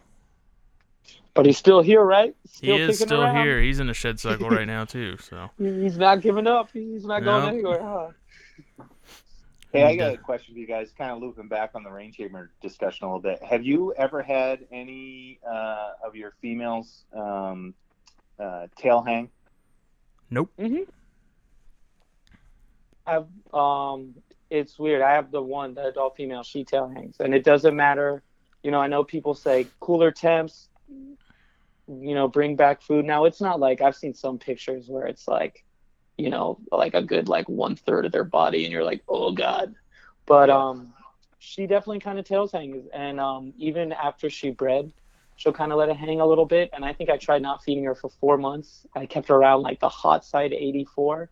But 1.33 1.45
he's 1.45 1.57
still 1.57 1.81
here, 1.81 2.01
right? 2.01 2.33
He 2.61 2.71
is 2.71 2.99
still 2.99 3.21
around. 3.21 3.43
here. 3.43 3.61
He's 3.61 3.81
in 3.81 3.89
a 3.89 3.93
shed 3.93 4.19
cycle 4.19 4.49
right 4.49 4.65
now 4.65 4.85
too. 4.85 5.17
So 5.17 5.49
He's 5.57 5.97
not 5.97 6.21
giving 6.21 6.47
up. 6.47 6.69
He's 6.71 7.05
not 7.05 7.23
going 7.23 7.49
anywhere, 7.49 7.81
huh? 7.81 8.07
Hey, 9.75 9.83
I 9.83 9.95
got 9.95 10.07
to- 10.07 10.13
a 10.13 10.17
question 10.17 10.53
for 10.53 10.59
you 10.59 10.67
guys, 10.67 10.91
kind 10.97 11.11
of 11.11 11.21
looping 11.21 11.47
back 11.47 11.71
on 11.75 11.83
the 11.83 11.91
rain 11.91 12.11
chamber 12.11 12.51
discussion 12.61 13.05
a 13.05 13.09
little 13.09 13.21
bit. 13.21 13.43
Have 13.43 13.63
you 13.63 13.93
ever 13.93 14.21
had 14.21 14.65
any 14.71 15.39
uh, 15.47 15.91
of 16.05 16.15
your 16.15 16.31
females 16.41 17.05
um, 17.13 17.73
uh, 18.39 18.67
tail 18.77 19.01
hang? 19.01 19.29
Mm-hmm. 20.57 20.89
I've 23.05 23.27
um, 23.53 24.15
it's 24.49 24.79
weird. 24.79 25.01
I 25.01 25.13
have 25.13 25.31
the 25.31 25.41
one, 25.41 25.73
the 25.73 25.87
adult 25.87 26.15
female 26.15 26.43
she 26.43 26.63
tail 26.63 26.87
hangs, 26.87 27.17
and 27.19 27.33
it 27.33 27.43
doesn't 27.43 27.75
matter. 27.75 28.23
You 28.63 28.71
know, 28.71 28.79
I 28.79 28.87
know 28.87 29.03
people 29.03 29.35
say 29.35 29.67
cooler 29.79 30.11
temps. 30.11 30.69
You 30.87 32.15
know, 32.15 32.27
bring 32.27 32.55
back 32.55 32.81
food. 32.81 33.05
Now 33.05 33.25
it's 33.25 33.41
not 33.41 33.59
like 33.59 33.81
I've 33.81 33.95
seen 33.95 34.13
some 34.13 34.39
pictures 34.39 34.87
where 34.87 35.05
it's 35.05 35.27
like, 35.27 35.64
you 36.17 36.29
know, 36.29 36.59
like 36.71 36.93
a 36.93 37.01
good 37.01 37.27
like 37.27 37.47
one 37.49 37.75
third 37.75 38.05
of 38.05 38.11
their 38.11 38.23
body, 38.23 38.63
and 38.63 38.71
you're 38.71 38.83
like, 38.83 39.03
oh 39.07 39.31
god. 39.31 39.75
But 40.25 40.49
um, 40.49 40.93
she 41.39 41.67
definitely 41.67 41.99
kind 41.99 42.17
of 42.19 42.25
tails 42.25 42.51
hangs, 42.51 42.87
and 42.93 43.19
um, 43.19 43.53
even 43.57 43.91
after 43.91 44.29
she 44.29 44.49
bred, 44.51 44.91
she'll 45.35 45.53
kind 45.53 45.71
of 45.71 45.77
let 45.77 45.89
it 45.89 45.97
hang 45.97 46.21
a 46.21 46.25
little 46.25 46.45
bit. 46.45 46.69
And 46.73 46.83
I 46.85 46.93
think 46.93 47.09
I 47.09 47.17
tried 47.17 47.41
not 47.41 47.63
feeding 47.63 47.83
her 47.85 47.95
for 47.95 48.09
four 48.09 48.37
months. 48.37 48.85
I 48.95 49.05
kept 49.05 49.27
her 49.27 49.35
around 49.35 49.61
like 49.61 49.79
the 49.79 49.89
hot 49.89 50.25
side 50.25 50.53
84 50.53 51.29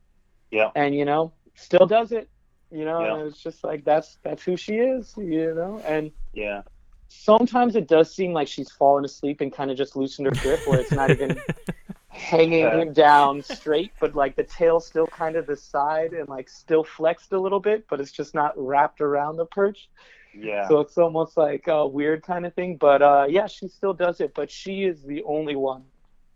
Yeah. 0.52 0.70
and 0.76 0.94
you 0.96 1.06
know 1.06 1.34
still 1.56 1.86
does 1.86 2.12
it 2.12 2.30
you 2.72 2.84
know 2.86 3.02
Yeah. 3.02 3.16
and 3.16 3.28
it's 3.28 3.42
just 3.42 3.64
like 3.64 3.84
that's 3.86 4.18
that's 4.24 4.44
who 4.44 4.58
she 4.58 4.76
is 4.76 5.14
you 5.18 5.54
know 5.54 5.82
and 5.86 6.12
Yeah. 6.34 6.64
sometimes 7.08 7.76
it 7.76 7.88
does 7.88 8.14
seem 8.14 8.34
like 8.34 8.48
she's 8.48 8.72
fallen 8.72 9.06
asleep 9.06 9.42
and 9.42 9.54
kind 9.54 9.70
of 9.72 9.78
just 9.78 9.96
loosened 9.96 10.26
her 10.28 10.34
grip 10.36 10.62
where 10.66 10.80
it's 10.80 10.94
not 10.94 11.12
even 11.12 11.42
hanging 12.14 12.66
Uh. 12.66 12.78
him 12.78 12.94
down 12.94 13.42
straight 13.42 13.94
but 14.00 14.16
like 14.16 14.36
the 14.36 14.44
tail 14.44 14.80
still 14.80 15.08
kind 15.08 15.36
of 15.36 15.48
the 15.48 15.58
side 15.58 16.14
and 16.14 16.30
like 16.30 16.48
still 16.50 16.84
flexed 16.84 17.34
a 17.34 17.40
little 17.40 17.60
bit 17.60 17.86
but 17.90 18.00
it's 18.00 18.12
just 18.12 18.36
not 18.36 18.54
wrapped 18.58 19.02
around 19.02 19.38
the 19.38 19.46
perch 19.48 19.90
Yeah. 20.34 20.68
so 20.68 20.80
it's 20.80 20.98
almost 20.98 21.38
like 21.38 21.68
a 21.68 21.88
weird 21.88 22.24
kind 22.24 22.46
of 22.46 22.54
thing 22.54 22.78
but 22.78 23.02
uh 23.02 23.26
yeah 23.30 23.48
she 23.48 23.68
still 23.68 23.94
does 23.94 24.22
it 24.22 24.34
but 24.36 24.52
she 24.52 24.84
is 24.84 25.04
the 25.04 25.24
only 25.24 25.56
one 25.56 25.84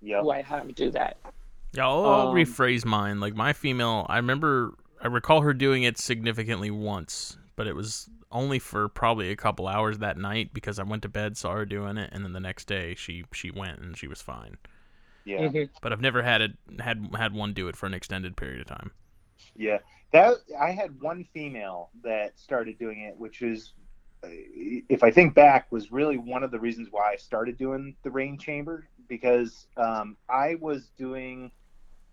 Yep. 0.02 0.22
who 0.22 0.32
i 0.32 0.42
have 0.42 0.68
to 0.68 0.74
do 0.74 0.92
that 0.92 1.18
Yeah, 1.74 1.88
I'll, 1.88 2.06
I'll 2.06 2.28
Um, 2.30 2.36
rephrase 2.36 2.86
mine. 2.86 3.20
Like 3.20 3.36
my 3.36 3.54
female, 3.54 4.06
I 4.10 4.18
remember, 4.18 4.76
I 5.02 5.08
recall 5.08 5.42
her 5.42 5.54
doing 5.54 5.84
it 5.84 5.98
significantly 5.98 6.72
once, 6.72 7.38
but 7.56 7.68
it 7.68 7.76
was 7.76 8.10
only 8.32 8.60
for 8.60 8.88
probably 8.90 9.32
a 9.32 9.36
couple 9.36 9.68
hours 9.68 10.00
that 10.00 10.18
night 10.18 10.54
because 10.54 10.80
I 10.80 10.84
went 10.84 11.02
to 11.04 11.10
bed, 11.10 11.38
saw 11.38 11.54
her 11.54 11.66
doing 11.66 11.98
it, 11.98 12.10
and 12.14 12.24
then 12.24 12.34
the 12.34 12.40
next 12.40 12.68
day 12.68 12.96
she 12.96 13.26
she 13.34 13.52
went 13.52 13.80
and 13.80 13.98
she 13.98 14.08
was 14.08 14.22
fine. 14.22 14.58
Yeah. 15.28 15.50
Mhm. 15.50 15.70
But 15.82 15.92
I've 15.92 16.00
never 16.00 16.22
had 16.22 16.42
it 16.42 16.58
had 16.80 17.10
had 17.16 17.34
one 17.34 17.54
do 17.54 17.68
it 17.68 17.76
for 17.76 17.86
an 17.86 17.94
extended 17.94 18.38
period 18.38 18.62
of 18.62 18.68
time. 18.68 18.92
Yeah, 19.56 19.80
that 20.14 20.36
I 20.58 20.72
had 20.72 21.02
one 21.02 21.26
female 21.26 21.90
that 22.02 22.40
started 22.40 22.78
doing 22.80 23.02
it, 23.02 23.18
which 23.18 23.42
is, 23.42 23.74
uh, 24.24 24.30
if 24.32 25.04
I 25.04 25.12
think 25.12 25.34
back, 25.36 25.70
was 25.70 25.92
really 25.92 26.18
one 26.18 26.44
of 26.44 26.52
the 26.52 26.60
reasons 26.60 26.88
why 26.92 27.12
I 27.12 27.18
started 27.18 27.58
doing 27.58 27.96
the 28.04 28.10
rain 28.12 28.38
chamber 28.38 28.88
because 29.10 29.68
um, 29.76 30.16
I 30.30 30.56
was 30.56 30.92
doing 30.98 31.52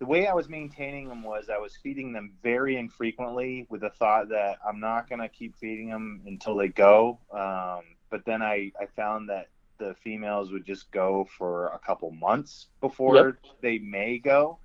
the 0.01 0.07
way 0.07 0.27
I 0.27 0.35
was 0.35 0.49
maintaining 0.49 1.09
them 1.09 1.23
was 1.23 1.49
I 1.49 1.59
was 1.59 1.77
feeding 1.77 2.13
them 2.13 2.33
very 2.43 2.77
infrequently 2.77 3.67
with 3.71 3.83
the 3.83 3.91
thought 3.91 4.29
that 4.31 4.59
I'm 4.67 4.81
not 4.81 5.09
gonna 5.09 5.29
keep 5.29 5.57
feeding 5.57 5.89
them 5.89 6.23
until 6.27 6.57
they 6.57 6.69
go. 6.69 7.21
Um, 7.31 7.83
but 8.11 8.25
then 8.25 8.43
I 8.43 8.73
I 8.81 8.87
found 8.97 9.29
that 9.29 9.51
the 9.79 9.95
females 10.03 10.53
would 10.53 10.65
just 10.65 10.91
go 10.91 11.27
for 11.39 11.69
a 11.69 11.79
couple 11.79 12.11
months 12.11 12.69
before 12.81 13.17
Yep. 13.17 13.37
they 13.61 13.79
may 13.79 14.19
go. 14.19 14.59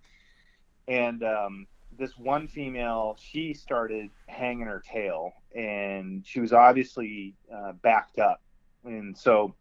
And 0.88 1.24
um, 1.24 1.68
this 1.98 2.18
one 2.18 2.48
female 2.48 3.18
she 3.20 3.54
started 3.54 4.10
hanging 4.28 4.68
her 4.68 4.82
tail 4.86 5.34
and 5.56 6.26
she 6.26 6.40
was 6.40 6.54
obviously 6.54 7.36
uh, 7.54 7.74
backed 7.74 8.20
up. 8.20 8.42
And 8.84 9.18
so 9.18 9.56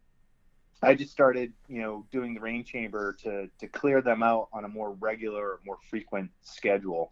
i 0.80 0.94
just 0.94 1.10
started 1.10 1.52
you 1.66 1.80
know 1.80 2.06
doing 2.12 2.34
the 2.34 2.40
rain 2.40 2.62
chamber 2.62 3.12
to 3.20 3.48
to 3.58 3.66
clear 3.66 4.00
them 4.00 4.22
out 4.22 4.48
on 4.52 4.64
a 4.64 4.68
more 4.68 4.92
regular 4.92 5.58
more 5.64 5.78
frequent 5.90 6.30
schedule. 6.42 7.10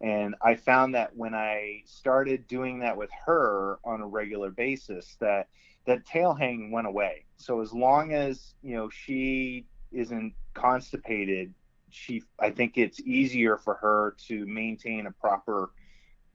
And 0.00 0.34
i 0.42 0.54
found 0.54 0.94
that 0.94 1.14
when 1.14 1.34
i 1.34 1.82
started 1.84 2.46
doing 2.48 2.80
that 2.80 2.96
with 2.96 3.10
her 3.26 3.78
on 3.84 4.00
a 4.00 4.06
regular 4.06 4.50
basis 4.50 5.16
that 5.20 5.48
that 5.86 6.04
tail 6.04 6.34
hang 6.34 6.70
went 6.70 6.86
away 6.86 7.24
so 7.36 7.60
as 7.60 7.72
long 7.72 8.12
as 8.12 8.54
you 8.62 8.74
know 8.74 8.88
she 8.88 9.66
isn't 9.92 10.34
constipated 10.54 11.54
she 11.90 12.22
i 12.38 12.50
think 12.50 12.76
it's 12.76 13.00
easier 13.00 13.56
for 13.56 13.74
her 13.74 14.14
to 14.18 14.46
maintain 14.46 15.06
a 15.06 15.12
proper 15.12 15.70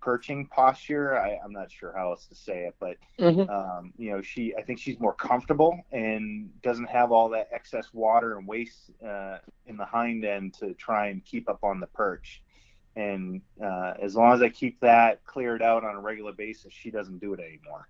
perching 0.02 0.46
posture. 0.48 1.18
I, 1.20 1.38
I'm 1.44 1.52
not 1.52 1.72
sure 1.72 1.94
how 1.96 2.12
else 2.12 2.28
to 2.28 2.36
say 2.36 2.66
it, 2.66 2.76
but 2.80 2.98
Mhm. 3.20 3.50
um, 3.50 3.94
you 3.98 4.12
know, 4.12 4.22
she 4.22 4.56
I 4.56 4.62
think 4.62 4.80
she's 4.80 5.00
more 5.00 5.14
comfortable 5.14 5.80
and 5.92 6.50
doesn't 6.62 6.90
have 6.90 7.12
all 7.12 7.30
that 7.30 7.50
excess 7.52 7.94
water 7.94 8.38
and 8.38 8.48
waste 8.48 8.92
uh, 9.06 9.40
in 9.66 9.78
the 9.78 9.86
hind 9.86 10.24
end 10.26 10.54
to 10.56 10.74
try 10.76 11.08
and 11.08 11.24
keep 11.24 11.50
up 11.50 11.64
on 11.64 11.80
the 11.80 11.88
perch. 11.88 12.42
And 12.96 13.42
uh, 13.62 13.94
as 14.02 14.16
long 14.16 14.34
as 14.34 14.42
I 14.42 14.50
keep 14.50 14.80
that 14.82 15.24
cleared 15.26 15.62
out 15.62 15.84
on 15.84 15.96
a 15.96 16.00
regular 16.02 16.34
basis, 16.34 16.74
she 16.74 16.92
doesn't 16.92 17.20
do 17.20 17.34
it 17.34 17.40
anymore. 17.40 17.88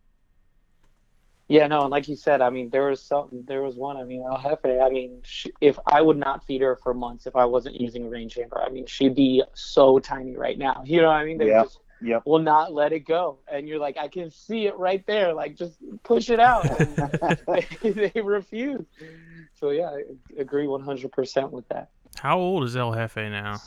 Yeah, 1.49 1.67
no, 1.67 1.81
and 1.83 1.91
like 1.91 2.09
you 2.09 2.17
said, 2.17 2.41
I 2.41 2.49
mean, 2.49 2.69
there 2.71 2.89
was 2.89 3.01
something, 3.01 3.43
there 3.47 3.61
was 3.61 3.75
one. 3.77 3.95
I 3.95 4.03
mean, 4.03 4.21
El 4.21 4.37
Jefe. 4.41 4.81
I 4.81 4.89
mean, 4.89 5.21
she, 5.23 5.51
if 5.61 5.79
I 5.87 6.01
would 6.01 6.17
not 6.17 6.45
feed 6.45 6.61
her 6.61 6.75
for 6.75 6.93
months, 6.93 7.25
if 7.25 7.37
I 7.37 7.45
wasn't 7.45 7.79
using 7.79 8.05
a 8.05 8.09
rain 8.09 8.27
chamber, 8.27 8.61
I 8.61 8.69
mean, 8.69 8.85
she'd 8.85 9.15
be 9.15 9.43
so 9.53 9.97
tiny 9.99 10.35
right 10.35 10.57
now. 10.57 10.81
You 10.85 11.01
know 11.01 11.07
what 11.07 11.15
I 11.15 11.25
mean? 11.25 11.37
They 11.37 11.47
Yeah. 11.47 11.63
just 11.63 11.79
Yep. 12.01 12.23
will 12.25 12.39
not 12.39 12.73
let 12.73 12.91
it 12.91 13.05
go, 13.07 13.39
and 13.51 13.67
you're 13.67 13.79
like, 13.79 13.97
I 13.97 14.07
can 14.09 14.29
see 14.29 14.67
it 14.67 14.77
right 14.77 15.03
there. 15.07 15.33
Like, 15.33 15.55
just 15.55 15.79
push 16.03 16.29
it 16.29 16.39
out. 16.39 16.69
And 16.69 16.97
they, 17.81 17.91
they 18.13 18.21
refuse. 18.21 18.85
So 19.55 19.69
yeah, 19.71 19.89
I 19.89 20.03
agree 20.37 20.67
100% 20.67 21.51
with 21.51 21.67
that. 21.69 21.89
How 22.21 22.37
old 22.37 22.65
is 22.65 22.75
El 22.75 22.93
Jefe 22.93 23.15
now? 23.17 23.61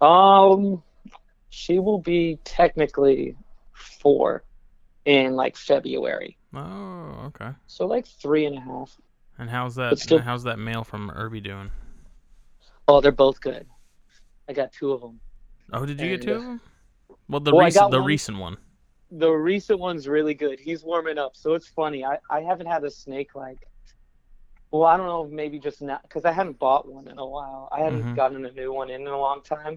Um, 0.00 0.82
she 1.50 1.78
will 1.78 1.98
be 2.00 2.38
technically 2.44 3.36
four 3.72 4.44
in 5.08 5.34
like 5.34 5.56
February, 5.56 6.36
Oh, 6.54 7.14
okay. 7.28 7.50
so 7.66 7.86
like 7.86 8.06
three 8.06 8.44
and 8.44 8.56
a 8.56 8.60
half. 8.60 8.94
And 9.38 9.48
how's 9.48 9.74
that? 9.76 9.98
Still- 9.98 10.18
how's 10.18 10.42
that 10.42 10.58
male 10.58 10.84
from 10.84 11.10
Irby 11.10 11.40
doing? 11.40 11.70
Oh, 12.86 13.00
they're 13.00 13.10
both 13.10 13.40
good. 13.40 13.66
I 14.48 14.52
got 14.52 14.70
two 14.70 14.92
of 14.92 15.00
them. 15.00 15.18
Oh, 15.72 15.86
did 15.86 15.98
you 16.00 16.08
get 16.10 16.22
two 16.22 16.34
uh, 16.34 16.36
of 16.36 16.42
them? 16.42 16.60
Well, 17.28 17.40
the 17.40 17.54
well, 17.54 17.64
recent, 17.64 17.90
the 17.90 17.98
one. 17.98 18.06
recent 18.06 18.38
one. 18.38 18.56
The 19.10 19.30
recent 19.30 19.78
one's 19.78 20.06
really 20.06 20.34
good. 20.34 20.60
He's 20.60 20.84
warming 20.84 21.16
up, 21.16 21.34
so 21.36 21.54
it's 21.54 21.66
funny. 21.68 22.04
I, 22.04 22.18
I 22.30 22.40
haven't 22.42 22.66
had 22.66 22.84
a 22.84 22.90
snake 22.90 23.34
like. 23.34 23.66
Well, 24.70 24.84
I 24.84 24.98
don't 24.98 25.06
know, 25.06 25.26
maybe 25.26 25.58
just 25.58 25.80
not 25.80 26.02
because 26.02 26.26
I 26.26 26.32
hadn't 26.32 26.58
bought 26.58 26.86
one 26.86 27.08
in 27.08 27.18
a 27.18 27.24
while. 27.26 27.70
I 27.72 27.80
hadn't 27.80 28.02
Mhm. 28.02 28.14
gotten 28.16 28.44
a 28.44 28.52
new 28.52 28.74
one 28.74 28.90
in, 28.90 29.00
in 29.02 29.06
a 29.06 29.18
long 29.18 29.40
time. 29.42 29.76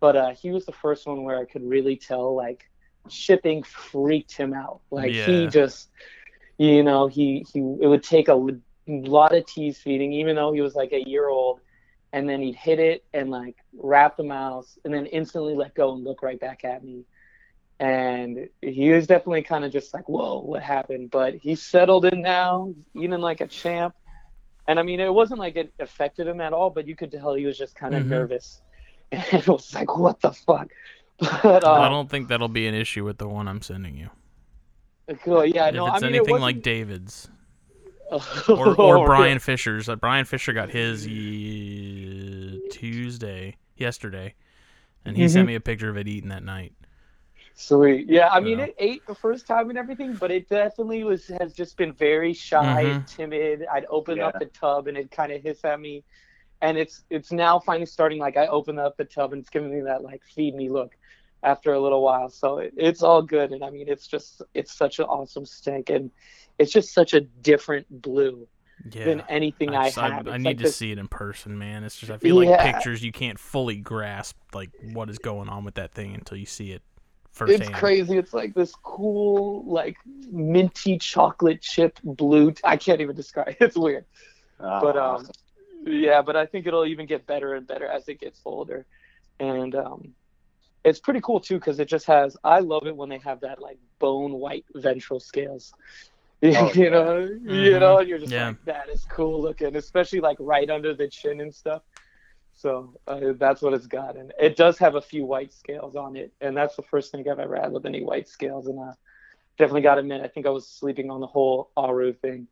But 0.00 0.16
uh, 0.16 0.30
he 0.34 0.50
was 0.50 0.66
the 0.66 0.72
first 0.72 1.06
one 1.06 1.22
where 1.22 1.38
I 1.38 1.44
could 1.44 1.62
really 1.62 1.94
tell 1.96 2.34
like 2.34 2.68
shipping 3.10 3.62
freaked 3.62 4.36
him 4.36 4.52
out. 4.54 4.80
Like 4.90 5.12
he 5.14 5.46
just, 5.48 5.90
you 6.58 6.82
know, 6.82 7.06
he 7.06 7.44
he 7.52 7.60
it 7.80 7.86
would 7.86 8.02
take 8.02 8.28
a 8.28 8.46
lot 8.86 9.34
of 9.34 9.46
tease 9.46 9.78
feeding, 9.78 10.12
even 10.12 10.36
though 10.36 10.52
he 10.52 10.60
was 10.60 10.74
like 10.74 10.92
a 10.92 11.02
year 11.08 11.28
old, 11.28 11.60
and 12.12 12.28
then 12.28 12.40
he'd 12.40 12.56
hit 12.56 12.78
it 12.78 13.04
and 13.12 13.30
like 13.30 13.56
wrap 13.76 14.16
the 14.16 14.24
mouse, 14.24 14.78
and 14.84 14.92
then 14.94 15.06
instantly 15.06 15.54
let 15.54 15.74
go 15.74 15.92
and 15.94 16.04
look 16.04 16.22
right 16.22 16.40
back 16.40 16.64
at 16.64 16.82
me. 16.84 17.04
And 17.78 18.48
he 18.62 18.90
was 18.90 19.06
definitely 19.06 19.42
kind 19.42 19.64
of 19.64 19.72
just 19.72 19.92
like, 19.92 20.08
whoa, 20.08 20.40
what 20.40 20.62
happened? 20.62 21.10
But 21.10 21.34
he's 21.34 21.62
settled 21.62 22.06
in 22.06 22.22
now, 22.22 22.72
eating 22.94 23.10
like 23.20 23.40
a 23.40 23.46
champ. 23.46 23.94
And 24.66 24.78
I 24.78 24.82
mean, 24.82 25.00
it 25.00 25.12
wasn't 25.12 25.40
like 25.40 25.56
it 25.56 25.72
affected 25.78 26.26
him 26.26 26.40
at 26.40 26.52
all, 26.52 26.70
but 26.70 26.86
you 26.88 26.96
could 26.96 27.12
tell 27.12 27.34
he 27.34 27.44
was 27.46 27.58
just 27.58 27.74
kind 27.74 27.94
of 27.94 28.02
Mhm. 28.04 28.08
nervous. 28.10 28.62
And 29.12 29.22
it 29.34 29.46
was 29.46 29.72
like, 29.74 29.96
what 29.96 30.20
the 30.20 30.32
fuck? 30.32 30.68
But 31.42 31.64
um, 31.64 31.80
I 31.82 31.88
don't 31.88 32.10
think 32.10 32.28
that'll 32.28 32.48
be 32.48 32.66
an 32.66 32.74
issue 32.74 33.04
with 33.04 33.18
the 33.18 33.28
one 33.28 33.48
I'm 33.48 33.62
sending 33.62 33.96
you. 33.96 34.10
cool, 35.22 35.44
yeah, 35.44 35.68
if 35.68 35.74
no, 35.74 35.86
it's 35.86 36.02
I 36.02 36.06
mean, 36.06 36.16
anything 36.16 36.36
it 36.36 36.40
like. 36.40 36.62
David's 36.62 37.28
or, 38.10 38.20
or, 38.48 38.98
or 38.98 39.06
Brian 39.06 39.38
Fisher's, 39.38 39.88
uh, 39.88 39.96
Brian 39.96 40.24
Fisher 40.24 40.52
got 40.52 40.70
his 40.70 41.06
ye- 41.06 42.60
Tuesday 42.70 43.56
yesterday, 43.76 44.34
and 45.04 45.16
he 45.16 45.28
sent 45.28 45.44
Mhm. 45.44 45.48
me 45.48 45.54
a 45.56 45.60
picture 45.60 45.88
of 45.88 45.96
it 45.96 46.06
eating 46.08 46.28
that 46.30 46.44
night. 46.44 46.72
Sweet. 47.54 48.06
Yeah, 48.08 48.28
I 48.28 48.40
mean, 48.40 48.58
Yeah. 48.58 48.66
it 48.66 48.74
ate 48.78 49.06
the 49.06 49.14
first 49.14 49.46
time 49.46 49.70
and 49.70 49.78
everything, 49.78 50.14
but 50.14 50.30
it 50.30 50.48
definitely 50.48 51.04
was 51.04 51.26
has 51.40 51.54
just 51.54 51.76
been 51.78 51.92
very 51.92 52.32
shy 52.34 52.84
Mhm. 52.84 52.94
and 52.96 53.06
timid. 53.08 53.66
I'd 53.72 53.86
open 53.88 54.20
up 54.20 54.38
the 54.38 54.46
tub 54.46 54.88
and 54.88 54.96
it 54.96 55.10
kind 55.10 55.32
of 55.32 55.42
hiss 55.42 55.64
at 55.64 55.80
me, 55.80 56.04
and 56.60 56.76
it's 56.76 57.04
it's 57.10 57.32
now 57.32 57.58
finally 57.58 57.86
starting. 57.86 58.18
Like 58.18 58.36
I 58.36 58.46
open 58.48 58.78
up 58.78 58.96
the 58.98 59.04
tub 59.06 59.32
and 59.32 59.40
it's 59.40 59.48
giving 59.50 59.72
me 59.74 59.80
that 59.80 60.02
like 60.04 60.22
feed 60.24 60.54
me 60.54 60.68
look 60.68 60.96
after 61.46 61.72
a 61.72 61.80
little 61.80 62.02
while. 62.02 62.28
So 62.28 62.58
it, 62.58 62.74
it's 62.76 63.02
all 63.02 63.22
good, 63.22 63.52
and 63.52 63.64
I 63.64 63.70
mean, 63.70 63.88
it's 63.88 64.06
just 64.06 64.42
it's 64.52 64.72
such 64.76 64.98
an 64.98 65.06
awesome 65.06 65.46
stink, 65.46 65.88
and 65.88 66.10
it's 66.58 66.72
just 66.72 66.92
such 66.92 67.14
a 67.14 67.20
different 67.20 67.86
blue 68.02 68.46
Yeah. 68.92 69.04
than 69.04 69.22
anything 69.28 69.74
I, 69.74 69.84
just- 69.86 69.98
I, 69.98 70.08
have. 70.10 70.26
I 70.28 70.34
It's 70.34 70.38
need 70.44 70.48
like 70.50 70.56
to 70.58 70.62
this- 70.64 70.76
see 70.76 70.90
it 70.92 70.98
in 70.98 71.08
person, 71.08 71.56
man. 71.58 71.84
It's 71.84 71.96
just 71.98 72.12
I 72.12 72.18
feel 72.18 72.36
like 72.36 72.60
pictures 72.60 73.02
you 73.02 73.12
can't 73.12 73.38
fully 73.38 73.76
grasp 73.76 74.36
like 74.52 74.70
what 74.92 75.08
is 75.08 75.18
going 75.18 75.48
on 75.48 75.64
with 75.64 75.74
that 75.76 75.92
thing 75.92 76.14
until 76.14 76.36
you 76.36 76.46
see 76.46 76.72
it 76.72 76.82
first. 77.32 77.52
It's 77.52 77.58
firsthand. 77.60 77.78
crazy. 77.80 78.18
It's 78.18 78.34
like 78.34 78.54
this 78.54 78.74
cool, 78.82 79.64
like 79.66 79.96
minty 80.30 80.98
chocolate 80.98 81.62
chip 81.62 81.98
blue. 82.04 82.52
I 82.64 82.76
can't 82.76 83.00
even 83.00 83.14
describe. 83.16 83.48
it. 83.48 83.56
It's 83.60 83.76
weird. 83.76 84.04
Uh, 84.58 84.80
but 84.80 84.96
um 84.96 85.26
yeah 85.84 86.22
but 86.22 86.34
i 86.34 86.44
think 86.46 86.66
it'll 86.66 86.86
even 86.86 87.04
get 87.06 87.26
better 87.26 87.54
and 87.54 87.66
better 87.66 87.86
as 87.86 88.08
it 88.08 88.18
gets 88.18 88.40
older 88.46 88.86
and 89.38 89.74
um 89.74 90.14
it's 90.86 91.00
pretty 91.00 91.20
cool 91.20 91.40
too 91.40 91.56
because 91.56 91.78
it 91.80 91.88
just 91.88 92.06
has 92.06 92.36
i 92.44 92.58
love 92.60 92.86
it 92.86 92.96
when 92.96 93.08
they 93.08 93.18
have 93.18 93.40
that 93.40 93.60
like 93.60 93.78
bone 93.98 94.32
white 94.34 94.64
ventral 94.76 95.20
scales 95.20 95.72
Oh, 96.44 96.70
you 96.74 96.84
yeah. 96.84 96.90
know 96.90 97.18
you 97.20 97.72
Mhm. 97.72 97.80
know 97.80 98.00
you're 98.00 98.18
just 98.18 98.32
Yeah. 98.32 98.48
like 98.48 98.64
that 98.64 98.88
is 98.88 99.04
cool 99.10 99.42
looking 99.42 99.74
especially 99.76 100.20
like 100.20 100.36
right 100.40 100.70
under 100.70 100.94
the 100.94 101.08
chin 101.08 101.40
and 101.40 101.54
stuff 101.54 101.82
so 102.54 102.94
uh, 103.06 103.32
that's 103.38 103.62
what 103.62 103.74
it's 103.74 103.86
got 103.86 104.16
and 104.16 104.32
it 104.40 104.56
does 104.56 104.78
have 104.78 104.94
a 104.94 105.00
few 105.02 105.24
white 105.24 105.52
scales 105.52 105.96
on 105.96 106.16
it 106.16 106.32
and 106.40 106.56
that's 106.56 106.76
the 106.76 106.82
first 106.82 107.10
thing 107.10 107.28
i've 107.28 107.38
ever 107.40 107.56
had 107.56 107.72
with 107.72 107.86
any 107.86 108.02
white 108.04 108.28
scales 108.28 108.66
and 108.68 108.78
I 108.78 108.92
definitely 109.58 109.82
got 109.82 109.94
to 109.96 110.00
admit 110.00 110.20
i 110.22 110.28
think 110.28 110.46
i 110.46 110.50
was 110.50 110.68
sleeping 110.68 111.10
on 111.10 111.20
the 111.20 111.26
whole 111.26 111.70
Aru 111.76 112.12
thing. 112.12 112.48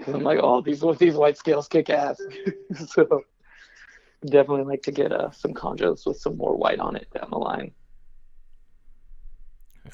I'm 0.08 0.24
like, 0.24 0.40
oh, 0.42 0.60
these 0.60 0.82
these 0.98 1.14
white 1.14 1.36
scales 1.38 1.68
kick 1.68 1.88
ass. 1.88 2.20
so 2.88 3.22
definitely 4.26 4.64
like 4.64 4.82
to 4.82 4.92
get 4.92 5.12
uh, 5.12 5.30
some 5.30 5.52
chondros 5.54 6.06
with 6.06 6.18
some 6.18 6.36
more 6.36 6.56
white 6.56 6.78
on 6.80 6.96
it 6.96 7.08
down 7.12 7.28
the 7.30 7.38
line. 7.38 7.72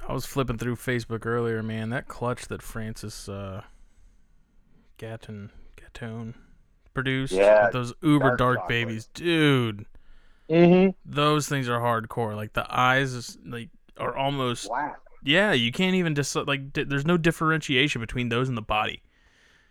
I 0.09 0.13
was 0.13 0.25
flipping 0.27 0.59
through 0.59 0.77
Facebook 0.77 1.27
earlier, 1.27 1.63
man. 1.63 1.91
That 1.91 2.07
clutch 2.09 2.47
that 2.49 2.63
Francis 2.63 3.29
uh, 3.29 3.63
Gatton 4.99 5.51
Gatone 5.77 6.35
produced, 6.95 7.33
Yeah, 7.33 7.65
with 7.65 7.73
those 7.73 7.93
uber 8.03 8.37
dark 8.37 8.59
dark, 8.59 8.69
babies, 8.69 9.09
dude. 9.15 9.87
Mm-hmm. 10.49 10.91
Those 11.05 11.49
things 11.49 11.69
are 11.69 11.81
hardcore. 11.81 12.35
Like 12.37 12.53
the 12.53 12.67
eyes, 12.69 13.13
is, 13.15 13.39
like 13.45 13.71
are 13.99 14.17
almost 14.17 14.69
black. 14.69 14.99
yeah. 15.23 15.53
You 15.53 15.73
can't 15.73 15.95
even 15.97 16.15
just 16.15 16.35
like 16.37 16.73
di- 16.73 16.85
there's 16.85 17.07
no 17.07 17.17
differentiation 17.17 18.01
between 18.01 18.29
those 18.29 18.49
and 18.49 18.57
the 18.57 18.63
body. 18.63 19.03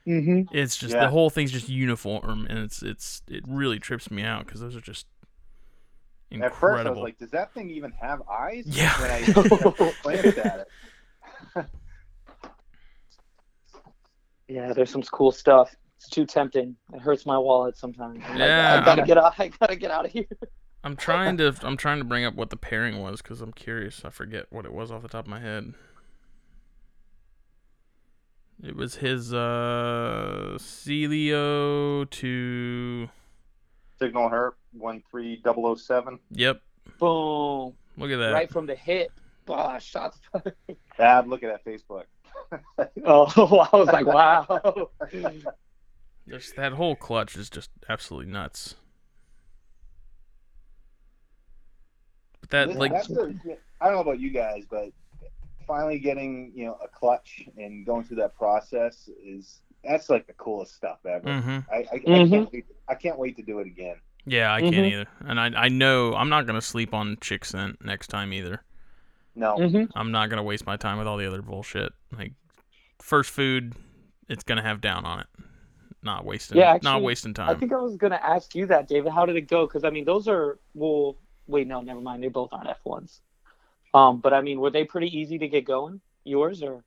Mm-hmm. 0.07 0.55
It's 0.57 0.75
just 0.77 0.93
Yeah. 0.93 1.01
the 1.01 1.09
whole 1.09 1.29
thing's 1.29 1.51
just 1.51 1.69
uniform, 1.69 2.47
and 2.49 2.59
it's 2.59 2.81
it's 2.81 3.21
it 3.27 3.43
really 3.47 3.79
trips 3.79 4.09
me 4.09 4.23
out 4.23 4.45
because 4.45 4.61
those 4.61 4.75
are 4.75 4.81
just 4.81 5.05
At 6.31 6.39
first, 6.55 6.63
I 6.63 6.67
was 6.67 6.79
incredible. 6.79 7.03
like, 7.03 7.17
"Does 7.19 7.31
that 7.31 7.53
thing 7.53 7.69
even 7.69 7.91
have 8.01 8.21
eyes?" 8.29 8.63
Yeah. 8.65 8.93
When 9.01 9.11
I, 9.11 9.17
I 9.87 9.93
glanced 10.03 10.37
at 10.39 10.67
it. 11.55 11.65
Yeah, 14.47 14.73
there's 14.73 14.89
some 14.89 15.03
cool 15.03 15.31
stuff. 15.31 15.75
It's 15.97 16.09
too 16.09 16.25
tempting. 16.25 16.75
It 16.93 17.01
hurts 17.01 17.25
my 17.25 17.37
wallet 17.37 17.77
sometimes. 17.77 18.19
I'm 18.25 18.31
like, 18.31 18.39
Yeah, 18.39 18.79
I 18.81 18.85
gotta 18.85 19.01
I'm- 19.01 19.07
get 19.07 19.17
out. 19.17 19.33
I 19.39 19.47
gotta 19.49 19.75
get 19.75 19.91
out 19.91 20.05
of 20.05 20.11
here. 20.11 20.25
I'm 20.83 20.95
trying 20.95 21.37
to 21.37 21.53
I'm 21.61 21.77
trying 21.77 21.99
to 21.99 22.05
bring 22.05 22.23
up 22.25 22.35
what 22.35 22.49
the 22.49 22.57
pairing 22.57 22.99
was 23.01 23.21
because 23.21 23.41
I'm 23.41 23.51
curious. 23.51 24.03
I 24.05 24.09
forget 24.09 24.45
what 24.49 24.65
it 24.65 24.73
was 24.73 24.91
off 24.91 25.01
the 25.01 25.07
top 25.09 25.25
of 25.25 25.29
my 25.29 25.39
head. 25.39 25.73
It 28.63 28.75
was 28.75 28.95
his 28.95 29.33
uh 29.33 30.57
Celio 30.59 32.09
to 32.09 33.09
Signal 33.99 34.29
her 34.29 34.55
one 34.73 35.01
three 35.09 35.37
double 35.37 35.65
oh 35.65 35.75
seven. 35.75 36.19
Yep. 36.31 36.61
Boom! 36.99 37.73
Look 37.97 38.11
at 38.11 38.17
that. 38.17 38.33
Right 38.33 38.49
from 38.51 38.65
the 38.65 38.75
hip. 38.75 39.11
Ah, 39.47 39.77
shots. 39.79 40.19
fired. 40.31 40.55
Dad, 40.97 41.27
look 41.27 41.43
at 41.43 41.51
that 41.51 41.65
Facebook. 41.65 42.03
oh, 43.05 43.67
I 43.73 43.75
was 43.77 43.87
like, 43.87 44.05
wow. 44.05 44.89
Just 46.27 46.55
that 46.57 46.73
whole 46.73 46.95
clutch 46.95 47.35
is 47.35 47.49
just 47.49 47.71
absolutely 47.89 48.31
nuts. 48.31 48.75
But 52.41 52.49
that 52.51 52.67
This- 52.69 52.77
like 52.77 52.91
that's 52.91 53.09
I 53.11 53.85
don't 53.85 53.93
know 53.93 54.01
about 54.01 54.19
you 54.19 54.29
guys, 54.29 54.65
but 54.69 54.89
finally 55.69 55.99
getting 55.99 56.51
you 56.55 56.65
know 56.67 56.77
a 56.83 56.89
clutch 56.89 57.45
and 57.57 57.85
going 57.87 58.05
through 58.05 58.17
that 58.17 58.35
process 58.35 59.09
is 59.23 59.61
that's 59.85 60.09
like 60.09 60.27
the 60.27 60.33
coolest 60.33 60.75
stuff 60.75 60.99
ever. 61.05 61.39
mhm. 61.43 61.65
I, 61.71 61.77
I, 61.77 62.07
I 62.15 62.19
Mhm. 62.19 62.31
can't 62.31 62.53
wait. 62.53 62.65
I 62.89 62.95
can't 62.95 63.19
wait 63.19 63.37
to 63.37 63.43
do 63.43 63.59
it 63.59 63.67
again. 63.67 63.97
Yeah, 64.25 64.53
I 64.53 64.61
can't 64.61 64.75
Mhm. 64.75 64.91
either. 64.93 65.07
And 65.21 65.39
I 65.39 65.65
I 65.65 65.69
know 65.69 66.13
I'm 66.15 66.29
not 66.29 66.47
gonna 66.47 66.61
sleep 66.61 66.93
on 66.93 67.17
chick 67.21 67.45
scent 67.45 67.83
next 67.83 68.07
time 68.07 68.33
either. 68.33 68.63
No, 69.35 69.57
hmm 69.57 69.85
I'm 69.95 70.11
not 70.11 70.29
gonna 70.29 70.43
waste 70.43 70.65
my 70.65 70.77
time 70.77 70.97
with 70.97 71.07
all 71.07 71.17
the 71.17 71.27
other 71.27 71.41
bullshit. 71.41 71.93
Like 72.17 72.33
first 72.99 73.31
food, 73.31 73.75
it's 74.29 74.43
gonna 74.43 74.63
have 74.63 74.81
down 74.81 75.05
on 75.05 75.21
it. 75.21 75.27
Not 76.03 76.25
wasting. 76.25 76.57
Yeah, 76.57 76.65
not 76.65 76.75
actually, 76.75 77.03
wasting 77.03 77.35
I 77.39 77.53
think 77.55 77.73
I 77.73 77.77
was 77.77 77.97
gonna 77.97 78.19
ask 78.23 78.55
you 78.55 78.65
that, 78.67 78.87
David. 78.87 79.11
How 79.11 79.25
did 79.25 79.35
it 79.37 79.47
go? 79.47 79.67
Because 79.67 79.83
I 79.83 79.89
mean, 79.89 80.05
those 80.05 80.27
are 80.27 80.59
well. 80.73 81.17
Wait, 81.47 81.67
no, 81.67 81.81
never 81.81 82.01
mind. 82.01 82.23
They 82.23 82.27
both 82.29 82.49
aren't 82.53 82.69
F 82.69 82.79
ones. 82.85 83.21
Um, 83.93 84.19
but 84.21 84.33
I 84.33 84.41
mean, 84.41 84.59
were 84.59 84.71
they 84.71 84.83
pretty 84.85 85.07
easy 85.17 85.37
to 85.39 85.47
get 85.47 85.65
going? 85.65 86.01
Yours 86.23 86.61
or? 86.63 86.83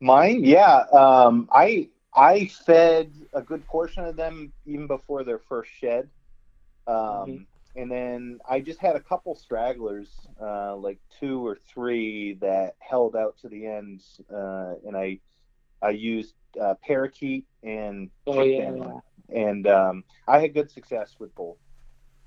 Mine, 0.00 0.44
yeah. 0.44 0.84
Um, 0.92 1.48
I 1.52 1.88
I 2.14 2.46
fed 2.46 3.12
a 3.32 3.42
good 3.42 3.66
portion 3.66 4.04
of 4.04 4.16
them 4.16 4.52
even 4.66 4.86
before 4.86 5.24
their 5.24 5.38
first 5.38 5.70
shed, 5.70 6.10
um, 6.86 7.44
Mhm. 7.44 7.46
and 7.74 7.90
then 7.90 8.38
I 8.48 8.60
just 8.60 8.80
had 8.80 8.96
a 8.96 9.00
couple 9.00 9.34
stragglers, 9.34 10.26
uh, 10.40 10.76
like 10.76 10.98
two 11.20 11.46
or 11.46 11.56
three 11.72 12.34
that 12.40 12.74
held 12.80 13.16
out 13.16 13.36
to 13.38 13.48
the 13.48 13.66
end, 13.66 14.02
uh, 14.32 14.74
and 14.86 14.96
I 14.96 15.20
I 15.82 15.90
used 15.90 16.34
uh, 16.60 16.74
parakeet 16.86 17.46
and 17.62 18.10
Oh 18.26 18.42
yeah, 18.42 18.70
yeah. 18.74 19.00
and 19.28 19.66
um, 19.66 20.04
I 20.26 20.38
had 20.40 20.54
good 20.54 20.70
success 20.70 21.16
with 21.18 21.34
both. 21.34 21.58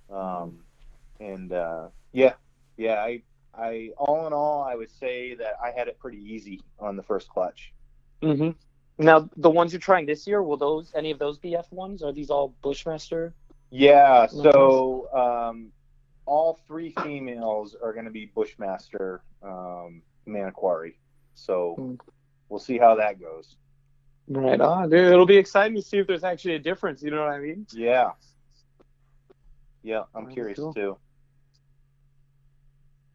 Um, 0.09 0.63
and 1.19 1.51
uh, 1.51 1.89
yeah, 2.13 2.33
yeah, 2.77 2.95
I 3.01 3.23
I 3.57 3.91
all 3.97 4.27
in 4.27 4.33
all, 4.33 4.63
I 4.63 4.75
would 4.75 4.91
say 4.91 5.35
that 5.35 5.55
I 5.63 5.71
had 5.71 5.87
it 5.87 5.99
pretty 5.99 6.19
easy 6.19 6.61
on 6.79 6.95
the 6.95 7.03
first 7.03 7.29
clutch. 7.29 7.73
Mm-hmm. 8.21 8.51
Now, 9.03 9.29
the 9.37 9.49
ones 9.49 9.73
you're 9.73 9.79
trying 9.79 10.05
this 10.05 10.25
year, 10.27 10.41
will 10.41 10.57
those 10.57 10.91
any 10.95 11.11
of 11.11 11.19
those 11.19 11.37
be 11.37 11.55
F 11.55 11.71
ones? 11.71 12.01
Are 12.03 12.11
these 12.11 12.29
all 12.29 12.55
Bushmaster? 12.61 13.33
Yeah, 13.69 14.27
so 14.27 15.09
um, 15.13 15.71
all 16.25 16.59
three 16.67 16.93
females 17.03 17.75
are 17.81 17.93
going 17.93 18.05
to 18.05 18.11
be 18.11 18.25
Bushmaster 18.33 19.21
um, 19.43 20.01
Manokwari. 20.27 20.95
So 21.35 21.75
Hmm. 21.77 21.95
we'll 22.49 22.59
see 22.59 22.77
how 22.77 22.95
that 22.95 23.19
goes. 23.19 23.55
Right 24.29 24.59
on, 24.59 24.89
dude. 24.89 25.11
It'll 25.11 25.25
be 25.25 25.37
exciting 25.37 25.75
to 25.75 25.81
see 25.81 25.97
if 25.99 26.07
there's 26.07 26.23
actually 26.23 26.55
a 26.55 26.59
difference. 26.59 27.01
You 27.03 27.11
know 27.11 27.19
what 27.21 27.33
I 27.33 27.39
mean? 27.39 27.65
Yeah. 27.71 28.11
Yeah, 29.83 30.03
I'm 30.15 30.23
Very 30.25 30.33
curious 30.33 30.59
cool. 30.59 30.73
too. 30.73 30.97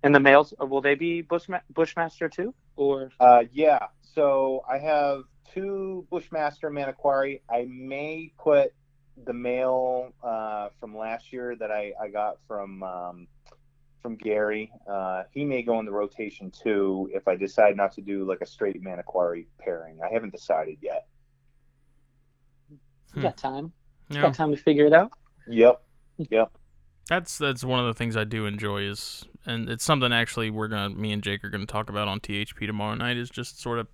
And 0.02 0.14
the 0.14 0.20
males, 0.20 0.52
uh, 0.60 0.66
will 0.66 0.80
they 0.80 0.94
be 0.94 1.22
Bushma- 1.22 1.62
Bushmaster 1.72 2.28
too, 2.28 2.54
or? 2.76 3.10
Uh, 3.20 3.44
yeah, 3.52 3.86
so 4.02 4.62
I 4.68 4.78
have 4.78 5.22
two 5.54 6.06
Bushmaster 6.10 6.70
Manokwari. 6.70 7.40
I 7.50 7.66
may 7.68 8.32
put 8.38 8.72
the 9.24 9.32
male 9.32 10.12
uh, 10.22 10.68
from 10.80 10.96
last 10.96 11.32
year 11.32 11.54
that 11.56 11.70
I, 11.70 11.92
I 12.00 12.08
got 12.08 12.38
from 12.48 12.82
um, 12.82 13.28
from 14.02 14.16
Gary. 14.16 14.72
Uh, 14.90 15.22
he 15.30 15.44
may 15.44 15.62
go 15.62 15.78
in 15.78 15.86
the 15.86 15.92
rotation 15.92 16.50
too 16.50 17.08
if 17.14 17.28
I 17.28 17.36
decide 17.36 17.76
not 17.76 17.92
to 17.92 18.00
do 18.00 18.24
like 18.24 18.40
a 18.40 18.46
straight 18.46 18.82
Manokwari 18.82 19.46
pairing. 19.60 20.00
I 20.02 20.12
haven't 20.12 20.32
decided 20.32 20.78
yet. 20.82 21.06
You 23.14 23.22
got 23.22 23.36
time. 23.36 23.72
Yeah. 24.08 24.22
got 24.22 24.34
time 24.34 24.50
to 24.50 24.56
figure 24.56 24.86
it 24.86 24.92
out. 24.92 25.12
Yep. 25.46 25.82
Yep. 26.30 26.52
That's 27.08 27.38
that's 27.38 27.64
one 27.64 27.80
of 27.80 27.86
the 27.86 27.94
things 27.94 28.16
I 28.16 28.24
do 28.24 28.46
enjoy 28.46 28.82
is, 28.82 29.24
and 29.46 29.68
it's 29.68 29.84
something 29.84 30.12
actually 30.12 30.50
we're 30.50 30.68
gonna, 30.68 30.90
me 30.90 31.12
and 31.12 31.22
Jake 31.22 31.44
are 31.44 31.50
gonna 31.50 31.66
talk 31.66 31.88
about 31.90 32.08
on 32.08 32.20
THP 32.20 32.66
tomorrow 32.66 32.94
night 32.94 33.16
is 33.16 33.30
just 33.30 33.60
sort 33.60 33.78
of 33.78 33.86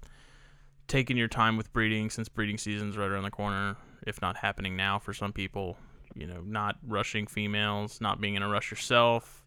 taking 0.86 1.16
your 1.16 1.28
time 1.28 1.56
with 1.56 1.72
breeding 1.72 2.10
since 2.10 2.28
breeding 2.28 2.58
season's 2.58 2.96
right 2.96 3.10
around 3.10 3.24
the 3.24 3.30
corner, 3.30 3.76
if 4.06 4.20
not 4.22 4.36
happening 4.38 4.76
now 4.76 4.98
for 4.98 5.12
some 5.12 5.32
people. 5.32 5.76
You 6.14 6.26
know, 6.26 6.40
not 6.40 6.76
rushing 6.86 7.26
females, 7.26 8.00
not 8.00 8.20
being 8.20 8.34
in 8.34 8.42
a 8.42 8.48
rush 8.48 8.70
yourself. 8.70 9.44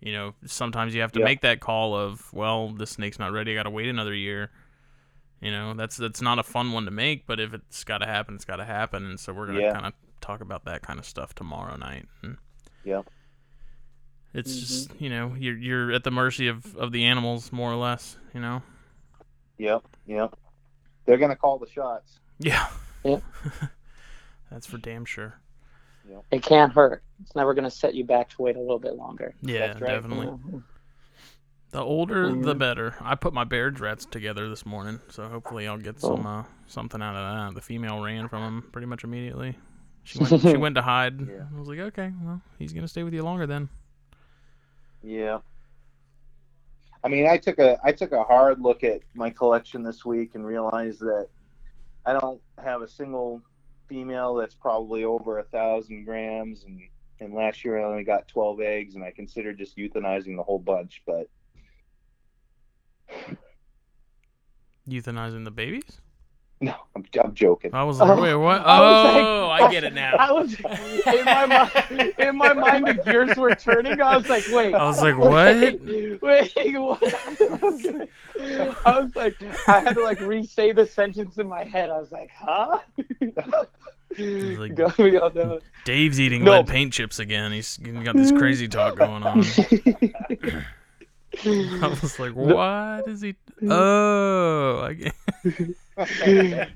You 0.00 0.12
know, 0.12 0.34
sometimes 0.46 0.94
you 0.94 1.00
have 1.00 1.12
to 1.12 1.18
Yeah. 1.18 1.24
make 1.24 1.40
that 1.42 1.60
call 1.60 1.94
of, 1.94 2.32
well, 2.32 2.68
this 2.70 2.90
snake's 2.90 3.18
not 3.18 3.32
ready. 3.32 3.52
I 3.52 3.54
got 3.54 3.64
to 3.64 3.70
wait 3.70 3.88
another 3.88 4.14
year. 4.14 4.50
You 5.40 5.50
know, 5.50 5.74
that's 5.74 5.96
that's 5.96 6.22
not 6.22 6.38
a 6.38 6.42
fun 6.42 6.72
one 6.72 6.84
to 6.86 6.90
make, 6.90 7.26
but 7.26 7.38
if 7.40 7.52
it's 7.52 7.84
got 7.84 7.98
to 7.98 8.06
happen, 8.06 8.34
it's 8.34 8.44
got 8.44 8.56
to 8.56 8.64
happen. 8.64 9.04
And 9.04 9.20
so 9.20 9.32
we're 9.32 9.46
gonna 9.46 9.60
Yeah. 9.60 9.72
kind 9.72 9.86
of 9.86 9.92
talk 10.20 10.40
about 10.40 10.64
that 10.64 10.82
kind 10.82 10.98
of 10.98 11.04
stuff 11.04 11.34
tomorrow 11.34 11.76
night. 11.76 12.06
And 12.22 12.38
Yeah. 12.84 13.02
It's 14.34 14.52
Mhm. 14.54 14.60
just 14.60 15.00
you 15.00 15.08
know 15.10 15.34
you're 15.38 15.56
you're 15.56 15.92
at 15.92 16.04
the 16.04 16.10
mercy 16.10 16.48
of 16.48 16.76
of 16.76 16.92
the 16.92 17.04
animals 17.04 17.52
more 17.52 17.70
or 17.72 17.76
less. 17.76 18.18
You 18.34 18.40
know. 18.40 18.62
Yep. 19.58 19.82
Yep. 20.06 20.34
They're 21.06 21.18
gonna 21.18 21.36
call 21.36 21.58
the 21.58 21.68
shots. 21.68 22.18
Yeah. 22.38 22.66
Yeah. 23.04 23.20
that's 24.50 24.66
for 24.66 24.78
damn 24.78 25.04
sure. 25.04 25.40
It 26.30 26.42
can't 26.42 26.72
hurt. 26.72 27.02
It's 27.22 27.34
never 27.34 27.54
going 27.54 27.64
to 27.64 27.70
set 27.70 27.94
you 27.94 28.04
back 28.04 28.28
to 28.30 28.42
wait 28.42 28.56
a 28.56 28.60
little 28.60 28.78
bit 28.78 28.94
longer. 28.94 29.34
Yeah, 29.40 29.68
right. 29.72 29.80
definitely. 29.80 30.26
Mhm. 30.26 30.62
The 31.70 31.80
older, 31.80 32.28
the 32.28 32.54
Mhm. 32.54 32.58
better. 32.58 32.94
I 33.00 33.14
put 33.14 33.32
my 33.32 33.44
bear 33.44 33.70
rats 33.70 34.04
together 34.04 34.48
this 34.50 34.66
morning, 34.66 35.00
so 35.08 35.26
hopefully 35.28 35.66
I'll 35.66 35.78
get 35.78 35.98
Cool. 36.00 36.16
some 36.18 36.26
uh, 36.26 36.44
something 36.66 37.00
out 37.00 37.16
of 37.16 37.54
that. 37.54 37.54
The 37.54 37.62
female 37.62 38.02
ran 38.04 38.28
from 38.28 38.42
him 38.42 38.62
pretty 38.70 38.86
much 38.86 39.02
immediately. 39.02 39.56
She 40.02 40.18
went, 40.20 40.42
she 40.42 40.56
went 40.58 40.74
to 40.74 40.82
hide. 40.82 41.20
Yeah. 41.26 41.46
I 41.54 41.58
was 41.58 41.68
like, 41.68 41.78
okay, 41.78 42.12
well, 42.22 42.42
he's 42.58 42.74
gonna 42.74 42.88
stay 42.88 43.02
with 43.02 43.14
you 43.14 43.22
longer 43.22 43.46
then. 43.46 43.70
Yeah. 45.04 45.38
I 47.02 47.08
mean, 47.08 47.26
I 47.26 47.36
took 47.36 47.58
a 47.58 47.78
I 47.84 47.92
took 47.92 48.12
a 48.12 48.24
hard 48.24 48.60
look 48.60 48.82
at 48.82 49.00
my 49.14 49.28
collection 49.28 49.82
this 49.82 50.04
week 50.04 50.34
and 50.34 50.46
realized 50.46 51.00
that 51.00 51.28
I 52.06 52.14
don't 52.14 52.40
have 52.62 52.80
a 52.80 52.88
single 52.88 53.42
female 53.88 54.34
that's 54.34 54.54
probably 54.54 55.04
over 55.04 55.38
a 55.38 55.44
thousand 55.44 56.04
grams, 56.06 56.64
and 56.64 56.80
and 57.20 57.34
last 57.34 57.64
year 57.64 57.78
I 57.78 57.84
only 57.84 58.04
got 58.04 58.26
twelve 58.28 58.60
eggs, 58.60 58.94
and 58.94 59.04
I 59.04 59.10
considered 59.10 59.58
just 59.58 59.76
euthanizing 59.76 60.36
the 60.36 60.42
whole 60.42 60.58
bunch, 60.58 61.02
but 61.06 61.28
Euthanizing 64.88 65.44
the 65.44 65.50
babies? 65.50 66.00
No, 66.64 66.74
I'm, 66.96 67.04
I'm 67.22 67.34
joking. 67.34 67.74
I 67.74 67.84
was 67.84 67.98
like, 68.00 68.10
Oh, 68.10 68.20
wait, 68.22 68.34
what? 68.34 68.60
I 68.62 68.80
was 68.80 69.14
like- 69.14 69.24
Oh, 69.24 69.48
I 69.50 69.70
get 69.70 69.84
it 69.84 69.94
now. 69.94 70.14
I 70.18 70.32
was 70.32 70.54
in 70.54 71.24
my 71.24 71.46
mind. 71.46 72.14
In 72.18 72.36
my 72.36 72.52
mind, 72.52 72.86
the 72.86 72.94
gears 72.94 73.36
were 73.36 73.54
turning. 73.54 74.00
I 74.00 74.16
was 74.16 74.28
like, 74.28 74.44
wait. 74.50 74.74
I 74.74 74.84
was 74.84 75.00
like, 75.02 75.16
what? 75.18 75.56
Wait, 75.56 76.22
wait, 76.22 76.78
what? 76.78 77.02
I 78.86 79.00
was 79.00 79.14
like, 79.16 79.36
I 79.68 79.80
had 79.80 79.94
to 79.94 80.02
like 80.02 80.20
re-say 80.20 80.72
the 80.72 80.86
sentence 80.86 81.38
in 81.38 81.48
my 81.48 81.64
head. 81.64 81.90
I 81.90 81.98
was 81.98 82.10
like, 82.12 82.30
huh? 82.36 82.78
like- 83.20 84.74
Go- 84.74 84.88
go- 84.90 85.32
no. 85.34 85.60
Dave's 85.84 86.20
eating 86.20 86.44
No. 86.44 86.52
lead 86.52 86.68
paint 86.68 86.92
chips 86.92 87.18
again. 87.18 87.50
He's 87.52 87.76
got 87.78 88.14
this 88.16 88.30
crazy 88.32 88.68
talk 88.68 88.96
going 88.96 89.22
on. 89.24 89.38
I 91.44 91.88
was 92.00 92.18
like, 92.20 92.32
what 92.34 93.08
is 93.08 93.20
he? 93.22 93.34
Oh, 93.68 94.80
I 94.82 94.92
get... 94.94 95.14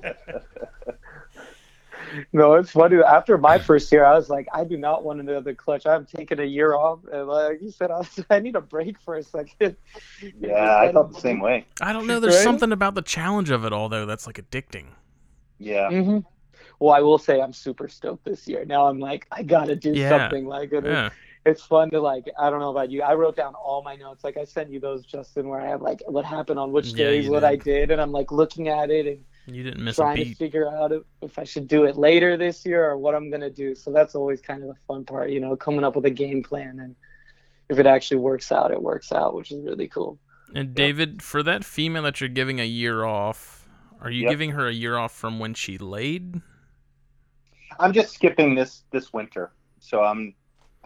No, 2.33 2.55
it's 2.55 2.71
funny. 2.71 2.97
After 3.03 3.37
my 3.37 3.59
first 3.59 3.91
year, 3.93 4.05
I 4.05 4.15
was 4.15 4.31
like, 4.31 4.47
I 4.53 4.65
do 4.65 4.77
not 4.77 5.05
want 5.05 5.21
another 5.21 5.55
clutch. 5.55 5.87
I'm 5.87 6.07
taking 6.07 6.39
a 6.39 6.45
year 6.45 6.75
off, 6.75 7.01
and 7.13 7.27
like 7.27 7.61
you 7.61 7.71
said, 7.71 7.91
I, 7.91 7.99
was, 7.99 8.25
I 8.31 8.39
need 8.39 8.57
a 8.57 8.61
break 8.61 8.99
for 9.01 9.17
a 9.17 9.23
second. 9.23 9.77
yeah, 10.41 10.77
I 10.79 10.93
felt 10.93 11.13
the 11.13 11.21
same 11.21 11.41
way. 11.41 11.67
I 11.81 11.93
don't 11.93 12.07
know. 12.07 12.21
There's 12.21 12.35
Right? 12.37 12.45
something 12.45 12.73
about 12.73 12.95
the 12.95 13.03
challenge 13.03 13.51
of 13.51 13.65
it 13.65 13.73
all, 13.73 13.89
though, 13.89 14.07
that's 14.07 14.27
like 14.27 14.37
addicting. 14.37 14.87
Yeah, 15.59 15.91
hmm 15.91 16.19
Well, 16.79 16.95
I 16.95 17.01
will 17.01 17.19
say 17.19 17.41
I'm 17.41 17.53
super 17.53 17.89
stoked 17.89 18.25
this 18.25 18.47
year. 18.47 18.65
Now 18.65 18.87
I'm 18.87 19.01
like, 19.01 19.27
I 19.33 19.43
gotta 19.43 19.75
do 19.77 19.95
Yeah. 19.95 20.09
something. 20.09 20.47
Like 20.47 20.73
it, 20.73 20.85
Yeah. 20.85 21.11
It's 21.47 21.63
fun 21.63 21.91
to 21.91 22.01
like. 22.01 22.25
I 22.39 22.51
don't 22.51 22.61
know 22.61 22.71
about 22.71 22.91
you. 22.91 23.03
I 23.03 23.15
wrote 23.15 23.37
down 23.37 23.55
all 23.55 23.83
my 23.83 23.97
notes. 23.97 24.25
Like 24.25 24.37
I 24.37 24.45
sent 24.45 24.71
you 24.71 24.81
those, 24.81 25.05
Justin, 25.05 25.49
where 25.49 25.61
I 25.61 25.69
have 25.69 25.83
like 25.83 26.03
what 26.07 26.25
happened 26.25 26.59
on 26.59 26.73
which 26.73 26.95
Yeah, 26.95 26.95
days, 26.95 27.27
you 27.27 27.31
what 27.31 27.45
did. 27.45 27.45
I 27.45 27.57
did, 27.57 27.91
and 27.91 28.01
I'm 28.01 28.13
like 28.13 28.33
looking 28.33 28.69
at 28.69 28.91
it 28.91 29.07
and 29.07 29.25
You 29.47 29.63
didn't 29.65 29.85
miss 29.85 30.01
a 30.01 30.07
trying 30.07 30.19
to 30.21 30.27
figure 30.27 30.69
out 30.69 30.93
if, 30.93 31.03
if 31.23 31.39
I 31.39 31.45
should 31.45 31.69
do 31.69 31.85
it 31.85 31.97
later 31.97 32.37
this 32.37 32.65
year 32.67 32.85
or 32.91 32.99
what 32.99 33.15
I'm 33.15 33.31
gonna 33.31 33.51
do. 33.51 33.75
So 33.75 33.93
that's 33.93 34.15
always 34.15 34.41
kind 34.41 34.63
of 34.63 34.69
the 34.69 34.77
fun 34.87 35.05
part, 35.05 35.31
you 35.31 35.41
know, 35.41 35.57
coming 35.57 35.85
up 35.85 35.97
with 35.97 36.07
a 36.07 36.11
game 36.11 36.43
plan 36.43 36.81
and 36.81 36.97
if 37.69 37.79
it 37.79 37.87
actually 37.87 38.19
works 38.19 38.53
out, 38.53 38.71
it 38.73 38.83
works 38.83 39.13
out, 39.13 39.35
which 39.35 39.51
is 39.53 39.63
really 39.65 39.89
cool. 39.89 40.19
And 40.55 40.75
David, 40.75 41.23
for 41.23 41.43
that 41.43 41.65
female 41.65 42.03
that 42.05 42.21
you're 42.21 42.29
giving 42.29 42.61
a 42.61 42.65
year 42.65 43.05
off, 43.05 43.67
are 44.01 44.11
you 44.11 44.23
Yep. 44.23 44.31
giving 44.31 44.53
her 44.53 44.67
a 44.69 44.73
year 44.73 44.97
off 44.97 45.13
from 45.13 45.39
when 45.39 45.55
she 45.55 45.79
laid? 45.79 46.43
I'm 47.79 47.93
just 47.93 48.15
skipping 48.15 48.55
this 48.55 48.85
this 48.93 49.13
winter, 49.13 49.53
so 49.81 50.03
I'm 50.03 50.35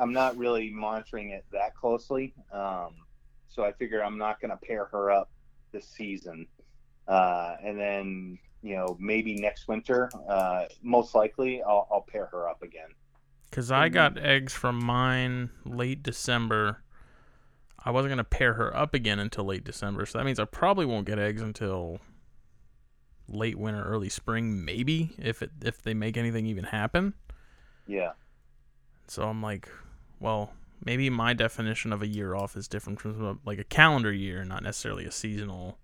I'm 0.03 0.12
not 0.12 0.37
really 0.37 0.70
monitoring 0.70 1.31
it 1.31 1.45
that 1.53 1.77
closely. 1.77 2.35
Um, 2.53 2.97
so 3.49 3.65
I 3.65 3.73
figure 3.73 4.03
I'm 4.03 4.19
not 4.19 4.41
going 4.41 4.51
to 4.51 4.57
pair 4.57 4.87
her 4.87 5.12
up 5.12 5.31
this 5.70 5.87
season, 5.87 6.47
uh, 7.07 7.55
and 7.65 7.79
then 7.79 8.39
you 8.62 8.74
know 8.77 8.97
maybe 8.99 9.35
next 9.37 9.69
winter, 9.69 10.11
uh, 10.29 10.65
most 10.83 11.15
likely 11.15 11.62
I'll, 11.62 11.87
I'll 11.91 12.05
pair 12.11 12.27
her 12.27 12.49
up 12.49 12.62
again. 12.62 12.89
Because 13.49 13.70
I 13.70 13.89
got 13.91 14.19
eggs 14.19 14.53
from 14.53 14.85
mine 14.85 15.51
late 15.65 16.03
December. 16.03 16.83
I 17.85 17.91
wasn't 17.91 18.11
gonna 18.12 18.24
pair 18.24 18.55
her 18.55 18.77
up 18.77 18.95
again 18.95 19.20
until 19.20 19.45
late 19.45 19.65
December, 19.65 20.05
so 20.07 20.19
that 20.19 20.24
means 20.24 20.41
I 20.41 20.47
probably 20.47 20.87
won't 20.87 21.07
get 21.07 21.19
eggs 21.19 21.43
until 21.43 22.01
late 23.29 23.59
winter, 23.59 23.85
early 23.85 24.09
spring, 24.09 24.65
maybe 24.65 25.15
if 25.19 25.43
it 25.43 25.51
if 25.65 25.83
they 25.83 25.95
make 25.95 26.16
anything 26.16 26.47
even 26.47 26.65
happen. 26.65 27.15
Yeah, 27.87 28.12
So 29.09 29.24
I'm 29.29 29.43
like, 29.43 29.69
well, 30.23 30.53
maybe 30.85 31.11
my 31.11 31.35
definition 31.35 31.93
of 31.93 32.01
a 32.01 32.07
year 32.07 32.35
off 32.35 32.57
is 32.57 32.69
different 32.69 33.01
from 33.01 33.40
like 33.44 33.59
a 33.59 33.65
calendar 33.65 34.12
year, 34.12 34.44
not 34.44 34.62
necessarily 34.62 35.05
a 35.05 35.11
seasonal. 35.11 35.77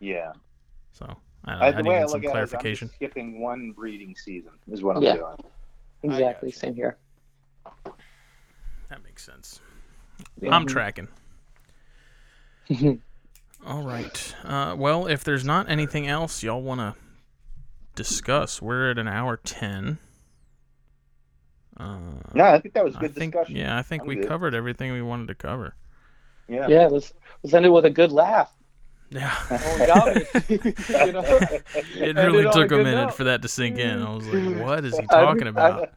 yeah. 0.00 0.32
So 0.92 1.16
I, 1.44 1.52
don't 1.52 1.62
I, 1.62 1.66
I 1.66 1.70
the 1.72 1.82
need 1.82 1.88
way 1.90 1.96
I 2.02 2.06
some 2.06 2.08
look 2.08 2.14
at 2.14 2.14
it, 2.14 2.24
is 2.24 2.24
I'm 2.24 2.30
clarification. 2.32 2.88
just 2.88 2.96
skipping 2.96 3.40
one 3.40 3.72
breeding 3.72 4.16
season 4.16 4.52
is 4.70 4.82
what 4.82 4.96
I'm 4.96 5.02
Yeah. 5.02 5.16
doing. 5.16 5.36
Exactly, 6.02 6.50
same 6.50 6.74
here. 6.74 6.96
That 8.88 9.02
makes 9.04 9.24
sense. 9.24 9.60
Yeah. 10.40 10.54
I'm 10.54 10.66
tracking. 10.66 11.08
All 13.66 13.82
right. 13.82 14.34
Uh, 14.44 14.74
well, 14.78 15.06
if 15.06 15.24
there's 15.24 15.44
not 15.44 15.68
anything 15.68 16.06
else 16.06 16.42
y'all 16.42 16.62
want 16.62 16.80
to 16.80 16.94
discuss, 17.94 18.62
we're 18.62 18.90
at 18.90 18.98
an 18.98 19.08
hour 19.08 19.36
ten. 19.36 19.98
Uh, 21.78 21.98
No, 22.34 22.44
I 22.44 22.58
think 22.60 22.74
that 22.74 22.84
was 22.84 22.96
I 22.96 23.00
good 23.00 23.14
think, 23.14 23.32
discussion. 23.34 23.56
yeah, 23.56 23.78
I 23.78 23.82
think 23.82 24.02
I'm 24.02 24.08
we 24.08 24.16
good. 24.16 24.28
covered 24.28 24.54
everything 24.54 24.92
we 24.92 25.02
wanted 25.02 25.28
to 25.28 25.34
cover. 25.34 25.74
Yeah. 26.48 26.68
yeah, 26.68 26.86
let's 26.86 27.12
let's 27.42 27.52
end 27.54 27.66
it 27.66 27.70
with 27.70 27.84
a 27.84 27.90
good 27.90 28.12
laugh. 28.12 28.52
Yeah. 29.10 29.34
Oh, 29.50 29.86
got 29.86 30.16
you 30.50 31.12
know? 31.12 31.22
It 31.94 32.16
really 32.16 32.46
on 32.46 32.52
took 32.52 32.64
a 32.64 32.68
good 32.68 32.84
minute 32.84 33.06
note. 33.06 33.14
for 33.14 33.24
that 33.24 33.42
to 33.42 33.48
sink 33.48 33.78
in. 33.78 34.02
I 34.02 34.14
was 34.14 34.26
like, 34.26 34.64
"What 34.64 34.84
is 34.84 34.96
he 34.98 35.04
I- 35.10 35.20
talking 35.24 35.48
about?" 35.48 35.90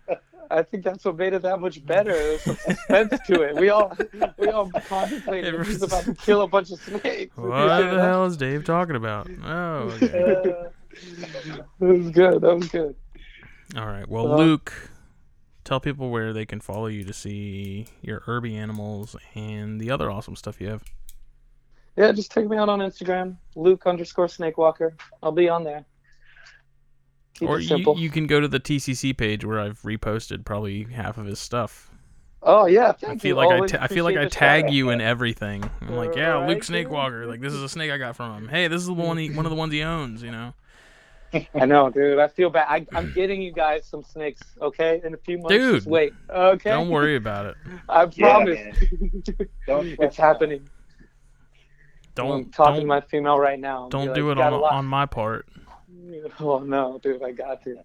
I 0.52 0.64
think 0.64 0.84
that's 0.84 1.06
what 1.06 1.16
made 1.16 1.34
it 1.34 1.44
that 1.44 1.60
much 1.62 1.86
better. 1.86 2.12
There's 2.12 2.42
some 2.42 2.56
suspense 2.56 3.14
to 3.28 3.42
it. 3.44 3.56
We 3.56 3.70
all 3.70 3.96
we 4.40 4.48
all 4.50 4.70
contemplated 4.72 5.54
if 5.54 5.68
he's 5.68 5.84
about 5.84 6.04
to 6.06 6.16
kill 6.16 6.42
a 6.42 6.48
bunch 6.48 6.72
of 6.72 6.80
snakes. 6.82 7.38
What 7.38 7.68
the 7.92 8.00
hell 8.02 8.26
is 8.26 8.36
Dave 8.36 8.64
talking 8.66 8.96
about? 8.96 9.30
Oh, 9.46 9.92
okay. 10.02 10.08
that 10.08 10.74
was 11.80 12.10
good. 12.10 12.42
That 12.42 12.56
was 12.56 12.68
good. 12.70 12.96
all 13.78 13.86
right. 13.86 14.08
Well, 14.08 14.34
Uh, 14.34 14.38
Luc, 14.38 14.74
tell 15.70 15.80
people 15.80 16.10
where 16.10 16.34
they 16.34 16.48
can 16.48 16.60
follow 16.60 16.88
you 16.88 17.04
to 17.04 17.14
see 17.14 17.86
your 18.02 18.22
herby 18.22 18.58
animals 18.58 19.16
and 19.36 19.80
the 19.80 19.91
other 19.91 20.10
awesome 20.10 20.36
stuff 20.36 20.60
you 20.60 20.68
have. 20.68 20.84
Yeah, 21.96 22.12
just 22.12 22.32
check 22.32 22.48
me 22.48 22.58
out 22.58 22.70
on 22.70 22.80
Instagram, 22.80 23.38
Luke 23.56 23.86
underscore 23.86 24.26
Snakewalker. 24.26 24.94
I'll 25.22 25.32
be 25.32 25.48
on 25.48 25.64
there. 25.64 25.86
Keep 27.36 27.50
or 27.50 27.60
it 27.60 27.64
you, 27.64 27.68
simple. 27.68 28.00
you 28.00 28.10
can 28.10 28.26
go 28.26 28.40
to 28.40 28.48
the 28.48 28.60
TCC 28.60 29.16
page 29.16 29.46
where 29.46 29.60
I've 29.60 29.80
reposted 29.84 30.44
probably 30.44 30.86
half 30.86 31.20
of 31.20 31.28
his 31.28 31.38
stuff. 31.40 31.91
oh 32.41 32.66
yeah, 32.66 32.90
I 32.90 32.91
thank 32.94 33.22
feel 33.22 33.30
you. 33.30 33.36
like 33.36 33.62
I 33.62 33.68
ta- 33.68 33.84
I 33.84 33.88
feel 33.88 34.06
like 34.06 34.18
I 34.18 34.26
tag 34.28 34.72
you 34.72 34.90
in 34.90 35.02
everything. 35.02 35.70
I'm 35.82 35.96
like, 35.96 36.16
yeah, 36.16 36.48
Luc 36.48 36.66
dude. 36.66 36.74
Snakewalker. 36.74 37.28
Like 37.28 37.41
this 37.41 37.54
is 37.54 37.62
a 37.62 37.70
snake 37.70 37.91
I 37.91 37.98
got 38.00 38.16
from 38.16 38.36
him. 38.36 38.48
Hey, 38.50 38.68
this 38.68 38.82
is 38.82 38.88
the 38.88 38.94
one 38.94 39.18
he, 39.18 39.30
one 39.30 39.46
of 39.46 39.52
the 39.52 39.56
ones 39.56 39.72
he 39.72 39.84
owns. 39.84 40.24
You 40.24 40.32
know, 40.32 40.54
I 41.56 41.66
know, 41.66 41.90
dude. 41.90 42.20
I 42.20 42.28
feel 42.28 42.50
bad. 42.50 42.66
I, 42.70 42.86
I'm 42.96 43.10
getting 43.12 43.42
you 43.42 43.52
guys 43.54 43.88
some 43.88 44.04
snakes, 44.04 44.56
okay? 44.62 45.02
In 45.04 45.14
a 45.14 45.18
few 45.18 45.38
months, 45.38 45.70
Dude, 45.70 45.70
just 45.70 45.88
wait, 45.88 46.16
okay? 46.30 46.76
don't 46.76 46.90
worry 46.90 47.16
about 47.16 47.46
it. 47.46 47.58
I 47.90 48.06
Yeah, 48.16 48.46
promise. 48.46 48.46
man. 48.46 48.74
Don't 49.68 49.96
it's 50.00 50.18
stress 50.18 50.18
happening. 50.18 50.70
I'm 52.22 52.46
Don't 52.46 52.52
talking 52.52 52.82
don't 52.82 52.82
to 52.82 52.88
my 52.88 53.02
female 53.02 53.40
right 53.40 53.60
now. 53.60 53.90
Don't 53.90 54.12
like, 54.12 54.16
do 54.16 54.30
"You 54.30 54.32
it 54.32 54.38
on 54.38 54.54
a 54.54 54.58
lot." 54.58 54.74
on 54.74 54.86
my 54.86 55.06
part. 55.06 55.46
Oh 56.40 56.60
no, 56.60 57.00
dude, 57.02 57.22
I 57.24 57.32
got 57.32 57.62
to. 57.64 57.76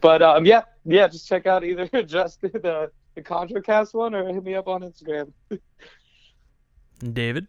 but 0.00 0.22
um, 0.22 0.44
yeah, 0.46 0.62
yeah, 0.84 1.06
just 1.08 1.28
check 1.28 1.46
out 1.46 1.64
either 1.64 1.86
just 2.04 2.40
the 2.40 2.90
the 3.14 3.22
ChondroCast 3.22 3.94
one 3.94 4.14
or 4.14 4.26
hit 4.32 4.42
me 4.44 4.54
up 4.54 4.68
on 4.68 4.82
Instagram. 4.82 5.32
David. 7.12 7.48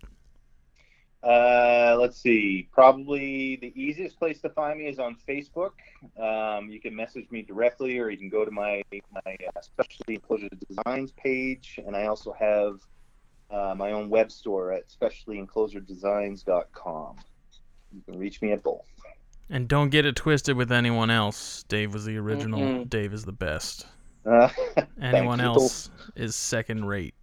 Uh, 1.28 1.98
let's 2.00 2.22
see. 2.22 2.70
Probably 2.72 3.58
the 3.58 3.74
easiest 3.76 4.18
place 4.18 4.40
to 4.42 4.50
find 4.50 4.80
me 4.80 4.88
is 4.88 4.98
on 4.98 5.18
Facebook. 5.28 5.72
Um, 6.18 6.70
you 6.70 6.80
can 6.80 6.96
message 6.96 7.30
me 7.32 7.42
directly, 7.42 8.00
or 8.00 8.10
you 8.10 8.18
can 8.18 8.30
go 8.30 8.46
to 8.46 8.52
my 8.52 8.82
my 8.92 9.02
uh, 9.26 9.62
Specialty 9.62 10.14
Enclosure 10.16 10.48
Designs 10.70 11.12
page, 11.12 11.82
and 11.86 11.98
I 11.98 12.06
also 12.06 12.34
have 12.40 12.80
uh, 13.52 13.76
my 13.76 13.92
own 13.92 14.10
web 14.10 14.32
store 14.32 14.72
at 14.72 14.84
specialtyenclosuredesigns.com. 14.88 17.18
You 17.94 18.02
can 18.06 18.18
reach 18.18 18.42
me 18.42 18.54
at 18.54 18.64
both. 18.64 18.86
And 19.50 19.68
don't 19.68 19.90
get 19.90 20.06
it 20.06 20.16
twisted 20.16 20.56
with 20.56 20.72
anyone 20.72 21.10
else. 21.10 21.64
Dave 21.64 21.94
was 21.94 22.06
the 22.06 22.16
original. 22.18 22.62
Mm-mm. 22.62 22.90
Dave 22.90 23.14
is 23.14 23.26
the 23.26 23.34
best. 23.34 23.86
Uh, 24.26 24.48
Anyone 25.02 25.40
you. 25.40 25.46
else 25.46 25.90
is 26.16 26.38
second 26.38 26.86
rate. 26.86 27.16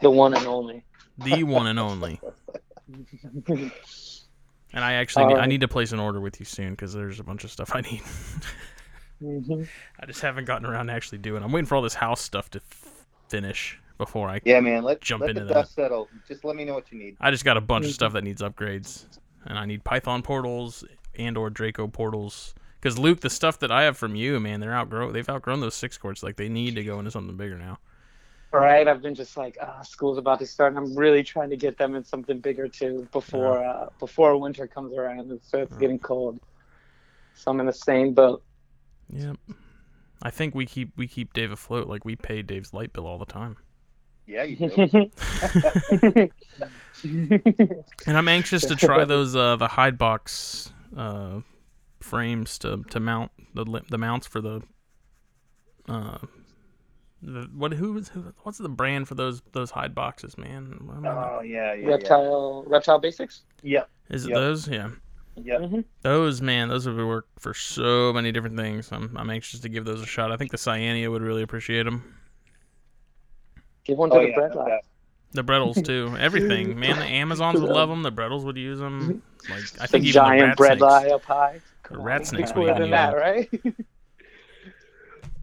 The 0.00 0.10
one 0.10 0.34
and 0.34 0.46
only. 0.46 0.84
The 1.18 1.44
one 1.44 1.68
and 1.68 1.78
only. 1.78 2.20
And 2.88 4.84
I 4.84 4.94
actually 4.94 5.26
need, 5.26 5.36
I 5.38 5.42
Um, 5.44 5.48
need 5.48 5.60
to 5.62 5.68
place 5.68 5.92
an 5.92 6.00
order 6.00 6.20
with 6.20 6.38
you 6.40 6.44
soon 6.46 6.70
because 6.70 6.92
there's 6.92 7.20
a 7.20 7.24
bunch 7.24 7.44
of 7.44 7.50
stuff 7.50 7.74
I 7.74 7.80
need. 7.80 8.02
Mhm. 9.22 9.66
I 10.00 10.06
just 10.06 10.20
haven't 10.20 10.44
gotten 10.44 10.66
around 10.66 10.88
to 10.88 10.92
actually 10.92 11.18
doing. 11.18 11.42
I'm 11.42 11.52
waiting 11.52 11.66
for 11.66 11.76
all 11.76 11.82
this 11.82 11.94
house 11.94 12.20
stuff 12.20 12.50
to 12.50 12.60
f- 12.70 13.06
finish 13.28 13.78
before 13.96 14.28
I. 14.28 14.40
Yeah, 14.44 14.60
man. 14.60 14.82
Let 14.82 15.00
Jump 15.00 15.22
let 15.22 15.30
into 15.30 15.44
the 15.44 15.54
that. 15.54 15.68
settle. 15.68 16.08
Just 16.28 16.44
let 16.44 16.56
me 16.56 16.64
know 16.64 16.74
what 16.74 16.90
you 16.92 16.98
need. 16.98 17.16
I 17.20 17.30
just 17.30 17.44
got 17.44 17.56
a 17.56 17.60
bunch 17.60 17.86
of 17.86 17.92
Mhm. 17.92 17.94
stuff 17.94 18.12
that 18.12 18.24
needs 18.24 18.42
upgrades, 18.42 19.06
and 19.46 19.58
I 19.58 19.64
need 19.64 19.84
Python 19.84 20.22
portals 20.22 20.84
and 21.16 21.38
or 21.38 21.48
Draco 21.48 21.88
portals. 21.88 22.54
Because 22.78 22.98
Luc, 22.98 23.20
the 23.20 23.30
stuff 23.30 23.58
that 23.60 23.72
I 23.72 23.84
have 23.84 23.96
from 23.96 24.14
you, 24.14 24.38
man, 24.38 24.60
they're 24.60 24.74
outgrow. 24.74 25.10
They've 25.10 25.28
outgrown 25.28 25.60
those 25.60 25.74
six 25.74 25.96
quarts. 25.96 26.22
Like 26.22 26.36
they 26.36 26.48
need 26.50 26.74
to 26.74 26.84
go 26.84 26.98
into 26.98 27.10
something 27.10 27.36
bigger 27.36 27.56
now. 27.56 27.78
Right, 28.52 28.88
I've 28.88 29.02
been 29.02 29.14
just 29.14 29.36
like, 29.36 29.58
ah, 29.60 29.82
school's 29.82 30.16
about 30.18 30.38
to 30.38 30.46
start, 30.46 30.74
and 30.74 30.78
I'm 30.78 30.96
really 30.96 31.22
trying 31.22 31.50
to 31.50 31.56
get 31.56 31.76
them 31.76 31.94
in 31.94 32.04
something 32.04 32.40
bigger 32.40 32.68
too 32.68 33.06
before 33.12 33.62
uh, 33.64 33.88
before 33.98 34.38
winter 34.40 34.66
comes 34.66 34.96
around 34.96 35.30
and 35.30 35.42
starts 35.42 35.72
Yeah. 35.72 35.80
getting 35.80 35.98
cold. 35.98 36.40
So 37.34 37.50
I'm 37.50 37.60
in 37.60 37.66
the 37.66 37.72
same 37.72 38.14
boat. 38.14 38.42
Yep. 39.10 39.36
I 40.22 40.30
think 40.30 40.54
we 40.54 40.64
keep 40.64 40.92
we 40.96 41.06
keep 41.06 41.34
Dave 41.34 41.52
afloat. 41.52 41.86
Like 41.86 42.04
we 42.04 42.16
pay 42.16 42.40
Dave's 42.42 42.72
light 42.72 42.92
bill 42.92 43.06
all 43.06 43.18
the 43.18 43.26
time. 43.26 43.56
Yeah, 44.26 44.44
you 44.44 44.56
do. 44.56 45.10
And 48.06 48.16
I'm 48.16 48.28
anxious 48.28 48.64
to 48.64 48.74
try 48.76 49.04
those 49.04 49.36
uh, 49.36 49.56
the 49.56 49.68
hide 49.68 49.98
box 49.98 50.72
uh, 50.96 51.40
frames 52.00 52.58
to, 52.60 52.84
to 52.90 53.00
mount 53.00 53.32
the 53.54 53.82
the 53.90 53.98
mounts 53.98 54.26
for 54.26 54.40
the 54.40 54.62
uh 55.88 56.18
the 57.22 57.48
what 57.54 57.72
who 57.72 57.96
is 57.98 58.08
who, 58.10 58.32
what's 58.42 58.58
the 58.58 58.68
brand 58.68 59.08
for 59.08 59.14
those 59.14 59.42
those 59.52 59.70
hide 59.70 59.94
boxes, 59.94 60.36
man? 60.38 60.78
What 60.84 60.96
am 60.96 61.06
I- 61.06 61.16
oh 61.16 61.40
yeah, 61.40 61.74
yeah, 61.74 61.86
reptile, 61.88 62.64
reptile 62.66 62.98
basics. 62.98 63.44
yeah. 63.62 63.84
Is 64.08 64.26
it 64.26 64.30
Yep. 64.30 64.34
those? 64.34 64.68
Yeah. 64.68 64.90
Yep. 65.36 65.60
Mhm. 65.60 65.84
Those 66.02 66.40
man, 66.40 66.68
those 66.68 66.86
would 66.86 66.96
work 66.96 67.26
for 67.38 67.52
so 67.54 68.12
many 68.12 68.32
different 68.32 68.56
things. 68.56 68.90
I'm 68.92 69.16
I'm 69.16 69.30
anxious 69.30 69.60
to 69.60 69.68
give 69.68 69.84
those 69.84 70.00
a 70.02 70.06
shot. 70.06 70.32
I 70.32 70.36
think 70.36 70.50
the 70.50 70.56
Cyania 70.58 71.10
would 71.10 71.22
really 71.22 71.42
appreciate 71.42 71.84
them. 71.84 72.14
Give 73.84 73.98
one 73.98 74.10
to 74.10 74.18
Oh 74.18 74.20
the 74.20 74.28
yeah. 74.28 74.34
bread 74.34 74.54
lab. 74.54 74.80
The 75.32 75.42
Bredls 75.44 75.82
too. 75.82 76.16
Everything, 76.18 76.78
man. 76.78 76.98
The 76.98 77.04
Amazons 77.06 77.60
would 77.60 77.70
love 77.70 77.88
them. 77.88 78.02
The 78.02 78.12
Bredls 78.12 78.44
would 78.44 78.56
use 78.56 78.78
them. 78.78 79.22
Like 79.48 79.70
I 79.80 79.86
The 79.90 79.98
think 79.98 80.04
even 80.04 80.12
giant 80.12 80.38
the 80.38 80.46
rat 80.48 80.56
bread 80.56 80.78
snakes. 80.78 80.80
lie 80.80 81.08
up 81.10 81.24
high. 81.24 81.62
The 81.90 81.98
rat 81.98 82.22
It's 82.22 82.30
snakes 82.30 82.52
cooler 82.52 82.74
would 82.74 82.74
than 82.74 82.90
even 82.90 82.90
that, 82.90 83.16
right? 83.16 83.48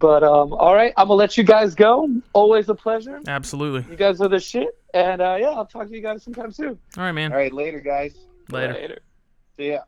but 0.04 0.22
um, 0.22 0.52
all 0.52 0.74
right, 0.74 0.92
I'm 0.98 1.08
gonna 1.08 1.16
let 1.16 1.38
you 1.38 1.44
guys 1.44 1.74
go. 1.74 2.06
Always 2.34 2.68
a 2.68 2.74
pleasure. 2.74 3.22
Absolutely. 3.26 3.90
You 3.90 3.96
guys 3.96 4.20
are 4.20 4.28
the 4.28 4.38
shit, 4.38 4.68
and 4.92 5.22
uh, 5.22 5.38
yeah, 5.40 5.48
I'll 5.48 5.64
talk 5.64 5.88
to 5.88 5.94
you 5.94 6.02
guys 6.02 6.22
sometime 6.22 6.52
soon. 6.52 6.78
All 6.98 7.04
right, 7.04 7.12
man. 7.12 7.32
All 7.32 7.38
right, 7.38 7.50
later, 7.50 7.80
guys. 7.80 8.14
Later. 8.50 8.74
Later. 8.74 8.98
See 9.56 9.70
ya. 9.70 9.78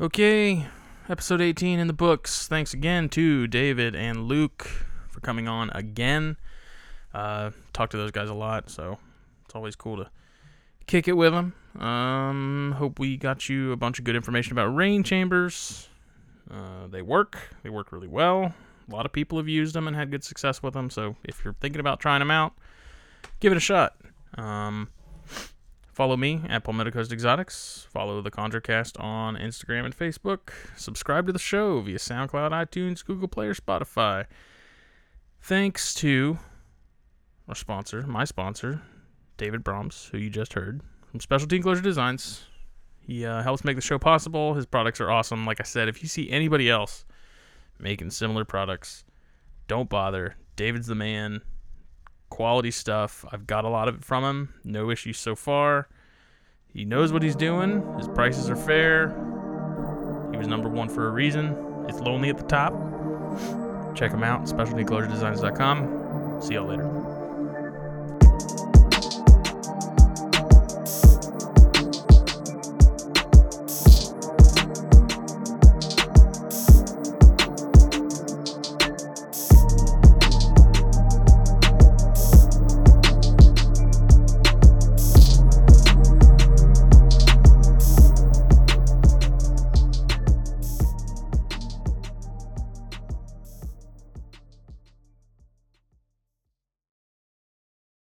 Okay, 0.00 0.68
episode 1.08 1.40
18 1.40 1.80
in 1.80 1.88
the 1.88 1.92
books. 1.92 2.46
Thanks 2.46 2.72
again 2.72 3.08
to 3.08 3.48
David 3.48 3.96
and 3.96 4.28
Luc 4.28 4.68
for 5.10 5.18
coming 5.18 5.48
on 5.48 5.68
again. 5.74 6.36
Uh, 7.12 7.50
talk 7.72 7.90
to 7.90 7.96
those 7.96 8.12
guys 8.12 8.28
a 8.28 8.34
lot, 8.34 8.70
so 8.70 9.00
it's 9.44 9.56
always 9.56 9.74
cool 9.74 9.96
to 9.96 10.08
kick 10.86 11.08
it 11.08 11.14
with 11.14 11.32
them. 11.32 11.54
Um, 11.78 12.74
hope 12.76 12.98
we 12.98 13.16
got 13.16 13.48
you 13.48 13.72
a 13.72 13.76
bunch 13.76 13.98
of 13.98 14.04
good 14.04 14.16
information 14.16 14.52
about 14.52 14.66
rain 14.66 15.02
chambers. 15.02 15.88
Uh, 16.50 16.86
they 16.90 17.02
work. 17.02 17.38
They 17.62 17.70
work 17.70 17.92
really 17.92 18.08
well. 18.08 18.52
A 18.88 18.94
lot 18.94 19.06
of 19.06 19.12
people 19.12 19.38
have 19.38 19.48
used 19.48 19.74
them 19.74 19.86
and 19.86 19.96
had 19.96 20.10
good 20.10 20.24
success 20.24 20.62
with 20.62 20.74
them. 20.74 20.90
So 20.90 21.16
if 21.24 21.44
you're 21.44 21.54
thinking 21.60 21.80
about 21.80 22.00
trying 22.00 22.18
them 22.18 22.30
out, 22.30 22.52
give 23.40 23.52
it 23.52 23.56
a 23.56 23.60
shot. 23.60 23.96
Um, 24.36 24.88
Follow 25.92 26.16
me 26.16 26.40
at 26.48 26.64
Palmetto 26.64 26.90
Coast 26.90 27.12
Exotics. 27.12 27.86
Follow 27.90 28.22
the 28.22 28.30
ChondroCast 28.30 28.98
on 28.98 29.36
Instagram 29.36 29.84
and 29.84 29.96
Facebook. 29.96 30.50
Subscribe 30.74 31.26
to 31.26 31.34
the 31.34 31.38
show 31.38 31.82
via 31.82 31.98
SoundCloud, 31.98 32.50
iTunes, 32.50 33.04
Google 33.04 33.28
Play, 33.28 33.46
or 33.46 33.54
Spotify. 33.54 34.24
Thanks 35.42 35.92
to 35.94 36.38
our 37.46 37.54
sponsor, 37.54 38.06
my 38.06 38.24
sponsor, 38.24 38.80
David 39.36 39.62
Brahms, 39.62 40.08
who 40.10 40.16
you 40.16 40.30
just 40.30 40.54
heard 40.54 40.80
from 41.12 41.20
Specialty 41.20 41.56
Enclosure 41.56 41.82
Designs. 41.82 42.42
He 43.00 43.24
uh, 43.26 43.42
helps 43.42 43.64
make 43.64 43.76
the 43.76 43.82
show 43.82 43.98
possible. 43.98 44.54
His 44.54 44.66
products 44.66 45.00
are 45.00 45.10
awesome. 45.10 45.44
Like 45.44 45.60
I 45.60 45.64
said, 45.64 45.88
if 45.88 46.02
you 46.02 46.08
see 46.08 46.30
anybody 46.30 46.70
else 46.70 47.04
making 47.78 48.10
similar 48.10 48.44
products, 48.44 49.04
don't 49.68 49.90
bother. 49.90 50.36
David's 50.56 50.86
the 50.86 50.94
man 50.94 51.42
quality 52.30 52.70
stuff. 52.70 53.26
I've 53.30 53.46
got 53.46 53.66
a 53.66 53.68
lot 53.68 53.88
of 53.88 53.96
it 53.96 54.04
from 54.04 54.24
him. 54.24 54.54
No 54.64 54.90
issues 54.90 55.18
so 55.18 55.36
far. 55.36 55.88
He 56.72 56.86
knows 56.86 57.12
what 57.12 57.22
he's 57.22 57.36
doing. 57.36 57.82
His 57.98 58.08
prices 58.08 58.48
are 58.48 58.56
fair. 58.56 59.08
He 60.30 60.38
was 60.38 60.48
number 60.48 60.70
one 60.70 60.88
for 60.88 61.08
a 61.08 61.10
reason. 61.10 61.54
It's 61.88 62.00
lonely 62.00 62.30
at 62.30 62.38
the 62.38 62.44
top. 62.44 62.72
Check 63.94 64.12
him 64.12 64.24
out, 64.24 64.44
specialtyenclosuredesigns.com. 64.44 66.40
See 66.40 66.54
y'all 66.54 66.66
later. 66.66 67.11